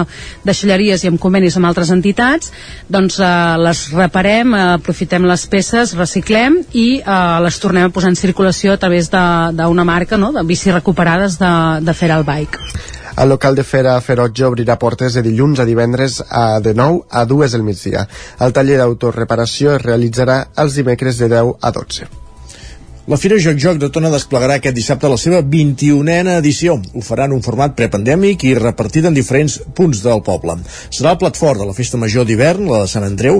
de 0.44 0.54
xelleries 0.56 1.04
i 1.04 1.10
amb 1.12 1.20
convenis 1.20 1.56
amb 1.56 1.68
altres 1.68 1.92
entitats 1.92 2.52
doncs 2.88 3.20
eh, 3.20 3.30
les 3.60 3.86
reparem, 3.92 4.54
eh, 4.54 4.66
aprofitem 4.80 5.28
les 5.28 5.46
peces, 5.52 5.96
reciclem 5.98 6.62
i 6.72 6.88
eh, 7.00 7.38
les 7.44 7.60
tornem 7.60 7.88
a 7.88 7.92
posar 7.92 8.14
en 8.14 8.20
circulació 8.20 8.74
a 8.74 8.80
través 8.80 9.10
d'una 9.12 9.84
marca 9.84 10.16
no? 10.16 10.32
de 10.32 10.44
bici 10.46 10.72
recuperades 10.72 11.38
de, 11.40 11.54
de 11.84 11.94
Feral 11.94 12.24
Bike 12.24 12.95
el 13.16 13.28
local 13.28 13.54
de 13.56 13.64
Fera 13.64 13.96
Ferotge 14.00 14.44
obrirà 14.44 14.76
portes 14.78 15.16
de 15.16 15.22
dilluns 15.24 15.60
a 15.60 15.64
divendres 15.64 16.20
a 16.28 16.60
de 16.60 16.74
9 16.74 17.06
a 17.10 17.24
2 17.24 17.56
del 17.56 17.64
migdia. 17.64 18.04
El 18.40 18.52
taller 18.52 18.76
d'autoreparació 18.82 19.78
es 19.78 19.82
realitzarà 19.86 20.42
els 20.62 20.76
dimecres 20.76 21.18
de 21.22 21.32
10 21.32 21.56
a 21.60 21.72
12. 21.80 22.08
La 23.06 23.14
Fira 23.16 23.36
Joc 23.38 23.60
Joc 23.62 23.76
de 23.78 23.86
Tona 23.94 24.08
desplegarà 24.10 24.56
aquest 24.58 24.74
dissabte 24.74 25.06
la 25.06 25.16
seva 25.22 25.38
21a 25.38 26.40
edició. 26.40 26.72
Ho 26.74 27.02
farà 27.06 27.28
en 27.28 27.36
un 27.36 27.42
format 27.44 27.76
prepandèmic 27.78 28.42
i 28.48 28.56
repartit 28.58 29.06
en 29.06 29.14
diferents 29.14 29.60
punts 29.78 30.00
del 30.02 30.24
poble. 30.26 30.56
Serà 30.90 31.12
el 31.14 31.20
plat 31.20 31.38
fort 31.38 31.62
de 31.62 31.68
la 31.68 31.76
Festa 31.76 32.00
Major 32.02 32.26
d'hivern, 32.26 32.66
la 32.66 32.80
de 32.82 32.90
Sant 32.90 33.06
Andreu, 33.06 33.38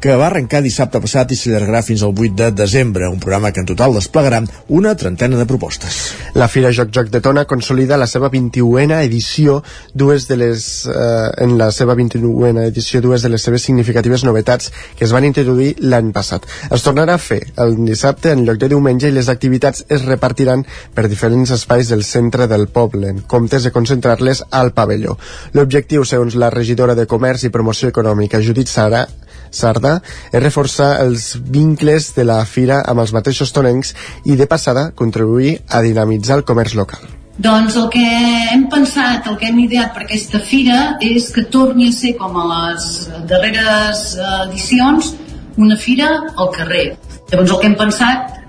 que 0.00 0.14
va 0.16 0.28
arrencar 0.28 0.62
dissabte 0.64 1.00
passat 1.02 1.32
i 1.32 1.38
s'allargarà 1.38 1.82
fins 1.84 2.02
al 2.04 2.14
8 2.14 2.34
de 2.36 2.50
desembre, 2.56 3.08
un 3.08 3.20
programa 3.20 3.52
que 3.52 3.62
en 3.62 3.68
total 3.68 3.94
desplegarà 3.96 4.42
una 4.68 4.94
trentena 4.96 5.38
de 5.38 5.46
propostes. 5.46 5.98
La 6.34 6.48
Fira 6.48 6.72
Joc 6.72 6.92
Joc 6.94 7.10
de 7.10 7.20
Tona 7.24 7.46
consolida 7.48 7.96
la 7.96 8.06
seva 8.06 8.30
21a 8.30 9.02
edició, 9.04 9.62
dues 9.94 10.28
de 10.28 10.36
les, 10.36 10.86
eh, 10.86 11.44
en 11.44 11.56
la 11.58 11.70
seva 11.72 11.96
21a 11.96 12.66
edició, 12.66 13.00
dues 13.00 13.22
de 13.22 13.30
les 13.32 13.42
seves 13.42 13.62
significatives 13.62 14.24
novetats 14.24 14.72
que 14.96 15.04
es 15.04 15.12
van 15.12 15.24
introduir 15.24 15.74
l'any 15.80 16.12
passat. 16.12 16.46
Es 16.70 16.84
tornarà 16.86 17.16
a 17.16 17.22
fer 17.22 17.40
el 17.56 17.76
dissabte 17.84 18.32
en 18.32 18.44
lloc 18.46 18.60
de 18.62 18.70
diumenge 18.72 19.08
i 19.08 19.16
les 19.16 19.28
activitats 19.32 19.84
es 19.88 20.04
repartiran 20.04 20.64
per 20.94 21.08
diferents 21.08 21.50
espais 21.50 21.88
del 21.88 22.04
centre 22.04 22.46
del 22.46 22.68
poble, 22.68 23.08
en 23.08 23.22
comptes 23.26 23.64
de 23.64 23.72
concentrar-les 23.72 24.44
al 24.50 24.72
pavelló. 24.72 25.16
L'objectiu, 25.54 26.04
segons 26.04 26.36
la 26.36 26.50
regidora 26.50 26.94
de 26.94 27.06
Comerç 27.06 27.46
i 27.46 27.54
Promoció 27.54 27.88
Econòmica, 27.92 28.42
Judit 28.42 28.68
Sara, 28.68 29.06
Sarda 29.50 29.98
és 30.32 30.42
reforçar 30.42 30.96
els 31.04 31.34
vincles 31.40 32.12
de 32.16 32.24
la 32.28 32.40
fira 32.44 32.82
amb 32.86 33.04
els 33.04 33.12
mateixos 33.16 33.52
tonencs 33.52 33.94
i 34.24 34.36
de 34.36 34.46
passada 34.46 34.90
contribuir 34.94 35.60
a 35.68 35.82
dinamitzar 35.82 36.40
el 36.40 36.44
comerç 36.48 36.76
local. 36.78 37.04
Doncs 37.36 37.74
el 37.76 37.90
que 37.92 38.04
hem 38.52 38.64
pensat, 38.72 39.26
el 39.28 39.36
que 39.36 39.50
hem 39.50 39.58
ideat 39.66 39.92
per 39.92 40.06
aquesta 40.06 40.40
fira 40.40 40.96
és 41.04 41.28
que 41.34 41.44
torni 41.52 41.90
a 41.90 41.92
ser 41.92 42.14
com 42.16 42.32
a 42.40 42.46
les 42.52 42.86
darreres 43.28 44.06
edicions 44.46 45.12
una 45.60 45.76
fira 45.76 46.08
al 46.36 46.50
carrer. 46.54 46.86
Llavors 47.28 47.52
el 47.52 47.60
que 47.60 47.68
hem 47.68 47.76
pensat 47.76 48.40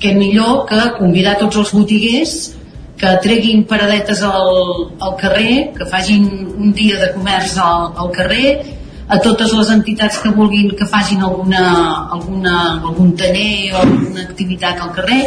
que 0.00 0.14
millor 0.16 0.64
que 0.68 0.80
convidar 0.96 1.36
tots 1.40 1.60
els 1.60 1.72
botiguers 1.76 2.36
que 3.02 3.12
treguin 3.22 3.64
paradetes 3.68 4.22
al, 4.22 4.52
al 5.02 5.16
carrer, 5.20 5.72
que 5.76 5.88
facin 5.90 6.24
un 6.56 6.72
dia 6.72 7.00
de 7.00 7.10
comerç 7.16 7.56
al, 7.58 7.90
al 7.98 8.12
carrer 8.14 8.52
a 9.12 9.18
totes 9.20 9.52
les 9.52 9.72
entitats 9.74 10.20
que 10.22 10.30
vulguin 10.32 10.70
que 10.78 10.86
facin 10.88 11.20
alguna, 11.26 11.64
alguna, 12.16 12.54
algun 12.78 13.12
taller 13.16 13.74
o 13.74 13.82
alguna 13.82 14.24
activitat 14.24 14.80
al 14.80 14.94
carrer 14.96 15.24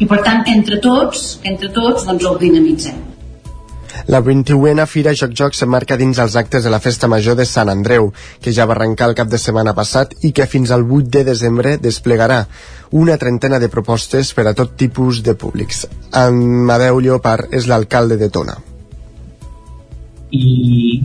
i 0.00 0.08
per 0.08 0.22
tant 0.24 0.46
entre 0.52 0.80
tots 0.80 1.26
entre 1.44 1.72
tots 1.74 2.08
doncs 2.08 2.30
el 2.32 2.40
dinamitzem 2.46 3.04
La 4.12 4.20
21a 4.22 4.84
Fira 4.86 5.14
Joc 5.18 5.32
Joc 5.40 5.56
s'emmarca 5.56 5.96
dins 6.00 6.20
els 6.22 6.36
actes 6.36 6.66
de 6.66 6.70
la 6.70 6.80
Festa 6.84 7.08
Major 7.08 7.34
de 7.38 7.46
Sant 7.48 7.72
Andreu, 7.72 8.12
que 8.44 8.52
ja 8.52 8.66
va 8.68 8.76
arrencar 8.76 9.08
el 9.10 9.16
cap 9.18 9.32
de 9.32 9.40
setmana 9.40 9.74
passat 9.74 10.12
i 10.28 10.30
que 10.36 10.46
fins 10.52 10.70
al 10.70 10.84
8 10.84 11.10
de 11.16 11.24
desembre 11.32 11.74
desplegarà 11.88 12.44
una 13.02 13.16
trentena 13.18 13.58
de 13.58 13.72
propostes 13.72 14.34
per 14.36 14.46
a 14.46 14.54
tot 14.54 14.76
tipus 14.84 15.24
de 15.26 15.34
públics. 15.34 15.86
Amadeu 16.12 17.02
Llopart 17.02 17.56
és 17.56 17.66
l'alcalde 17.72 18.20
de 18.20 18.30
Tona. 18.30 18.60
I, 20.34 20.46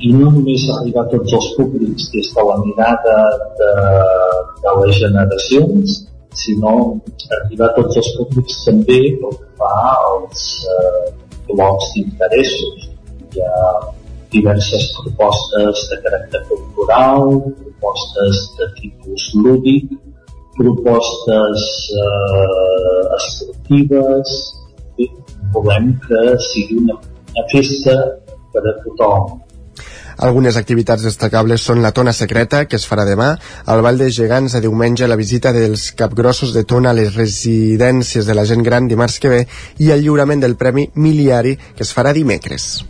i 0.02 0.12
no 0.14 0.32
només 0.34 0.68
arribar 0.76 1.06
a 1.06 1.12
tots 1.12 1.34
els 1.38 1.50
públics 1.58 2.10
des 2.14 2.30
de 2.36 2.46
la 2.48 2.58
mirada 2.64 3.18
de, 3.60 3.72
de 4.64 4.76
les 4.82 5.00
generacions, 5.02 5.98
sinó 6.34 6.76
arribar 7.38 7.70
a 7.70 7.76
tots 7.78 8.00
els 8.02 8.12
públics 8.18 8.62
també 8.66 9.02
pel 9.22 9.36
que 9.40 9.50
fa 9.60 9.74
als 10.10 10.46
eh, 10.76 11.10
blocs 11.52 11.92
d'interessos. 11.96 12.88
Hi 13.32 13.44
ha 13.46 13.66
diverses 14.32 14.88
propostes 14.98 15.84
de 15.92 16.00
caràcter 16.06 16.42
cultural, 16.50 17.36
propostes 17.60 18.46
de 18.58 18.70
tipus 18.80 19.28
lúdic, 19.44 19.92
propostes 20.58 21.68
eh, 22.00 23.04
esportives, 23.20 24.40
volem 25.52 25.94
que 26.08 26.22
sigui 26.48 26.80
una, 26.80 26.96
una 27.34 27.46
festa 27.52 27.96
per 28.52 28.66
a 28.68 28.76
tothom. 28.84 29.40
Algunes 30.22 30.58
activitats 30.60 31.06
destacables 31.08 31.64
són 31.66 31.82
la 31.82 31.94
tona 31.98 32.14
secreta, 32.14 32.66
que 32.70 32.78
es 32.78 32.86
farà 32.86 33.08
demà, 33.08 33.32
el 33.74 33.82
Ball 33.82 33.98
de 33.98 34.12
Gegants 34.14 34.54
a 34.54 34.62
diumenge, 34.62 35.08
la 35.10 35.18
visita 35.18 35.54
dels 35.56 35.90
capgrossos 35.98 36.54
de 36.54 36.66
tona 36.68 36.92
a 36.92 36.98
les 36.98 37.16
residències 37.16 38.28
de 38.28 38.38
la 38.38 38.46
gent 38.46 38.62
gran 38.68 38.92
dimarts 38.92 39.18
que 39.20 39.34
ve 39.34 39.44
i 39.80 39.90
el 39.96 40.06
lliurament 40.06 40.44
del 40.44 40.58
Premi 40.62 40.90
Miliari, 40.96 41.58
que 41.58 41.88
es 41.88 41.96
farà 41.96 42.14
dimecres. 42.14 42.84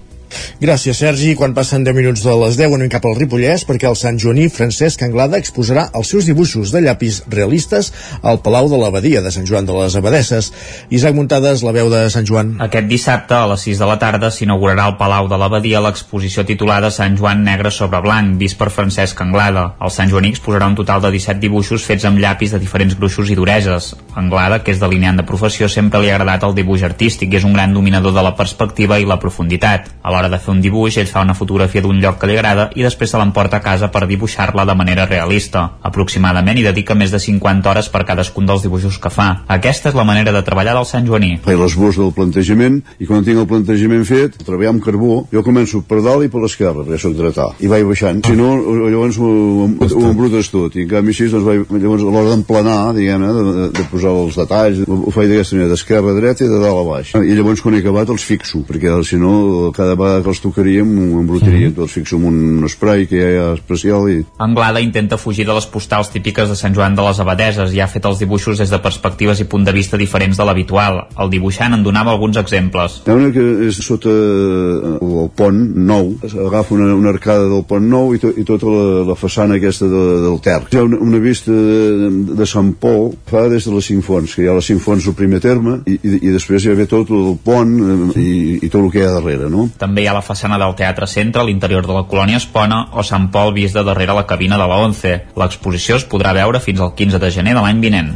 Gràcies, 0.62 0.98
Sergi. 0.98 1.34
Quan 1.36 1.56
passen 1.58 1.84
10 1.84 1.96
minuts 1.98 2.24
de 2.26 2.34
les 2.44 2.58
10 2.60 2.76
anem 2.78 2.90
cap 2.92 3.06
al 3.06 3.18
Ripollès 3.18 3.66
perquè 3.68 3.90
el 3.90 3.98
Sant 4.00 4.20
Joaní 4.22 4.48
Francesc 4.54 5.02
Anglada 5.06 5.40
exposarà 5.42 5.88
els 5.98 6.12
seus 6.14 6.28
dibuixos 6.30 6.72
de 6.74 6.82
llapis 6.86 7.22
realistes 7.32 7.92
al 8.22 8.42
Palau 8.46 8.70
de 8.72 8.80
l'Abadia 8.80 9.22
de 9.26 9.32
Sant 9.34 9.48
Joan 9.50 9.66
de 9.68 9.76
les 9.76 9.96
Abadesses. 10.00 10.52
Isaac 10.90 11.18
Muntades, 11.18 11.64
la 11.66 11.74
veu 11.76 11.90
de 11.92 12.04
Sant 12.14 12.28
Joan. 12.28 12.56
Aquest 12.64 12.88
dissabte, 12.88 13.36
a 13.36 13.50
les 13.52 13.66
6 13.68 13.82
de 13.82 13.90
la 13.90 13.98
tarda, 14.02 14.32
s'inaugurarà 14.32 14.88
al 14.90 14.98
Palau 15.02 15.28
de 15.32 15.40
l'Abadia 15.42 15.82
l'exposició 15.84 16.46
titulada 16.48 16.92
Sant 16.94 17.18
Joan 17.20 17.44
negre 17.44 17.72
sobre 17.72 18.02
blanc, 18.06 18.38
vist 18.40 18.60
per 18.60 18.70
Francesc 18.72 19.22
Anglada. 19.26 19.66
El 19.82 19.94
Sant 19.94 20.12
Joaní 20.12 20.32
exposarà 20.36 20.70
un 20.72 20.78
total 20.80 21.04
de 21.04 21.12
17 21.18 21.42
dibuixos 21.42 21.86
fets 21.88 22.08
amb 22.08 22.22
llapis 22.22 22.56
de 22.56 22.62
diferents 22.62 22.96
gruixos 22.98 23.30
i 23.30 23.38
dureses. 23.38 23.92
Anglada, 24.16 24.62
que 24.64 24.74
és 24.76 24.80
delineant 24.82 25.20
de 25.20 25.28
professió, 25.28 25.70
sempre 25.70 26.02
li 26.02 26.12
ha 26.12 26.16
agradat 26.16 26.48
el 26.48 26.56
dibuix 26.58 26.84
artístic 26.88 27.34
i 27.34 27.42
és 27.42 27.48
un 27.48 27.54
gran 27.58 27.74
dominador 27.74 28.16
de 28.16 28.24
la 28.26 28.36
perspectiva 28.38 29.00
i 29.00 29.08
la 29.08 29.20
profunditat. 29.20 29.92
A 30.02 30.12
l'hora 30.22 30.30
de 30.30 30.40
fer 30.40 30.54
un 30.54 30.62
dibuix, 30.62 30.98
ell 31.02 31.10
fa 31.10 31.24
una 31.26 31.34
fotografia 31.34 31.82
d'un 31.82 31.98
lloc 32.02 32.20
que 32.22 32.28
li 32.30 32.36
agrada 32.38 32.70
i 32.78 32.86
després 32.86 33.10
se 33.10 33.18
l'emporta 33.18 33.58
a 33.58 33.64
casa 33.66 33.90
per 33.94 34.06
dibuixar-la 34.06 34.66
de 34.70 34.76
manera 34.78 35.08
realista. 35.10 35.64
Aproximadament 35.82 36.60
hi 36.60 36.66
dedica 36.68 36.96
més 36.96 37.14
de 37.14 37.20
50 37.20 37.70
hores 37.72 37.90
per 37.90 38.04
cadascun 38.06 38.46
dels 38.46 38.62
dibuixos 38.66 39.00
que 39.02 39.10
fa. 39.10 39.30
Aquesta 39.48 39.90
és 39.90 39.98
la 39.98 40.06
manera 40.06 40.34
de 40.36 40.44
treballar 40.46 40.76
del 40.78 40.86
Sant 40.86 41.08
Joaní. 41.08 41.40
faig 41.42 41.58
l'esbós 41.58 41.98
del 41.98 42.12
plantejament 42.14 42.82
i 43.00 43.08
quan 43.10 43.26
tinc 43.26 43.42
el 43.42 43.48
plantejament 43.50 44.06
fet, 44.06 44.38
treballar 44.46 44.76
amb 44.76 44.84
carbó, 44.86 45.26
jo 45.32 45.44
començo 45.44 45.82
per 45.88 46.02
dalt 46.06 46.26
i 46.26 46.30
per 46.30 46.44
l'esquerra, 46.44 46.86
perquè 46.86 47.00
soc 47.02 47.18
dretà, 47.18 47.48
i 47.60 47.72
vaig 47.72 47.88
baixant. 47.88 48.22
Si 48.28 48.38
no, 48.38 48.52
llavors 48.92 49.18
ho, 49.18 49.32
ho 49.66 50.06
embrutes 50.12 50.52
tot, 50.54 50.78
i 50.78 50.86
en 50.86 50.92
canvi 50.94 51.16
així, 51.16 51.32
doncs, 51.34 51.48
vaig, 51.48 51.66
llavors 51.82 52.06
a 52.06 52.14
l'hora 52.14 52.36
d'emplenar, 52.36 52.80
diguem-ne, 52.98 53.34
de, 53.38 53.46
de, 53.50 53.68
de, 53.80 53.88
posar 53.90 54.14
els 54.22 54.38
detalls, 54.38 54.84
ho, 54.86 55.00
ho 55.08 55.16
faig 55.16 55.32
d'aquesta 55.32 55.58
manera, 55.58 55.74
d'esquerra 55.74 56.14
a 56.14 56.18
dreta 56.20 56.46
i 56.46 56.52
de 56.52 56.62
dalt 56.62 56.84
a 56.84 56.88
baix. 56.92 57.16
I 57.18 57.38
llavors 57.38 57.64
quan 57.64 57.78
he 57.78 57.82
acabat 57.82 58.14
els 58.14 58.26
fixo, 58.28 58.62
perquè 58.68 58.92
si 59.08 59.20
no, 59.22 59.72
cada 59.76 59.96
vegada 59.96 60.11
que 60.20 60.32
els 60.34 60.42
tocaríem, 60.44 60.92
ho 61.16 61.22
embrutaria 61.22 61.72
tot, 61.72 61.86
els 61.86 61.96
fixo 61.96 62.20
amb 62.20 62.30
un 62.32 62.70
spray 62.72 63.08
que 63.10 63.20
hi 63.22 63.40
ha 63.40 63.48
especial 63.56 64.10
i... 64.12 64.20
Anglada 64.44 64.82
intenta 64.84 65.20
fugir 65.22 65.46
de 65.48 65.56
les 65.56 65.68
postals 65.72 66.12
típiques 66.14 66.50
de 66.52 66.58
Sant 66.60 66.76
Joan 66.76 66.98
de 66.98 67.06
les 67.06 67.22
Abadeses 67.24 67.74
i 67.76 67.82
ha 67.82 67.90
fet 67.92 68.06
els 68.10 68.22
dibuixos 68.22 68.62
des 68.62 68.72
de 68.72 68.82
perspectives 68.84 69.42
i 69.42 69.48
punt 69.50 69.66
de 69.68 69.76
vista 69.76 70.00
diferents 70.00 70.38
de 70.38 70.48
l'habitual. 70.48 71.06
El 71.22 71.32
dibuixant 71.34 71.76
en 71.78 71.86
donava 71.86 72.14
alguns 72.16 72.40
exemples. 72.42 73.02
Hi 73.06 73.14
ha 73.14 73.18
una 73.18 73.32
que 73.36 73.46
és 73.70 73.80
sota 73.86 74.12
eh, 74.12 74.94
el 75.02 75.32
pont 75.38 75.62
nou, 75.92 76.14
agafa 76.28 76.76
una, 76.76 76.92
una 76.96 77.14
arcada 77.14 77.48
del 77.52 77.64
pont 77.68 77.88
nou 77.88 78.16
i, 78.16 78.22
to, 78.22 78.34
i 78.36 78.46
tota 78.48 78.70
la, 78.72 78.86
la 79.12 79.18
façana 79.20 79.58
aquesta 79.60 79.90
de, 79.92 80.04
del 80.26 80.40
Ter. 80.44 80.60
Hi 80.72 80.82
ha 80.82 80.86
una, 80.88 81.02
una 81.02 81.22
vista 81.24 81.52
de, 81.52 82.12
de 82.38 82.48
Sant 82.50 82.74
Pol, 82.82 83.12
fa 83.30 83.48
des 83.52 83.68
de 83.68 83.76
les 83.76 83.92
cinc 83.92 84.06
fonts, 84.06 84.36
que 84.36 84.46
hi 84.46 84.50
ha 84.52 84.58
les 84.58 84.68
cinc 84.72 84.84
fonts 84.84 85.08
al 85.08 85.18
primer 85.18 85.42
terme 85.44 85.80
i, 85.86 85.98
i, 85.98 86.18
i 86.28 86.34
després 86.34 86.66
hi 86.66 86.74
ha 86.74 86.90
tot 86.90 87.12
el 87.14 87.36
pont 87.44 87.72
eh, 87.82 88.00
i, 88.20 88.32
i 88.66 88.70
tot 88.70 88.82
el 88.84 88.92
que 88.94 89.02
hi 89.02 89.08
ha 89.08 89.16
darrere, 89.18 89.50
no? 89.52 89.68
També 89.82 90.01
hi 90.02 90.08
ha 90.10 90.16
la 90.18 90.24
façana 90.26 90.58
del 90.58 90.74
Teatre 90.80 91.08
Centre, 91.08 91.42
a 91.42 91.48
l'interior 91.48 91.86
de 91.86 91.94
la 91.94 92.08
colònia 92.10 92.40
Espona 92.42 92.88
o 92.98 93.04
Sant 93.06 93.30
Pol 93.34 93.54
vist 93.54 93.78
de 93.78 93.84
darrere 93.86 94.16
la 94.18 94.26
cabina 94.28 94.58
de 94.58 94.68
la 94.68 94.80
11. 94.88 95.14
L'exposició 95.38 96.00
es 96.00 96.08
podrà 96.10 96.34
veure 96.38 96.62
fins 96.64 96.82
al 96.82 96.96
15 96.98 97.22
de 97.22 97.32
gener 97.32 97.54
de 97.58 97.62
l'any 97.62 97.84
vinent. 97.84 98.16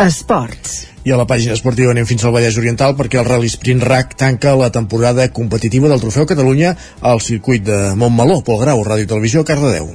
Esports. 0.00 0.78
I 1.04 1.12
a 1.12 1.18
la 1.18 1.26
pàgina 1.26 1.56
esportiva 1.56 1.90
anem 1.92 2.06
fins 2.06 2.22
al 2.24 2.32
Vallès 2.34 2.56
Oriental 2.60 2.94
perquè 2.98 3.18
el 3.20 3.26
Rally 3.26 3.50
Sprint 3.50 3.82
RAC 3.82 4.14
tanca 4.18 4.54
la 4.56 4.70
temporada 4.70 5.26
competitiva 5.34 5.90
del 5.90 6.00
Trofeu 6.00 6.26
Catalunya 6.30 6.76
al 7.00 7.20
circuit 7.20 7.66
de 7.66 7.78
Montmeló, 7.98 8.40
Pol 8.46 8.62
Grau, 8.62 8.84
Ràdio 8.86 9.04
i 9.04 9.10
Televisió, 9.10 9.44
Cardedeu. 9.44 9.90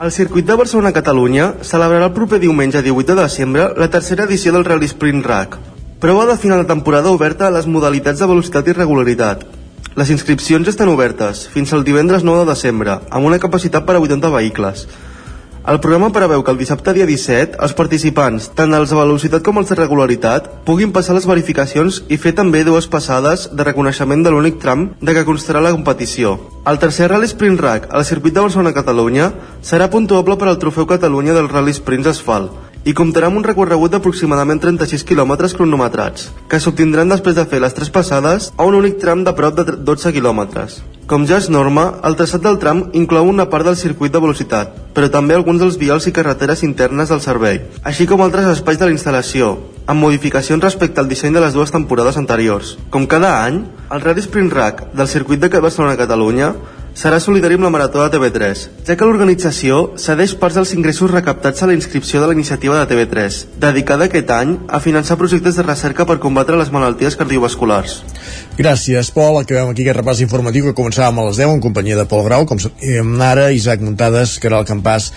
El 0.00 0.12
circuit 0.12 0.46
de 0.48 0.56
Barcelona-Catalunya 0.56 1.50
celebrarà 1.62 2.08
el 2.08 2.16
proper 2.16 2.40
diumenge 2.40 2.82
18 2.82 3.14
de 3.14 3.22
desembre 3.22 3.68
la 3.76 3.90
tercera 3.92 4.24
edició 4.24 4.52
del 4.52 4.64
Rally 4.64 4.88
Sprint 4.88 5.26
RAC, 5.26 5.58
prova 6.00 6.24
de 6.24 6.36
final 6.38 6.62
de 6.62 6.64
temporada 6.64 7.10
oberta 7.10 7.46
a 7.46 7.52
les 7.52 7.66
modalitats 7.68 8.22
de 8.22 8.26
velocitat 8.26 8.68
i 8.70 8.72
regularitat. 8.72 9.44
Les 10.00 10.08
inscripcions 10.08 10.68
estan 10.70 10.88
obertes 10.88 11.42
fins 11.52 11.74
al 11.76 11.84
divendres 11.84 12.24
9 12.24 12.46
de 12.46 12.54
desembre, 12.54 12.94
amb 13.10 13.28
una 13.28 13.38
capacitat 13.38 13.84
per 13.84 13.98
a 13.98 14.00
80 14.00 14.30
vehicles. 14.32 14.86
El 15.68 15.76
programa 15.84 16.08
preveu 16.08 16.40
que 16.40 16.54
el 16.54 16.56
dissabte 16.56 16.94
dia 16.96 17.04
17 17.04 17.60
els 17.60 17.74
participants, 17.76 18.46
tant 18.56 18.72
els 18.72 18.88
de 18.88 18.96
velocitat 18.96 19.44
com 19.44 19.60
els 19.60 19.68
de 19.68 19.76
regularitat, 19.76 20.48
puguin 20.64 20.88
passar 20.96 21.18
les 21.18 21.28
verificacions 21.28 22.00
i 22.08 22.16
fer 22.16 22.32
també 22.32 22.64
dues 22.64 22.88
passades 22.88 23.50
de 23.52 23.68
reconeixement 23.68 24.24
de 24.24 24.32
l'únic 24.32 24.56
tram 24.64 24.88
de 25.04 25.12
què 25.12 25.26
constarà 25.28 25.60
la 25.60 25.74
competició. 25.76 26.38
El 26.64 26.80
tercer 26.80 27.10
Rally 27.12 27.28
Sprint 27.28 27.60
Rack 27.60 27.92
al 27.92 28.08
circuit 28.08 28.32
de 28.32 28.40
Barcelona-Catalunya 28.40 29.30
serà 29.60 29.92
puntuable 29.92 30.40
per 30.40 30.48
al 30.48 30.58
Trofeu 30.64 30.88
Catalunya 30.88 31.36
del 31.36 31.52
Rally 31.52 31.76
Sprints 31.76 32.08
Asfalt 32.16 32.69
i 32.84 32.94
comptarà 32.96 33.28
amb 33.28 33.40
un 33.40 33.44
recorregut 33.44 33.92
d'aproximadament 33.92 34.60
36 34.62 35.04
km 35.04 35.36
cronometrats, 35.56 36.30
que 36.48 36.60
s'obtindran 36.60 37.10
després 37.12 37.36
de 37.36 37.44
fer 37.44 37.60
les 37.60 37.74
tres 37.76 37.90
passades 37.92 38.52
a 38.56 38.64
un 38.64 38.78
únic 38.78 38.98
tram 39.02 39.24
de 39.24 39.34
prop 39.36 39.58
de 39.58 39.76
12 39.76 40.12
km. 40.16 40.46
Com 41.10 41.24
ja 41.26 41.40
és 41.42 41.48
norma, 41.50 41.88
el 42.06 42.14
traçat 42.14 42.42
del 42.44 42.60
tram 42.62 42.84
inclou 42.94 43.26
una 43.26 43.48
part 43.50 43.66
del 43.66 43.76
circuit 43.76 44.12
de 44.14 44.20
velocitat, 44.22 44.76
però 44.94 45.08
també 45.10 45.34
alguns 45.34 45.58
dels 45.58 45.76
vials 45.76 46.06
i 46.06 46.12
carreteres 46.14 46.62
internes 46.62 47.10
del 47.10 47.20
servei, 47.20 47.60
així 47.82 48.06
com 48.06 48.22
altres 48.22 48.46
espais 48.52 48.78
de 48.78 48.86
la 48.86 48.94
instal·lació, 48.94 49.56
amb 49.90 50.06
modificacions 50.06 50.62
respecte 50.62 51.02
al 51.02 51.10
disseny 51.10 51.34
de 51.34 51.42
les 51.42 51.56
dues 51.56 51.74
temporades 51.74 52.16
anteriors. 52.16 52.76
Com 52.94 53.08
cada 53.10 53.40
any, 53.42 53.64
el 53.90 54.04
Rally 54.04 54.22
Sprint 54.22 54.54
Rack 54.54 54.92
del 54.94 55.10
circuit 55.10 55.42
de 55.42 55.50
Barcelona-Catalunya 55.50 56.54
serà 56.94 57.20
solidari 57.20 57.56
amb 57.56 57.66
la 57.66 57.70
Marató 57.72 58.02
de 58.02 58.10
TV3, 58.14 58.64
ja 58.86 58.96
que 58.96 59.06
l'organització 59.06 59.80
cedeix 60.00 60.34
parts 60.40 60.58
dels 60.58 60.72
ingressos 60.76 61.10
recaptats 61.10 61.62
a 61.62 61.68
la 61.70 61.76
inscripció 61.76 62.20
de 62.20 62.30
la 62.30 62.36
iniciativa 62.36 62.78
de 62.78 62.88
TV3, 62.90 63.40
dedicada 63.62 64.08
aquest 64.08 64.30
any 64.34 64.56
a 64.68 64.80
finançar 64.80 65.18
projectes 65.20 65.56
de 65.56 65.66
recerca 65.66 66.06
per 66.06 66.18
combatre 66.22 66.58
les 66.60 66.72
malalties 66.74 67.16
cardiovasculars. 67.20 68.00
Gràcies, 68.58 69.12
Pol. 69.14 69.40
Acabem 69.40 69.70
aquí 69.70 69.86
aquest 69.86 70.00
repàs 70.00 70.24
informatiu 70.24 70.68
que 70.68 70.76
començàvem 70.76 71.22
a 71.22 71.28
les 71.30 71.40
10 71.40 71.56
en 71.56 71.64
companyia 71.64 72.00
de 72.00 72.08
Pol 72.10 72.26
Grau, 72.26 72.46
com 72.46 72.60
ara 73.22 73.50
Isaac 73.52 73.80
Muntades, 73.84 74.38
Caral 74.42 74.66
Campàs 74.68 75.12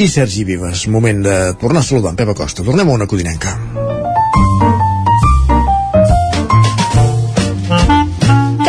i 0.00 0.08
Sergi 0.08 0.44
Vives. 0.48 0.88
Moment 0.88 1.22
de 1.26 1.38
tornar 1.60 1.84
a 1.84 1.88
saludar 1.90 2.14
en 2.14 2.20
Pep 2.20 2.34
Acosta. 2.34 2.64
Tornem 2.64 2.88
a 2.88 3.00
una 3.00 3.10
codinenca. 3.10 3.89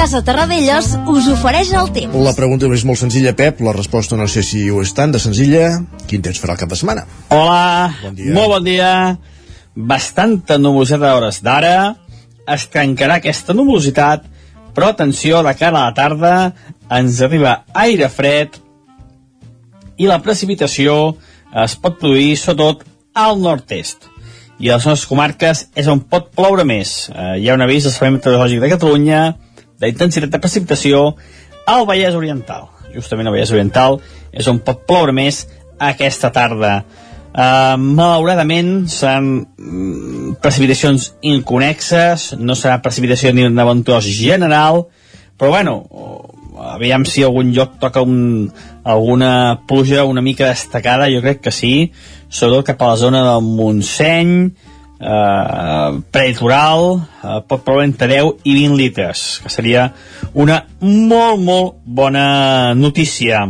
Casa 0.02 0.24
Terradellos 0.26 0.96
us 1.14 1.28
ofereix 1.30 1.70
el 1.78 1.92
temps. 1.94 2.16
La 2.26 2.32
pregunta 2.34 2.66
és 2.74 2.82
molt 2.90 2.98
senzilla, 2.98 3.36
Pep. 3.38 3.60
La 3.62 3.70
resposta 3.76 4.18
no 4.18 4.26
sé 4.26 4.42
si 4.42 4.64
ho 4.66 4.80
és 4.82 4.90
tant 4.98 5.12
de 5.14 5.20
senzilla. 5.22 5.76
Quin 6.10 6.24
temps 6.26 6.40
farà 6.42 6.56
el 6.56 6.62
cap 6.64 6.72
de 6.72 6.80
setmana? 6.80 7.04
Hola, 7.30 7.92
bon 8.02 8.16
dia. 8.18 8.32
molt 8.34 8.50
bon 8.50 8.66
dia. 8.66 8.88
Bastanta 9.76 10.58
nuvolositat 10.58 11.06
a 11.06 11.12
hores 11.20 11.38
d'ara. 11.46 11.74
Es 12.50 12.66
trencarà 12.74 13.20
aquesta 13.20 13.54
nuvolositat, 13.54 14.26
però 14.74 14.90
atenció, 14.90 15.44
de 15.46 15.54
cara 15.60 15.84
a 15.84 15.92
la 15.92 15.94
tarda 15.94 16.34
ens 16.90 17.22
arriba 17.22 17.54
aire 17.84 18.10
fred 18.10 18.58
i 20.02 20.10
la 20.10 20.18
precipitació 20.26 21.14
es 21.68 21.78
pot 21.78 22.02
produir 22.02 22.34
sobretot 22.42 22.82
al 23.14 23.38
nord-est. 23.38 24.10
I 24.58 24.74
a 24.74 24.82
les 24.82 24.90
nostres 24.90 25.06
comarques 25.06 25.68
és 25.78 25.86
on 25.86 26.02
pot 26.02 26.34
ploure 26.34 26.66
més. 26.66 27.12
Eh, 27.14 27.38
hi 27.38 27.50
ha 27.50 27.54
un 27.54 27.62
avís 27.62 27.86
del 27.86 27.94
Servei 27.94 28.18
Meteorològic 28.18 28.66
de 28.66 28.74
Catalunya 28.74 29.22
d'intensitat 29.82 30.32
de 30.32 30.42
precipitació 30.42 31.04
al 31.68 31.88
Vallès 31.90 32.18
Oriental. 32.18 32.70
Justament 32.94 33.30
al 33.30 33.36
Vallès 33.36 33.54
Oriental 33.54 34.00
és 34.32 34.48
on 34.52 34.60
pot 34.64 34.86
ploure 34.88 35.16
més 35.16 35.46
aquesta 35.82 36.32
tarda. 36.34 36.82
Uh, 37.32 37.78
malauradament 37.80 38.90
seran 38.92 39.30
mm, 39.40 40.34
precipitacions 40.44 41.14
inconexes, 41.24 42.34
no 42.36 42.58
serà 42.60 42.82
precipitació 42.84 43.32
ni 43.32 43.46
un 43.48 43.56
ventós 43.56 44.10
general, 44.12 44.84
però 45.40 45.54
bueno, 45.54 45.78
aviam 46.76 47.06
si 47.08 47.24
algun 47.24 47.54
lloc 47.56 47.78
toca 47.80 48.04
un, 48.04 48.52
alguna 48.84 49.62
pluja 49.68 50.04
una 50.04 50.22
mica 50.22 50.50
destacada, 50.50 51.08
jo 51.10 51.22
crec 51.24 51.40
que 51.48 51.56
sí, 51.56 51.92
sobretot 52.28 52.74
cap 52.74 52.84
a 52.84 52.92
la 52.92 53.00
zona 53.00 53.24
del 53.26 53.48
Montseny, 53.48 54.36
eh, 55.02 56.02
prelitoral, 56.12 57.02
eh, 57.24 57.42
pot 57.48 57.64
provar 57.66 57.86
entre 57.86 58.08
10 58.08 58.46
i 58.46 58.54
20 58.54 58.78
litres, 58.78 59.42
que 59.44 59.50
seria 59.50 59.92
una 60.34 60.66
molt, 60.80 61.42
molt 61.42 61.76
bona 61.86 62.74
notícia. 62.76 63.48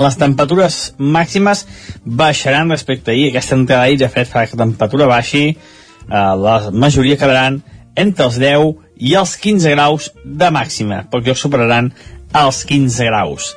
Les 0.00 0.16
temperatures 0.16 0.94
màximes 0.98 1.66
baixaran 2.04 2.70
respecte 2.70 3.10
a 3.10 3.14
ahir. 3.14 3.30
Aquesta 3.30 3.58
entrada 3.58 3.82
d'ahir 3.84 3.98
de 4.00 4.08
fred 4.08 4.28
farà 4.30 4.46
que 4.46 4.56
la 4.56 4.64
temperatura 4.64 5.10
baixi. 5.10 5.44
Eh, 5.50 6.34
la 6.44 6.70
majoria 6.72 7.18
quedaran 7.20 7.60
entre 7.96 8.24
els 8.24 8.38
10 8.40 8.74
i 9.00 9.14
els 9.16 9.36
15 9.36 9.74
graus 9.74 10.10
de 10.24 10.50
màxima, 10.50 11.04
perquè 11.10 11.34
superaran 11.34 11.90
els 12.36 12.64
15 12.64 13.08
graus. 13.08 13.54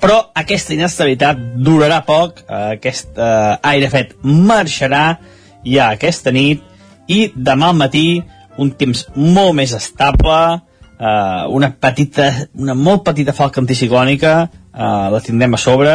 Però 0.00 0.16
aquesta 0.34 0.72
inestabilitat 0.74 1.38
durarà 1.60 2.00
poc, 2.04 2.40
eh, 2.48 2.76
aquest 2.78 3.18
eh, 3.18 3.56
aire 3.72 3.90
fred 3.92 4.16
marxarà 4.24 5.18
ja 5.64 5.90
aquesta 5.94 6.32
nit 6.34 6.62
i 7.10 7.30
demà 7.34 7.70
al 7.70 7.78
matí 7.78 8.22
un 8.60 8.72
temps 8.76 9.06
molt 9.16 9.54
més 9.56 9.72
estable, 9.76 10.60
eh, 11.00 11.44
una 11.48 11.70
petita, 11.72 12.30
una 12.54 12.74
molt 12.74 13.04
petita 13.06 13.32
falca 13.36 13.60
anticiclònica 13.62 14.34
eh, 14.74 15.06
la 15.12 15.20
tindrem 15.24 15.54
a 15.54 15.60
sobre 15.60 15.94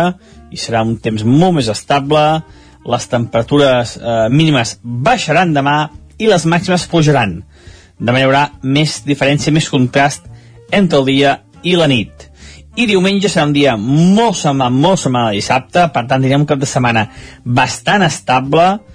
i 0.51 0.59
serà 0.59 0.83
un 0.85 0.97
temps 1.03 1.25
molt 1.25 1.59
més 1.59 1.69
estable. 1.71 2.23
Les 2.85 3.07
temperatures 3.09 3.95
eh, 3.97 4.27
mínimes 4.29 4.77
baixaran 4.83 5.55
demà 5.55 5.77
i 6.21 6.29
les 6.29 6.45
màximes 6.45 6.85
pujaran. 6.91 7.39
De 7.97 8.11
manera 8.11 8.25
hi 8.25 8.29
haurà 8.29 8.43
més 8.61 8.99
diferència, 9.07 9.53
més 9.55 9.69
contrast 9.71 10.27
entre 10.71 10.99
el 10.99 11.09
dia 11.09 11.39
i 11.63 11.75
la 11.79 11.87
nit. 11.89 12.29
I 12.75 12.85
diumenge 12.89 13.31
serà 13.31 13.47
un 13.47 13.55
dia 13.55 13.77
molt 13.79 14.35
semblant, 14.37 14.75
molt 14.75 14.99
semblant 15.01 15.29
a 15.29 15.33
dissabte, 15.33 15.87
per 15.95 16.03
tant 16.03 16.21
tindrem 16.21 16.43
un 16.43 16.49
cap 16.49 16.59
de 16.59 16.69
setmana 16.69 17.07
bastant 17.45 18.03
estable, 18.05 18.67
eh, 18.75 18.94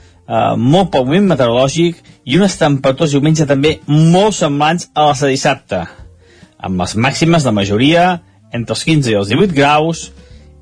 molt 0.56 0.92
poc 0.94 1.08
moviment 1.08 1.32
meteorològic 1.32 1.98
i 2.24 2.36
unes 2.38 2.54
temperatures 2.60 3.16
diumenge 3.16 3.46
també 3.50 3.78
molt 3.88 4.36
semblants 4.36 4.90
a 4.94 5.08
les 5.08 5.22
de 5.24 5.30
dissabte, 5.32 5.80
amb 6.58 6.82
les 6.82 6.94
màximes 6.94 7.46
de 7.46 7.52
majoria 7.56 8.04
entre 8.52 8.76
els 8.76 8.84
15 8.86 9.10
i 9.10 9.16
els 9.18 9.32
18 9.32 9.56
graus 9.56 10.10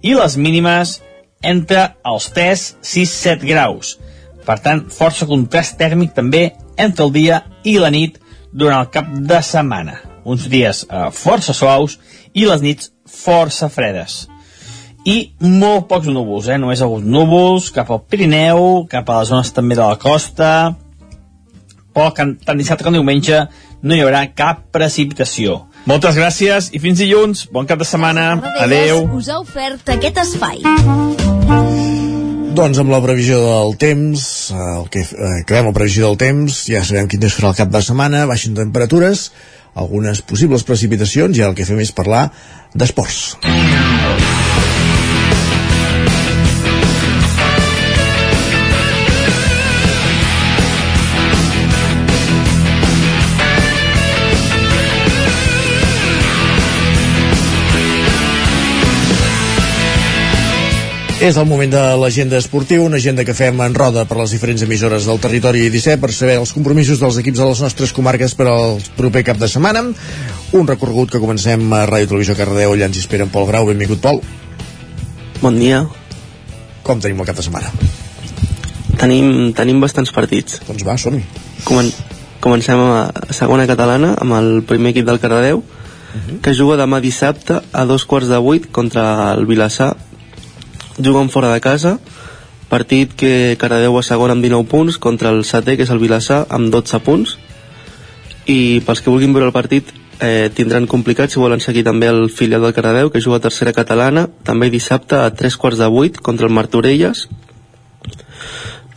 i 0.00 0.14
les 0.16 0.36
mínimes 0.40 0.98
entre 1.42 1.84
els 2.06 2.30
3, 2.34 2.64
6, 2.80 3.12
7 3.28 3.48
graus. 3.48 3.96
Per 4.46 4.56
tant, 4.64 4.86
força 4.88 5.28
contrast 5.28 5.76
tèrmic 5.78 6.14
també 6.16 6.48
entre 6.80 7.04
el 7.04 7.12
dia 7.12 7.42
i 7.64 7.76
la 7.78 7.90
nit 7.92 8.16
durant 8.52 8.80
el 8.80 8.90
cap 8.94 9.10
de 9.12 9.42
setmana. 9.44 9.98
Uns 10.24 10.48
dies 10.48 10.84
eh, 10.88 11.08
força 11.12 11.52
suaus 11.52 11.98
i 12.32 12.46
les 12.48 12.64
nits 12.64 12.92
força 13.04 13.68
fredes. 13.72 14.26
I 15.08 15.16
molt 15.40 15.86
pocs 15.88 16.10
núvols, 16.12 16.50
eh? 16.52 16.58
només 16.60 16.82
alguns 16.84 17.06
núvols 17.08 17.70
cap 17.72 17.88
al 17.94 18.02
Pirineu, 18.04 18.84
cap 18.92 19.08
a 19.08 19.22
les 19.22 19.30
zones 19.32 19.54
també 19.56 19.78
de 19.78 19.86
la 19.86 19.96
costa, 20.00 20.50
però 21.94 22.10
tant 22.12 22.58
dissabte 22.60 22.84
com 22.84 22.92
diumenge 22.92 23.46
no 23.82 23.96
hi 23.96 24.02
haurà 24.04 24.26
cap 24.36 24.66
precipitació. 24.74 25.62
Moltes 25.88 26.18
gràcies 26.18 26.68
i 26.76 26.80
fins 26.82 27.00
dilluns. 27.00 27.46
Bon 27.54 27.66
cap 27.66 27.80
de 27.80 27.86
setmana. 27.88 28.34
Adeu. 28.60 29.06
Us 29.16 29.30
ha 29.32 29.38
ofert 29.40 29.88
aquest 29.94 30.20
espai. 30.26 30.60
Doncs 32.58 32.80
amb 32.82 32.90
la 32.90 32.98
previsió 33.00 33.38
del 33.38 33.76
temps, 33.80 34.22
el 34.52 34.88
que 34.92 35.04
eh, 35.06 35.34
acabem 35.44 35.70
la 35.70 35.76
previsió 35.76 36.08
del 36.08 36.18
temps, 36.20 36.64
ja 36.68 36.82
sabem 36.84 37.08
quin 37.08 37.22
temps 37.22 37.38
farà 37.38 37.54
el 37.54 37.60
cap 37.60 37.70
de 37.70 37.84
setmana, 37.86 38.24
baixen 38.26 38.58
temperatures, 38.58 39.28
algunes 39.78 40.20
possibles 40.26 40.66
precipitacions 40.66 41.38
i 41.38 41.46
el 41.46 41.54
que 41.54 41.68
fem 41.68 41.78
és 41.80 41.94
parlar 41.94 42.26
d'esports. 42.74 43.38
És 61.18 61.34
el 61.34 61.48
moment 61.50 61.72
de 61.72 61.80
l'agenda 61.98 62.38
esportiva, 62.38 62.84
una 62.86 63.00
agenda 63.02 63.24
que 63.26 63.34
fem 63.34 63.58
en 63.64 63.72
roda 63.74 64.04
per 64.06 64.20
les 64.20 64.30
diferents 64.30 64.62
emissores 64.62 65.02
del 65.08 65.18
territori 65.18 65.64
17 65.66 65.98
per 65.98 66.12
saber 66.14 66.36
els 66.38 66.52
compromisos 66.54 67.00
dels 67.02 67.18
equips 67.18 67.40
de 67.42 67.48
les 67.48 67.62
nostres 67.64 67.92
comarques 67.96 68.36
per 68.38 68.46
al 68.46 68.78
proper 68.94 69.24
cap 69.26 69.40
de 69.40 69.48
setmana. 69.50 69.82
Un 70.54 70.70
recorregut 70.70 71.10
que 71.10 71.18
comencem 71.18 71.64
a 71.74 71.82
Ràdio 71.90 72.12
Televisió 72.12 72.38
Cardedeu, 72.38 72.70
allà 72.70 72.86
ens 72.86 73.00
hi 73.00 73.02
espera 73.02 73.26
en 73.26 73.34
Pol 73.34 73.50
Grau. 73.50 73.66
Benvingut, 73.66 73.98
Pol. 73.98 74.22
Bon 75.42 75.58
dia. 75.58 75.82
Com 76.86 77.02
tenim 77.02 77.18
el 77.18 77.26
cap 77.26 77.42
de 77.42 77.48
setmana? 77.48 77.74
Tenim, 79.02 79.50
tenim 79.58 79.82
bastants 79.82 80.14
partits. 80.14 80.62
Doncs 80.70 80.86
va, 80.86 80.94
som-hi. 81.02 81.26
Comen 81.66 81.90
comencem 82.38 82.78
a 82.78 83.34
segona 83.34 83.66
catalana 83.66 84.14
amb 84.22 84.38
el 84.38 84.52
primer 84.70 84.94
equip 84.94 85.10
del 85.10 85.18
Cardedeu, 85.18 85.58
uh 85.58 85.64
-huh. 86.14 86.40
que 86.40 86.54
juga 86.54 86.78
demà 86.78 87.00
dissabte 87.00 87.58
a 87.72 87.84
dos 87.84 88.06
quarts 88.06 88.28
de 88.28 88.38
vuit 88.38 88.70
contra 88.70 89.34
el 89.34 89.46
Vilassar 89.46 89.96
juguen 90.98 91.30
fora 91.30 91.52
de 91.52 91.60
casa. 91.60 91.98
Partit 92.68 93.14
que 93.16 93.56
Cardedeu 93.58 93.96
a 93.96 94.02
segon 94.04 94.30
amb 94.30 94.44
19 94.44 94.68
punts 94.68 94.98
contra 95.00 95.30
el 95.32 95.44
setè 95.48 95.76
que 95.76 95.86
és 95.86 95.92
el 95.94 96.02
Vilassar 96.02 96.44
amb 96.52 96.68
12 96.72 97.00
punts. 97.06 97.38
I 98.48 98.80
pels 98.84 99.00
que 99.00 99.10
vulguin 99.10 99.32
veure 99.32 99.48
el 99.48 99.56
partit 99.56 99.88
eh, 100.20 100.50
tindran 100.54 100.86
complicat 100.86 101.32
si 101.32 101.40
volen 101.40 101.60
seguir 101.64 101.84
també 101.86 102.08
el 102.10 102.28
filial 102.28 102.64
del 102.64 102.74
Cardedeu 102.76 103.10
que 103.10 103.22
juga 103.24 103.38
a 103.38 103.46
tercera 103.46 103.72
catalana 103.72 104.28
també 104.44 104.70
dissabte 104.70 105.16
a 105.16 105.30
3 105.30 105.56
quarts 105.56 105.80
de 105.80 105.88
8 105.88 106.20
contra 106.22 106.46
el 106.46 106.52
Martorelles. 106.52 107.28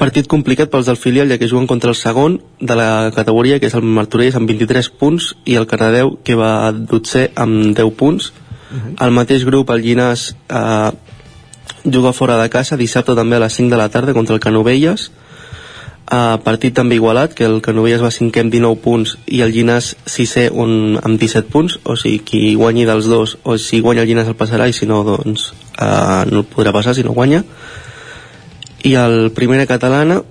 Partit 0.02 0.26
complicat 0.28 0.72
pels 0.74 0.88
del 0.90 0.98
filial 0.98 1.30
ja 1.30 1.38
que 1.38 1.48
juguen 1.48 1.68
contra 1.70 1.92
el 1.94 1.96
segon 1.96 2.40
de 2.60 2.76
la 2.76 3.12
categoria 3.16 3.60
que 3.60 3.70
és 3.70 3.76
el 3.78 3.86
Martorelles 3.86 4.36
amb 4.36 4.50
23 4.50 4.90
punts 4.98 5.36
i 5.46 5.56
el 5.56 5.68
Cardedeu 5.70 6.18
que 6.26 6.36
va 6.36 6.72
dotzè 6.74 7.30
amb 7.36 7.76
10 7.78 7.96
punts. 7.96 8.34
Uh 8.72 8.78
-huh. 8.78 9.06
el 9.06 9.12
mateix 9.12 9.44
grup 9.44 9.70
el 9.70 9.82
Llinàs 9.84 10.34
eh, 10.50 10.92
juga 11.84 12.14
fora 12.14 12.38
de 12.42 12.50
casa 12.50 12.78
dissabte 12.78 13.16
també 13.18 13.38
a 13.38 13.46
les 13.46 13.54
5 13.54 13.70
de 13.70 13.78
la 13.78 13.90
tarda 13.90 14.14
contra 14.14 14.36
el 14.36 14.42
Canovelles. 14.42 15.12
Uh, 16.12 16.36
partit 16.44 16.74
també 16.76 16.98
igualat 16.98 17.32
que 17.32 17.46
el 17.48 17.62
Canovelles 17.64 18.02
va 18.04 18.12
cinquè 18.12 18.42
amb 18.44 18.52
19 18.52 18.82
punts 18.84 19.14
i 19.32 19.40
el 19.46 19.54
Llinàs 19.56 19.94
sisè 20.06 20.50
un, 20.52 20.98
amb 21.00 21.20
17 21.20 21.48
punts. 21.54 21.78
O 21.86 21.96
sigui 21.96 22.20
qui 22.28 22.42
guanyi 22.60 22.86
dels 22.90 23.08
dos 23.08 23.38
o 23.44 23.56
si 23.58 23.80
guanya 23.80 24.04
el 24.04 24.12
Llinàs 24.12 24.28
el 24.28 24.36
passarà 24.36 24.68
i 24.68 24.76
si 24.76 24.90
no 24.90 25.04
doncs 25.08 25.52
uh, 25.80 26.28
no 26.28 26.44
el 26.44 26.50
podrà 26.52 26.74
passar 26.76 26.98
si 26.98 27.06
no 27.08 27.16
guanya. 27.16 27.46
I 28.84 28.96
el 28.98 29.32
primera 29.38 29.68
catalana 29.70 30.22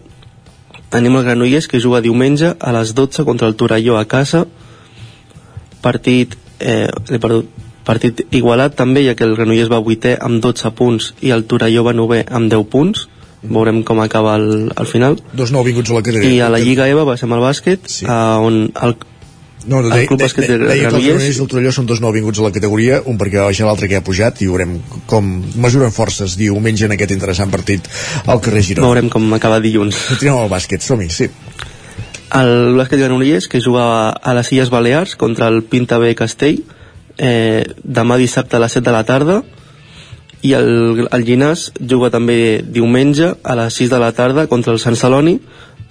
tenim 0.90 1.16
el 1.16 1.24
Granollers 1.24 1.70
que 1.70 1.80
juga 1.80 2.02
diumenge 2.02 2.56
a 2.58 2.72
les 2.74 2.94
12 2.94 3.24
contra 3.24 3.48
el 3.48 3.56
Torelló 3.56 3.96
a 3.96 4.04
casa. 4.04 4.44
Partit 5.80 6.34
eh, 6.58 6.90
l'he 7.08 7.20
perdut 7.22 7.48
Partit 7.84 8.24
igualat 8.36 8.76
també, 8.76 9.04
ja 9.06 9.16
que 9.16 9.24
el 9.24 9.36
Granollers 9.38 9.70
va 9.72 9.80
vuitè 9.84 10.16
amb 10.20 10.42
12 10.44 10.74
punts 10.76 11.14
i 11.24 11.32
el 11.34 11.46
Torelló 11.48 11.86
va 11.86 11.96
novè 11.96 12.24
amb 12.28 12.52
10 12.52 12.68
punts. 12.72 13.06
Veurem 13.40 13.80
com 13.88 14.02
acaba 14.04 14.34
el, 14.36 14.68
al 14.76 14.86
final. 14.86 15.16
Dos 15.32 15.52
nouvinguts 15.54 15.90
a 15.90 15.96
la 15.96 16.02
carrera. 16.04 16.28
I 16.28 16.42
a 16.44 16.50
la 16.52 16.60
Lliga 16.60 16.90
EVA 16.92 17.06
passem 17.08 17.32
al 17.32 17.40
bàsquet, 17.40 17.88
sí. 17.88 18.04
on 18.04 18.66
el, 18.68 18.98
no, 19.66 19.82
no, 19.82 19.94
el 19.94 20.06
Club 20.06 20.20
de, 20.20 20.28
de, 20.28 20.58
de, 20.58 20.58
deia 20.58 20.88
que 20.88 20.96
els 20.96 21.04
Granollers 21.04 21.38
i 21.38 21.42
el 21.44 21.48
Torelló 21.52 21.72
són 21.74 21.88
dos 21.88 22.00
nouvinguts 22.00 22.40
a 22.40 22.46
la 22.46 22.52
categoria, 22.54 23.00
un 23.10 23.18
perquè 23.20 23.42
va 23.42 23.48
baixar 23.50 23.66
l'altre 23.68 23.90
que 23.90 23.98
ha 23.98 24.04
pujat 24.04 24.40
i 24.40 24.48
veurem 24.48 24.78
com 25.10 25.28
mesuren 25.60 25.92
forces 25.92 26.36
diumenge 26.40 26.86
en 26.88 26.96
aquest 26.96 27.12
interessant 27.16 27.52
partit 27.52 27.88
al 28.24 28.40
carrer 28.44 28.64
Girona. 28.64 28.88
Veurem 28.88 29.10
com 29.12 29.26
acaba 29.36 29.60
dilluns. 29.60 29.98
Continuem 30.08 30.40
al 30.40 30.52
bàsquet, 30.52 30.84
som-hi, 30.84 31.10
sí. 31.12 31.28
El 32.40 32.76
bàsquet 32.78 33.02
Granollers, 33.02 33.50
que 33.52 33.60
juga 33.60 33.84
a 34.12 34.36
les 34.38 34.52
Illes 34.54 34.72
Balears 34.72 35.16
contra 35.20 35.50
el 35.52 35.60
Pinta 35.64 35.98
B 36.00 36.14
Castell, 36.16 36.62
eh, 37.20 37.62
demà 37.84 38.16
dissabte 38.16 38.56
a 38.56 38.62
les 38.64 38.72
7 38.72 38.86
de 38.88 38.96
la 38.96 39.04
tarda 39.04 39.42
i 40.40 40.54
el, 40.56 41.04
el 41.04 41.24
Llinàs 41.28 41.68
juga 41.84 42.08
també 42.10 42.64
diumenge 42.64 43.34
a 43.44 43.56
les 43.60 43.76
6 43.76 43.92
de 43.92 44.00
la 44.00 44.10
tarda 44.16 44.46
contra 44.48 44.72
el 44.72 44.80
Sant 44.80 44.96
Celoni 44.96 45.36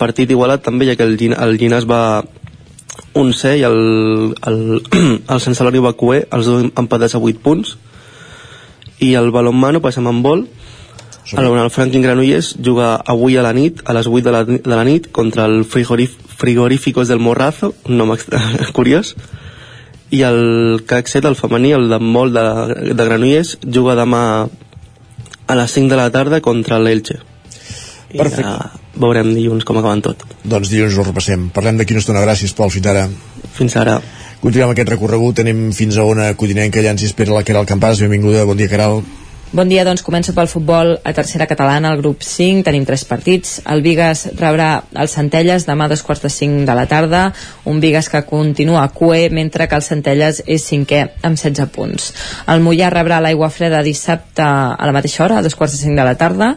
partit 0.02 0.32
igualat 0.34 0.66
també 0.66 0.90
ja 0.90 0.98
que 0.98 1.06
el, 1.06 1.16
el 1.38 1.58
Llinàs 1.62 1.86
va 1.86 2.24
un 3.14 3.34
C 3.34 3.58
i 3.60 3.64
el, 3.64 4.36
el, 4.46 4.60
el 5.34 5.42
Sant 5.44 5.58
Celoni 5.58 5.82
va 5.84 5.96
cué 5.98 6.24
els 6.32 6.50
dos 6.50 6.66
empatats 6.70 7.16
a 7.16 7.22
8 7.22 7.44
punts. 7.44 7.76
I 9.00 9.14
el 9.16 9.32
balonmano 9.32 9.82
passem 9.84 10.08
amb 10.08 10.26
vol. 10.26 10.48
On 11.38 11.46
el 11.46 11.70
Franklin 11.70 12.02
Granollers 12.02 12.56
juga 12.58 12.96
avui 13.06 13.38
a 13.38 13.44
la 13.46 13.54
nit, 13.54 13.84
a 13.86 13.94
les 13.94 14.08
8 14.10 14.24
de 14.26 14.32
la, 14.34 14.44
de 14.50 14.76
la 14.76 14.84
nit, 14.84 15.12
contra 15.14 15.46
el 15.46 15.64
Frigorif 15.64 16.16
Frigoríficos 16.40 17.08
del 17.08 17.20
Morrazo, 17.20 17.74
un 17.86 17.98
nom 18.00 18.16
curiós, 18.78 19.14
i 20.12 20.24
el 20.26 20.84
CAC 20.90 21.10
7, 21.12 21.28
el 21.30 21.38
femení, 21.38 21.74
el 21.78 21.90
d'handbol 21.92 22.34
de, 22.34 22.46
de 22.94 23.06
Granollers, 23.06 23.58
juga 23.62 23.98
demà 24.00 24.24
a 25.50 25.58
les 25.58 25.76
5 25.78 25.90
de 25.90 25.98
la 26.00 26.10
tarda 26.14 26.42
contra 26.46 26.80
l'Elche. 26.82 27.20
i 28.14 28.18
ja 28.18 28.54
veurem 29.00 29.30
dilluns 29.36 29.66
com 29.66 29.78
acaben 29.78 30.02
tot. 30.02 30.26
Doncs 30.44 30.72
dilluns 30.72 30.98
ho 30.98 31.06
repassem. 31.06 31.50
Parlem 31.54 31.78
d'aquí 31.78 31.94
una 31.94 32.02
estona. 32.02 32.24
Gràcies, 32.26 32.54
Pol. 32.58 32.72
Fins 32.74 32.90
ara. 32.90 33.08
Fins 33.54 33.76
ara. 33.78 34.00
Continuem 34.42 34.74
aquest 34.74 34.90
recorregut. 34.96 35.42
Anem 35.44 35.70
fins 35.78 35.98
a 35.98 36.06
una 36.10 36.32
codinenca. 36.34 36.82
Allà 36.82 36.96
ens 36.96 37.06
espera 37.06 37.36
la 37.36 37.46
Caral 37.46 37.70
Campàs. 37.70 38.02
Benvinguda. 38.02 38.46
Bon 38.50 38.58
dia, 38.58 38.70
Caral. 38.72 39.04
Bon 39.50 39.66
dia, 39.66 39.82
doncs 39.82 40.04
començo 40.06 40.30
pel 40.38 40.46
futbol 40.46 40.92
a 41.02 41.12
tercera 41.18 41.48
catalana, 41.50 41.90
al 41.90 41.98
grup 41.98 42.22
5, 42.22 42.62
tenim 42.68 42.84
tres 42.86 43.02
partits. 43.10 43.56
El 43.66 43.82
Vigas 43.82 44.28
rebrà 44.38 44.68
el 44.94 45.10
Centelles 45.10 45.66
demà 45.66 45.88
a 45.88 45.90
dos 45.90 46.04
quarts 46.06 46.22
de 46.22 46.30
5 46.30 46.68
de 46.68 46.76
la 46.78 46.84
tarda, 46.86 47.24
un 47.66 47.80
Vigas 47.82 48.12
que 48.14 48.22
continua 48.30 48.84
a 48.84 48.92
QE, 48.94 49.32
mentre 49.34 49.66
que 49.66 49.80
el 49.80 49.82
Centelles 49.82 50.44
és 50.46 50.70
cinquè 50.70 51.02
amb 51.26 51.34
16 51.34 51.66
punts. 51.74 52.12
El 52.46 52.62
Mollà 52.62 52.92
rebrà 52.94 53.18
l'aigua 53.26 53.50
freda 53.50 53.82
dissabte 53.82 54.46
a 54.46 54.86
la 54.86 54.94
mateixa 54.94 55.26
hora, 55.26 55.40
a 55.40 55.42
dos 55.42 55.58
quarts 55.58 55.80
de 55.80 55.82
5 55.82 55.98
de 55.98 56.06
la 56.06 56.18
tarda, 56.22 56.52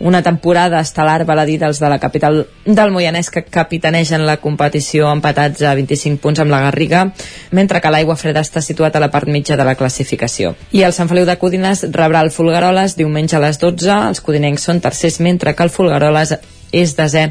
una 0.00 0.22
temporada 0.24 0.80
estel·lar 0.80 1.24
baladí 1.28 1.58
dels 1.60 1.80
de 1.80 1.88
la 1.92 1.98
capital 2.00 2.42
del 2.64 2.92
Moianès 2.92 3.30
que 3.30 3.44
capitanegen 3.44 4.24
la 4.26 4.38
competició 4.40 5.10
empatats 5.12 5.62
a 5.62 5.74
25 5.76 6.20
punts 6.22 6.40
amb 6.40 6.50
la 6.50 6.62
Garriga, 6.66 7.06
mentre 7.52 7.80
que 7.80 7.92
l'Aigua 7.92 8.16
Freda 8.16 8.42
està 8.44 8.64
situat 8.64 8.96
a 8.96 9.04
la 9.04 9.10
part 9.12 9.28
mitja 9.28 9.56
de 9.60 9.66
la 9.68 9.76
classificació. 9.76 10.54
I 10.72 10.84
el 10.88 10.96
Sant 10.96 11.10
Feliu 11.10 11.28
de 11.28 11.36
Codines 11.38 11.84
rebrà 11.92 12.24
el 12.24 12.32
Fulgaroles 12.32 12.96
diumenge 12.96 13.36
a 13.36 13.44
les 13.44 13.60
12, 13.60 13.90
els 14.08 14.24
codinencs 14.24 14.64
són 14.64 14.80
tercers, 14.80 15.20
mentre 15.20 15.54
que 15.54 15.68
el 15.68 15.74
Fulgaroles 15.74 16.38
és 16.72 16.94
desè 16.96 17.30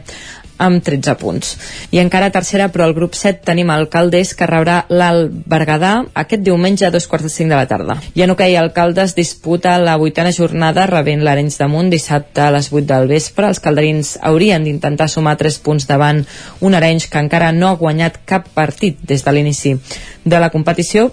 amb 0.60 0.84
13 0.84 1.16
punts. 1.20 1.56
I 1.96 2.02
encara 2.04 2.30
tercera, 2.36 2.68
però 2.70 2.86
al 2.86 2.94
grup 2.94 3.16
7 3.18 3.42
tenim 3.48 3.72
el 3.74 3.88
Caldés 3.90 4.36
que 4.38 4.48
rebrà 4.50 4.84
l'Alt 4.92 5.34
Berguedà 5.50 5.94
aquest 6.22 6.44
diumenge 6.46 6.86
a 6.86 6.92
dos 6.94 7.08
quarts 7.08 7.26
de 7.26 7.34
cinc 7.34 7.50
de 7.50 7.58
la 7.58 7.68
tarda. 7.72 7.98
I 8.14 8.26
en 8.28 8.36
hoquei 8.36 8.58
el 8.60 8.72
Caldes 8.76 9.16
disputa 9.18 9.78
la 9.82 9.98
vuitena 9.98 10.36
jornada 10.36 10.86
rebent 10.92 11.24
l'Arenys 11.26 11.58
de 11.60 11.70
Munt 11.72 11.90
dissabte 11.94 12.46
a 12.46 12.52
les 12.54 12.72
8 12.72 12.86
del 12.94 13.10
vespre. 13.10 13.50
Els 13.50 13.64
calderins 13.64 14.18
haurien 14.22 14.64
d'intentar 14.68 15.10
sumar 15.10 15.38
3 15.40 15.60
punts 15.66 15.88
davant 15.90 16.26
un 16.62 16.76
Arenys 16.76 17.10
que 17.10 17.24
encara 17.24 17.52
no 17.56 17.70
ha 17.72 17.80
guanyat 17.80 18.22
cap 18.26 18.52
partit 18.54 19.00
des 19.02 19.24
de 19.26 19.36
l'inici 19.36 19.78
de 20.26 20.40
la 20.40 20.52
competició 20.54 21.10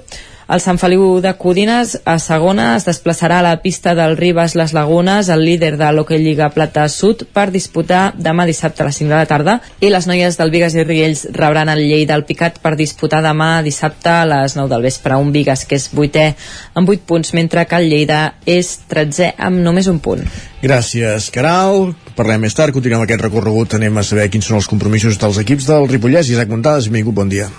el 0.47 0.60
Sant 0.62 0.78
Feliu 0.78 1.16
de 1.18 1.32
Codines 1.35 1.97
a 2.06 2.20
segona 2.23 2.68
es 2.77 2.85
desplaçarà 2.86 3.40
a 3.40 3.44
la 3.44 3.56
pista 3.64 3.97
del 3.98 4.14
Ribes 4.16 4.55
Les 4.55 4.73
Lagunes, 4.77 5.27
el 5.28 5.43
líder 5.43 5.73
de 5.81 5.89
l'Hockey 5.90 6.23
Lliga 6.23 6.52
Plata 6.55 6.85
Sud, 6.93 7.24
per 7.35 7.48
disputar 7.51 8.12
demà 8.14 8.47
dissabte 8.47 8.85
a 8.85 8.86
les 8.86 9.01
5 9.02 9.10
de 9.10 9.16
la 9.16 9.27
tarda 9.27 9.56
i 9.82 9.90
les 9.90 10.06
noies 10.06 10.39
del 10.39 10.55
Vigas 10.55 10.78
i 10.78 10.85
Riells 10.86 11.27
rebran 11.35 11.73
el 11.74 11.82
Llei 11.82 12.06
del 12.06 12.23
Picat 12.28 12.62
per 12.62 12.77
disputar 12.78 13.24
demà 13.27 13.60
dissabte 13.66 14.12
a 14.12 14.24
les 14.36 14.55
9 14.55 14.70
del 14.70 14.86
vespre. 14.86 15.18
Un 15.18 15.35
Vigas 15.35 15.66
que 15.66 15.81
és 15.81 15.90
vuitè 15.90 16.28
amb 16.78 16.94
8 16.94 17.06
punts, 17.10 17.35
mentre 17.35 17.66
que 17.66 17.82
el 17.82 17.90
Lleida 17.90 18.36
és 18.47 18.77
13è 18.86 19.35
amb 19.51 19.59
només 19.66 19.90
un 19.90 19.98
punt. 19.98 20.23
Gràcies, 20.62 21.32
Caral. 21.35 21.90
Parlem 22.14 22.47
més 22.47 22.55
tard, 22.55 22.73
continuem 22.73 23.02
aquest 23.02 23.27
recorregut, 23.27 23.74
anem 23.74 23.98
a 23.98 24.06
saber 24.06 24.31
quins 24.31 24.47
són 24.47 24.62
els 24.62 24.70
compromisos 24.70 25.18
dels 25.18 25.43
equips 25.43 25.66
del 25.66 25.90
Ripollès. 25.90 26.31
Isaac 26.31 26.55
Montades, 26.55 26.86
benvingut, 26.86 27.18
bon 27.18 27.35
dia. 27.35 27.51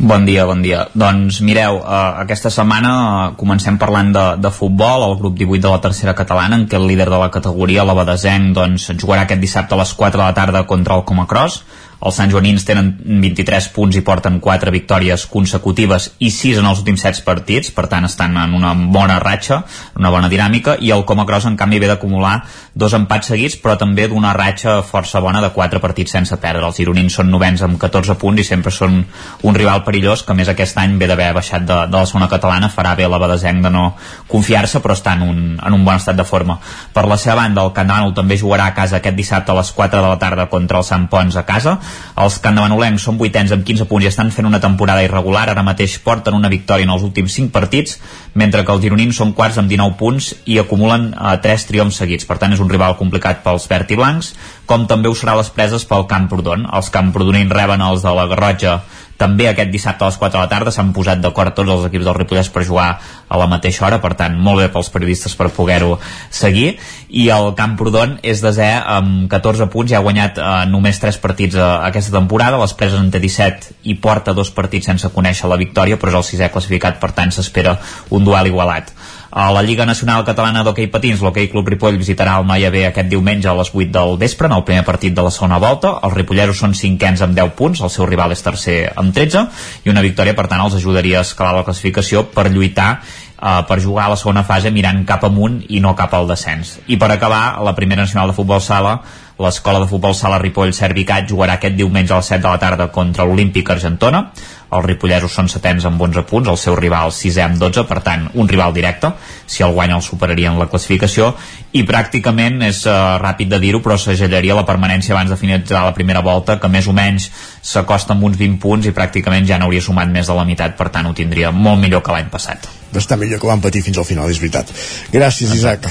Bon 0.00 0.24
dia, 0.24 0.46
bon 0.48 0.62
dia. 0.64 0.86
Doncs 0.96 1.42
mireu, 1.44 1.76
eh, 1.84 2.12
aquesta 2.22 2.48
setmana 2.48 2.92
eh, 2.92 3.24
comencem 3.36 3.76
parlant 3.76 4.14
de, 4.14 4.22
de 4.40 4.48
futbol, 4.48 5.04
el 5.04 5.18
grup 5.20 5.34
18 5.36 5.60
de 5.60 5.72
la 5.74 5.80
tercera 5.84 6.14
catalana, 6.16 6.56
en 6.56 6.64
què 6.64 6.78
el 6.78 6.86
líder 6.88 7.10
de 7.12 7.18
la 7.20 7.28
categoria, 7.28 7.84
l'Abadesenc, 7.84 8.54
doncs, 8.56 8.88
jugarà 8.96 9.26
aquest 9.26 9.44
dissabte 9.44 9.76
a 9.76 9.80
les 9.82 9.92
4 9.92 10.16
de 10.16 10.24
la 10.24 10.32
tarda 10.32 10.64
contra 10.64 10.96
el 10.96 11.04
Comacross 11.04 11.60
els 12.00 12.16
Sant 12.16 12.30
Joanins 12.32 12.64
tenen 12.64 12.94
23 13.04 13.66
punts 13.74 13.96
i 13.98 14.02
porten 14.04 14.38
4 14.40 14.72
victòries 14.72 15.26
consecutives 15.28 16.08
i 16.18 16.30
6 16.32 16.62
en 16.62 16.68
els 16.70 16.80
últims 16.80 17.02
7 17.04 17.20
partits, 17.26 17.72
per 17.76 17.86
tant 17.92 18.06
estan 18.08 18.38
en 18.40 18.54
una 18.56 18.72
bona 18.72 19.18
ratxa, 19.20 19.60
una 20.00 20.12
bona 20.12 20.30
dinàmica, 20.32 20.78
i 20.80 20.92
el 20.94 21.04
Comacross 21.04 21.50
en 21.50 21.58
canvi 21.60 21.80
ve 21.82 21.90
d'acumular 21.90 22.38
dos 22.72 22.94
empats 22.96 23.28
seguits, 23.32 23.58
però 23.60 23.76
també 23.76 24.06
d'una 24.08 24.32
ratxa 24.32 24.78
força 24.86 25.20
bona 25.20 25.42
de 25.44 25.50
4 25.52 25.80
partits 25.82 26.16
sense 26.16 26.36
perdre. 26.40 26.64
Els 26.64 26.80
gironins 26.80 27.18
són 27.20 27.28
novens 27.30 27.60
amb 27.66 27.76
14 27.80 28.16
punts 28.16 28.40
i 28.40 28.48
sempre 28.48 28.72
són 28.72 29.02
un 29.42 29.58
rival 29.58 29.84
perillós 29.84 30.24
que 30.24 30.36
més 30.36 30.48
aquest 30.48 30.78
any 30.80 30.96
ve 30.96 31.10
d'haver 31.10 31.34
baixat 31.36 31.68
de, 31.68 31.78
de 31.90 31.98
la 31.98 32.08
zona 32.08 32.30
catalana, 32.32 32.72
farà 32.72 32.94
bé 32.96 33.08
la 33.10 33.20
Badesenc 33.20 33.60
de 33.66 33.74
no 33.74 33.84
confiar-se, 34.30 34.80
però 34.80 34.96
està 34.96 35.18
en 35.18 35.26
un, 35.28 35.44
en 35.60 35.76
un 35.76 35.84
bon 35.84 36.00
estat 36.00 36.16
de 36.16 36.24
forma. 36.24 36.56
Per 36.94 37.04
la 37.04 37.20
seva 37.20 37.42
banda, 37.42 37.66
el 37.66 37.76
Candanol 37.76 38.16
també 38.16 38.40
jugarà 38.40 38.70
a 38.70 38.76
casa 38.76 39.02
aquest 39.02 39.18
dissabte 39.18 39.52
a 39.52 39.60
les 39.60 39.72
4 39.76 40.00
de 40.00 40.08
la 40.08 40.18
tarda 40.18 40.48
contra 40.48 40.80
el 40.80 40.88
Sant 40.88 41.10
Pons 41.12 41.36
a 41.36 41.44
casa 41.44 41.76
els 42.20 42.38
candamanolencs 42.44 43.04
són 43.06 43.18
vuitens 43.20 43.52
amb 43.54 43.64
15 43.66 43.86
punts 43.90 44.04
i 44.04 44.10
estan 44.10 44.30
fent 44.34 44.48
una 44.48 44.60
temporada 44.60 45.04
irregular. 45.04 45.46
Ara 45.50 45.64
mateix 45.66 45.96
porten 46.04 46.36
una 46.36 46.50
victòria 46.52 46.88
en 46.88 46.94
els 46.94 47.04
últims 47.06 47.34
5 47.38 47.52
partits, 47.54 47.98
mentre 48.34 48.64
que 48.64 48.74
els 48.74 48.82
gironins 48.84 49.16
són 49.16 49.34
quarts 49.36 49.58
amb 49.62 49.70
19 49.72 49.96
punts 50.00 50.32
i 50.46 50.58
acumulen 50.60 51.10
eh, 51.14 51.36
3 51.42 51.68
triomfs 51.70 52.00
seguits. 52.02 52.28
Per 52.28 52.38
tant, 52.40 52.52
és 52.56 52.62
un 52.62 52.70
rival 52.70 52.98
complicat 53.00 53.44
pels 53.44 53.68
verd 53.70 53.90
i 53.90 54.00
blancs, 54.00 54.34
com 54.66 54.86
també 54.90 55.10
ho 55.10 55.16
serà 55.16 55.36
les 55.38 55.50
preses 55.54 55.86
pel 55.88 56.08
Camprodon. 56.10 56.68
Els 56.70 56.90
camprodonins 56.94 57.52
reben 57.52 57.82
els 57.82 58.04
de 58.06 58.14
la 58.14 58.28
Garrotja 58.30 58.80
també 59.20 59.50
aquest 59.50 59.70
dissabte 59.72 60.06
a 60.06 60.08
les 60.08 60.18
4 60.20 60.38
de 60.38 60.40
la 60.40 60.48
tarda 60.48 60.72
s'han 60.72 60.94
posat 60.96 61.20
d'acord 61.20 61.52
tots 61.54 61.70
els 61.70 61.84
equips 61.90 62.06
del 62.08 62.16
Ripollès 62.16 62.48
per 62.52 62.64
jugar 62.64 62.88
a 63.28 63.40
la 63.40 63.48
mateixa 63.50 63.84
hora, 63.86 64.00
per 64.00 64.14
tant, 64.16 64.38
molt 64.40 64.62
bé 64.62 64.68
pels 64.72 64.88
periodistes 64.94 65.36
per 65.36 65.50
poder-ho 65.54 65.98
seguir. 66.32 66.78
I 67.10 67.28
el 67.34 67.52
Camprodon 67.58 68.16
és 68.26 68.40
desè 68.42 68.70
amb 68.80 69.28
14 69.30 69.68
punts 69.72 69.92
i 69.92 69.98
ha 69.98 70.02
guanyat 70.04 70.40
eh, 70.40 70.48
només 70.72 70.98
3 71.02 71.20
partits 71.22 71.58
eh, 71.58 71.68
aquesta 71.90 72.16
temporada. 72.16 72.60
Les 72.62 72.74
preses 72.74 72.98
en 73.00 73.12
té 73.12 73.20
17 73.22 73.76
i 73.92 73.98
porta 74.00 74.34
dos 74.36 74.52
partits 74.56 74.88
sense 74.90 75.12
conèixer 75.14 75.50
la 75.50 75.60
victòria, 75.60 76.00
però 76.00 76.14
és 76.14 76.20
el 76.22 76.28
sisè 76.32 76.50
classificat, 76.54 76.98
per 77.02 77.12
tant, 77.16 77.34
s'espera 77.34 77.76
un 78.16 78.24
duel 78.24 78.50
igualat. 78.50 78.94
A 79.30 79.52
la 79.52 79.62
Lliga 79.62 79.86
Nacional 79.86 80.24
Catalana 80.26 80.64
d'Hockey 80.66 80.88
Patins, 80.90 81.20
l'Hockey 81.22 81.46
Club 81.52 81.68
Ripoll 81.70 82.00
visitarà 82.00 82.32
el 82.40 82.48
Noia 82.48 82.72
B 82.74 82.80
aquest 82.88 83.06
diumenge 83.12 83.46
a 83.46 83.54
les 83.54 83.70
8 83.70 83.92
del 83.94 84.16
vespre 84.18 84.50
en 84.50 84.56
el 84.56 84.64
primer 84.66 84.82
partit 84.88 85.14
de 85.14 85.22
la 85.22 85.30
segona 85.30 85.60
volta. 85.62 85.92
Els 86.02 86.16
ripolleros 86.18 86.58
són 86.58 86.74
cinquens 86.74 87.22
amb 87.22 87.38
10 87.38 87.54
punts, 87.54 87.78
el 87.86 87.92
seu 87.94 88.08
rival 88.10 88.34
és 88.34 88.42
tercer 88.42 88.80
amb 88.98 89.14
13 89.14 89.46
i 89.86 89.94
una 89.94 90.02
victòria, 90.02 90.34
per 90.34 90.48
tant, 90.50 90.64
els 90.64 90.74
ajudaria 90.80 91.20
a 91.20 91.28
escalar 91.28 91.60
la 91.60 91.66
classificació 91.68 92.26
per 92.34 92.50
lluitar 92.50 92.92
Uh, 93.40 93.62
per 93.64 93.78
jugar 93.80 94.04
a 94.04 94.10
la 94.12 94.16
segona 94.20 94.42
fase 94.44 94.68
mirant 94.68 94.98
cap 95.08 95.22
amunt 95.24 95.54
i 95.72 95.78
no 95.80 95.94
cap 95.96 96.12
al 96.12 96.26
descens. 96.28 96.74
I 96.92 96.98
per 97.00 97.06
acabar, 97.08 97.56
la 97.64 97.72
primera 97.72 98.04
nacional 98.04 98.28
de 98.28 98.34
futbol 98.36 98.60
sala 98.60 98.98
l'escola 99.40 99.80
de 99.80 99.88
futbol 99.88 100.14
sala 100.14 100.38
Ripoll 100.42 100.74
Servicat 100.76 101.28
jugarà 101.28 101.56
aquest 101.56 101.76
diumenge 101.78 102.12
a 102.12 102.20
les 102.20 102.32
7 102.34 102.42
de 102.44 102.48
la 102.48 102.60
tarda 102.60 102.90
contra 102.94 103.24
l'Olímpic 103.24 103.70
Argentona 103.72 104.26
els 104.70 104.86
ripollesos 104.86 105.34
són 105.34 105.48
setens 105.50 105.84
amb 105.88 106.00
11 106.00 106.24
punts, 106.30 106.48
el 106.50 106.58
seu 106.60 106.76
rival 106.78 107.10
sisè 107.14 107.42
amb 107.42 107.58
12, 107.58 107.84
per 107.88 108.00
tant, 108.06 108.28
un 108.38 108.48
rival 108.48 108.74
directe, 108.74 109.12
si 109.50 109.64
el 109.66 109.74
guanya 109.74 109.96
el 109.98 110.04
superaria 110.06 110.52
en 110.52 110.60
la 110.60 110.68
classificació, 110.70 111.32
i 111.74 111.82
pràcticament 111.86 112.62
és 112.68 112.84
uh, 112.86 113.16
ràpid 113.22 113.50
de 113.50 113.60
dir-ho, 113.62 113.82
però 113.82 113.98
s'agellaria 113.98 114.58
la 114.58 114.66
permanència 114.68 115.14
abans 115.16 115.32
de 115.32 115.38
finalitzar 115.40 115.82
la 115.86 115.96
primera 115.96 116.22
volta, 116.26 116.60
que 116.62 116.70
més 116.70 116.86
o 116.86 116.94
menys 116.96 117.30
s'acosta 117.72 118.14
amb 118.14 118.28
uns 118.30 118.38
20 118.38 118.60
punts 118.62 118.86
i 118.86 118.94
pràcticament 118.94 119.48
ja 119.48 119.58
n'hauria 119.58 119.82
sumat 119.82 120.12
més 120.12 120.30
de 120.30 120.38
la 120.38 120.46
meitat, 120.46 120.78
per 120.78 120.90
tant 120.94 121.10
ho 121.10 121.16
tindria 121.16 121.50
molt 121.50 121.82
millor 121.82 122.04
que 122.06 122.14
l'any 122.14 122.30
passat. 122.30 122.70
Està 122.94 123.18
millor 123.18 123.42
que 123.42 123.50
van 123.50 123.62
patir 123.62 123.82
fins 123.86 123.98
al 123.98 124.06
final, 124.06 124.30
és 124.30 124.42
veritat. 124.42 124.70
Gràcies, 125.14 125.58
Isaac. 125.58 125.90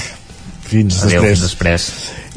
Fins 0.70 1.00
Adeu, 1.02 1.20
després. 1.20 1.38
Fins 1.38 1.46
després. 1.48 1.88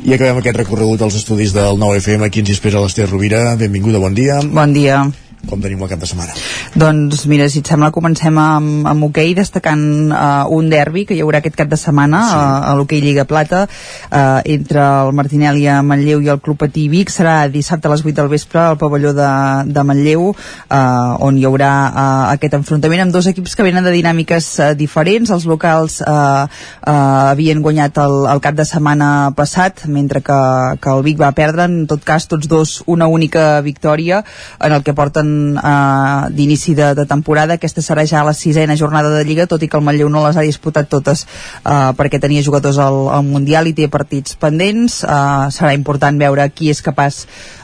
I 0.04 0.16
acabem 0.16 0.42
aquest 0.42 0.58
recorregut 0.64 1.04
als 1.06 1.20
estudis 1.20 1.54
del 1.56 1.78
9FM. 1.82 2.26
Aquí 2.28 2.42
ens 2.42 2.50
hi 2.50 2.58
espera 2.58 2.82
l'Ester 2.82 3.06
Rovira. 3.12 3.46
Benvinguda, 3.60 4.02
bon 4.02 4.18
dia. 4.18 4.42
Bon 4.50 4.74
dia 4.74 5.04
com 5.48 5.62
tenim 5.62 5.82
el 5.84 5.90
cap 5.92 6.00
de 6.00 6.08
setmana? 6.08 6.34
Doncs 6.80 7.26
mira, 7.28 7.50
si 7.52 7.60
et 7.62 7.70
sembla 7.70 7.92
comencem 7.94 8.38
amb, 8.40 8.88
amb 8.88 9.08
hoquei 9.10 9.34
okay, 9.34 9.38
destacant 9.38 9.84
uh, 10.10 10.46
un 10.56 10.70
derbi 10.72 11.04
que 11.10 11.18
hi 11.18 11.22
haurà 11.24 11.42
aquest 11.44 11.58
cap 11.60 11.70
de 11.72 11.80
setmana 11.80 12.22
sí. 12.30 12.38
uh, 12.38 12.70
a 12.70 12.76
l'hoquei 12.80 13.04
Lliga 13.04 13.26
Plata 13.30 13.66
uh, 13.68 14.40
entre 14.56 14.82
el 14.84 15.12
Martinelli 15.18 15.68
a 15.68 15.82
Manlleu 15.86 16.24
i 16.24 16.32
el 16.32 16.40
Club 16.44 16.62
Patí 16.64 16.88
Vic 16.92 17.12
serà 17.12 17.50
dissabte 17.52 17.90
a 17.90 17.94
les 17.94 18.06
8 18.06 18.16
del 18.22 18.32
vespre 18.32 18.62
al 18.62 18.80
pavelló 18.80 19.12
de, 19.18 19.30
de 19.68 19.84
Manlleu 19.84 20.30
uh, 20.32 21.26
on 21.28 21.38
hi 21.38 21.46
haurà 21.50 21.74
uh, 21.90 22.06
aquest 22.32 22.56
enfrontament 22.60 23.04
amb 23.06 23.16
dos 23.16 23.28
equips 23.30 23.58
que 23.60 23.68
venen 23.68 23.84
de 23.84 23.94
dinàmiques 23.96 24.50
uh, 24.62 24.72
diferents 24.80 25.34
els 25.36 25.48
locals 25.50 26.00
uh, 26.08 26.48
uh, 26.48 26.94
havien 27.34 27.62
guanyat 27.66 28.00
el, 28.06 28.18
el 28.32 28.44
cap 28.44 28.56
de 28.56 28.68
setmana 28.70 29.34
passat 29.36 29.86
mentre 29.92 30.24
que, 30.24 30.40
que 30.80 30.96
el 30.96 31.04
Vic 31.04 31.20
va 31.20 31.34
perdre 31.36 31.68
en 31.68 31.84
tot 31.92 32.08
cas 32.08 32.30
tots 32.32 32.48
dos 32.48 32.80
una 32.88 33.12
única 33.12 33.60
victòria 33.62 34.24
en 34.64 34.72
el 34.72 34.88
que 34.88 34.96
porten 34.96 35.33
eh, 35.58 36.30
d'inici 36.36 36.76
de, 36.78 36.92
de 36.98 37.06
temporada. 37.10 37.58
Aquesta 37.58 37.84
serà 37.86 38.06
ja 38.10 38.24
la 38.26 38.36
sisena 38.38 38.78
jornada 38.80 39.14
de 39.14 39.24
Lliga, 39.28 39.48
tot 39.50 39.64
i 39.64 39.70
que 39.70 39.80
el 39.80 39.86
Manlleu 39.86 40.12
no 40.12 40.24
les 40.28 40.38
ha 40.38 40.46
disputat 40.46 40.90
totes 40.92 41.26
eh, 41.26 41.92
perquè 41.98 42.22
tenia 42.22 42.46
jugadors 42.46 42.80
al, 42.82 43.08
al 43.14 43.26
Mundial 43.28 43.70
i 43.70 43.76
té 43.78 43.90
partits 43.92 44.38
pendents. 44.40 45.02
Eh, 45.04 45.52
serà 45.56 45.74
important 45.78 46.20
veure 46.20 46.50
qui 46.54 46.72
és 46.74 46.82
capaç 46.86 47.24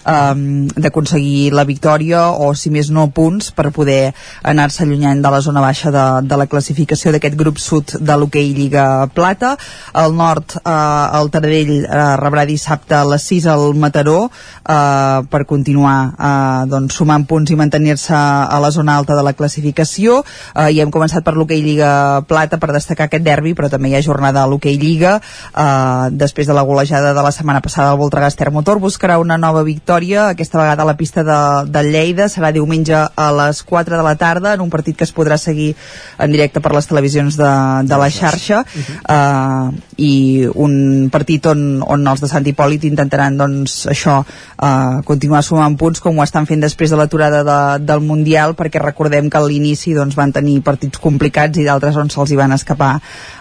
um, 0.10 0.68
d'aconseguir 0.76 1.52
la 1.54 1.66
victòria 1.68 2.30
o 2.32 2.52
si 2.58 2.72
més 2.74 2.90
no 2.94 3.08
punts 3.16 3.52
per 3.56 3.70
poder 3.76 4.14
anar-se 4.44 4.84
allunyant 4.84 5.22
de 5.24 5.32
la 5.32 5.42
zona 5.46 5.64
baixa 5.64 5.92
de, 5.94 6.06
de 6.28 6.40
la 6.40 6.48
classificació 6.52 7.14
d'aquest 7.14 7.38
grup 7.40 7.60
sud 7.62 7.98
de 8.00 8.18
l'hoquei 8.18 8.52
Lliga 8.56 9.08
Plata 9.14 9.56
el 10.04 10.16
nord, 10.18 10.58
uh, 10.64 11.20
el 11.20 11.32
Taradell 11.34 11.74
uh, 11.84 12.16
rebrà 12.22 12.46
dissabte 12.50 12.98
a 12.98 13.06
les 13.08 13.28
6 13.30 13.50
al 13.54 13.66
Mataró 13.80 14.20
uh, 14.30 15.22
per 15.30 15.44
continuar 15.50 15.98
uh, 16.14 16.66
doncs, 16.70 17.00
sumant 17.00 17.28
punts 17.30 17.54
i 17.54 17.59
mantenir-se 17.60 18.16
a 18.16 18.60
la 18.64 18.72
zona 18.72 18.96
alta 18.98 19.18
de 19.18 19.24
la 19.26 19.36
classificació. 19.38 20.24
Eh, 20.56 20.72
i 20.78 20.82
hem 20.82 20.92
començat 20.94 21.26
per 21.26 21.36
l'hoquei 21.38 21.62
Lliga 21.66 22.24
Plata 22.30 22.60
per 22.62 22.72
destacar 22.76 23.10
aquest 23.10 23.26
derbi, 23.26 23.54
però 23.58 23.70
també 23.72 23.92
hi 23.92 23.98
ha 24.00 24.06
jornada 24.06 24.44
a 24.44 24.50
l'hoquei 24.50 24.80
Lliga. 24.80 25.18
Eh, 25.20 26.10
després 26.12 26.48
de 26.48 26.56
la 26.56 26.66
golejada 26.68 27.14
de 27.14 27.26
la 27.26 27.34
setmana 27.36 27.62
passada 27.66 27.92
el 27.94 28.02
Voltregà 28.02 28.30
Termotor 28.40 28.80
buscarà 28.80 29.18
una 29.20 29.38
nova 29.38 29.64
victòria, 29.68 30.30
aquesta 30.30 30.60
vegada 30.62 30.84
a 30.84 30.88
la 30.88 30.96
pista 30.96 31.24
de, 31.28 31.40
de 31.68 31.84
Lleida, 31.84 32.30
serà 32.32 32.54
diumenge 32.56 32.96
a 32.96 33.30
les 33.36 33.64
4 33.64 33.98
de 33.98 34.04
la 34.06 34.16
tarda 34.16 34.54
en 34.54 34.62
un 34.62 34.70
partit 34.70 34.96
que 34.96 35.04
es 35.04 35.14
podrà 35.16 35.38
seguir 35.38 35.74
en 36.20 36.32
directe 36.32 36.62
per 36.64 36.72
les 36.76 36.88
televisions 36.88 37.36
de, 37.40 37.52
de 37.90 38.00
la 38.00 38.10
xarxa. 38.14 38.64
Eh, 39.10 39.80
i 40.00 40.14
un 40.56 41.10
partit 41.12 41.50
on, 41.52 41.82
on 41.84 42.08
els 42.08 42.24
de 42.24 42.30
Sant 42.32 42.48
Hipòlit 42.48 42.86
intentaran 42.88 43.38
doncs 43.40 43.82
això, 43.92 44.22
eh, 44.24 45.02
continuar 45.08 45.44
sumant 45.44 45.76
punts 45.80 46.04
com 46.04 46.18
ho 46.18 46.26
estan 46.26 46.48
fent 46.50 46.64
després 46.64 46.94
de 46.94 47.00
l'aturada 47.00 47.39
de, 47.48 47.60
del 47.86 48.02
Mundial 48.06 48.56
perquè 48.60 48.82
recordem 48.82 49.30
que 49.30 49.40
a 49.40 49.46
l'inici 49.46 49.94
doncs, 49.98 50.18
van 50.20 50.34
tenir 50.36 50.60
partits 50.66 51.02
complicats 51.02 51.60
i 51.60 51.66
d'altres 51.68 51.98
on 52.00 52.12
se'ls 52.12 52.36
van 52.40 52.54
escapar 52.56 52.98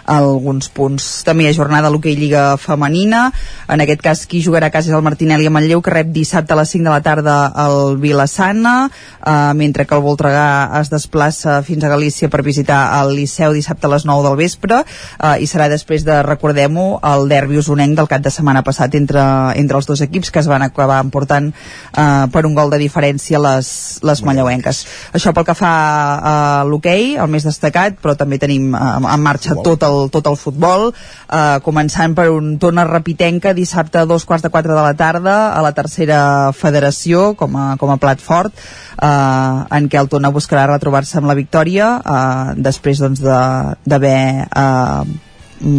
alguns 0.09 0.69
punts. 0.73 1.07
També 1.27 1.45
hi 1.45 1.49
ha 1.51 1.55
jornada 1.55 1.87
a 1.87 1.93
l'hoquei 1.93 2.15
Lliga 2.17 2.57
Femenina, 2.57 3.29
en 3.69 3.83
aquest 3.83 4.01
cas 4.01 4.25
qui 4.29 4.41
jugarà 4.43 4.69
a 4.69 4.73
casa 4.73 4.89
és 4.89 4.97
el 4.97 5.05
Martinelli 5.05 5.47
a 5.47 5.53
Manlleu 5.53 5.83
que 5.85 5.93
rep 5.93 6.09
dissabte 6.15 6.55
a 6.55 6.59
les 6.59 6.73
5 6.73 6.87
de 6.87 6.93
la 6.93 7.03
tarda 7.05 7.37
al 7.47 7.97
Vilassana, 8.01 8.89
eh, 8.89 9.53
mentre 9.55 9.85
que 9.85 9.95
el 9.95 10.03
Voltregà 10.05 10.79
es 10.81 10.89
desplaça 10.89 11.59
fins 11.63 11.83
a 11.83 11.93
Galícia 11.93 12.29
per 12.29 12.41
visitar 12.43 12.81
el 12.99 13.13
Liceu 13.15 13.53
dissabte 13.53 13.87
a 13.87 13.93
les 13.93 14.05
9 14.09 14.25
del 14.27 14.39
vespre 14.39 14.81
eh, 14.81 15.35
i 15.43 15.47
serà 15.49 15.69
després 15.69 16.05
de, 16.07 16.21
recordem-ho, 16.25 16.99
el 17.13 17.29
derbi 17.29 17.59
usonenc 17.61 17.97
del 17.97 18.09
cap 18.09 18.25
de 18.25 18.33
setmana 18.33 18.63
passat 18.65 18.95
entre, 18.99 19.21
entre 19.59 19.77
els 19.77 19.89
dos 19.89 20.01
equips 20.01 20.31
que 20.31 20.41
es 20.41 20.49
van 20.49 20.65
acabar 20.65 20.99
emportant 21.03 21.51
eh, 21.53 22.25
per 22.33 22.45
un 22.47 22.57
gol 22.57 22.73
de 22.73 22.81
diferència 22.81 23.41
les, 23.41 23.69
les 24.05 24.23
manlleuenques. 24.25 24.81
Això 25.17 25.33
pel 25.35 25.47
que 25.47 25.55
fa 25.57 25.73
a 26.19 26.35
l'hoquei, 26.67 27.15
el 27.19 27.31
més 27.31 27.47
destacat, 27.47 27.97
però 28.01 28.15
també 28.19 28.39
tenim 28.41 28.73
eh, 28.75 28.83
en 28.99 29.23
marxa 29.25 29.57
tot 29.63 29.83
el, 29.87 30.09
tot 30.13 30.29
el 30.29 30.37
futbol, 30.39 30.89
eh, 30.91 31.57
començant 31.65 32.15
per 32.17 32.29
un 32.33 32.55
tona 32.61 32.85
repitenca 32.87 33.53
dissabte 33.57 34.01
a 34.01 34.07
dos 34.09 34.25
quarts 34.25 34.45
de 34.45 34.53
quatre 34.53 34.73
de 34.73 34.81
la 34.81 34.95
tarda 34.97 35.37
a 35.53 35.61
la 35.65 35.73
tercera 35.77 36.51
federació 36.55 37.33
com 37.39 37.55
a, 37.57 37.69
com 37.79 37.93
a 37.93 37.99
plat 38.01 38.21
fort 38.21 38.53
eh, 38.53 39.77
en 39.77 39.89
què 39.89 39.99
el 40.01 40.11
Tona 40.11 40.33
buscarà 40.35 40.67
retrobar-se 40.69 41.19
amb 41.19 41.29
la 41.29 41.37
victòria 41.37 41.95
eh, 41.99 42.53
després 42.69 43.01
doncs, 43.03 43.23
d'haver 43.23 44.19
de, 44.45 44.45
eh, 44.63 45.28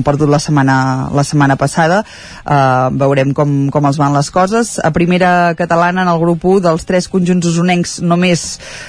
perdut 0.05 0.31
la 0.31 0.39
setmana, 0.43 1.09
la 1.15 1.25
setmana 1.27 1.57
passada. 1.61 2.03
Uh, 2.45 2.91
veurem 3.01 3.35
com, 3.37 3.69
com 3.73 3.89
els 3.89 3.99
van 4.01 4.15
les 4.17 4.31
coses. 4.31 4.77
A 4.83 4.93
primera 4.95 5.55
catalana 5.59 6.05
en 6.05 6.11
el 6.13 6.21
grup 6.21 6.45
1 6.45 6.65
dels 6.67 6.87
tres 6.89 7.09
conjunts 7.11 7.47
usonencs 7.51 7.99
només 8.05 8.45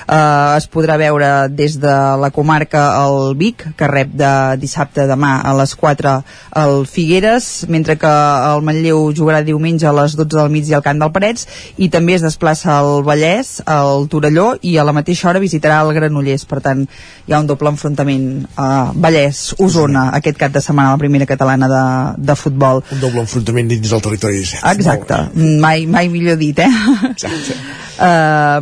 uh, 0.07 0.57
es 0.57 0.67
podrà 0.71 0.97
veure 1.01 1.31
des 1.49 1.77
de 1.81 1.95
la 2.21 2.31
comarca 2.33 2.83
el 3.01 3.35
Vic 3.39 3.65
que 3.77 3.89
rep 3.91 4.13
de 4.17 4.31
dissabte 4.61 5.07
demà 5.09 5.37
a 5.45 5.53
les 5.57 5.75
4 5.75 6.15
el 6.61 6.85
Figueres 6.89 7.65
mentre 7.69 7.97
que 7.99 8.11
el 8.11 8.63
Manlleu 8.65 9.11
jugarà 9.15 9.41
diumenge 9.45 9.87
a 9.87 9.95
les 9.95 10.15
12 10.19 10.37
del 10.37 10.51
migdia 10.53 10.79
al 10.79 10.85
Camp 10.85 10.99
del 11.01 11.13
Parets 11.15 11.47
i 11.77 11.89
també 11.93 12.17
es 12.17 12.25
desplaça 12.25 12.73
al 12.77 13.05
Vallès 13.07 13.59
al 13.65 14.07
Torelló 14.11 14.55
i 14.61 14.77
a 14.77 14.85
la 14.87 14.95
mateixa 14.95 15.29
hora 15.29 15.43
visitarà 15.43 15.81
el 15.85 15.93
Granollers. 15.95 16.45
Per 16.49 16.61
tant 16.63 16.85
hi 16.85 17.33
ha 17.33 17.39
un 17.39 17.49
doble 17.49 17.71
enfrontament 17.71 18.27
uh, 18.55 18.91
Vallès-Osona 18.95 20.09
aquest 20.17 20.39
cap 20.41 20.53
de 20.55 20.63
setmana 20.63 20.80
setmana 20.81 20.91
la 20.91 20.97
primera 20.97 21.25
catalana 21.25 21.67
de, 21.67 22.23
de 22.25 22.35
futbol. 22.35 22.83
Un 22.91 22.99
doble 22.99 23.21
enfrontament 23.21 23.69
dins 23.69 23.89
del 23.89 24.01
territori 24.01 24.41
17. 24.41 24.71
Exacte, 24.75 25.19
mai, 25.61 25.85
mai 25.85 26.09
millor 26.09 26.37
dit, 26.37 26.57
eh? 26.59 26.69
Exacte. 27.11 27.57
uh, 28.01 28.61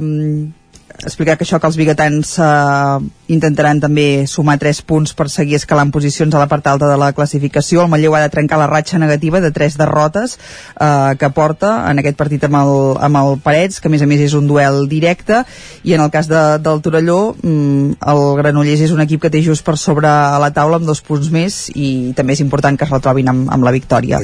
explicar 1.06 1.38
que 1.38 1.48
això 1.48 1.60
que 1.60 1.68
els 1.70 1.78
biguetans 1.80 2.34
eh, 2.44 3.00
intentaran 3.30 3.80
també 3.82 4.26
sumar 4.28 4.58
3 4.62 4.82
punts 4.90 5.14
per 5.18 5.30
seguir 5.30 5.58
escalant 5.60 5.92
posicions 5.94 6.34
a 6.34 6.42
la 6.42 6.50
part 6.52 6.68
alta 6.68 6.90
de 6.90 6.98
la 7.00 7.12
classificació. 7.14 7.84
El 7.84 7.92
Manlleu 7.92 8.16
ha 8.18 8.24
de 8.24 8.32
trencar 8.34 8.60
la 8.60 8.68
ratxa 8.70 9.00
negativa 9.02 9.42
de 9.42 9.52
3 9.56 9.78
derrotes 9.80 10.38
eh, 10.38 11.16
que 11.20 11.30
porta 11.36 11.74
en 11.92 12.02
aquest 12.02 12.18
partit 12.18 12.44
amb 12.50 12.60
el, 12.62 12.74
amb 13.10 13.22
el 13.22 13.38
Parets, 13.44 13.80
que 13.80 13.90
a 13.90 13.94
més 13.94 14.04
a 14.04 14.10
més 14.10 14.24
és 14.26 14.36
un 14.38 14.50
duel 14.50 14.88
directe, 14.90 15.44
i 15.84 15.94
en 15.96 16.04
el 16.06 16.12
cas 16.14 16.30
de, 16.32 16.42
del 16.64 16.82
Torelló, 16.86 17.20
mm, 17.38 18.00
el 18.14 18.24
Granollers 18.42 18.88
és 18.90 18.96
un 18.96 19.06
equip 19.06 19.24
que 19.26 19.34
té 19.34 19.44
just 19.46 19.66
per 19.66 19.78
sobre 19.78 20.10
a 20.10 20.40
la 20.42 20.52
taula 20.56 20.82
amb 20.82 20.90
dos 20.90 21.04
punts 21.06 21.30
més 21.34 21.68
i 21.76 22.16
també 22.18 22.34
és 22.36 22.44
important 22.46 22.78
que 22.78 22.88
es 22.88 22.98
retrobin 22.98 23.30
amb, 23.30 23.54
amb 23.54 23.70
la 23.70 23.76
victòria. 23.76 24.24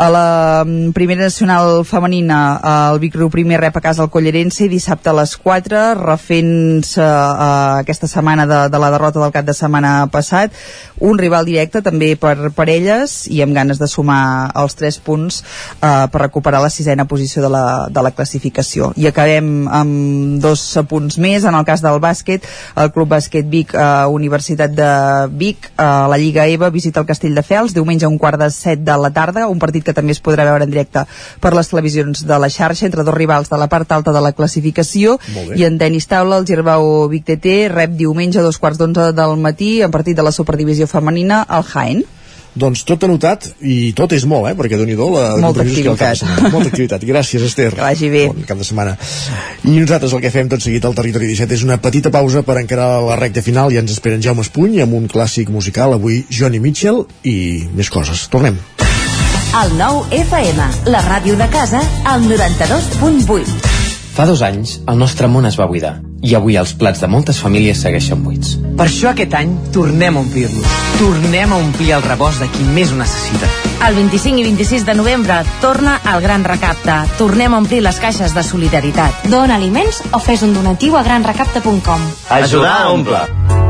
A 0.00 0.08
la 0.08 0.64
mm, 0.64 0.92
primera 0.96 1.26
nacional 1.26 1.84
femenina, 1.84 2.38
el 2.88 2.98
Vic 3.02 3.18
Riu 3.18 3.28
primer 3.28 3.58
rep 3.60 3.76
a 3.76 3.82
casa 3.84 4.06
el 4.06 4.08
Collerense 4.08 4.68
dissabte 4.72 5.10
a 5.10 5.16
les 5.18 5.34
4, 5.36 5.82
refent-se 6.00 7.04
uh, 7.04 7.82
aquesta 7.82 8.08
setmana 8.08 8.29
de, 8.48 8.68
de 8.72 8.78
la 8.80 8.90
derrota 8.90 9.20
del 9.20 9.34
cap 9.34 9.44
de 9.44 9.54
setmana 9.54 10.08
passat. 10.12 10.54
Un 10.98 11.18
rival 11.18 11.44
directe 11.44 11.82
també 11.84 12.14
per, 12.16 12.50
per 12.56 12.68
elles 12.72 13.26
i 13.28 13.42
amb 13.44 13.54
ganes 13.56 13.80
de 13.80 13.88
sumar 13.88 14.50
els 14.56 14.76
3 14.78 15.00
punts 15.04 15.42
uh, 15.42 16.08
per 16.08 16.22
recuperar 16.24 16.62
la 16.64 16.72
sisena 16.72 17.04
posició 17.04 17.44
de 17.44 17.52
la, 17.52 17.64
de 17.92 18.04
la 18.04 18.14
classificació. 18.16 18.92
I 18.96 19.10
acabem 19.10 19.68
amb 19.68 20.40
dos 20.40 20.64
punts 20.88 21.18
més. 21.20 21.44
En 21.44 21.56
el 21.56 21.68
cas 21.68 21.84
del 21.84 22.00
bàsquet, 22.00 22.48
el 22.80 22.92
Club 22.96 23.12
Bàsquet 23.12 23.48
Vic, 23.52 23.76
uh, 23.76 24.08
Universitat 24.08 24.72
de 24.72 24.90
Vic, 25.36 25.70
uh, 25.76 26.08
la 26.08 26.16
Lliga 26.16 26.48
EVA 26.48 26.72
visita 26.72 27.04
el 27.04 27.08
Castell 27.08 27.36
de 27.36 27.44
Fels 27.44 27.76
diumenge 27.76 28.08
a 28.08 28.12
un 28.12 28.18
quart 28.18 28.40
de 28.40 28.50
set 28.54 28.80
de 28.84 28.96
la 28.96 29.12
tarda, 29.12 29.48
un 29.50 29.60
partit 29.60 29.84
que 29.84 29.90
que 29.90 29.96
també 29.98 30.14
es 30.14 30.22
podrà 30.22 30.46
veure 30.46 30.66
en 30.66 30.72
directe 30.72 31.04
per 31.42 31.52
les 31.56 31.70
televisions 31.70 32.24
de 32.26 32.38
la 32.42 32.50
xarxa 32.52 32.86
entre 32.86 33.04
dos 33.06 33.16
rivals 33.16 33.50
de 33.50 33.58
la 33.60 33.68
part 33.72 33.90
alta 33.96 34.14
de 34.14 34.22
la 34.22 34.32
classificació 34.36 35.16
i 35.58 35.66
en 35.66 35.78
tenis 35.80 36.06
taula 36.10 36.38
el 36.40 36.46
Girbau 36.48 37.08
Vic 37.10 37.26
TT 37.26 37.56
rep 37.72 37.96
diumenge 37.98 38.19
a 38.20 38.42
dos 38.44 38.58
quarts 38.58 38.78
d'onze 38.78 39.12
del 39.16 39.36
matí 39.40 39.80
en 39.82 39.90
partit 39.90 40.16
de 40.16 40.22
la 40.22 40.32
superdivisió 40.32 40.86
femenina 40.86 41.42
al 41.48 41.64
Jaén 41.64 42.04
doncs 42.54 42.82
tot 42.86 43.04
anotat 43.06 43.46
i 43.62 43.92
tot 43.96 44.12
és 44.16 44.24
molt, 44.26 44.48
eh? 44.50 44.56
perquè 44.58 44.78
doni 44.78 44.96
do 44.98 45.06
la 45.14 45.36
molta 45.40 45.62
activitat. 45.62 46.24
molta 46.54 46.70
activitat. 46.72 47.04
Gràcies, 47.06 47.44
Esther. 47.46 47.70
Que 47.76 47.84
vagi 47.84 48.10
bé. 48.10 48.24
Bon 48.32 48.42
cap 48.48 48.58
de 48.58 48.66
setmana. 48.66 48.96
I 49.62 49.76
nosaltres 49.76 50.16
el 50.16 50.24
que 50.24 50.34
fem 50.34 50.50
tot 50.50 50.64
seguit 50.64 50.84
al 50.84 50.96
Territori 50.98 51.30
17 51.30 51.56
és 51.56 51.64
una 51.66 51.78
petita 51.82 52.10
pausa 52.10 52.42
per 52.42 52.58
encarar 52.60 52.90
la 53.06 53.18
recta 53.20 53.44
final 53.46 53.72
i 53.72 53.78
ens 53.80 53.94
esperen 53.94 54.22
Jaume 54.24 54.42
Espuny 54.46 54.82
amb 54.82 54.98
un 54.98 55.06
clàssic 55.10 55.50
musical, 55.54 55.94
avui 55.94 56.24
Johnny 56.28 56.60
Mitchell 56.62 57.04
i 57.22 57.66
més 57.76 57.90
coses. 57.90 58.26
Tornem. 58.32 58.58
El 59.60 59.74
nou 59.78 60.04
FM, 60.14 60.68
la 60.90 61.00
ràdio 61.06 61.38
de 61.38 61.48
casa, 61.50 61.82
al 62.06 62.22
92.8. 62.26 63.74
Fa 64.14 64.26
dos 64.26 64.42
anys, 64.46 64.78
el 64.90 64.98
nostre 64.98 65.30
món 65.30 65.46
es 65.46 65.58
va 65.58 65.70
buidar 65.70 65.98
i 66.22 66.34
avui 66.36 66.56
els 66.60 66.72
plats 66.76 67.00
de 67.00 67.08
moltes 67.08 67.40
famílies 67.40 67.80
segueixen 67.80 68.22
buits. 68.24 68.56
Per 68.76 68.86
això 68.86 69.10
aquest 69.12 69.34
any 69.36 69.54
tornem 69.74 70.16
a 70.16 70.22
omplir-los. 70.24 70.76
Tornem 71.00 71.52
a 71.52 71.60
omplir 71.60 71.94
el 71.96 72.04
rebost 72.04 72.44
de 72.44 72.50
qui 72.52 72.66
més 72.76 72.92
ho 72.92 72.98
necessita. 73.00 73.48
El 73.86 73.96
25 73.96 74.42
i 74.42 74.44
26 74.50 74.84
de 74.88 74.96
novembre 74.98 75.40
torna 75.62 75.96
el 76.12 76.20
Gran 76.24 76.44
Recapte. 76.44 76.98
Tornem 77.18 77.54
a 77.54 77.62
omplir 77.62 77.80
les 77.86 78.00
caixes 78.02 78.36
de 78.36 78.44
solidaritat. 78.44 79.24
Dona 79.32 79.56
aliments 79.56 80.02
o 80.12 80.20
fes 80.20 80.44
un 80.44 80.54
donatiu 80.56 80.96
a 81.00 81.04
granrecapte.com. 81.06 82.06
Ajudar 82.40 82.76
a 82.84 82.92
omplir. 82.92 83.69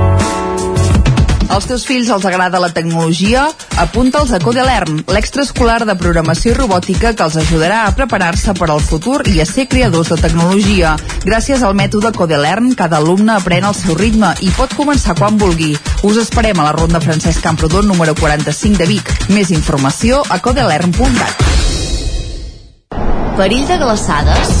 Als 1.51 1.65
teus 1.67 1.83
fills 1.83 2.07
els 2.07 2.23
agrada 2.23 2.61
la 2.63 2.69
tecnologia? 2.71 3.41
Apunta'ls 3.83 4.31
a 4.31 4.39
Codelern, 4.39 5.01
l'extraescolar 5.11 5.81
de 5.83 5.97
programació 5.99 6.53
i 6.53 6.55
robòtica 6.55 7.11
que 7.11 7.25
els 7.25 7.35
ajudarà 7.41 7.81
a 7.83 7.91
preparar-se 7.97 8.55
per 8.55 8.69
al 8.71 8.79
futur 8.79 9.17
i 9.27 9.41
a 9.43 9.45
ser 9.49 9.67
creadors 9.67 10.13
de 10.13 10.19
tecnologia. 10.21 10.93
Gràcies 11.27 11.59
al 11.67 11.75
mètode 11.75 12.13
Codelern, 12.15 12.71
cada 12.79 13.01
alumne 13.03 13.35
aprèn 13.35 13.67
al 13.67 13.75
seu 13.75 13.99
ritme 13.99 14.31
i 14.39 14.53
pot 14.55 14.71
començar 14.79 15.17
quan 15.19 15.35
vulgui. 15.41 15.75
Us 16.07 16.23
esperem 16.23 16.55
a 16.55 16.69
la 16.69 16.75
Ronda 16.77 17.03
Francesc 17.03 17.43
Camprodon 17.43 17.91
número 17.91 18.15
45 18.15 18.79
de 18.79 18.87
Vic. 18.95 19.15
Més 19.35 19.51
informació 19.51 20.23
a 20.29 20.39
codelern.cat. 20.39 21.47
Perill 23.35 23.67
de 23.67 23.81
glaçades? 23.83 24.60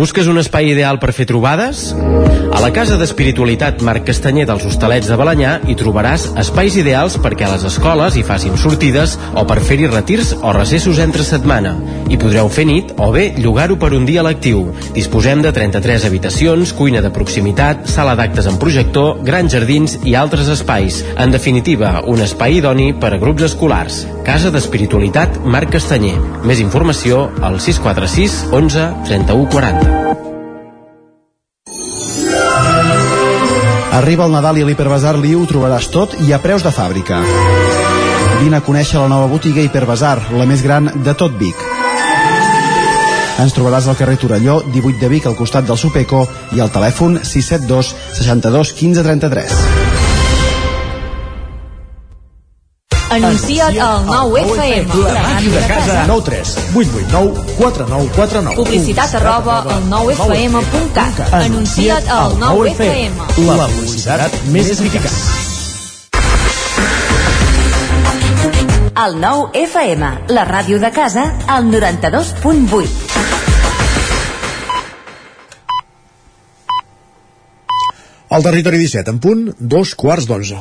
Busques 0.00 0.30
un 0.32 0.40
espai 0.40 0.70
ideal 0.72 0.96
per 0.96 1.10
fer 1.12 1.26
trobades? 1.28 1.90
A 1.92 2.60
la 2.64 2.70
Casa 2.72 2.96
d'Espiritualitat 2.96 3.82
Marc 3.84 4.06
Castanyer 4.08 4.46
dels 4.48 4.64
Hostalets 4.64 5.10
de 5.12 5.18
Balanyà 5.20 5.58
hi 5.68 5.76
trobaràs 5.76 6.24
espais 6.40 6.78
ideals 6.80 7.18
perquè 7.20 7.44
a 7.44 7.52
les 7.52 7.68
escoles 7.68 8.16
hi 8.16 8.24
facin 8.24 8.56
sortides 8.56 9.18
o 9.36 9.44
per 9.44 9.60
fer-hi 9.60 9.92
retirs 9.92 10.32
o 10.40 10.56
recessos 10.56 11.04
entre 11.04 11.26
setmana. 11.28 11.76
Hi 12.10 12.16
podreu 12.18 12.48
fer 12.50 12.64
nit 12.66 12.88
o 12.98 13.12
bé 13.14 13.28
llogar-ho 13.38 13.76
per 13.78 13.92
un 13.94 14.02
dia 14.06 14.24
lectiu. 14.26 14.64
Disposem 14.96 15.44
de 15.44 15.52
33 15.54 16.08
habitacions, 16.08 16.72
cuina 16.74 16.98
de 17.04 17.12
proximitat, 17.14 17.84
sala 17.86 18.16
d'actes 18.18 18.48
amb 18.50 18.58
projector, 18.58 19.20
grans 19.22 19.54
jardins 19.54 19.94
i 20.02 20.16
altres 20.18 20.50
espais. 20.50 21.04
En 21.14 21.30
definitiva, 21.30 22.00
un 22.10 22.18
espai 22.26 22.58
idoni 22.58 22.90
per 22.98 23.14
a 23.14 23.20
grups 23.22 23.46
escolars. 23.52 24.02
Casa 24.26 24.50
d'Espiritualitat 24.50 25.38
Marc 25.46 25.70
Castanyer. 25.76 26.18
Més 26.42 26.58
informació 26.58 27.28
al 27.46 27.62
646 27.62 28.40
11 28.58 28.90
31 29.06 29.46
40. 29.54 30.18
Arriba 34.00 34.26
el 34.26 34.34
Nadal 34.34 34.58
i 34.58 34.62
a 34.64 34.66
l'Hiperbasar 34.66 35.14
Liu 35.20 35.46
trobaràs 35.46 35.92
tot 35.94 36.18
i 36.26 36.34
a 36.34 36.42
preus 36.42 36.66
de 36.66 36.74
fàbrica. 36.74 37.22
Vine 38.40 38.58
a 38.58 38.64
conèixer 38.66 38.98
la 38.98 39.10
nova 39.12 39.30
botiga 39.30 39.62
Hiperbasar, 39.62 40.16
la 40.34 40.46
més 40.48 40.66
gran 40.66 40.90
de 41.04 41.14
tot 41.14 41.38
Vic. 41.38 41.69
Ens 43.40 43.54
trobaràs 43.56 43.86
al 43.88 43.96
carrer 43.96 44.18
Torelló, 44.20 44.60
18 44.74 45.00
de 45.00 45.08
Vic, 45.08 45.26
al 45.26 45.36
costat 45.38 45.64
del 45.64 45.78
Supeco, 45.80 46.26
i 46.52 46.60
al 46.60 46.72
telèfon 46.74 47.20
672 47.24 47.94
62 48.18 48.74
15 48.76 49.06
33. 49.06 49.60
Anuncia't 53.10 53.78
al 53.82 54.04
9FM. 54.06 55.00
La 55.02 55.22
màquina 55.24 55.56
de 55.56 55.66
casa. 55.66 56.04
9 56.06 56.22
3 56.28 56.52
8 56.76 56.90
8 57.00 57.08
9 57.10 57.40
4 57.58 57.86
9 57.88 58.10
4 58.14 58.42
9 58.46 58.56
Publicitat 58.60 59.14
arroba 59.18 59.56
al 59.64 59.82
9FM.cat. 59.90 61.34
Anuncia't 61.40 62.06
al 62.06 62.38
9FM. 62.38 63.18
La 63.48 63.66
publicitat 63.66 64.38
més 64.54 64.70
eficaç. 64.76 65.18
El 69.00 69.14
9 69.18 69.50
FM, 69.64 70.08
la 70.36 70.44
ràdio 70.44 70.78
de 70.78 70.90
casa, 70.92 71.32
al 71.48 71.70
92.8. 71.72 73.09
Al 78.30 78.44
territori 78.46 78.78
17, 78.78 79.10
en 79.10 79.16
punt, 79.18 79.40
dos 79.58 79.96
quarts 79.98 80.28
d'onze. 80.30 80.60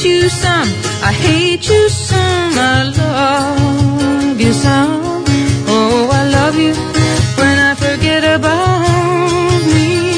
Hate 0.00 0.22
you 0.22 0.28
some, 0.30 0.68
I 1.02 1.12
hate 1.12 1.68
you 1.68 1.88
some, 1.90 2.52
I 2.56 2.84
love 2.96 4.40
you 4.40 4.52
some. 4.52 5.24
Oh, 5.68 6.08
I 6.10 6.22
love 6.28 6.56
you 6.56 6.72
when 7.36 7.58
I 7.58 7.74
forget 7.74 8.24
about 8.24 9.60
me. 9.74 10.16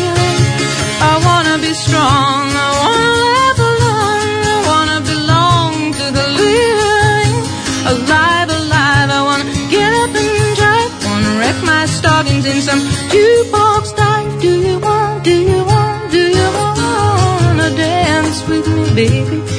I 1.11 1.15
wanna 1.27 1.59
be 1.59 1.75
strong, 1.75 2.47
I 2.65 2.69
wanna 2.79 3.11
laugh 3.27 3.59
alone, 3.73 4.43
I 4.55 4.59
wanna 4.71 4.99
belong 5.13 5.73
to 5.99 6.07
the 6.19 6.27
living. 6.43 7.35
Alive, 7.93 8.51
alive, 8.61 9.11
I 9.19 9.23
wanna 9.29 9.51
get 9.69 9.91
up 10.03 10.15
and 10.15 10.57
drive, 10.61 10.93
wanna 11.07 11.33
wreck 11.41 11.59
my 11.65 11.87
stockings 11.87 12.47
in 12.47 12.61
some 12.63 12.83
jukebox 13.11 13.97
dive. 13.97 14.41
Do 14.41 14.51
you 14.69 14.79
want, 14.79 15.25
do 15.25 15.35
you 15.35 15.65
want, 15.65 16.13
do 16.13 16.23
you 16.39 16.49
wanna 16.55 17.69
dance 17.75 18.47
with 18.47 18.67
me, 18.69 18.95
baby? 18.95 19.52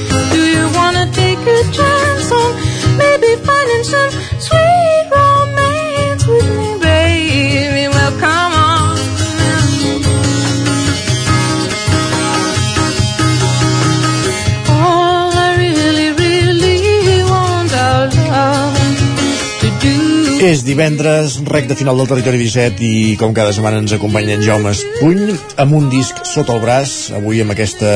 És 20.44 20.62
divendres, 20.68 21.38
rec 21.48 21.70
de 21.70 21.76
final 21.80 21.96
del 21.98 22.10
territori 22.10 22.38
17 22.44 22.84
i 22.84 23.16
com 23.18 23.32
cada 23.34 23.54
setmana 23.56 23.80
ens 23.80 23.96
acompanya 23.96 24.36
en 24.36 24.44
Jaume 24.44 24.74
Espuny 24.76 25.38
amb 25.58 25.78
un 25.80 25.88
disc 25.90 26.20
sota 26.28 26.54
el 26.58 26.64
braç, 26.64 27.14
avui 27.16 27.40
amb 27.42 27.56
aquesta 27.56 27.94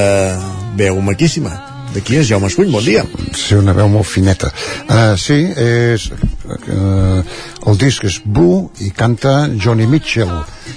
veu 0.80 1.02
maquíssima. 1.04 1.77
De 1.94 2.02
qui 2.04 2.18
és 2.20 2.28
Jaume 2.28 2.50
Espuny? 2.52 2.72
Bon 2.72 2.84
dia. 2.84 3.04
Sí, 3.36 3.56
una 3.58 3.74
veu 3.76 3.88
molt 3.92 4.08
fineta. 4.08 4.50
Uh, 4.88 5.14
sí, 5.20 5.38
és, 5.58 6.10
uh, 6.12 7.22
el 7.68 7.80
disc 7.80 8.04
és 8.08 8.20
Blue 8.26 8.68
i 8.86 8.92
canta 8.96 9.48
Johnny 9.56 9.88
Mitchell. 9.90 10.34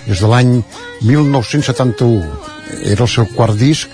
És 0.06 0.22
de 0.22 0.30
l'any 0.30 0.60
1971. 1.06 2.22
Era 2.84 3.04
el 3.04 3.10
seu 3.10 3.28
quart 3.34 3.58
disc. 3.58 3.90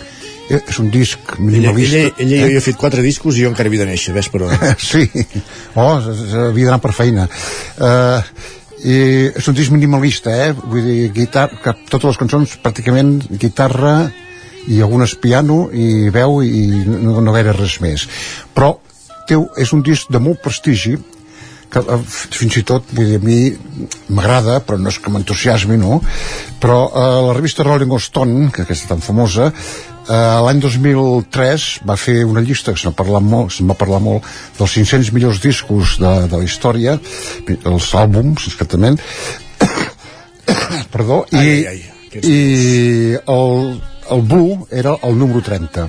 Eh, 0.46 0.60
És 0.60 0.76
un 0.78 0.92
disc 0.94 1.18
Ella, 1.32 1.42
minimalista. 1.42 1.96
ella, 1.96 2.12
ella 2.22 2.36
eh? 2.44 2.50
jo 2.52 2.58
he 2.60 2.62
fet 2.62 2.76
quatre 2.78 3.02
discos 3.02 3.34
i 3.34 3.42
jo 3.42 3.48
encara 3.50 3.66
havia 3.66 3.82
de 3.82 3.88
néixer, 3.88 4.12
ves 4.14 4.28
per 4.30 4.44
on. 4.46 4.52
sí, 4.78 5.08
oh, 5.74 5.96
havia 5.98 6.68
d'anar 6.68 6.78
per 6.84 6.92
feina 6.94 7.24
uh, 7.26 8.20
i 8.86 9.00
és 9.40 9.48
un 9.50 9.56
disc 9.58 9.74
minimalista 9.74 10.36
eh? 10.44 10.52
vull 10.54 10.86
dir, 10.86 11.08
guitar, 11.16 11.48
que 11.64 11.74
totes 11.90 12.12
les 12.12 12.20
cançons 12.22 12.54
pràcticament 12.62 13.16
guitarra 13.42 13.96
i 14.72 14.80
algunes 14.82 15.14
piano 15.22 15.66
i 15.72 16.08
veu 16.14 16.40
i 16.42 16.66
no, 16.86 17.20
no 17.20 17.34
gaire 17.34 17.54
res 17.56 17.78
més. 17.84 18.06
Però 18.54 18.76
teu, 19.28 19.48
és 19.58 19.72
un 19.74 19.84
disc 19.86 20.10
de 20.12 20.22
molt 20.22 20.42
prestigi 20.42 20.96
que 21.70 21.82
eh, 21.82 21.98
fins 22.06 22.60
i 22.60 22.62
tot 22.66 22.92
vull 22.94 23.10
dir, 23.10 23.18
a 23.18 23.24
mi 23.24 23.38
m'agrada 24.14 24.60
però 24.64 24.78
no 24.78 24.92
és 24.92 25.00
que 25.02 25.10
m'entusiasmi 25.12 25.78
no? 25.80 26.00
però 26.62 26.78
eh, 26.86 27.08
la 27.26 27.34
revista 27.34 27.66
Rolling 27.66 27.96
Stone 28.02 28.50
que 28.54 28.62
aquesta 28.62 28.94
tan 28.94 29.02
famosa 29.02 29.48
eh, 29.50 30.38
l'any 30.46 30.62
2003 30.62 31.66
va 31.88 31.98
fer 32.00 32.20
una 32.28 32.44
llista 32.44 32.72
que 32.74 32.80
se'n 32.80 32.94
va 32.94 33.00
parlar 33.02 33.22
molt, 33.24 33.56
se'n 33.56 33.70
va 33.70 33.78
parlar 33.78 34.00
molt 34.04 34.30
dels 34.58 34.78
500 34.78 35.12
millors 35.16 35.42
discos 35.42 35.96
de, 36.02 36.14
de 36.30 36.36
la 36.36 36.46
història 36.46 36.96
els 37.56 37.90
àlbums 37.98 38.46
exactament. 38.50 39.00
Perdó 40.94 41.24
i, 41.34 41.42
Ai, 41.42 41.58
ai, 41.72 42.22
i 42.22 42.38
el, 43.26 43.80
el 44.10 44.22
Blue 44.22 44.66
era 44.70 44.96
el 45.02 45.18
número 45.18 45.42
30 45.42 45.88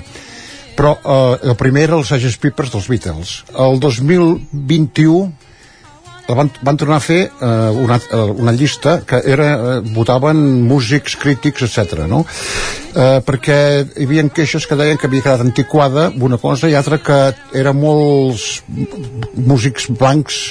però 0.78 0.94
eh, 0.98 1.50
el 1.50 1.56
primer 1.58 1.88
era 1.88 1.98
els 1.98 2.12
Sgt. 2.14 2.40
Peppers 2.42 2.72
dels 2.74 2.88
Beatles 2.90 3.34
el 3.66 3.80
2021 3.82 5.48
la 6.28 6.34
van, 6.36 6.50
van 6.60 6.76
tornar 6.76 6.98
a 6.98 7.04
fer 7.04 7.22
eh, 7.24 7.70
una, 7.82 7.96
eh, 7.96 8.16
una 8.36 8.52
llista 8.52 8.98
que 9.08 9.22
era, 9.24 9.46
eh, 9.54 9.80
votaven 9.94 10.36
músics, 10.68 11.16
crítics, 11.16 11.64
etc. 11.64 12.04
No? 12.10 12.20
Eh, 12.92 13.20
perquè 13.24 13.58
hi 13.96 14.04
havia 14.04 14.26
queixes 14.28 14.68
que 14.68 14.76
deien 14.76 15.00
que 15.00 15.08
havia 15.08 15.24
quedat 15.24 15.46
antiquada 15.46 16.10
una 16.20 16.36
cosa 16.38 16.68
i 16.68 16.76
altra 16.76 17.00
que 17.00 17.18
eren 17.56 17.80
molts 17.80 18.62
músics 19.34 19.88
blancs 19.88 20.42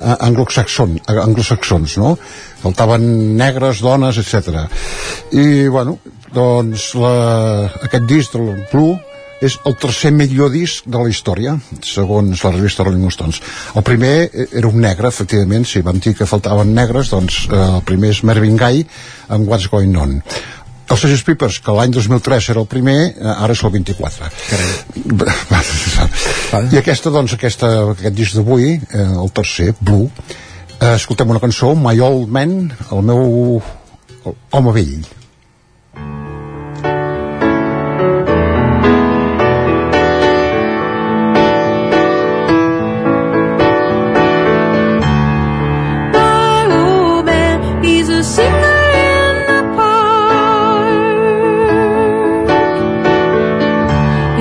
eh, 0.00 0.16
anglosaxons, 0.20 1.98
no? 2.00 2.16
faltaven 2.60 3.36
negres, 3.36 3.80
dones, 3.84 4.18
etc. 4.20 4.66
I, 5.32 5.68
bueno, 5.68 5.98
doncs 6.34 6.94
la, 7.00 7.14
aquest 7.84 8.10
disc 8.10 8.36
del 8.36 8.66
Blue 8.72 8.98
és 9.40 9.56
el 9.64 9.74
tercer 9.80 10.10
millor 10.12 10.50
disc 10.52 10.84
de 10.84 11.00
la 11.00 11.08
història, 11.08 11.54
segons 11.86 12.44
la 12.44 12.52
revista 12.52 12.84
Rolling 12.84 13.08
Stones. 13.14 13.40
El 13.72 13.84
primer 13.86 14.14
era 14.44 14.68
un 14.68 14.80
negre, 14.84 15.08
efectivament, 15.08 15.64
si 15.64 15.80
vam 15.84 16.00
dir 16.02 16.12
que 16.18 16.28
faltaven 16.28 16.74
negres, 16.76 17.12
doncs 17.14 17.46
eh, 17.48 17.56
el 17.56 17.84
primer 17.88 18.12
és 18.12 18.22
Mervyn 18.28 18.60
Guy 18.60 18.84
amb 19.32 19.48
What's 19.48 19.70
Going 19.72 19.96
On. 19.96 20.18
Els 20.90 21.04
Sgt. 21.06 21.22
Peppers, 21.28 21.60
que 21.62 21.74
l'any 21.76 21.92
2003 21.94 22.48
era 22.54 22.62
el 22.64 22.66
primer, 22.70 22.98
eh, 23.12 23.34
ara 23.36 23.54
és 23.54 23.62
el 23.62 23.70
24. 23.76 24.30
I 26.74 26.80
aquesta, 26.80 27.12
doncs, 27.14 27.36
aquesta, 27.38 27.70
aquest 27.94 28.16
disc 28.16 28.34
d'avui, 28.34 28.72
eh, 28.74 29.06
el 29.24 29.30
tercer, 29.36 29.70
Blue, 29.78 30.10
eh, 30.80 30.94
escoltem 30.96 31.30
una 31.30 31.42
cançó, 31.42 31.76
My 31.78 32.00
Old 32.00 32.28
Man, 32.28 32.58
el 32.90 33.06
meu 33.06 33.62
home 34.50 34.72
vell. 34.74 35.19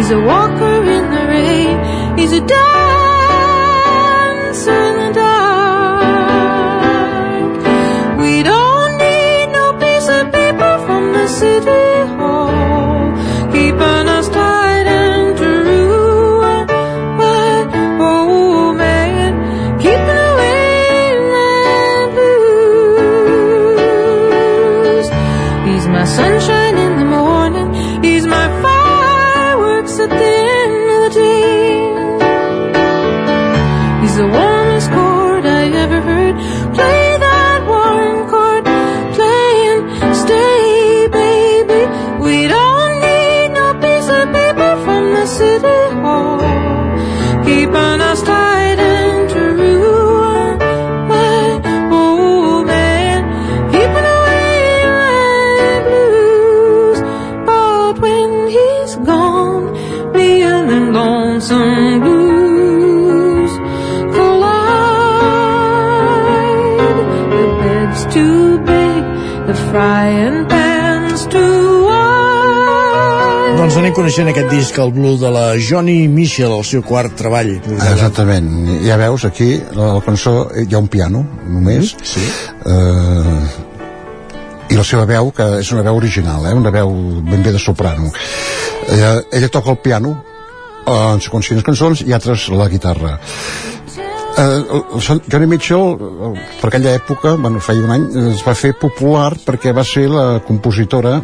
He's 0.10 0.18
a 0.18 0.22
walker 0.22 0.84
in 0.86 1.12
the 1.12 1.28
rain. 1.28 2.18
He's 2.18 2.34
a 2.34 2.42
dancer 2.42 2.79
coneixent 74.00 74.30
aquest 74.32 74.48
disc, 74.48 74.78
el 74.80 74.94
Blue 74.96 75.18
de 75.20 75.30
la 75.34 75.46
Johnny 75.60 76.08
Mitchell, 76.08 76.54
el 76.56 76.64
seu 76.64 76.84
quart 76.88 77.18
treball. 77.20 77.50
Exactament. 77.60 78.48
Ja 78.86 78.96
veus, 79.02 79.26
aquí, 79.28 79.50
la, 79.76 79.90
la 79.98 80.04
cançó, 80.06 80.36
hi 80.56 80.72
ha 80.72 80.80
un 80.80 80.88
piano, 80.88 81.26
només. 81.44 81.92
Sí. 82.08 82.24
Eh, 82.64 83.34
I 84.70 84.78
la 84.78 84.86
seva 84.88 85.04
veu, 85.10 85.34
que 85.36 85.50
és 85.60 85.72
una 85.76 85.84
veu 85.84 86.00
original, 86.00 86.48
eh? 86.48 86.56
una 86.56 86.72
veu 86.72 86.94
ben 87.28 87.44
bé 87.44 87.52
de 87.52 87.60
soprano. 87.60 88.14
Ella, 88.88 89.18
ella 89.36 89.52
toca 89.52 89.74
el 89.76 89.82
piano 89.84 90.16
eh, 90.86 90.96
en 90.96 91.20
seqüències 91.26 91.66
cançons 91.66 92.06
i 92.06 92.16
altres 92.16 92.48
la 92.56 92.70
guitarra. 92.72 93.18
Eh, 94.40 94.60
Johnny 95.28 95.50
Mitchell, 95.50 95.98
eh, 96.00 96.34
per 96.62 96.72
aquella 96.72 96.96
època, 97.02 97.36
bueno, 97.36 97.60
feia 97.60 97.84
un 97.84 97.98
any, 97.98 98.10
es 98.32 98.48
va 98.48 98.56
fer 98.56 98.78
popular 98.80 99.34
perquè 99.44 99.76
va 99.76 99.84
ser 99.84 100.08
la 100.14 100.28
compositora 100.48 101.18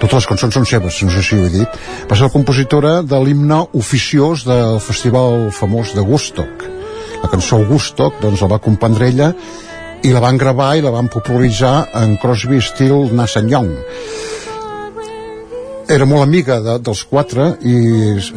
totes 0.00 0.22
les 0.22 0.28
cançons 0.32 0.56
són 0.56 0.66
seves, 0.68 1.02
no 1.04 1.12
sé 1.12 1.22
si 1.24 1.36
ho 1.36 1.44
he 1.44 1.52
dit. 1.52 1.80
Va 2.08 2.16
ser 2.16 2.26
la 2.26 2.34
compositora 2.34 2.92
de 3.04 3.18
l'himne 3.20 3.60
oficiós 3.76 4.46
del 4.48 4.80
festival 4.80 5.50
famós 5.52 5.92
de 5.96 6.04
Woodstock. 6.04 6.64
La 7.20 7.28
cançó 7.28 7.60
Woodstock 7.60 8.22
doncs 8.22 8.40
la 8.40 8.48
va 8.54 8.62
compondre 8.64 9.10
ella 9.12 9.34
i 10.02 10.12
la 10.14 10.22
van 10.24 10.40
gravar 10.40 10.72
i 10.76 10.84
la 10.84 10.92
van 10.94 11.10
popularitzar 11.12 11.90
en 12.00 12.16
Crosby, 12.16 12.62
Still, 12.64 13.10
Nash 13.12 13.36
Young. 13.36 13.74
Era 15.90 16.06
molt 16.06 16.22
amiga 16.22 16.60
de, 16.62 16.78
dels 16.78 17.02
quatre 17.10 17.50
i 17.66 17.76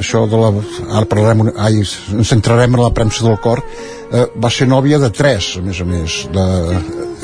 això 0.01 0.25
de 0.27 0.39
la... 0.41 0.49
ara 0.97 1.05
parlarem 1.05 1.51
ai, 1.53 1.83
ens 1.83 2.31
centrarem 2.33 2.73
en 2.73 2.81
la 2.81 2.91
premsa 2.97 3.23
del 3.27 3.37
cor 3.39 3.61
eh, 3.61 4.25
va 4.41 4.49
ser 4.49 4.65
nòvia 4.67 4.97
de 4.99 5.11
tres 5.13 5.53
a 5.59 5.61
més 5.61 5.79
a 5.79 5.85
més 5.85 6.17
de, 6.33 6.45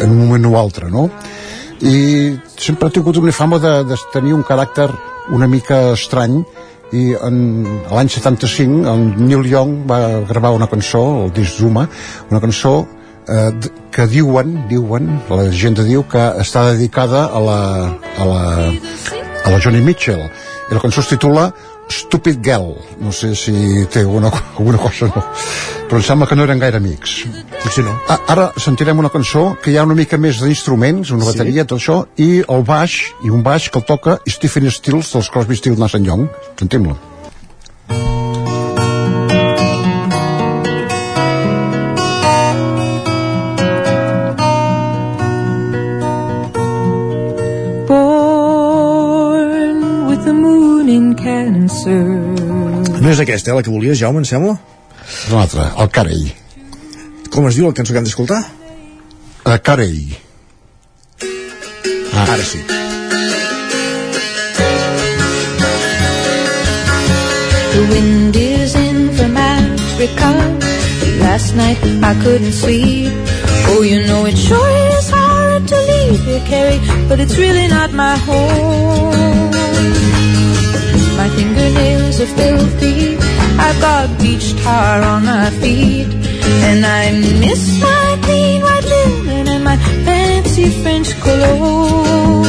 en 0.05 0.13
un 0.13 0.19
moment 0.21 0.45
o 0.51 0.53
altre 0.59 0.91
no? 0.93 1.07
I 1.81 2.37
sempre 2.59 2.87
ha 2.87 2.91
tingut 2.91 3.17
una 3.17 3.31
fama 3.31 3.59
de, 3.59 3.83
de 3.87 3.97
tenir 4.13 4.33
un 4.35 4.43
caràcter 4.43 4.89
una 5.31 5.47
mica 5.47 5.93
estrany. 5.93 6.43
I 6.89 7.13
l'any 7.13 8.09
75 8.09 8.87
en 8.89 9.03
Neil 9.21 9.45
Young 9.45 9.83
va 9.89 9.99
gravar 10.25 10.55
una 10.55 10.67
cançó 10.67 11.25
el 11.25 11.33
disc 11.35 11.59
Zuma, 11.61 11.85
una 12.31 12.41
cançó 12.41 12.87
eh, 13.29 13.51
que 13.93 14.07
diuen, 14.09 14.55
diuen 14.71 15.11
la 15.29 15.43
llegenda 15.45 15.85
diu 15.85 16.01
que 16.09 16.23
està 16.41 16.65
dedicada 16.71 17.27
a 17.29 17.43
la, 17.45 17.59
a 18.17 18.25
la, 18.25 18.43
a 19.45 19.53
la 19.53 19.59
Johnny 19.61 19.83
Mitchell. 19.85 20.25
I 20.69 20.77
la 20.77 20.81
cançó 20.81 21.05
es 21.05 21.13
titula 21.13 21.51
Stupid 21.89 22.39
Girl. 22.45 22.75
No 23.01 23.11
sé 23.11 23.33
si 23.35 23.53
té 23.91 24.01
alguna, 24.05 24.31
alguna 24.57 24.77
cosa 24.77 25.07
no. 25.09 25.23
però 25.89 25.97
em 25.97 26.03
sembla 26.05 26.27
que 26.29 26.35
no 26.37 26.43
eren 26.45 26.59
gaire 26.61 26.77
amics. 26.77 27.23
Potser 27.63 27.83
no. 27.83 27.95
A, 28.07 28.19
ara 28.29 28.51
sentirem 28.61 28.99
una 29.01 29.09
cançó 29.09 29.55
que 29.63 29.71
hi 29.71 29.77
ha 29.77 29.83
una 29.87 29.95
mica 29.97 30.17
més 30.21 30.37
d'instruments 30.43 31.09
una 31.11 31.25
Sí. 31.25 31.31
bateria, 31.33 31.65
tot 31.65 31.79
això 31.81 32.05
i 32.17 32.43
el 32.47 32.63
baix, 32.63 32.99
i 33.25 33.29
un 33.33 33.41
baix 33.43 33.69
que 33.69 33.79
el 33.79 33.85
toca 33.85 34.19
Stephen 34.27 34.69
Stills 34.69 35.11
dels 35.13 35.29
Crosby, 35.33 35.55
Stills, 35.55 35.79
Nash 35.79 35.95
Young. 35.97 36.27
Sentim-lo 36.59 36.97
No 51.89 53.09
és 53.09 53.19
aquesta, 53.23 53.51
eh, 53.51 53.55
la 53.55 53.63
que 53.63 53.71
volies, 53.71 53.97
Jaume, 53.99 54.19
em 54.23 54.25
sembla? 54.27 54.57
és 55.09 55.31
una 55.31 55.41
altra, 55.41 55.63
el 55.81 55.89
Carey 55.89 56.27
Com 57.33 57.47
es 57.49 57.55
diu 57.57 57.65
la 57.65 57.73
cançó 57.73 57.93
que 57.93 57.99
hem 58.01 58.05
d'escoltar? 58.05 58.41
el 59.45 59.61
Carey 59.65 60.17
ah. 62.13 62.25
Ara 62.33 62.43
sí. 62.43 62.59
The 67.73 67.81
wind 67.93 68.35
is 68.35 68.75
in 68.75 69.09
from 69.15 69.37
Africa. 69.37 70.29
Last 71.19 71.55
night 71.55 71.77
I 72.03 72.13
couldn't 72.23 72.51
sleep. 72.53 73.11
Oh, 73.71 73.81
you 73.83 74.05
know 74.07 74.25
it 74.25 74.37
sure 74.37 74.69
is 74.97 75.09
hard 75.09 75.67
to 75.67 75.75
leave 75.75 76.19
here, 76.25 76.43
Carrie, 76.45 76.81
but 77.07 77.19
it's 77.19 77.37
really 77.37 77.67
not 77.67 77.93
my 77.93 78.17
home. 78.17 79.58
My 81.19 81.27
fingernails 81.31 82.21
are 82.21 82.31
filthy. 82.39 83.17
I've 83.65 83.79
got 83.81 84.07
beach 84.19 84.55
tar 84.63 85.01
on 85.01 85.25
my 85.25 85.49
feet. 85.61 86.07
And 86.67 86.85
I 86.85 87.11
miss 87.43 87.63
my 87.81 88.19
clean 88.23 88.61
white 88.61 88.85
linen 88.85 89.47
and 89.49 89.63
my 89.65 89.75
fancy 90.05 90.69
French 90.81 91.09
cologne. 91.19 92.45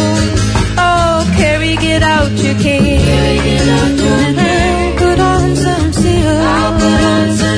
Oh, 0.86 1.16
Carrie, 1.36 1.78
get 1.78 2.04
out 2.04 2.30
your 2.30 2.54
cane. 2.62 3.68
And 4.38 4.98
put 4.98 5.18
on 5.18 5.56
some 5.56 5.92
silk. 5.92 6.44
Oh, 6.54 7.49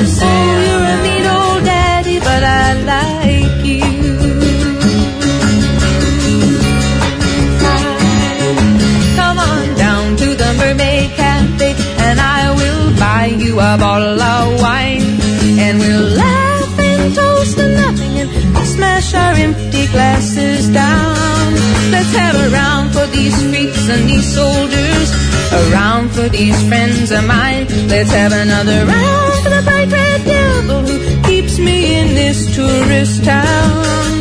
you 13.42 13.58
a 13.58 13.76
bottle 13.78 14.20
of 14.20 14.60
wine. 14.60 15.02
And 15.58 15.78
we'll 15.78 16.10
laugh 16.16 16.78
and 16.78 17.14
toast 17.14 17.56
to 17.58 17.66
nothing 17.74 18.14
and 18.20 18.66
smash 18.66 19.14
our 19.14 19.34
empty 19.34 19.86
glasses 19.88 20.68
down. 20.68 21.52
Let's 21.90 22.14
have 22.14 22.36
a 22.36 22.48
round 22.50 22.92
for 22.92 23.06
these 23.08 23.36
freaks 23.42 23.88
and 23.88 24.08
these 24.08 24.28
soldiers. 24.34 25.08
A 25.52 25.70
round 25.72 26.10
for 26.12 26.28
these 26.28 26.58
friends 26.68 27.10
of 27.10 27.24
mine. 27.26 27.66
Let's 27.88 28.10
have 28.10 28.32
another 28.32 28.86
round 28.86 29.32
for 29.42 29.50
the 29.50 29.62
bright 29.64 29.90
red 29.90 30.24
devil 30.24 30.80
who 30.86 31.22
keeps 31.28 31.58
me 31.58 31.98
in 32.00 32.14
this 32.14 32.54
tourist 32.54 33.24
town. 33.24 34.11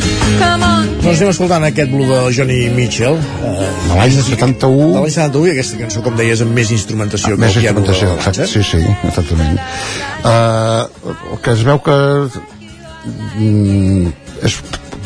Doncs 1.02 1.18
anem 1.18 1.32
escoltant 1.32 1.64
aquest 1.66 1.90
Blue 1.91 2.06
de 2.06 2.20
Johnny 2.36 2.60
Mitchell. 2.76 3.18
Eh, 3.18 3.70
de 3.88 3.95
l'any 3.98 4.14
71 4.14 4.91
de 4.94 4.99
l'any 5.02 5.14
71 5.16 5.48
i 5.48 5.53
aquesta 5.56 5.80
cançó, 5.80 6.03
com 6.06 6.18
deies, 6.20 6.44
amb 6.45 6.53
més 6.56 6.72
instrumentació. 6.76 7.38
més 7.41 7.56
que 7.56 7.64
el 7.64 7.66
piano 7.66 7.82
instrumentació, 7.82 8.12
exacte, 8.20 8.48
sí, 8.52 8.62
sí, 8.64 8.82
exactament. 9.10 9.58
Uh, 10.22 11.16
el 11.34 11.41
que 11.41 11.56
es 11.56 11.66
veu 11.66 11.82
que 11.88 11.98
mm, 13.41 14.14
és, 14.45 14.60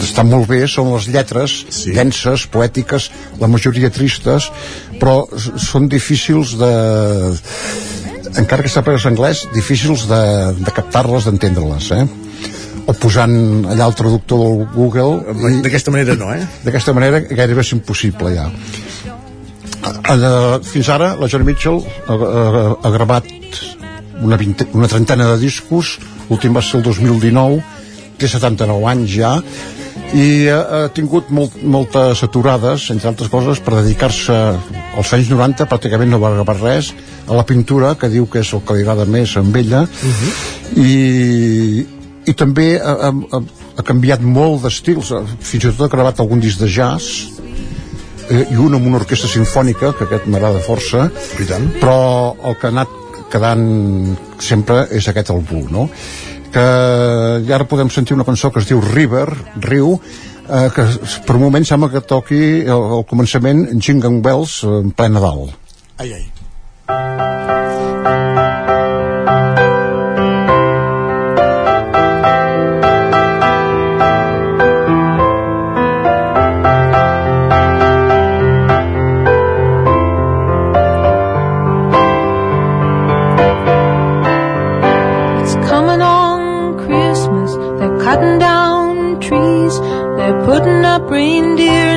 està 0.09 0.25
molt 0.27 0.49
bé 0.51 0.65
són 0.67 0.91
les 0.93 1.07
lletres 1.15 1.61
sí. 1.69 1.95
denses, 1.95 2.45
poètiques, 2.51 3.07
la 3.39 3.49
majoria 3.51 3.89
tristes, 3.93 4.51
però 4.99 5.21
són 5.39 5.87
difícils 5.91 6.57
de 6.59 6.73
encara 8.35 8.65
que 8.65 8.71
sàpigues 8.71 9.07
anglès, 9.07 9.45
difícils 9.55 10.05
de, 10.11 10.21
de 10.59 10.75
captar-les, 10.75 11.29
d'entendre-les, 11.29 11.91
eh? 11.95 12.05
O 12.85 12.93
posant 12.93 13.65
allà 13.71 13.87
el 13.89 13.95
traductor 13.97 14.41
del 14.41 14.65
Google 14.75 15.61
D'aquesta 15.65 15.93
manera 15.93 16.15
no, 16.19 16.31
eh? 16.33 16.43
d'aquesta 16.65 16.93
manera 16.93 17.21
gairebé 17.25 17.65
és 17.65 17.75
impossible 17.77 18.35
ja 18.35 18.49
Uh, 19.85 20.57
fins 20.65 20.87
ara 20.89 21.11
la 21.13 21.27
Johnny 21.29 21.45
Mitchell 21.45 21.75
ha, 22.09 22.13
ha, 22.15 22.53
ha 22.73 22.89
gravat 22.89 23.27
una, 24.25 24.37
vinte, 24.37 24.65
una 24.73 24.89
trentena 24.89 25.27
de 25.29 25.37
discos 25.43 25.99
l'últim 26.29 26.57
va 26.57 26.63
ser 26.65 26.79
el 26.79 26.85
2019 26.87 27.59
té 28.17 28.29
79 28.31 28.87
anys 28.89 29.13
ja 29.13 29.35
i 30.15 30.47
ha, 30.49 30.59
ha 30.61 30.81
tingut 30.95 31.29
molt, 31.33 31.57
moltes 31.61 32.23
aturades 32.25 32.87
entre 32.93 33.11
altres 33.11 33.29
coses 33.29 33.61
per 33.61 33.75
dedicar-se 33.77 34.35
als 34.97 35.13
anys 35.17 35.29
90 35.33 35.67
pràcticament 35.69 36.13
no 36.13 36.21
va 36.23 36.33
gravar 36.33 36.57
res 36.61 36.93
a 37.27 37.37
la 37.37 37.45
pintura 37.45 37.95
que 37.99 38.09
diu 38.13 38.25
que 38.29 38.41
és 38.45 38.53
el 38.57 38.63
que 38.65 38.77
li 38.77 38.85
agrada 38.85 39.05
més 39.05 39.35
amb 39.41 39.57
ella 39.61 39.83
uh 39.85 40.15
-huh. 40.21 40.33
i, 40.81 41.85
i 42.25 42.33
també 42.37 42.75
ha, 42.79 43.11
ha, 43.11 43.39
ha 43.77 43.85
canviat 43.85 44.23
molt 44.25 44.65
d'estils 44.65 45.11
fins 45.39 45.63
i 45.63 45.71
tot 45.71 45.85
ha 45.87 45.91
gravat 45.91 46.21
algun 46.23 46.41
disc 46.43 46.61
de 46.61 46.69
jazz 46.71 47.39
eh, 48.29 48.45
i 48.51 48.57
un 48.57 48.77
amb 48.77 48.87
una 48.87 49.01
orquestra 49.01 49.29
sinfònica 49.31 49.93
que 49.97 50.07
aquest 50.07 50.29
m'agrada 50.29 50.63
força 50.65 51.09
però 51.79 51.99
el 52.43 52.59
que 52.59 52.69
ha 52.69 52.73
anat 52.73 53.01
quedant 53.31 53.65
sempre 54.39 54.85
és 54.95 55.09
aquest 55.09 55.33
el 55.33 55.43
Blue 55.49 55.67
no? 55.71 55.89
que 56.55 56.65
i 57.43 57.51
ara 57.51 57.67
podem 57.67 57.91
sentir 57.91 58.15
una 58.15 58.27
cançó 58.27 58.51
que 58.51 58.61
es 58.63 58.69
diu 58.69 58.79
River, 58.81 59.27
Riu 59.65 59.97
eh, 59.97 60.69
que 60.75 60.87
per 61.27 61.35
un 61.35 61.45
moment 61.47 61.67
sembla 61.67 61.91
que 61.91 62.05
toqui 62.05 62.41
al 62.69 63.03
començament 63.09 63.67
Jingle 63.75 64.21
Bells 64.25 64.61
en 64.69 64.95
ple 64.95 65.11
Nadal 65.11 65.49
ai 65.99 66.15
ai 66.21 66.25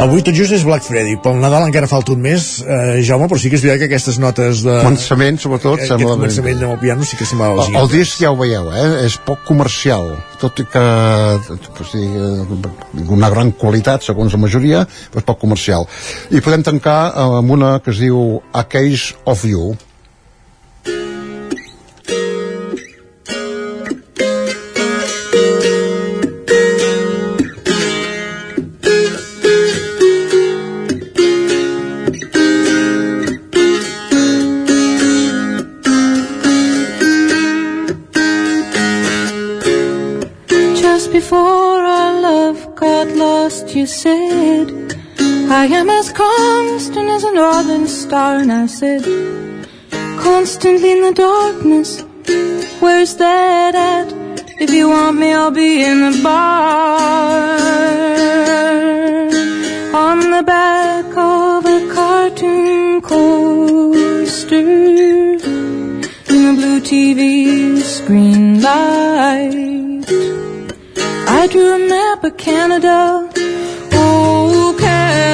Avui 0.00 0.20
tot 0.24 0.36
just 0.36 0.52
és 0.52 0.62
Black 0.64 0.84
Friday, 0.84 1.14
pel 1.22 1.38
Nadal 1.40 1.64
encara 1.66 1.88
falta 1.88 2.12
un 2.12 2.20
mes, 2.20 2.46
eh, 2.60 3.00
Jaume, 3.06 3.28
però 3.30 3.40
sí 3.40 3.48
que 3.48 3.56
és 3.56 3.64
veritat 3.64 3.80
que 3.80 3.88
aquestes 3.88 4.18
notes 4.20 4.62
de... 4.66 4.74
començament 4.84 5.40
sobretot 5.40 5.78
Aquest 5.78 5.92
sembla 5.94 6.16
començament 6.18 6.64
amb 6.66 6.74
el 6.74 6.80
piano 6.82 7.06
sí 7.08 7.16
que 7.16 7.28
sembla 7.28 7.50
el, 7.54 7.76
el 7.80 7.90
disc 7.92 8.20
ja 8.20 8.32
ho 8.32 8.36
veieu, 8.36 8.68
eh? 8.72 8.86
és 9.06 9.16
poc 9.24 9.44
comercial 9.48 10.12
tot 10.40 10.60
i 10.60 10.66
que 10.68 10.84
o 10.84 11.86
sigui, 11.88 12.24
una 13.08 13.30
gran 13.32 13.52
qualitat 13.56 14.04
segons 14.04 14.36
la 14.36 14.40
majoria, 14.44 14.86
però 15.12 15.24
és 15.24 15.28
poc 15.28 15.40
comercial. 15.44 15.88
I 16.32 16.44
podem 16.44 16.64
tancar 16.66 16.98
amb 17.28 17.56
una 17.56 17.78
que 17.84 17.92
es 17.94 18.00
diu 18.04 18.40
A 18.52 18.66
Case 18.68 19.16
of 19.24 19.44
You 19.48 19.72
said, 43.90 44.70
I 45.50 45.66
am 45.66 45.90
as 45.90 46.12
constant 46.12 47.08
as 47.08 47.24
a 47.24 47.32
northern 47.32 47.86
star. 47.88 48.36
And 48.36 48.52
I 48.52 48.66
said, 48.66 49.02
constantly 50.18 50.92
in 50.92 51.02
the 51.02 51.12
darkness, 51.12 52.02
where's 52.80 53.16
that 53.16 53.74
at? 53.74 54.08
If 54.60 54.70
you 54.70 54.90
want 54.90 55.18
me, 55.18 55.32
I'll 55.32 55.50
be 55.50 55.82
in 55.82 56.00
the 56.00 56.20
bar. 56.22 57.40
On 60.06 60.18
the 60.36 60.42
back 60.44 61.06
of 61.16 61.66
a 61.66 61.92
cartoon 61.92 63.00
coaster 63.00 64.56
in 66.34 66.40
the 66.46 66.54
blue 66.58 66.80
TV 66.80 67.80
screen 67.82 68.62
light. 68.62 70.04
I 71.38 71.46
drew 71.48 71.74
a 71.74 71.88
map 71.88 72.24
of 72.24 72.36
Canada. 72.36 73.30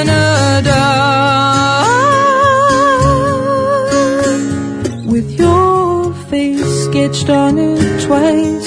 Canada. 0.07 0.83
With 5.13 5.29
your 5.33 6.15
face 6.31 6.85
sketched 6.85 7.29
on 7.29 7.59
it 7.59 8.03
twice. 8.07 8.67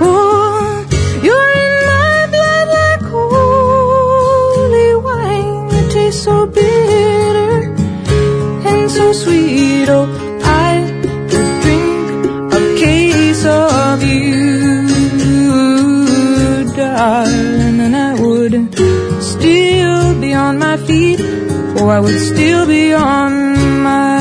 Oh, 0.00 0.86
you're 1.26 1.52
in 1.64 1.74
my 1.92 2.16
blood 2.34 2.68
like 2.78 3.02
holy 3.14 4.90
wine. 5.06 5.68
Tastes 5.90 6.22
so 6.24 6.46
bitter 6.46 7.54
and 8.70 8.90
so 8.90 9.12
sweet. 9.12 9.88
Oh, 9.88 10.06
I 10.42 10.72
could 11.30 11.52
drink 11.64 12.08
a 12.58 12.60
case 12.84 13.44
of 13.44 14.02
you, 14.02 14.88
darling, 16.74 17.80
and 17.86 17.96
I 17.96 18.14
would 18.22 18.54
on 20.50 20.58
my. 20.58 20.69
Oh, 21.82 21.88
I 21.88 21.98
would 22.00 22.18
still 22.20 22.66
be 22.66 22.92
on 22.92 23.32
my 23.82 24.20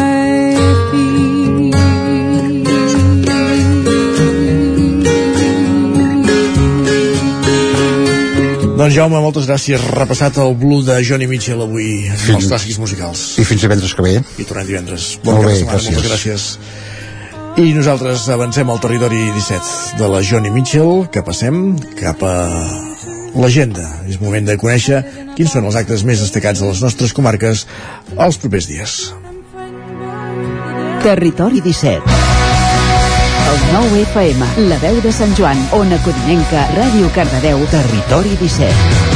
Doncs 8.79 8.95
Jaume, 8.95 9.19
moltes 9.19 9.47
gràcies. 9.49 9.81
Repassat 9.91 10.37
el 10.39 10.53
Blue 10.59 10.83
de 10.87 11.01
Johnny 11.03 11.27
Mitchell 11.27 11.59
avui 11.65 12.05
Fins- 12.15 12.37
els 12.37 12.47
clàssics 12.51 12.77
musicals. 12.79 13.37
i 13.37 13.43
fins 13.43 13.61
divendres 13.61 13.93
que 13.93 14.01
ve 14.01 14.13
I 14.37 14.43
tornem 14.47 14.67
divendres. 14.67 15.19
Molt 15.23 15.41
cap 15.41 15.43
de 15.43 15.47
bé, 15.51 15.57
setmana, 15.59 15.77
gràcies. 15.79 15.93
Moltes 15.93 16.11
gràcies. 16.11 16.57
I 17.59 17.73
nosaltres 17.73 18.29
avancem 18.29 18.69
al 18.69 18.79
territori 18.79 19.19
17 19.35 19.97
de 19.97 20.07
la 20.07 20.21
Johnny 20.23 20.49
Mitchell, 20.49 21.09
que 21.11 21.21
passem 21.23 21.75
cap 21.99 22.23
a 22.23 22.88
l'agenda. 23.41 23.85
És 24.09 24.19
moment 24.21 24.45
de 24.45 24.57
conèixer 24.59 25.01
quins 25.37 25.51
són 25.55 25.67
els 25.69 25.77
actes 25.79 26.03
més 26.07 26.21
destacats 26.23 26.61
de 26.61 26.71
les 26.71 26.83
nostres 26.85 27.15
comarques 27.15 27.65
els 28.15 28.39
propers 28.41 28.69
dies. 28.69 28.97
Territori 31.03 31.61
17. 31.63 32.17
El 33.49 33.61
9 33.73 34.01
FM, 34.03 34.49
la 34.69 34.77
veu 34.83 34.99
de 35.01 35.13
Sant 35.15 35.31
Joan, 35.37 35.61
Ona 35.79 35.97
Codinenca, 36.05 36.67
Ràdio 36.75 37.09
Cardedeu, 37.15 37.63
Territori 37.71 38.35
17. 38.43 39.08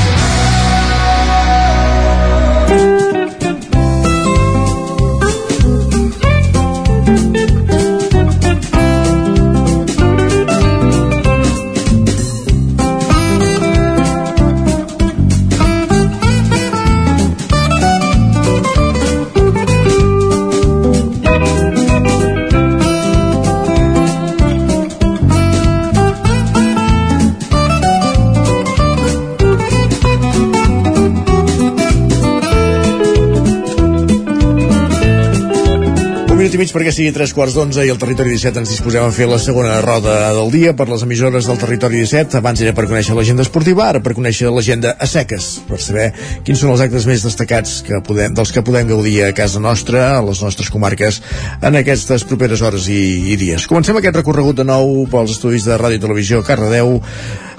Minut 36.54 36.62
i 36.62 36.68
mig 36.68 36.74
perquè 36.74 36.92
sigui 36.94 37.12
tres 37.14 37.32
quarts 37.34 37.56
d'onze 37.58 37.82
i 37.82 37.90
el 37.90 37.98
Territori 37.98 38.34
17 38.36 38.60
ens 38.62 38.70
disposem 38.70 39.02
a 39.02 39.12
fer 39.14 39.26
la 39.26 39.40
segona 39.42 39.80
roda 39.82 40.34
del 40.36 40.52
dia 40.54 40.74
per 40.78 40.86
les 40.90 41.02
emissores 41.02 41.48
del 41.50 41.58
Territori 41.58 42.04
17. 42.04 42.38
Abans 42.38 42.62
era 42.62 42.76
per 42.78 42.86
conèixer 42.86 43.16
l'agenda 43.18 43.42
esportiva, 43.42 43.88
ara 43.90 44.02
per 44.04 44.14
conèixer 44.14 44.52
l'agenda 44.54 44.94
a 45.00 45.08
seques, 45.10 45.64
per 45.66 45.80
saber 45.82 46.12
quins 46.46 46.62
són 46.62 46.76
els 46.76 46.86
actes 46.86 47.08
més 47.10 47.26
destacats 47.26 47.82
que 47.88 48.04
podem, 48.06 48.38
dels 48.38 48.54
que 48.54 48.62
podem 48.62 48.92
gaudir 48.92 49.16
a 49.26 49.34
casa 49.34 49.62
nostra, 49.64 50.06
a 50.20 50.22
les 50.22 50.44
nostres 50.46 50.70
comarques, 50.70 51.24
en 51.62 51.82
aquestes 51.82 52.28
properes 52.30 52.62
hores 52.62 52.86
i, 52.86 53.02
i 53.34 53.40
dies. 53.40 53.66
Comencem 53.66 53.98
aquest 53.98 54.22
recorregut 54.22 54.62
de 54.62 54.70
nou 54.70 55.08
pels 55.10 55.34
estudis 55.34 55.66
de 55.66 55.80
Ràdio 55.82 55.98
i 55.98 56.06
Televisió 56.06 56.46
Cardedeu. 56.46 57.00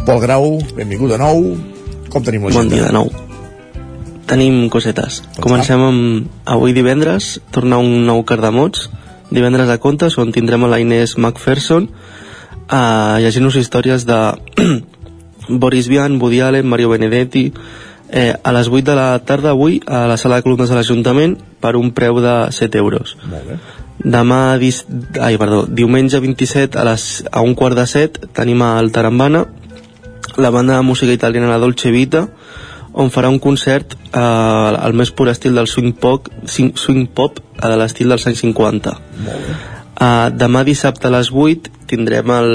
Pol 0.06 0.22
Grau, 0.22 0.60
benvingut 0.78 1.16
de 1.16 1.22
nou. 1.24 1.48
Com 2.14 2.22
tenim 2.22 2.46
l'agenda? 2.46 2.62
Bon 2.62 2.76
dia 2.78 2.90
de 2.92 2.98
nou. 3.02 3.33
Tenim 4.28 4.68
cosetes. 4.72 5.22
Comencem 5.40 5.80
amb 5.84 6.48
avui 6.48 6.72
divendres, 6.72 7.38
tornar 7.52 7.82
un 7.84 8.06
nou 8.08 8.24
Cardamots, 8.24 8.88
divendres 9.34 9.68
a 9.68 9.78
Contes, 9.82 10.16
on 10.18 10.32
tindrem 10.32 10.64
a 10.64 10.70
la 10.70 10.80
Inés 10.80 11.18
Macpherson 11.18 11.90
uh, 12.70 13.20
llegint-nos 13.20 13.56
històries 13.56 14.06
de 14.08 14.18
Boris 15.48 15.88
Vian, 15.88 16.20
Woody 16.20 16.40
Allen, 16.40 16.68
Mario 16.68 16.88
Benedetti, 16.88 17.50
eh, 18.10 18.32
a 18.42 18.52
les 18.52 18.68
8 18.68 18.84
de 18.84 18.94
la 18.96 19.18
tarda 19.18 19.50
avui 19.50 19.80
a 19.86 20.06
la 20.08 20.16
sala 20.16 20.36
de 20.36 20.46
columnes 20.46 20.70
de 20.70 20.76
l'Ajuntament 20.78 21.36
per 21.60 21.74
un 21.76 21.90
preu 21.92 22.20
de 22.24 22.34
7 22.50 22.78
euros. 22.78 23.16
Bé. 23.28 23.58
Demà, 23.98 24.56
dis... 24.58 24.84
ai, 25.20 25.36
perdó, 25.38 25.64
diumenge 25.68 26.20
27 26.20 26.78
a, 26.78 26.84
les... 26.88 27.24
a 27.30 27.42
un 27.42 27.54
quart 27.54 27.76
de 27.76 27.86
set 27.86 28.18
tenim 28.34 28.62
al 28.62 28.90
Tarambana 28.92 29.44
la 30.36 30.50
banda 30.50 30.76
de 30.76 30.82
música 30.82 31.12
italiana 31.12 31.52
La 31.52 31.60
Dolce 31.62 31.92
Vita 31.94 32.28
on 32.94 33.10
farà 33.10 33.30
un 33.32 33.40
concert 33.42 33.94
eh, 33.94 34.18
al 34.18 34.94
més 34.94 35.10
pur 35.10 35.28
estil 35.30 35.54
del 35.58 35.70
swing 35.70 35.94
pop, 35.98 36.28
swing, 36.46 37.06
pop 37.14 37.40
eh, 37.42 37.68
de 37.68 37.76
l'estil 37.80 38.10
dels 38.10 38.26
anys 38.30 38.44
50 38.46 38.94
eh, 38.94 40.28
demà 40.34 40.64
dissabte 40.66 41.10
a 41.10 41.14
les 41.16 41.32
8 41.32 41.86
tindrem 41.90 42.30
el, 42.38 42.52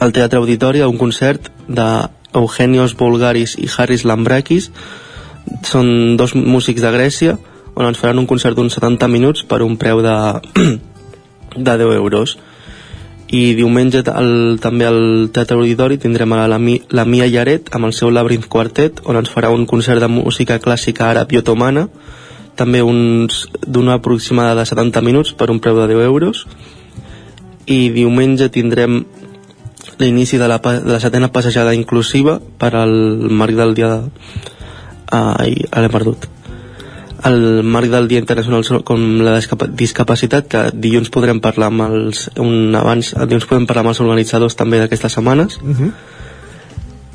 al 0.00 0.14
Teatre 0.14 0.38
Auditori 0.38 0.84
un 0.86 0.98
concert 0.98 1.50
de 1.66 1.88
Eugenios 2.36 2.94
Bulgaris 2.96 3.56
i 3.58 3.68
Harris 3.76 4.04
Lambrakis. 4.04 4.70
Són 5.64 6.16
dos 6.20 6.34
músics 6.36 6.82
de 6.84 6.90
Grècia 6.92 7.36
on 7.76 7.86
ens 7.86 8.00
faran 8.00 8.20
un 8.20 8.28
concert 8.28 8.56
d'uns 8.56 8.76
70 8.76 9.08
minuts 9.12 9.44
per 9.48 9.62
un 9.64 9.76
preu 9.80 10.02
de, 10.04 10.16
de 11.68 11.76
10 11.82 11.96
euros 11.96 12.36
i 13.28 13.54
diumenge 13.58 14.04
el, 14.06 14.58
també 14.62 14.86
al 14.86 15.30
Teatre 15.34 15.56
Auditori 15.58 15.98
tindrem 15.98 16.32
a 16.32 16.44
la, 16.46 16.58
la 16.58 17.04
Mia 17.04 17.26
Llaret 17.26 17.72
amb 17.74 17.88
el 17.88 17.94
seu 17.96 18.12
Labyrinth 18.14 18.46
Quartet 18.46 19.02
on 19.04 19.18
ens 19.18 19.32
farà 19.32 19.50
un 19.50 19.66
concert 19.66 20.00
de 20.02 20.10
música 20.10 20.60
clàssica 20.62 21.10
àrab 21.10 21.34
i 21.34 21.40
otomana 21.42 21.88
també 22.56 22.80
uns 22.82 23.44
d'una 23.66 23.98
aproximada 23.98 24.54
de 24.56 24.64
70 24.64 25.02
minuts 25.04 25.34
per 25.36 25.50
un 25.50 25.60
preu 25.60 25.76
de 25.76 25.90
10 25.92 26.06
euros. 26.06 26.46
I 27.66 27.90
diumenge 27.92 28.48
tindrem 28.48 29.02
l'inici 29.98 30.38
de, 30.38 30.48
la, 30.48 30.56
de 30.58 30.88
la 30.88 31.00
setena 31.00 31.28
passejada 31.32 31.74
inclusiva 31.74 32.38
per 32.58 32.74
al 32.74 32.94
marc 33.28 33.58
del 33.58 33.74
dia 33.74 33.90
de... 33.92 34.00
ai, 35.12 35.52
l'he 35.54 35.92
perdut 35.92 36.26
el 37.26 37.62
marc 37.64 37.90
del 37.90 38.06
Dia 38.08 38.18
Internacional 38.22 38.64
com 38.84 39.00
la 39.24 39.36
discapa- 39.38 39.68
discapacitat 39.68 40.46
que 40.48 40.62
dilluns 40.74 41.10
podrem 41.10 41.40
parlar 41.40 41.66
amb 41.72 41.82
els 41.88 42.30
un 42.38 42.74
abans, 42.74 43.12
dilluns 43.26 43.46
podem 43.50 43.66
parlar 43.66 43.82
amb 43.84 43.92
els 43.94 44.00
organitzadors 44.00 44.56
també 44.56 44.78
d'aquestes 44.78 45.12
setmanes 45.12 45.58
Uh 45.62 45.74
-huh. 45.74 45.90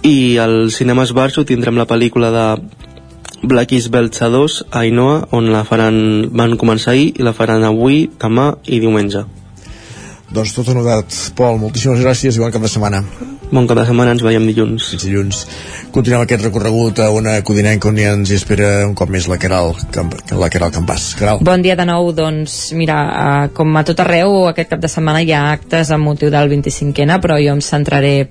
i 0.04 0.38
al 0.38 0.72
cinema 0.72 1.04
Esbarjo 1.04 1.46
tindrem 1.46 1.76
la 1.78 1.86
pel·lícula 1.88 2.32
de 2.32 2.62
Black 3.44 3.72
is 3.74 3.90
Belcha 3.90 4.30
2 4.30 4.66
a 4.72 4.80
Ainoa 4.80 5.28
on 5.32 5.52
la 5.52 5.64
faran, 5.64 6.30
van 6.32 6.58
començar 6.58 6.92
ahir 6.92 7.14
i 7.18 7.24
la 7.24 7.34
faran 7.34 7.64
avui, 7.64 8.10
demà 8.20 8.58
i 8.66 8.80
diumenge 8.80 9.24
Doncs 10.32 10.54
tot 10.54 10.68
anotat, 10.70 11.06
Pol, 11.36 11.58
moltíssimes 11.58 12.00
gràcies 12.00 12.36
i 12.36 12.40
bon 12.40 12.52
cap 12.52 12.62
de 12.62 12.68
setmana. 12.68 13.04
Bon 13.52 13.66
cap 13.68 13.76
de 13.76 13.84
setmana, 13.84 14.14
ens 14.16 14.22
veiem 14.24 14.46
dilluns. 14.48 14.86
Fins 14.94 15.04
dilluns. 15.04 15.40
Continuem 15.92 16.22
aquest 16.24 16.46
recorregut 16.46 17.02
a 17.04 17.10
una 17.12 17.34
codinenca 17.44 17.90
on 17.90 17.98
ja 18.00 18.14
ens 18.16 18.32
hi 18.32 18.38
espera 18.40 18.70
un 18.88 18.94
cop 18.96 19.12
més 19.12 19.28
la 19.28 19.36
Caral, 19.44 19.74
Camp 19.92 20.14
la 20.40 20.48
Caral 20.54 20.72
Campàs. 20.72 21.10
Caral. 21.20 21.44
Bon 21.44 21.60
dia 21.60 21.76
de 21.76 21.84
nou, 21.90 22.14
doncs 22.16 22.72
mira, 22.80 23.02
eh, 23.12 23.50
com 23.58 23.76
a 23.76 23.84
tot 23.84 24.00
arreu 24.00 24.46
aquest 24.48 24.72
cap 24.72 24.80
de 24.80 24.92
setmana 24.94 25.20
hi 25.20 25.34
ha 25.36 25.50
actes 25.52 25.92
amb 25.92 26.08
motiu 26.08 26.32
del 26.32 26.48
25ena, 26.48 27.20
però 27.20 27.42
jo 27.44 27.52
em 27.52 27.60
centraré 27.60 28.30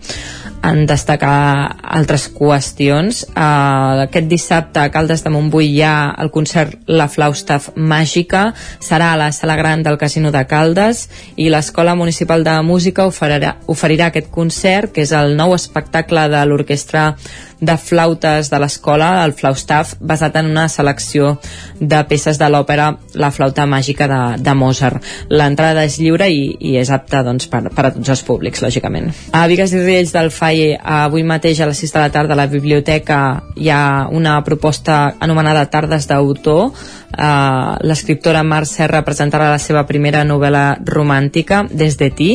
en 0.63 0.85
destacar 0.87 1.77
altres 1.81 2.27
qüestions. 2.33 3.23
Uh, 3.31 4.05
aquest 4.05 4.29
dissabte 4.29 4.83
a 4.83 4.91
Caldes 4.93 5.25
de 5.25 5.33
Montbui 5.33 5.71
hi 5.73 5.83
ha 5.87 6.13
el 6.21 6.31
concert 6.33 6.77
La 6.91 7.09
Flaustaff 7.09 7.71
Màgica, 7.77 8.51
serà 8.83 9.13
a 9.15 9.19
la 9.21 9.31
sala 9.33 9.57
gran 9.57 9.83
del 9.87 9.99
Casino 9.99 10.33
de 10.35 10.45
Caldes 10.51 11.07
i 11.37 11.49
l'Escola 11.53 11.95
Municipal 11.97 12.45
de 12.45 12.59
Música 12.67 13.07
oferirà, 13.09 13.57
oferirà 13.73 14.11
aquest 14.11 14.31
concert, 14.31 14.93
que 14.93 15.05
és 15.07 15.10
el 15.17 15.37
nou 15.39 15.55
espectacle 15.57 16.29
de 16.33 16.43
l'orquestra 16.47 17.15
de 17.61 17.77
flautes 17.77 18.49
de 18.51 18.59
l'escola, 18.59 19.25
el 19.25 19.35
Flaustaff, 19.37 19.95
basat 20.01 20.37
en 20.41 20.49
una 20.51 20.67
selecció 20.73 21.35
de 21.79 22.01
peces 22.09 22.39
de 22.41 22.49
l'òpera 22.49 22.91
La 23.15 23.31
flauta 23.31 23.67
màgica 23.69 24.07
de, 24.09 24.21
de 24.41 24.55
Mozart. 24.57 25.05
L'entrada 25.29 25.85
és 25.85 25.99
lliure 26.01 26.29
i, 26.31 26.57
i 26.71 26.77
és 26.81 26.91
apta 26.91 27.23
doncs, 27.27 27.49
per, 27.53 27.67
per 27.75 27.87
a 27.87 27.93
tots 27.95 28.13
els 28.15 28.23
públics, 28.25 28.63
lògicament. 28.65 29.11
A 29.37 29.45
Vigues 29.51 29.75
i 29.77 29.83
Riells 29.83 30.15
del 30.17 30.31
FAI, 30.33 30.79
avui 30.81 31.25
mateix 31.27 31.61
a 31.61 31.69
les 31.69 31.83
6 31.85 31.95
de 31.97 32.01
la 32.01 32.13
tarda 32.15 32.37
a 32.37 32.41
la 32.41 32.49
biblioteca 32.51 33.21
hi 33.57 33.69
ha 33.69 34.09
una 34.11 34.39
proposta 34.47 35.17
anomenada 35.21 35.69
Tardes 35.71 36.09
d'autor. 36.09 36.71
Uh, 37.11 37.77
L'escriptora 37.83 38.43
Mar 38.47 38.65
Serra 38.67 39.03
presentarà 39.03 39.51
la 39.51 39.59
seva 39.59 39.87
primera 39.87 40.23
novel·la 40.25 40.79
romàntica, 40.87 41.65
Des 41.71 41.99
de 41.99 42.11
ti, 42.15 42.31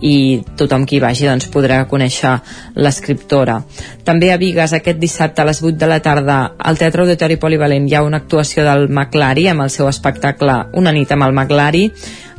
i 0.00 0.40
tothom 0.56 0.86
qui 0.88 1.00
vagi 1.00 1.28
doncs, 1.28 1.48
podrà 1.52 1.82
conèixer 1.88 2.32
l'escriptora. 2.80 3.58
També 4.04 4.30
a 4.32 4.38
Vigues 4.40 4.72
aquest 4.76 5.00
dissabte 5.00 5.42
a 5.42 5.48
les 5.48 5.60
8 5.62 5.76
de 5.80 5.88
la 5.90 6.00
tarda 6.00 6.38
al 6.56 6.80
Teatre 6.80 7.04
Auditori 7.04 7.36
Polivalent 7.40 7.88
hi 7.88 7.96
ha 7.96 8.04
una 8.06 8.22
actuació 8.22 8.64
del 8.64 8.88
Maclari 8.88 9.48
amb 9.50 9.66
el 9.66 9.72
seu 9.72 9.88
espectacle 9.90 10.56
Una 10.80 10.92
nit 10.96 11.12
amb 11.12 11.28
el 11.28 11.36
Maclari 11.36 11.84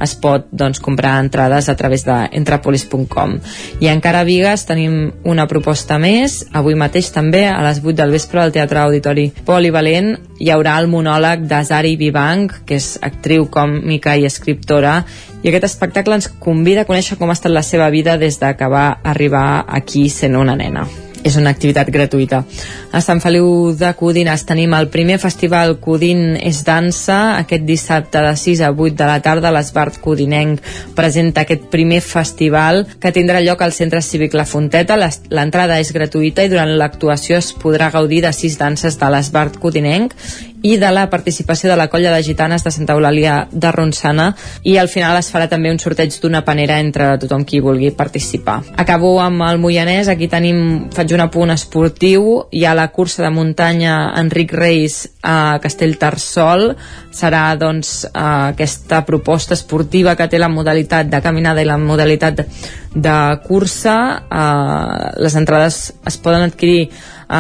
es 0.04 0.16
pot 0.20 0.48
doncs, 0.52 0.80
comprar 0.84 1.18
entrades 1.22 1.70
a 1.70 1.76
través 1.80 2.06
de 2.08 2.18
entrapolis.com 2.40 3.38
i 3.82 3.90
encara 3.92 4.22
a 4.22 4.28
Vigues 4.28 4.66
tenim 4.70 5.12
una 5.24 5.48
proposta 5.48 6.00
més. 6.02 6.42
Avui 6.54 6.78
mateix 6.80 7.12
també 7.14 7.46
a 7.50 7.60
les 7.66 7.82
8 7.84 7.96
del 8.02 8.16
vespre 8.16 8.42
al 8.42 8.54
Teatre 8.56 8.84
Auditori 8.84 9.30
Polivalent 9.46 10.16
hi 10.42 10.50
haurà 10.54 10.78
el 10.82 10.90
monòleg 10.92 11.46
d'Azari 11.50 11.96
Vivang 12.00 12.50
que 12.66 12.80
és 12.80 12.96
actriu 13.02 13.48
còmica 13.52 14.18
i 14.18 14.26
escriptora. 14.30 15.02
I 15.42 15.50
aquest 15.50 15.70
espectacle 15.72 16.18
ens 16.18 16.32
convida 16.42 16.86
a 16.86 16.90
conèixer 16.90 17.18
com 17.20 17.30
ha 17.30 17.38
estat 17.38 17.54
la 17.54 17.66
seva 17.66 17.90
vida 17.94 18.18
des 18.22 18.40
de 18.42 18.54
que 18.58 18.70
va 18.70 18.90
arribar 19.04 19.66
aquí 19.68 20.10
sent 20.10 20.38
una 20.38 20.58
nena 20.58 20.88
és 21.24 21.38
una 21.38 21.52
activitat 21.54 21.90
gratuïta. 21.94 22.44
A 22.92 23.02
Sant 23.04 23.22
Feliu 23.24 23.72
de 23.78 23.92
Codines 23.98 24.44
tenim 24.48 24.74
el 24.78 24.90
primer 24.94 25.18
festival 25.22 25.78
Codin 25.84 26.36
és 26.36 26.64
dansa. 26.68 27.38
Aquest 27.40 27.66
dissabte 27.68 28.22
de 28.26 28.36
6 28.38 28.64
a 28.66 28.72
8 28.72 28.98
de 29.00 29.10
la 29.10 29.20
tarda 29.24 29.52
l'Esbart 29.54 30.02
Codinenc 30.04 30.62
presenta 30.98 31.46
aquest 31.46 31.70
primer 31.74 32.02
festival 32.06 32.86
que 33.00 33.14
tindrà 33.16 33.42
lloc 33.42 33.62
al 33.62 33.76
Centre 33.76 34.02
Cívic 34.02 34.36
La 34.38 34.46
Fonteta. 34.46 34.98
L'entrada 35.32 35.80
és 35.80 35.94
gratuïta 35.96 36.46
i 36.46 36.52
durant 36.52 36.76
l'actuació 36.78 37.40
es 37.40 37.52
podrà 37.54 37.92
gaudir 37.94 38.24
de 38.26 38.34
sis 38.36 38.58
danses 38.60 39.00
de 39.00 39.12
l'Esbart 39.12 39.60
Codinenc 39.62 40.16
i 40.62 40.78
de 40.78 40.92
la 40.94 41.08
participació 41.10 41.70
de 41.70 41.78
la 41.78 41.88
colla 41.90 42.14
de 42.14 42.24
gitanes 42.24 42.64
de 42.64 42.72
Santa 42.72 42.94
Eulàlia 42.94 43.48
de 43.52 43.72
Ronçana. 43.72 44.32
I 44.64 44.78
al 44.78 44.90
final 44.92 45.18
es 45.18 45.32
farà 45.34 45.48
també 45.50 45.72
un 45.72 45.80
sorteig 45.82 46.14
d'una 46.22 46.44
panera 46.46 46.80
entre 46.80 47.16
tothom 47.22 47.46
qui 47.46 47.62
vulgui 47.64 47.92
participar. 47.98 48.62
Acabo 48.78 49.16
amb 49.22 49.42
el 49.48 49.60
Moianès, 49.62 50.10
aquí 50.12 50.30
tenim, 50.30 50.90
faig 50.94 51.16
un 51.16 51.26
apunt 51.26 51.54
esportiu, 51.54 52.46
hi 52.52 52.66
ha 52.66 52.76
la 52.78 52.90
cursa 52.94 53.26
de 53.26 53.34
muntanya 53.34 54.14
Enric 54.22 54.54
Reis 54.54 55.02
a 55.24 55.58
Castellterçol, 55.62 56.76
serà 57.12 57.44
doncs 57.60 58.06
eh, 58.06 58.12
aquesta 58.54 59.02
proposta 59.06 59.58
esportiva 59.58 60.16
que 60.16 60.30
té 60.30 60.40
la 60.40 60.52
modalitat 60.52 61.10
de 61.10 61.22
caminada 61.22 61.62
i 61.62 61.70
la 61.70 61.80
modalitat 61.82 62.46
de, 62.94 63.18
cursa, 63.48 63.98
eh, 64.30 65.12
les 65.24 65.36
entrades 65.36 65.84
es 66.06 66.18
poden 66.18 66.50
adquirir 66.50 66.82
eh, 66.88 67.38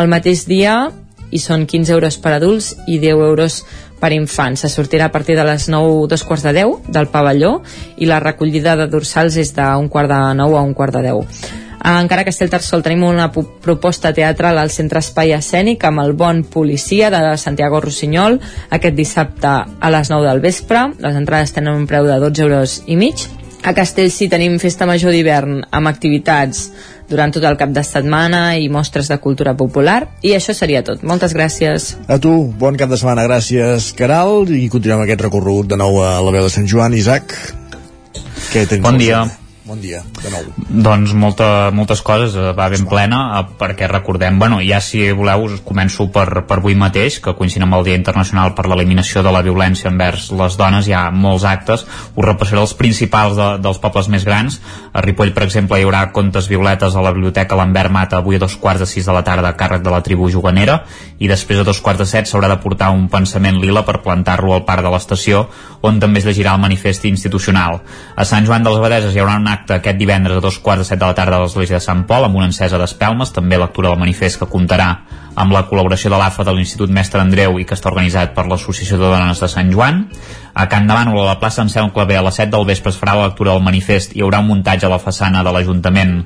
el 0.00 0.12
mateix 0.12 0.46
dia 0.48 0.76
i 1.34 1.42
són 1.42 1.66
15 1.66 1.92
euros 1.96 2.16
per 2.22 2.36
adults 2.36 2.70
i 2.86 3.00
10 3.02 3.26
euros 3.26 3.58
per 4.00 4.12
infants. 4.14 4.62
Se 4.62 4.70
sortirà 4.70 5.10
a 5.10 5.12
partir 5.12 5.36
de 5.36 5.44
les 5.44 5.66
9, 5.68 6.06
dos 6.08 6.24
quarts 6.24 6.46
de 6.46 6.54
10 6.54 6.88
del 6.94 7.10
pavelló 7.10 7.58
i 7.98 8.06
la 8.06 8.22
recollida 8.22 8.78
de 8.78 8.88
dorsals 8.92 9.36
és 9.42 9.52
d'un 9.56 9.90
quart 9.90 10.10
de 10.12 10.22
9 10.38 10.58
a 10.58 10.64
un 10.64 10.74
quart 10.78 10.94
de 10.94 11.02
10. 11.10 11.44
Encara 11.84 12.22
a 12.22 12.24
Castellterçol 12.24 12.80
tenim 12.80 13.02
una 13.04 13.26
proposta 13.30 14.14
teatral 14.16 14.56
al 14.56 14.70
Centre 14.72 15.02
Espai 15.04 15.34
Escènic 15.36 15.82
amb 15.84 16.00
el 16.00 16.14
Bon 16.16 16.40
Policia 16.48 17.10
de 17.12 17.34
Santiago 17.36 17.82
Rossinyol 17.84 18.38
aquest 18.72 18.96
dissabte 18.96 19.52
a 19.52 19.90
les 19.92 20.08
9 20.08 20.24
del 20.30 20.40
vespre. 20.40 20.86
Les 21.04 21.18
entrades 21.18 21.52
tenen 21.52 21.76
un 21.76 21.84
preu 21.90 22.08
de 22.08 22.16
12 22.22 22.46
euros 22.46 22.78
i 22.86 22.96
mig. 22.96 23.26
A 23.64 23.74
Castellcí 23.76 24.30
tenim 24.32 24.56
festa 24.60 24.88
major 24.88 25.12
d'hivern 25.12 25.60
amb 25.72 25.88
activitats 25.88 26.70
durant 27.10 27.34
tot 27.34 27.44
el 27.44 27.58
cap 27.60 27.72
de 27.74 27.84
setmana 27.84 28.56
i 28.56 28.68
mostres 28.72 29.10
de 29.12 29.18
cultura 29.22 29.54
popular. 29.58 30.00
I 30.22 30.34
això 30.38 30.54
seria 30.56 30.82
tot. 30.86 31.04
Moltes 31.04 31.36
gràcies. 31.36 31.94
A 32.08 32.18
tu, 32.18 32.34
bon 32.58 32.80
cap 32.80 32.92
de 32.92 32.98
setmana, 33.00 33.28
gràcies, 33.28 33.92
Caral, 33.98 34.48
i 34.50 34.68
continuem 34.72 35.04
aquest 35.04 35.26
recorregut 35.28 35.70
de 35.72 35.80
nou 35.80 36.00
a 36.04 36.16
la 36.24 36.34
veu 36.34 36.48
de 36.48 36.52
Sant 36.52 36.68
Joan. 36.70 36.96
Isaac, 36.96 37.36
què 38.52 38.68
tens? 38.68 38.84
Bon 38.84 39.00
dia. 39.00 39.26
Bon 39.64 39.78
dia, 39.80 40.02
de 40.20 40.28
nou. 40.28 40.44
Doncs 40.84 41.14
molta, 41.16 41.70
moltes 41.72 42.02
coses, 42.04 42.34
eh, 42.36 42.50
va 42.52 42.66
ben 42.68 42.82
plena, 42.84 43.20
eh, 43.38 43.44
perquè 43.56 43.86
recordem, 43.88 44.36
bueno, 44.38 44.58
ja 44.60 44.76
si 44.84 45.00
voleu 45.16 45.46
us 45.46 45.62
començo 45.64 46.04
per, 46.12 46.44
per 46.44 46.58
avui 46.58 46.74
mateix, 46.76 47.16
que 47.24 47.32
coincidint 47.32 47.64
amb 47.64 47.78
el 47.78 47.84
Dia 47.86 47.96
Internacional 47.96 48.52
per 48.52 48.66
l'Eliminació 48.68 49.22
de 49.24 49.32
la 49.32 49.40
Violència 49.40 49.88
envers 49.88 50.26
les 50.36 50.58
dones, 50.60 50.84
hi 50.84 50.92
ha 50.92 51.10
molts 51.10 51.46
actes, 51.48 51.86
us 52.12 52.26
repassaré 52.26 52.60
els 52.60 52.74
principals 52.76 53.38
de, 53.38 53.46
dels 53.64 53.80
pobles 53.80 54.10
més 54.12 54.26
grans. 54.28 54.60
A 54.92 55.00
Ripoll, 55.00 55.32
per 55.32 55.46
exemple, 55.46 55.80
hi 55.80 55.88
haurà 55.88 56.12
contes 56.12 56.50
violetes 56.52 56.92
a 56.92 57.00
la 57.00 57.14
Biblioteca 57.16 57.56
Lambert 57.56 57.90
Mata 57.90 58.20
avui 58.20 58.36
a 58.36 58.44
dos 58.44 58.58
quarts 58.60 58.84
de 58.84 58.90
sis 58.90 59.08
de 59.08 59.16
la 59.16 59.24
tarda 59.24 59.48
a 59.48 59.56
càrrec 59.56 59.80
de 59.80 59.96
la 59.96 60.02
tribu 60.04 60.28
juganera, 60.28 60.82
i 61.16 61.30
després 61.30 61.62
a 61.62 61.64
dos 61.64 61.80
quarts 61.80 62.04
de 62.04 62.10
set 62.10 62.28
s'haurà 62.28 62.52
de 62.52 62.60
portar 62.60 62.92
un 62.92 63.08
pensament 63.08 63.56
lila 63.64 63.86
per 63.88 64.02
plantar-lo 64.04 64.52
al 64.52 64.66
parc 64.68 64.84
de 64.84 64.92
l'estació, 64.92 65.46
on 65.80 66.04
també 66.04 66.20
es 66.20 66.28
llegirà 66.28 66.52
el 66.52 66.60
manifest 66.60 67.08
institucional. 67.08 67.80
A 68.12 68.28
Sant 68.28 68.44
Joan 68.44 68.62
de 68.62 68.68
les 68.68 68.84
Abadeses 68.84 69.16
hi 69.16 69.24
haurà 69.24 69.40
un 69.40 69.53
acte 69.54 69.78
aquest 69.78 69.98
divendres 69.98 70.38
a 70.38 70.44
dos 70.44 70.58
quarts 70.62 70.82
de 70.82 70.88
set 70.88 71.00
de 71.00 71.06
la 71.06 71.16
tarda 71.16 71.38
a 71.38 71.44
l'Església 71.44 71.78
de 71.78 71.84
Sant 71.84 72.04
Pol 72.08 72.26
amb 72.26 72.36
una 72.38 72.50
encesa 72.50 72.80
d'espelmes, 72.80 73.32
també 73.32 73.58
lectura 73.58 73.92
del 73.92 74.02
manifest 74.02 74.42
que 74.42 74.50
comptarà 74.50 74.88
amb 75.34 75.54
la 75.54 75.64
col·laboració 75.66 76.12
de 76.12 76.18
l'AFA 76.20 76.46
de 76.46 76.54
l'Institut 76.54 76.92
Mestre 76.94 77.22
Andreu 77.22 77.58
i 77.58 77.66
que 77.66 77.74
està 77.78 77.90
organitzat 77.90 78.34
per 78.36 78.46
l'Associació 78.50 78.98
de 79.00 79.08
Dones 79.08 79.40
de 79.42 79.50
Sant 79.50 79.72
Joan. 79.72 80.04
A 80.54 80.68
Can 80.70 80.86
Bànol, 80.90 81.18
a 81.22 81.32
la 81.32 81.38
plaça 81.42 81.62
Anselm 81.64 81.90
Clavé, 81.94 82.18
a 82.18 82.22
les 82.26 82.38
7 82.38 82.52
del 82.54 82.68
vespre 82.68 82.92
es 82.94 83.00
farà 83.00 83.16
la 83.18 83.28
lectura 83.30 83.54
del 83.54 83.64
manifest 83.66 84.14
i 84.14 84.20
hi 84.20 84.26
haurà 84.26 84.42
un 84.44 84.52
muntatge 84.52 84.86
a 84.86 84.92
la 84.92 85.02
façana 85.02 85.42
de 85.42 85.54
l'Ajuntament 85.54 86.20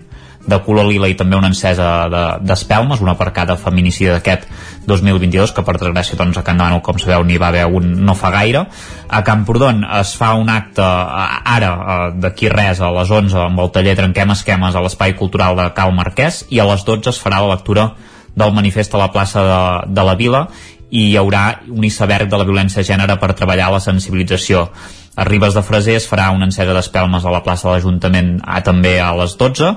de 0.46 0.58
color 0.64 0.86
lila 0.88 1.08
i 1.10 1.16
també 1.18 1.36
una 1.36 1.50
encesa 1.50 2.08
d'espelmes, 2.40 3.00
de, 3.00 3.04
una 3.04 3.14
per 3.18 3.30
cada 3.36 3.56
feminicidi 3.60 4.10
d'aquest 4.10 4.46
2022, 4.88 5.52
que 5.52 5.64
per 5.66 5.76
desgràcia 5.76 6.16
doncs, 6.16 6.38
a 6.38 6.44
Can 6.46 6.60
Demano, 6.60 6.80
com 6.84 7.00
sabeu, 7.00 7.24
n'hi 7.26 7.40
va 7.40 7.50
haver 7.52 7.66
un 7.66 7.90
no 8.06 8.14
fa 8.16 8.30
gaire. 8.32 8.64
A 9.08 9.22
Camprodon 9.26 9.84
es 10.00 10.14
fa 10.16 10.32
un 10.38 10.48
acte 10.52 10.84
ara, 10.84 11.72
d'aquí 12.16 12.48
res, 12.52 12.80
a 12.80 12.92
les 12.96 13.10
11, 13.10 13.36
amb 13.48 13.64
el 13.64 13.72
taller 13.74 13.96
Trenquem 13.98 14.32
Esquemes 14.36 14.76
a 14.76 14.84
l'Espai 14.84 15.16
Cultural 15.18 15.58
de 15.58 15.68
Cal 15.76 15.92
Marquès, 15.96 16.46
i 16.48 16.62
a 16.62 16.68
les 16.70 16.86
12 16.86 17.12
es 17.12 17.20
farà 17.20 17.42
la 17.44 17.56
lectura 17.56 17.90
del 18.38 18.54
manifest 18.54 18.94
a 18.94 19.02
la 19.02 19.10
plaça 19.12 19.42
de, 19.42 19.62
de 19.92 20.02
la 20.06 20.14
Vila 20.14 20.46
i 20.90 21.10
hi 21.10 21.16
haurà 21.20 21.60
un 21.68 21.84
iceberg 21.84 22.30
de 22.30 22.38
la 22.40 22.46
violència 22.48 22.80
de 22.80 22.88
gènere 22.88 23.18
per 23.20 23.34
treballar 23.36 23.68
la 23.72 23.80
sensibilització. 23.84 24.68
A 25.18 25.24
Ribes 25.26 25.56
de 25.56 25.64
Freser 25.66 25.96
es 25.98 26.06
farà 26.06 26.28
una 26.30 26.46
encesa 26.46 26.74
d'espelmes 26.76 27.24
a 27.26 27.32
la 27.34 27.42
plaça 27.42 27.66
de 27.66 27.74
l'Ajuntament 27.74 28.36
a, 28.46 28.60
també 28.62 29.00
a 29.02 29.10
les 29.18 29.34
12, 29.36 29.72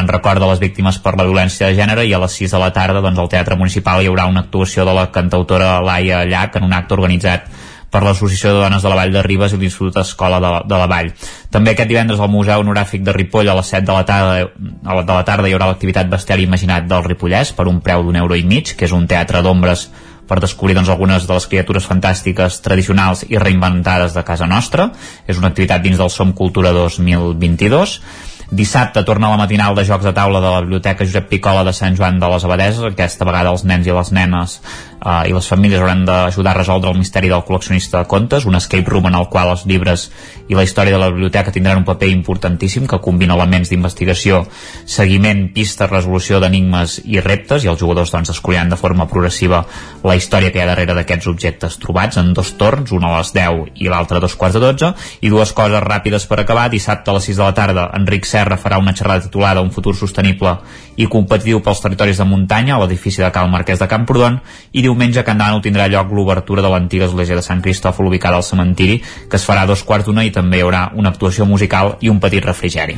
en 0.00 0.08
record 0.08 0.40
de 0.40 0.48
les 0.48 0.62
víctimes 0.62 0.98
per 1.04 1.12
la 1.18 1.26
violència 1.28 1.68
de 1.68 1.76
gènere, 1.76 2.06
i 2.08 2.14
a 2.16 2.22
les 2.22 2.38
6 2.40 2.56
de 2.56 2.62
la 2.62 2.72
tarda 2.72 3.04
doncs, 3.04 3.20
al 3.20 3.28
Teatre 3.28 3.58
Municipal 3.60 4.02
hi 4.02 4.08
haurà 4.08 4.24
una 4.30 4.46
actuació 4.46 4.88
de 4.88 4.96
la 4.96 5.10
cantautora 5.12 5.82
Laia 5.84 6.24
Llach 6.24 6.56
en 6.56 6.64
un 6.70 6.72
acte 6.72 6.96
organitzat 6.96 7.50
per 7.92 8.02
l'Associació 8.02 8.54
de 8.54 8.64
Dones 8.64 8.82
de 8.82 8.90
la 8.90 8.96
Vall 8.98 9.12
de 9.14 9.22
Ribes 9.22 9.52
i 9.52 9.60
l'Institut 9.60 10.00
Escola 10.00 10.40
de, 10.42 10.52
de 10.68 10.80
la 10.80 10.88
Vall. 10.90 11.12
També 11.52 11.72
aquest 11.72 11.88
divendres 11.92 12.20
al 12.20 12.32
Museu 12.32 12.64
Honoràfic 12.64 13.04
de 13.06 13.14
Ripoll 13.14 13.52
a 13.52 13.54
les 13.60 13.70
7 13.72 13.86
de 13.86 13.94
la 13.94 14.04
tarda, 14.08 14.48
a 14.48 14.96
la, 14.98 15.04
de 15.06 15.14
la 15.14 15.24
tarda 15.28 15.48
hi 15.48 15.54
haurà 15.56 15.70
l'activitat 15.70 16.10
Bestiari 16.10 16.48
Imaginat 16.48 16.88
del 16.90 17.04
Ripollès 17.06 17.54
per 17.56 17.68
un 17.70 17.80
preu 17.84 18.04
d'un 18.04 18.18
euro 18.20 18.36
i 18.36 18.44
mig, 18.48 18.74
que 18.76 18.88
és 18.88 18.96
un 18.96 19.06
teatre 19.08 19.44
d'ombres 19.44 19.90
per 20.26 20.40
descobrir 20.42 20.76
doncs, 20.76 20.90
algunes 20.92 21.26
de 21.26 21.34
les 21.34 21.48
criatures 21.50 21.86
fantàstiques 21.86 22.60
tradicionals 22.64 23.24
i 23.28 23.38
reinventades 23.38 24.14
de 24.16 24.24
casa 24.26 24.48
nostra. 24.50 24.90
És 25.26 25.38
una 25.38 25.52
activitat 25.52 25.84
dins 25.84 25.98
del 25.98 26.10
Som 26.10 26.34
Cultura 26.34 26.72
2022. 26.76 28.00
Dissabte 28.46 29.02
torna 29.02 29.30
la 29.32 29.38
matinal 29.40 29.74
de 29.74 29.82
jocs 29.84 30.04
de 30.06 30.12
taula 30.14 30.40
de 30.40 30.50
la 30.50 30.60
Biblioteca 30.62 31.04
Josep 31.04 31.26
Picola 31.28 31.64
de 31.66 31.72
Sant 31.74 31.96
Joan 31.98 32.20
de 32.22 32.28
les 32.30 32.44
Abadeses. 32.46 32.84
Aquesta 32.92 33.26
vegada 33.26 33.50
els 33.50 33.64
nens 33.66 33.86
i 33.86 33.94
les 33.94 34.12
nenes 34.14 34.60
eh, 35.04 35.28
i 35.30 35.34
les 35.34 35.48
famílies 35.48 35.80
hauran 35.80 36.04
d'ajudar 36.06 36.54
a 36.54 36.58
resoldre 36.60 36.90
el 36.90 36.98
misteri 36.98 37.28
del 37.32 37.44
col·leccionista 37.46 38.02
de 38.02 38.08
contes, 38.10 38.46
un 38.46 38.56
escape 38.58 38.90
room 38.90 39.08
en 39.10 39.18
el 39.18 39.28
qual 39.32 39.50
els 39.52 39.66
llibres 39.66 40.08
i 40.48 40.54
la 40.54 40.64
història 40.64 40.96
de 40.96 41.00
la 41.02 41.10
biblioteca 41.10 41.52
tindran 41.52 41.82
un 41.82 41.88
paper 41.88 42.08
importantíssim 42.12 42.86
que 42.86 43.00
combina 43.02 43.34
elements 43.34 43.70
d'investigació, 43.70 44.44
seguiment, 44.84 45.46
pistes, 45.54 45.90
resolució 45.90 46.40
d'enigmes 46.40 47.00
i 47.04 47.20
reptes 47.20 47.64
i 47.64 47.70
els 47.72 47.80
jugadors 47.80 48.12
doncs, 48.14 48.30
descobriran 48.32 48.70
de 48.70 48.78
forma 48.80 49.08
progressiva 49.10 49.64
la 50.04 50.16
història 50.16 50.52
que 50.52 50.60
hi 50.60 50.64
ha 50.64 50.70
darrere 50.70 50.94
d'aquests 50.96 51.30
objectes 51.32 51.78
trobats 51.82 52.20
en 52.20 52.32
dos 52.34 52.54
torns, 52.60 52.92
un 52.92 53.04
a 53.04 53.16
les 53.18 53.32
10 53.34 53.76
i 53.82 53.90
l'altre 53.90 54.18
a 54.18 54.24
dos 54.24 54.36
quarts 54.36 54.56
de 54.56 54.62
12 54.64 54.92
i 55.26 55.32
dues 55.32 55.52
coses 55.56 55.82
ràpides 55.82 56.26
per 56.30 56.40
acabar, 56.40 56.68
dissabte 56.70 57.10
a 57.10 57.16
les 57.16 57.28
6 57.30 57.40
de 57.40 57.44
la 57.44 57.54
tarda 57.54 57.88
Enric 57.98 58.26
Serra 58.28 58.58
farà 58.60 58.78
una 58.78 58.94
xerrada 58.94 59.26
titulada 59.26 59.60
Un 59.60 59.72
futur 59.74 59.94
sostenible 59.96 60.56
i 60.96 61.06
competitiu 61.12 61.60
pels 61.64 61.82
territoris 61.82 62.20
de 62.20 62.26
muntanya 62.28 62.76
a 62.76 62.80
l'edifici 62.82 63.22
de 63.22 63.30
Cal 63.32 63.50
Marquès 63.52 63.80
de 63.82 63.88
Camprodon 63.90 64.38
i 64.72 64.82
diumenge 64.96 65.20
a 65.20 65.26
Can 65.28 65.36
Dànol 65.36 65.60
tindrà 65.60 65.90
lloc 65.92 66.12
l'obertura 66.16 66.64
de 66.64 66.70
l'antiga 66.72 67.04
església 67.04 67.36
de 67.36 67.44
Sant 67.44 67.60
Cristòfol 67.60 68.08
ubicada 68.08 68.38
al 68.40 68.46
cementiri 68.46 69.02
que 69.28 69.36
es 69.36 69.44
farà 69.44 69.66
a 69.66 69.68
dos 69.68 69.84
quarts 69.84 70.08
d'una 70.08 70.24
i 70.24 70.32
també 70.32 70.62
hi 70.62 70.64
haurà 70.64 70.88
una 70.96 71.12
actuació 71.12 71.44
musical 71.44 71.98
i 72.00 72.08
un 72.08 72.20
petit 72.22 72.44
refrigeri. 72.44 72.96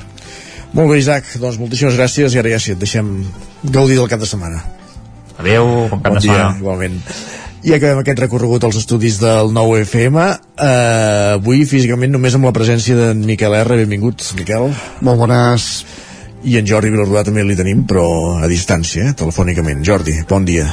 Molt 0.77 0.93
bé, 0.93 1.01
Isaac, 1.01 1.27
doncs 1.43 1.59
moltíssimes 1.59 1.97
gràcies 1.99 2.35
i 2.35 2.39
ara 2.39 2.53
ja 2.53 2.61
sí, 2.63 2.77
et 2.77 2.79
deixem 2.79 3.11
gaudir 3.65 3.97
del 3.99 4.09
cap 4.09 4.21
de 4.21 4.29
setmana. 4.31 4.63
Adéu, 5.39 5.67
bon 5.91 6.03
cap 6.05 6.13
bon 6.13 6.21
de 6.21 6.27
dia, 6.29 6.37
setmana. 6.37 6.59
igualment. 6.63 6.99
I 7.67 7.75
acabem 7.75 8.03
aquest 8.05 8.21
recorregut 8.23 8.63
als 8.69 8.79
estudis 8.79 9.19
del 9.19 9.51
nou 9.57 9.75
FM. 9.81 10.27
Uh, 10.55 11.39
avui, 11.41 11.65
físicament, 11.67 12.13
només 12.15 12.37
amb 12.39 12.47
la 12.47 12.55
presència 12.55 12.95
d'en 12.95 13.25
Miquel 13.27 13.57
R. 13.65 13.81
Benvingut, 13.81 14.23
Miquel. 14.39 14.71
Molt 15.03 15.25
bones. 15.25 15.71
I 16.47 16.61
en 16.61 16.69
Jordi 16.69 16.93
Vilardà 16.95 17.25
també 17.27 17.43
li 17.43 17.59
tenim, 17.59 17.83
però 17.89 18.05
a 18.39 18.51
distància, 18.51 19.09
eh, 19.09 19.17
telefònicament. 19.19 19.83
Jordi, 19.89 20.21
bon 20.29 20.47
dia. 20.47 20.69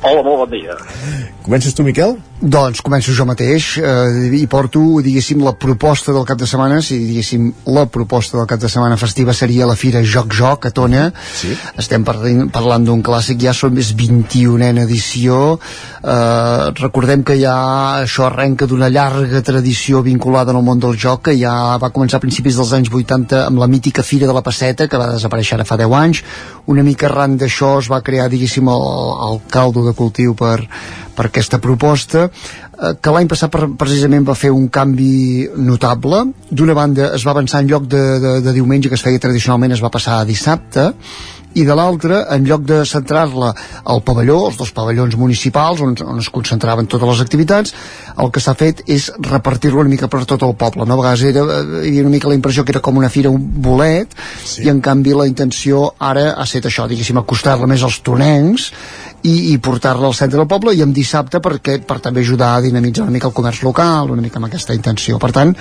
Hola, 0.00 0.22
molt 0.24 0.38
bon 0.44 0.52
dia. 0.54 0.76
Comences 1.44 1.74
tu, 1.76 1.84
Miquel? 1.84 2.16
Doncs 2.40 2.80
començo 2.80 3.12
jo 3.12 3.26
mateix 3.28 3.74
eh, 3.76 4.30
i 4.38 4.46
porto, 4.48 4.80
diguéssim, 5.04 5.42
la 5.44 5.52
proposta 5.60 6.14
del 6.16 6.24
cap 6.24 6.38
de 6.40 6.46
setmana, 6.48 6.78
si 6.80 6.96
diguéssim 6.96 7.50
la 7.68 7.82
proposta 7.92 8.38
del 8.38 8.46
cap 8.48 8.62
de 8.62 8.70
setmana 8.72 8.96
festiva 8.96 9.34
seria 9.36 9.66
la 9.68 9.76
Fira 9.76 10.00
Joc 10.00 10.32
Joc 10.32 10.64
a 10.64 10.70
Tona. 10.72 11.10
Sí. 11.36 11.52
Estem 11.76 12.06
parlant, 12.06 12.46
parlant 12.48 12.86
d'un 12.86 13.02
clàssic, 13.04 13.42
ja 13.44 13.52
som 13.52 13.74
més 13.76 13.90
21a 13.92 14.70
edició. 14.86 15.58
Eh, 16.00 16.70
recordem 16.80 17.26
que 17.28 17.36
ja 17.42 17.58
això 18.06 18.24
arrenca 18.30 18.64
d'una 18.64 18.88
llarga 18.88 19.44
tradició 19.44 20.00
vinculada 20.00 20.54
en 20.54 20.62
el 20.62 20.64
món 20.64 20.80
del 20.80 20.96
joc, 20.96 21.26
que 21.28 21.36
ja 21.36 21.76
va 21.76 21.92
començar 21.92 22.22
a 22.22 22.24
principis 22.24 22.56
dels 22.56 22.72
anys 22.72 22.88
80 22.88 23.44
amb 23.50 23.60
la 23.60 23.68
mítica 23.68 24.06
Fira 24.06 24.24
de 24.24 24.38
la 24.38 24.44
Passeta, 24.46 24.88
que 24.88 24.96
va 24.96 25.12
desaparèixer 25.12 25.58
ara 25.58 25.68
fa 25.68 25.76
10 25.76 25.98
anys. 26.00 26.24
Una 26.72 26.86
mica 26.86 27.10
arran 27.10 27.36
d'això 27.36 27.76
es 27.84 27.92
va 27.92 28.00
crear, 28.00 28.30
diguéssim, 28.32 28.72
el, 28.72 28.88
el 29.28 29.40
caldo 29.52 29.84
de 29.84 29.92
cultiu 29.92 30.32
per, 30.32 30.64
per 31.16 31.28
aquesta 31.28 31.60
proposta 31.62 32.28
eh, 32.28 32.94
que 33.00 33.14
l'any 33.14 33.28
passat 33.30 33.52
per, 33.52 33.68
precisament 33.80 34.26
va 34.28 34.38
fer 34.38 34.52
un 34.54 34.68
canvi 34.72 35.48
notable 35.56 36.24
d'una 36.50 36.76
banda 36.76 37.10
es 37.16 37.26
va 37.26 37.34
avançar 37.36 37.62
en 37.64 37.70
lloc 37.72 37.90
de, 37.90 38.04
de, 38.22 38.38
de 38.46 38.56
diumenge 38.56 38.88
que 38.88 38.98
es 38.98 39.04
feia 39.04 39.22
tradicionalment 39.22 39.76
es 39.76 39.84
va 39.84 39.92
passar 39.92 40.20
a 40.20 40.28
dissabte 40.28 40.90
i 41.54 41.64
de 41.66 41.74
l'altra, 41.74 42.20
en 42.30 42.44
lloc 42.46 42.62
de 42.62 42.78
centrar-la 42.86 43.50
al 43.90 44.02
pavelló, 44.06 44.36
els 44.48 44.58
dos 44.60 44.70
pavellons 44.74 45.16
municipals 45.18 45.82
on, 45.82 45.96
on 46.06 46.20
es 46.22 46.30
concentraven 46.30 46.86
totes 46.90 47.10
les 47.10 47.22
activitats 47.24 47.74
el 48.22 48.30
que 48.30 48.42
s'ha 48.42 48.54
fet 48.58 48.84
és 48.86 49.08
repartir-lo 49.26 49.82
una 49.82 49.90
mica 49.90 50.08
per 50.10 50.22
tot 50.30 50.44
el 50.46 50.54
poble, 50.60 50.86
no? 50.86 50.94
a 50.94 51.00
vegades 51.00 51.24
era, 51.26 51.42
eh, 51.42 51.82
hi 51.88 51.90
havia 51.90 52.06
una 52.06 52.14
mica 52.14 52.30
la 52.30 52.38
impressió 52.38 52.64
que 52.64 52.74
era 52.76 52.84
com 52.84 53.00
una 53.02 53.10
fira 53.10 53.32
un 53.34 53.42
bolet 53.64 54.14
sí. 54.44 54.62
i 54.66 54.70
en 54.70 54.82
canvi 54.84 55.16
la 55.16 55.26
intenció 55.30 55.88
ara 55.98 56.30
ha 56.36 56.46
estat 56.46 56.70
això, 56.70 56.86
diguéssim, 56.90 57.18
acostar-la 57.18 57.66
més 57.70 57.82
als 57.86 57.98
tonencs 58.06 58.70
i, 59.22 59.52
i 59.52 59.58
portar-la 59.58 60.08
al 60.08 60.16
centre 60.16 60.40
del 60.40 60.48
poble 60.48 60.74
i 60.76 60.82
en 60.84 60.94
dissabte 60.96 61.42
perquè, 61.44 61.80
per 61.84 62.00
també 62.00 62.24
ajudar 62.24 62.54
a 62.56 62.64
dinamitzar 62.64 63.06
una 63.06 63.16
mica 63.18 63.28
el 63.28 63.36
comerç 63.36 63.62
local, 63.66 64.10
una 64.10 64.24
mica 64.24 64.40
amb 64.40 64.48
aquesta 64.48 64.76
intenció. 64.76 65.18
Per 65.20 65.32
tant, 65.36 65.54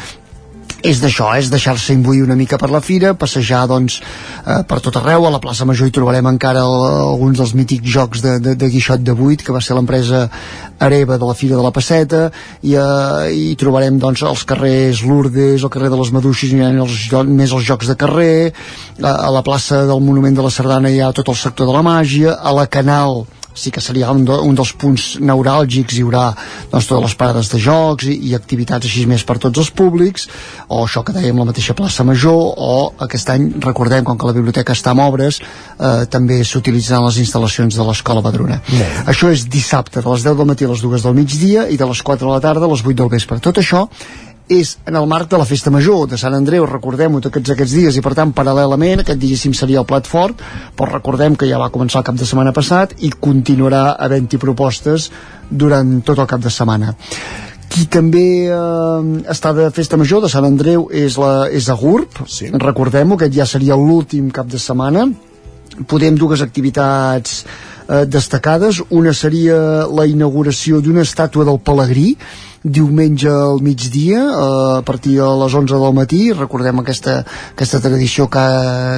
és 0.80 1.02
d'això, 1.04 1.34
és 1.36 1.50
deixar-se 1.52 1.92
imbuir 1.92 2.22
una 2.24 2.38
mica 2.40 2.58
per 2.58 2.70
la 2.72 2.80
fira, 2.80 3.12
passejar 3.20 3.66
doncs 3.68 3.98
eh, 4.00 4.62
per 4.68 4.78
tot 4.80 4.96
arreu, 4.96 5.26
a 5.28 5.32
la 5.34 5.42
plaça 5.44 5.66
Major 5.68 5.90
hi 5.90 5.92
trobarem 5.92 6.30
encara 6.30 6.62
el, 6.64 6.76
alguns 7.02 7.42
dels 7.42 7.52
mítics 7.58 7.90
jocs 7.92 8.22
de, 8.24 8.38
de, 8.40 8.54
de 8.56 8.70
Guixot 8.72 9.04
de 9.04 9.16
Buit, 9.18 9.44
que 9.44 9.52
va 9.56 9.60
ser 9.60 9.76
l'empresa 9.76 10.30
hereva 10.80 11.18
de 11.20 11.28
la 11.28 11.36
Fira 11.36 11.58
de 11.60 11.66
la 11.66 11.74
Passeta. 11.76 12.30
I 12.64 12.78
eh, 12.80 13.34
hi 13.36 13.50
trobarem 13.60 13.98
doncs 14.00 14.24
els 14.30 14.46
carrers 14.48 15.04
Lourdes, 15.04 15.66
el 15.66 15.74
carrer 15.74 15.92
de 15.92 16.00
les 16.00 16.14
Maduixes 16.16 16.54
hi 16.56 16.62
ha 16.64 16.72
els, 16.72 17.10
més 17.28 17.52
els 17.52 17.68
jocs 17.68 17.92
de 17.92 17.98
carrer. 18.00 18.54
A, 19.02 19.12
a 19.28 19.34
la 19.36 19.44
plaça 19.44 19.84
del 19.90 20.00
Monument 20.06 20.40
de 20.40 20.48
la 20.48 20.54
Sardana 20.54 20.94
hi 20.94 21.04
ha 21.04 21.12
tot 21.12 21.28
el 21.28 21.40
sector 21.40 21.68
de 21.68 21.76
la 21.76 21.84
màgia, 21.84 22.38
a 22.40 22.56
la 22.56 22.70
Canal 22.72 23.26
sí 23.60 23.72
que 23.76 23.82
seria 23.84 24.12
un, 24.16 24.24
de, 24.28 24.38
un 24.46 24.56
dels 24.58 24.72
punts 24.80 25.08
neuràlgics 25.20 25.98
hi 25.98 26.04
haurà 26.06 26.26
doncs, 26.72 26.88
totes 26.88 27.04
les 27.06 27.16
parades 27.20 27.52
de 27.52 27.60
jocs 27.62 28.08
i, 28.10 28.16
i 28.30 28.36
activitats 28.38 28.88
així 28.88 29.06
més 29.10 29.26
per 29.28 29.38
tots 29.44 29.62
els 29.62 29.72
públics 29.72 30.28
o 30.68 30.84
això 30.86 31.04
que 31.06 31.16
dèiem 31.16 31.40
la 31.40 31.48
mateixa 31.50 31.76
plaça 31.78 32.06
Major 32.08 32.54
o 32.56 32.72
aquest 33.06 33.34
any 33.36 33.50
recordem 33.66 34.08
com 34.08 34.18
que 34.20 34.30
la 34.30 34.38
biblioteca 34.38 34.76
està 34.78 34.96
en 34.96 35.04
obres 35.04 35.42
eh, 35.42 36.06
també 36.12 36.42
s'utilitzaran 36.44 37.06
les 37.08 37.20
instal·lacions 37.26 37.76
de 37.76 37.90
l'Escola 37.90 38.24
Badruna 38.26 38.62
Molt. 38.70 39.04
això 39.14 39.34
és 39.34 39.46
dissabte 39.52 40.02
de 40.02 40.10
les 40.10 40.26
10 40.26 40.40
del 40.40 40.50
matí 40.50 40.68
a 40.68 40.74
les 40.74 40.86
2 40.86 41.06
del 41.08 41.20
migdia 41.20 41.68
i 41.70 41.78
de 41.78 41.92
les 41.92 42.02
4 42.02 42.26
de 42.26 42.34
la 42.34 42.42
tarda 42.44 42.66
a 42.68 42.74
les 42.74 42.86
8 42.86 42.98
del 43.04 43.14
vespre 43.14 43.40
tot 43.44 43.62
això 43.62 43.88
és 44.50 44.74
en 44.90 44.98
el 44.98 45.06
marc 45.08 45.30
de 45.30 45.38
la 45.38 45.46
Festa 45.46 45.72
Major 45.72 46.08
de 46.10 46.18
Sant 46.18 46.34
Andreu, 46.34 46.66
recordem-ho 46.66 47.22
tots 47.22 47.54
aquests 47.54 47.76
dies 47.78 47.98
i 48.00 48.02
per 48.02 48.16
tant 48.18 48.34
paral·lelament 48.34 49.04
aquest 49.04 49.22
diguéssim 49.22 49.54
seria 49.54 49.84
el 49.84 49.88
plat 49.90 50.10
fort 50.10 50.42
però 50.76 50.90
recordem 50.90 51.38
que 51.38 51.48
ja 51.50 51.62
va 51.62 51.70
començar 51.74 52.02
el 52.02 52.08
cap 52.10 52.18
de 52.18 52.26
setmana 52.26 52.54
passat 52.56 52.96
i 53.06 53.12
continuarà 53.14 53.94
havent-hi 54.02 54.42
propostes 54.42 55.12
durant 55.50 56.00
tot 56.06 56.18
el 56.18 56.28
cap 56.30 56.42
de 56.42 56.50
setmana. 56.54 56.96
Qui 57.70 57.86
també 57.86 58.50
eh, 58.50 59.08
està 59.30 59.54
de 59.54 59.70
festa 59.74 59.98
major 60.02 60.24
de 60.26 60.34
Sant 60.34 60.48
Andreu 60.48 60.88
és, 60.90 61.18
la, 61.22 61.46
és 61.54 61.70
a 61.70 61.78
Gurb 61.78 62.24
sí. 62.26 62.50
recordem-ho, 62.50 63.20
aquest 63.20 63.36
ja 63.38 63.46
seria 63.46 63.78
l'últim 63.78 64.32
cap 64.34 64.50
de 64.50 64.58
setmana. 64.58 65.06
Podem 65.88 66.18
dues 66.18 66.42
activitats 66.42 67.44
eh, 67.44 68.06
destacades. 68.10 68.82
Una 68.90 69.14
seria 69.14 69.86
la 69.86 70.08
inauguració 70.10 70.82
d'una 70.82 71.06
estàtua 71.06 71.46
del 71.46 71.62
Pelegrí 71.62 72.16
diumenge 72.64 73.30
al 73.30 73.62
migdia 73.62 74.20
eh, 74.20 74.78
a 74.80 74.82
partir 74.84 75.16
de 75.20 75.28
les 75.42 75.54
11 75.54 75.80
del 75.80 75.94
matí 75.96 76.22
recordem 76.34 76.82
aquesta, 76.82 77.22
aquesta 77.54 77.80
tradició 77.80 78.28
que, 78.28 78.46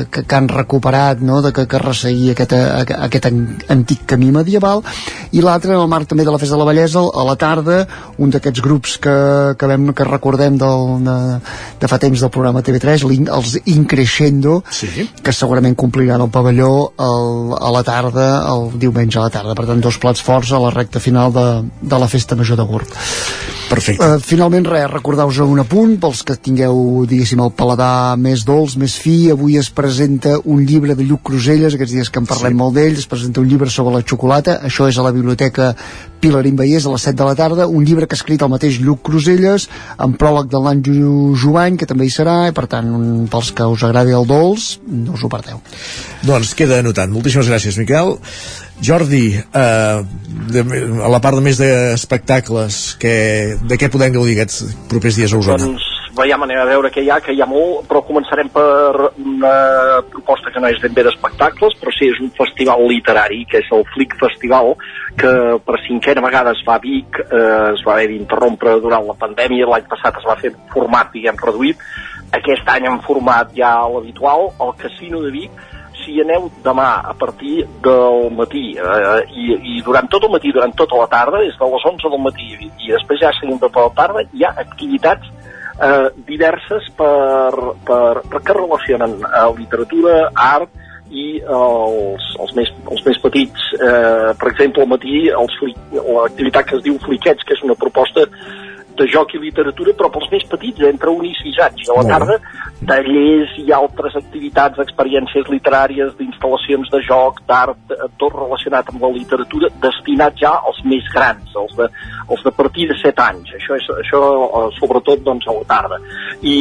que, 0.10 0.24
que 0.24 0.36
han 0.36 0.50
recuperat 0.50 1.22
no? 1.22 1.42
de 1.42 1.54
que, 1.54 1.68
que 1.70 1.82
resseguir 1.82 2.32
aquest, 2.34 2.56
aquest 2.56 3.28
antic 3.30 4.06
camí 4.10 4.32
medieval 4.34 4.82
i 5.32 5.44
l'altre 5.46 5.76
en 5.76 5.82
el 5.82 5.90
marc 5.92 6.10
també 6.10 6.26
de 6.26 6.34
la 6.34 6.42
Festa 6.42 6.58
de 6.58 6.64
la 6.64 6.70
Bellesa 6.72 7.04
a 7.06 7.28
la 7.28 7.38
tarda 7.38 7.86
un 8.18 8.34
d'aquests 8.34 8.66
grups 8.66 8.98
que, 9.04 9.16
que, 9.58 9.70
vam, 9.70 9.92
que 9.94 10.10
recordem 10.10 10.58
del, 10.58 11.06
de, 11.06 11.18
de 11.82 11.92
fa 11.92 12.02
temps 12.02 12.26
del 12.26 12.34
programa 12.34 12.66
TV3 12.66 13.06
els 13.06 13.58
Increscendo 13.72 14.62
sí. 14.74 15.08
que 15.22 15.34
segurament 15.36 15.78
compliran 15.78 16.22
el 16.22 16.34
pavelló 16.34 16.92
el, 16.98 17.56
a 17.62 17.72
la 17.78 17.86
tarda 17.86 18.28
el 18.56 18.72
diumenge 18.82 19.20
a 19.20 19.28
la 19.28 19.34
tarda 19.34 19.56
per 19.58 19.70
tant 19.70 19.86
dos 19.86 20.02
plats 20.02 20.26
forts 20.26 20.52
a 20.52 20.62
la 20.62 20.74
recta 20.74 21.00
final 21.00 21.34
de, 21.34 21.48
de 21.82 22.02
la 22.02 22.10
Festa 22.10 22.36
Major 22.36 22.58
de 22.58 22.66
Gurb 22.66 23.00
Perfecte. 23.72 24.03
Uh, 24.03 24.19
finalment, 24.19 24.65
res, 24.68 24.89
recordar-vos 24.91 25.39
un 25.45 25.61
apunt, 25.64 25.95
pels 26.02 26.26
que 26.27 26.35
tingueu, 26.35 27.06
diguéssim, 27.07 27.39
el 27.39 27.53
paladar 27.56 28.18
més 28.19 28.43
dolç, 28.48 28.76
més 28.81 28.98
fi, 28.99 29.15
avui 29.31 29.56
es 29.61 29.72
presenta 29.72 30.35
un 30.43 30.65
llibre 30.68 30.98
de 30.99 31.06
Lluc 31.07 31.23
Cruselles, 31.30 31.77
aquests 31.77 31.95
dies 31.95 32.11
que 32.11 32.19
en 32.19 32.27
parlem 32.27 32.52
sí. 32.52 32.60
molt 32.60 32.76
d'ell, 32.76 32.99
es 32.99 33.07
presenta 33.07 33.39
un 33.39 33.48
llibre 33.48 33.72
sobre 33.72 33.95
la 33.95 34.03
xocolata, 34.03 34.60
això 34.68 34.89
és 34.91 34.99
a 34.99 35.06
la 35.06 35.14
biblioteca 35.15 35.72
Pilarín 36.22 36.57
Vallès 36.60 36.85
a 36.85 36.91
les 36.93 37.07
7 37.07 37.18
de 37.18 37.30
la 37.30 37.38
tarda, 37.39 37.68
un 37.68 37.85
llibre 37.88 38.06
que 38.06 38.18
ha 38.18 38.19
escrit 38.19 38.43
el 38.43 38.52
mateix 38.52 38.81
Lluc 38.84 39.02
Cruselles, 39.07 39.69
amb 39.98 40.19
pròleg 40.19 40.52
de 40.52 40.61
l'Anjo 40.61 41.15
Jovany, 41.39 41.80
que 41.80 41.88
també 41.89 42.06
hi 42.06 42.14
serà, 42.14 42.35
i 42.52 42.56
per 42.57 42.68
tant, 42.72 42.91
pels 43.31 43.53
que 43.56 43.69
us 43.72 43.88
agradi 43.88 44.14
el 44.18 44.27
dolç, 44.30 44.76
no 44.91 45.15
us 45.15 45.23
ho 45.23 45.31
perdeu. 45.31 45.64
Doncs 46.27 46.53
queda 46.60 46.84
anotat. 46.84 47.10
Moltíssimes 47.10 47.49
gràcies, 47.49 47.80
Miquel. 47.81 48.18
Jordi, 48.82 49.36
eh, 49.38 50.02
de, 50.52 50.66
a 51.06 51.10
la 51.12 51.22
part 51.22 51.38
de 51.38 51.45
més 51.45 51.62
d'espectacles, 51.62 52.82
que, 53.02 53.16
de 53.62 53.78
què 53.78 53.91
podem 53.94 54.14
gaudir 54.18 54.40
aquests 54.40 54.88
propers 54.90 55.20
dies 55.22 55.34
a 55.34 55.40
Osona? 55.40 55.70
Doncs 55.70 55.88
veia 56.18 56.38
manera 56.38 56.66
de 56.66 56.74
veure 56.74 56.91
que 56.91 57.03
hi 57.06 57.10
ha, 57.10 57.20
que 57.24 57.34
hi 57.34 57.41
ha 57.41 57.48
molt, 57.48 57.86
però 57.90 58.02
començarem 58.03 58.49
per 58.52 59.12
una 59.22 59.53
proposta 60.12 60.52
que 60.52 60.60
no 60.60 60.70
és 60.72 60.82
ben 60.84 60.95
bé 60.98 61.06
d'espectacles, 61.08 61.78
però 61.80 61.94
sí 61.95 62.10
és 62.12 62.20
un 62.24 62.32
festival 62.36 62.84
literari, 62.90 63.45
que 63.49 63.62
és 63.62 63.72
el 63.72 63.86
Flick 63.94 64.18
Festival, 64.20 64.74
que 65.22 65.32
per 65.66 65.80
cinquena 65.86 66.24
vegada 66.26 66.56
es 66.58 66.64
va 66.68 66.78
a 66.80 66.84
Vic, 66.84 67.22
eh, 67.24 67.74
es 67.76 67.84
va 67.88 67.95
haver 67.95 68.10
d'interrompre 68.12 68.80
durant 68.84 69.08
la 69.08 69.18
pandèmia, 69.22 69.70
l'any 69.70 69.88
passat 69.91 70.20
es 70.20 70.28
va 70.28 70.40
fer 70.41 70.53
format, 70.74 71.14
diguem, 71.14 71.40
reduït, 71.45 71.86
aquest 72.36 72.68
any 72.72 72.88
en 72.88 72.99
format 73.06 73.52
ja 73.56 73.74
l'habitual, 73.91 74.49
el 74.66 74.76
Casino 74.82 75.22
de 75.24 75.32
Vic, 75.36 75.64
si 76.02 76.18
aneu 76.22 76.49
demà 76.65 76.90
a 77.07 77.14
partir 77.18 77.65
del 77.86 78.30
matí 78.38 78.72
eh, 78.78 79.22
i, 79.32 79.48
i 79.76 79.82
durant 79.86 80.10
tot 80.11 80.26
el 80.28 80.34
matí, 80.34 80.52
durant 80.53 80.73
tota 80.78 80.99
la 80.99 81.07
tarda, 81.11 81.41
des 81.44 81.57
de 81.57 81.69
les 81.73 81.88
11 81.94 82.11
del 82.14 82.23
matí 82.26 82.49
i, 82.57 82.69
i 82.88 82.94
després 82.94 83.22
ja 83.22 83.34
seguint 83.40 83.61
tota 83.61 83.88
la 83.88 83.95
tarda, 83.98 84.26
hi 84.34 84.45
ha 84.45 84.53
activitats 84.65 85.32
eh, 85.82 86.07
diverses 86.28 86.90
per, 86.98 87.73
per, 87.88 88.22
per 88.30 88.41
que 88.45 88.57
relacionen 88.57 89.18
eh, 89.19 89.49
literatura, 89.57 90.18
art 90.36 90.80
i 91.11 91.41
els, 91.44 92.28
els, 92.40 92.53
més, 92.56 92.69
els 92.88 93.02
més 93.06 93.18
petits, 93.19 93.72
eh, 93.76 94.32
per 94.40 94.52
exemple, 94.53 94.86
al 94.86 94.91
matí 94.94 95.26
l'activitat 95.28 96.69
que 96.69 96.78
es 96.80 96.86
diu 96.86 96.99
Fliquets, 97.03 97.44
que 97.44 97.57
és 97.57 97.64
una 97.68 97.76
proposta 97.76 98.23
de 99.02 99.07
joc 99.10 99.34
i 99.36 99.41
literatura, 99.41 99.94
però 99.98 100.11
pels 100.14 100.30
més 100.32 100.45
petits, 100.52 100.84
entre 100.88 101.11
1 101.11 101.28
i 101.28 101.34
6 101.40 101.60
anys. 101.65 101.90
A 101.90 101.98
la 101.98 102.06
tarda, 102.11 102.38
tallers 102.90 103.57
i 103.61 103.73
altres 103.76 104.15
activitats, 104.19 104.82
experiències 104.86 105.49
literàries, 105.52 106.14
d'instal·lacions 106.19 106.91
de 106.94 107.02
joc, 107.07 107.41
d'art, 107.49 107.95
eh, 107.95 108.10
tot 108.22 108.38
relacionat 108.38 108.94
amb 108.94 109.06
la 109.06 109.11
literatura, 109.18 109.72
destinat 109.84 110.38
ja 110.41 110.53
als 110.69 110.82
més 110.86 111.07
grans, 111.14 111.53
els 111.64 111.76
de, 111.78 111.90
els 112.30 112.48
de 112.48 112.56
partir 112.61 112.88
de 112.91 112.98
7 113.02 113.26
anys. 113.28 113.53
Això, 113.60 113.78
és, 113.82 113.91
això 114.06 114.23
eh, 114.48 114.65
sobretot, 114.80 115.26
doncs, 115.26 115.48
a 115.48 115.57
la 115.57 115.68
tarda. 115.76 116.02
I 116.41 116.57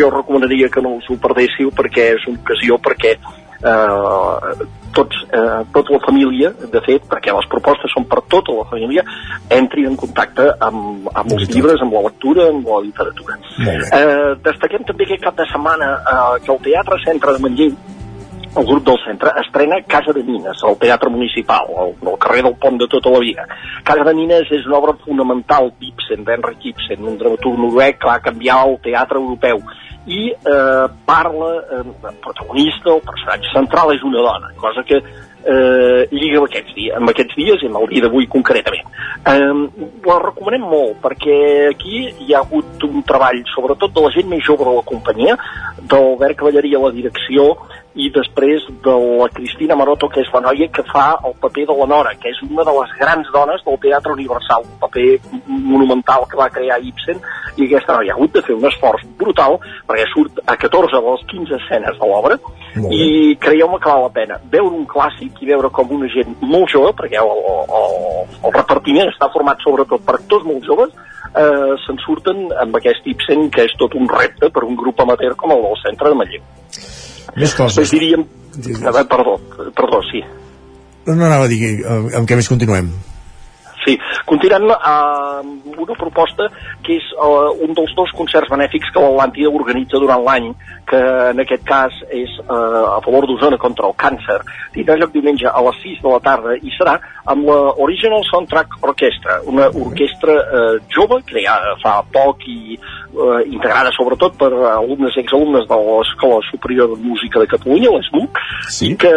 jo 0.00 0.10
recomanaria 0.12 0.70
que 0.72 0.84
no 0.84 0.98
us 1.00 1.08
ho 1.10 1.18
perdéssiu 1.20 1.72
perquè 1.76 2.12
és 2.16 2.26
una 2.28 2.42
ocasió 2.44 2.78
perquè 2.80 3.16
eh, 3.62 4.66
tots, 4.92 5.16
eh, 5.32 5.60
tota 5.72 5.92
la 5.92 6.00
família, 6.06 6.50
de 6.72 6.80
fet, 6.86 7.06
perquè 7.10 7.34
les 7.34 7.48
propostes 7.52 7.92
són 7.94 8.06
per 8.10 8.22
tota 8.28 8.56
la 8.56 8.66
família, 8.70 9.04
entri 9.60 9.86
en 9.86 9.96
contacte 9.96 10.48
amb, 10.58 11.08
amb 11.14 11.36
els 11.36 11.48
llibres, 11.52 11.80
amb 11.82 11.94
la 11.94 12.04
lectura, 12.08 12.48
amb 12.48 12.66
la 12.66 12.80
literatura. 12.88 13.38
Eh, 13.60 14.34
destaquem 14.42 14.84
també 14.88 15.06
aquest 15.06 15.24
cap 15.28 15.38
de 15.38 15.48
setmana 15.52 15.94
eh, 16.00 16.36
que 16.44 16.52
el 16.52 16.62
Teatre 16.66 17.00
Centre 17.06 17.36
de 17.36 17.42
Manlleu 17.46 17.78
el 18.56 18.66
grup 18.66 18.84
del 18.84 18.98
centre 19.04 19.30
estrena 19.38 19.76
Casa 19.86 20.12
de 20.12 20.24
Mines, 20.24 20.62
al 20.64 20.76
Teatre 20.78 21.10
Municipal, 21.10 21.68
al, 21.78 21.92
al 22.02 22.18
carrer 22.18 22.42
del 22.42 22.56
Pont 22.58 22.80
de 22.80 22.88
tota 22.90 23.12
la 23.14 23.20
vida. 23.22 23.46
Casa 23.86 24.02
de 24.02 24.14
Mines 24.14 24.50
és 24.50 24.66
una 24.66 24.80
obra 24.80 24.96
fonamental 25.04 25.70
d'Ibsen, 25.78 26.24
d'Henrik 26.26 26.66
Ibsen, 26.72 27.06
un 27.06 27.18
dramaturg 27.20 27.60
noruec 27.62 28.00
que 28.00 28.10
va 28.10 28.18
canviar 28.24 28.64
el 28.66 28.80
teatre 28.82 29.22
europeu 29.22 29.62
i 30.06 30.30
eh, 30.32 30.86
parla, 31.04 31.50
eh, 31.60 31.82
el 32.08 32.14
protagonista, 32.22 32.94
el 32.94 33.02
personatge 33.04 33.52
central 33.52 33.92
és 33.94 34.06
una 34.06 34.22
dona, 34.24 34.52
cosa 34.60 34.84
que 34.86 35.00
eh, 35.00 36.08
lliga 36.12 36.40
amb 36.40 36.48
aquests, 36.48 36.74
dies, 36.76 36.96
amb 36.96 37.12
aquests 37.12 37.36
dies 37.36 37.62
i 37.62 37.68
amb 37.68 37.80
el 37.82 37.88
dia 37.92 38.04
d'avui 38.04 38.28
concretament. 38.32 38.88
Eh, 39.28 39.90
la 40.06 40.18
recomanem 40.24 40.64
molt 40.64 41.00
perquè 41.04 41.36
aquí 41.70 42.06
hi 42.08 42.32
ha 42.34 42.42
hagut 42.44 42.84
un 42.88 43.04
treball 43.06 43.42
sobretot 43.54 43.92
de 43.96 44.06
la 44.06 44.12
gent 44.16 44.30
més 44.30 44.44
jove 44.46 44.66
de 44.66 44.76
la 44.78 44.86
companyia, 44.88 45.36
d'Albert 45.80 46.40
Cavalleria 46.40 46.80
a 46.80 46.86
la 46.88 46.94
direcció, 46.96 47.52
i 47.94 48.06
després 48.14 48.62
de 48.84 48.92
la 49.20 49.28
Cristina 49.34 49.74
Maroto, 49.74 50.08
que 50.08 50.22
és 50.22 50.30
la 50.32 50.42
noia 50.44 50.68
que 50.70 50.84
fa 50.86 51.16
el 51.26 51.34
paper 51.42 51.66
de 51.66 51.76
la 51.80 51.88
Nora, 51.90 52.14
que 52.20 52.30
és 52.30 52.38
una 52.46 52.62
de 52.66 52.74
les 52.76 52.92
grans 53.00 53.30
dones 53.34 53.64
del 53.66 53.78
Teatre 53.82 54.14
Universal, 54.14 54.66
un 54.68 54.78
paper 54.84 55.08
monumental 55.48 56.26
que 56.30 56.38
va 56.38 56.50
crear 56.54 56.78
Ibsen, 56.78 57.18
i 57.56 57.66
aquesta 57.66 57.96
noia 57.98 58.14
ha 58.14 58.16
hagut 58.16 58.36
de 58.36 58.44
fer 58.46 58.54
un 58.54 58.68
esforç 58.70 59.02
brutal, 59.18 59.58
perquè 59.88 60.06
surt 60.12 60.38
a 60.46 60.56
14 60.56 60.94
de 60.94 61.02
les 61.08 61.26
15 61.34 61.58
escenes 61.58 61.98
de 61.98 62.10
l'obra, 62.12 62.38
i 62.94 63.36
creieu-me 63.42 63.80
que 63.82 63.90
val 63.90 64.06
la 64.06 64.14
pena 64.14 64.38
veure 64.52 64.70
un 64.70 64.86
clàssic 64.86 65.42
i 65.42 65.50
veure 65.50 65.72
com 65.74 65.90
una 65.98 66.10
gent 66.14 66.36
molt 66.46 66.70
jove, 66.70 66.94
perquè 67.02 67.18
el, 67.18 67.34
el, 67.80 68.00
el 68.38 68.54
repartiment 68.54 69.10
està 69.10 69.32
format 69.34 69.58
sobretot 69.66 70.06
per 70.06 70.20
actors 70.20 70.46
molt 70.46 70.66
joves, 70.70 70.94
eh, 71.34 71.74
se'n 71.84 71.98
surten 72.06 72.46
amb 72.62 72.78
aquest 72.78 73.06
Ibsen, 73.10 73.48
que 73.50 73.66
és 73.66 73.78
tot 73.82 73.98
un 73.98 74.06
repte 74.10 74.54
per 74.54 74.66
un 74.66 74.78
grup 74.78 75.02
amateur 75.02 75.34
com 75.34 75.58
el 75.58 75.64
del 75.66 75.80
centre 75.82 76.14
de 76.14 76.22
Manlleu. 76.22 77.09
Més 77.36 77.54
coses. 77.56 77.78
Doncs 77.78 77.94
diríem... 77.94 78.26
Perdó, 79.08 79.36
perdó, 79.76 80.00
sí. 80.10 80.20
No, 81.06 81.14
no 81.14 81.24
anava 81.28 81.46
a 81.46 81.50
dir 81.50 81.60
eh, 81.70 82.00
amb 82.18 82.28
què 82.28 82.36
més 82.38 82.50
continuem. 82.50 82.90
Sí, 83.84 83.94
continuem 84.28 84.68
amb 84.76 85.59
una 85.82 85.96
proposta 85.98 86.48
que 86.84 86.96
és 86.98 87.06
uh, 87.16 87.50
un 87.64 87.74
dels 87.76 87.94
dos 87.98 88.12
concerts 88.16 88.50
benèfics 88.52 88.92
que 88.94 89.02
l'Atlàntida 89.02 89.52
organitza 89.52 90.00
durant 90.02 90.24
l'any, 90.26 90.50
que 90.90 91.00
en 91.30 91.42
aquest 91.44 91.64
cas 91.68 91.96
és 92.10 92.32
uh, 92.46 92.96
a 92.96 93.00
favor 93.04 93.26
d'Osona 93.28 93.58
contra 93.60 93.88
el 93.88 93.96
càncer. 94.00 94.40
Tindrà 94.74 94.98
lloc 95.00 95.14
diumenge 95.14 95.48
a 95.50 95.64
les 95.68 95.82
6 95.84 96.02
de 96.04 96.14
la 96.14 96.22
tarda 96.24 96.56
i 96.56 96.74
serà 96.76 96.96
amb 97.30 97.46
la 97.48 97.58
Original 97.84 98.24
Soundtrack 98.30 98.80
Orchestra, 98.86 99.40
una 99.50 99.68
orquestra 99.68 100.36
uh, 100.40 100.74
jove 100.92 101.20
creada 101.28 101.76
fa 101.82 102.00
poc 102.12 102.46
i 102.50 102.76
uh, 102.76 103.40
integrada 103.44 103.92
sobretot 103.94 104.36
per 104.40 104.50
alumnes 104.74 105.16
i 105.16 105.24
exalumnes 105.24 105.68
de 105.70 105.80
l'Escola 105.86 106.42
Superior 106.50 106.94
de 106.94 107.00
Música 107.04 107.42
de 107.42 107.50
Catalunya, 107.54 107.94
l'ESMUC, 107.94 108.44
sí. 108.68 108.94
que 109.00 109.14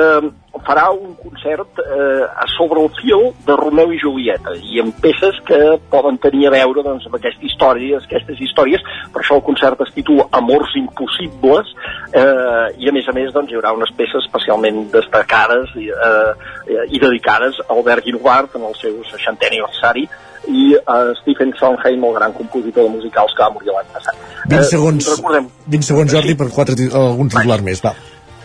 farà 0.61 0.89
un 0.91 1.15
concert 1.17 1.79
eh, 1.81 2.25
sobre 2.57 2.81
el 2.83 2.89
fil 2.99 3.31
de 3.47 3.55
Romeu 3.57 3.93
i 3.93 3.99
Julieta 4.01 4.53
i 4.53 4.81
amb 4.83 4.95
peces 5.01 5.39
que 5.47 5.59
poden 5.89 6.19
tenir 6.21 6.47
a 6.47 6.52
veure 6.53 6.85
doncs, 6.85 7.07
amb 7.09 7.17
aquestes 7.19 7.49
històries, 7.49 8.07
aquestes 8.07 8.41
històries 8.45 8.83
per 9.13 9.21
això 9.23 9.37
el 9.39 9.45
concert 9.45 9.81
es 9.85 9.93
titula 9.95 10.27
Amors 10.39 10.75
impossibles 10.79 11.73
eh, 12.15 12.67
i 12.79 12.89
a 12.89 12.95
més 12.95 13.09
a 13.09 13.15
més 13.17 13.33
doncs, 13.35 13.51
hi 13.51 13.59
haurà 13.59 13.73
unes 13.75 13.93
peces 13.97 14.21
especialment 14.23 14.85
destacades 14.93 15.73
i, 15.81 15.89
eh, 15.89 16.83
i 16.93 17.01
dedicades 17.01 17.59
a 17.65 17.71
Albert 17.75 18.05
Guinovart 18.07 18.55
en 18.59 18.69
el 18.69 18.77
seu 18.81 19.01
60è 19.09 19.51
aniversari 19.51 20.07
i 20.47 20.73
uh, 20.75 21.13
Stephen 21.21 21.53
Sondheim, 21.59 22.03
el 22.03 22.13
gran 22.13 22.33
compositor 22.33 22.83
de 22.83 22.89
musicals 22.89 23.31
que 23.35 23.43
va 23.45 23.51
morir 23.53 23.71
l'any 23.71 23.91
passat. 23.93 24.17
20 24.51 24.67
segons, 24.67 25.07
eh, 25.07 25.15
recordem... 25.15 25.47
20 25.75 25.87
segons, 25.87 26.15
Jordi, 26.15 26.35
per 26.39 26.49
quatre, 26.51 26.75
algun 26.99 27.31
titular 27.31 27.61
més, 27.63 27.83
va. 27.85 27.93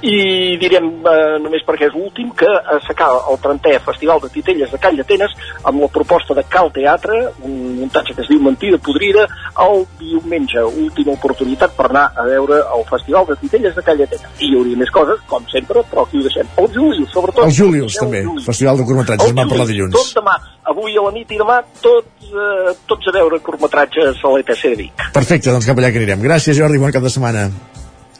I 0.02 0.56
direm 0.60 0.90
eh, 1.02 1.38
només 1.42 1.64
perquè 1.66 1.88
és 1.88 1.94
l'últim 1.96 2.30
que 2.38 2.48
s'acaba 2.86 3.24
el 3.32 3.40
30è 3.42 3.78
Festival 3.82 4.20
de 4.22 4.30
Titelles 4.30 4.70
de 4.70 4.78
Call 4.82 4.98
d'Atenes 5.00 5.34
amb 5.66 5.82
la 5.82 5.88
proposta 5.90 6.36
de 6.38 6.44
Cal 6.48 6.70
Teatre, 6.74 7.18
un 7.42 7.56
muntatge 7.80 8.14
que 8.14 8.22
es 8.22 8.30
diu 8.30 8.42
Mentida 8.42 8.78
Podrida, 8.78 9.26
el 9.64 9.84
diumenge, 9.98 10.62
última 10.84 11.16
oportunitat 11.16 11.74
per 11.76 11.88
anar 11.88 12.04
a 12.14 12.26
veure 12.28 12.60
el 12.76 12.84
Festival 12.90 13.26
de 13.30 13.38
Titelles 13.42 13.74
de 13.74 13.84
Call 13.86 14.02
d'Atenes. 14.02 14.28
I 14.38 14.52
hi 14.52 14.58
hauria 14.58 14.82
més 14.82 14.92
coses, 14.94 15.22
com 15.30 15.46
sempre, 15.50 15.82
però 15.90 16.04
aquí 16.06 16.20
ho 16.20 16.26
deixem. 16.26 16.52
El 16.62 16.70
Julius, 16.74 17.10
sobretot. 17.14 17.44
El 17.46 17.56
Julius, 17.56 17.98
també. 17.98 18.22
Festival 18.46 18.78
de 18.78 18.86
curtmetratges, 18.88 19.32
en 19.32 19.40
vam 19.42 19.50
parlar 19.54 19.66
dilluns. 19.70 19.96
Tot 19.96 20.20
demà, 20.20 20.36
avui 20.74 20.94
a 20.94 21.06
la 21.08 21.14
nit 21.16 21.32
i 21.34 21.40
demà, 21.40 21.58
tots, 21.82 22.28
eh, 22.28 22.76
tots 22.86 23.10
a 23.10 23.16
veure 23.18 23.40
curtmetratges 23.42 24.22
a 24.22 24.36
l'ETC 24.36 24.62
de 24.68 24.78
Vic. 24.84 25.08
Perfecte, 25.16 25.50
doncs 25.50 25.66
cap 25.66 25.82
allà 25.82 25.90
que 25.90 26.02
anirem. 26.02 26.22
Gràcies, 26.22 26.58
Jordi, 26.58 26.78
bon 26.78 26.94
cap 26.94 27.02
de 27.02 27.10
setmana. 27.10 27.48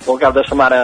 Bon 0.07 0.19
cap 0.19 0.35
de 0.35 0.45
setmana. 0.49 0.83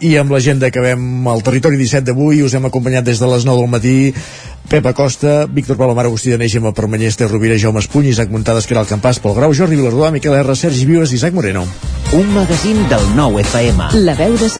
I 0.00 0.16
amb 0.18 0.32
l'agenda 0.34 0.70
que 0.70 0.80
acabem 0.80 1.28
el 1.30 1.42
territori 1.46 1.78
17 1.78 2.08
d'avui, 2.08 2.42
us 2.42 2.54
hem 2.54 2.66
acompanyat 2.66 3.06
des 3.06 3.20
de 3.22 3.28
les 3.30 3.46
9 3.46 3.62
del 3.62 3.70
matí 3.70 3.96
Pep 4.68 4.86
Acosta, 4.86 5.46
Víctor 5.46 5.76
Palomar, 5.76 6.06
Agustí 6.06 6.30
de 6.30 6.38
Neix, 6.38 6.52
Gemma 6.52 6.72
Permanyer, 6.72 7.08
Esther 7.12 7.28
Rovira, 7.30 7.58
Jaume 7.58 7.78
Espuny, 7.78 8.08
Isaac 8.08 8.30
Muntades, 8.32 8.66
Caral 8.66 8.88
Campàs, 8.88 9.20
Pol 9.20 9.34
Grau, 9.36 9.52
Jordi 9.54 9.76
Vilardó, 9.76 10.10
Miquel 10.10 10.34
R, 10.34 10.56
Sergi 10.56 10.86
Vives 10.88 11.12
i 11.12 11.20
Isaac 11.20 11.34
Moreno. 11.34 11.66
Un 12.16 12.32
magazín 12.34 12.80
del 12.88 13.04
nou 13.14 13.38
FM. 13.38 13.90
La 14.06 14.16
veu 14.16 14.36
de 14.40 14.48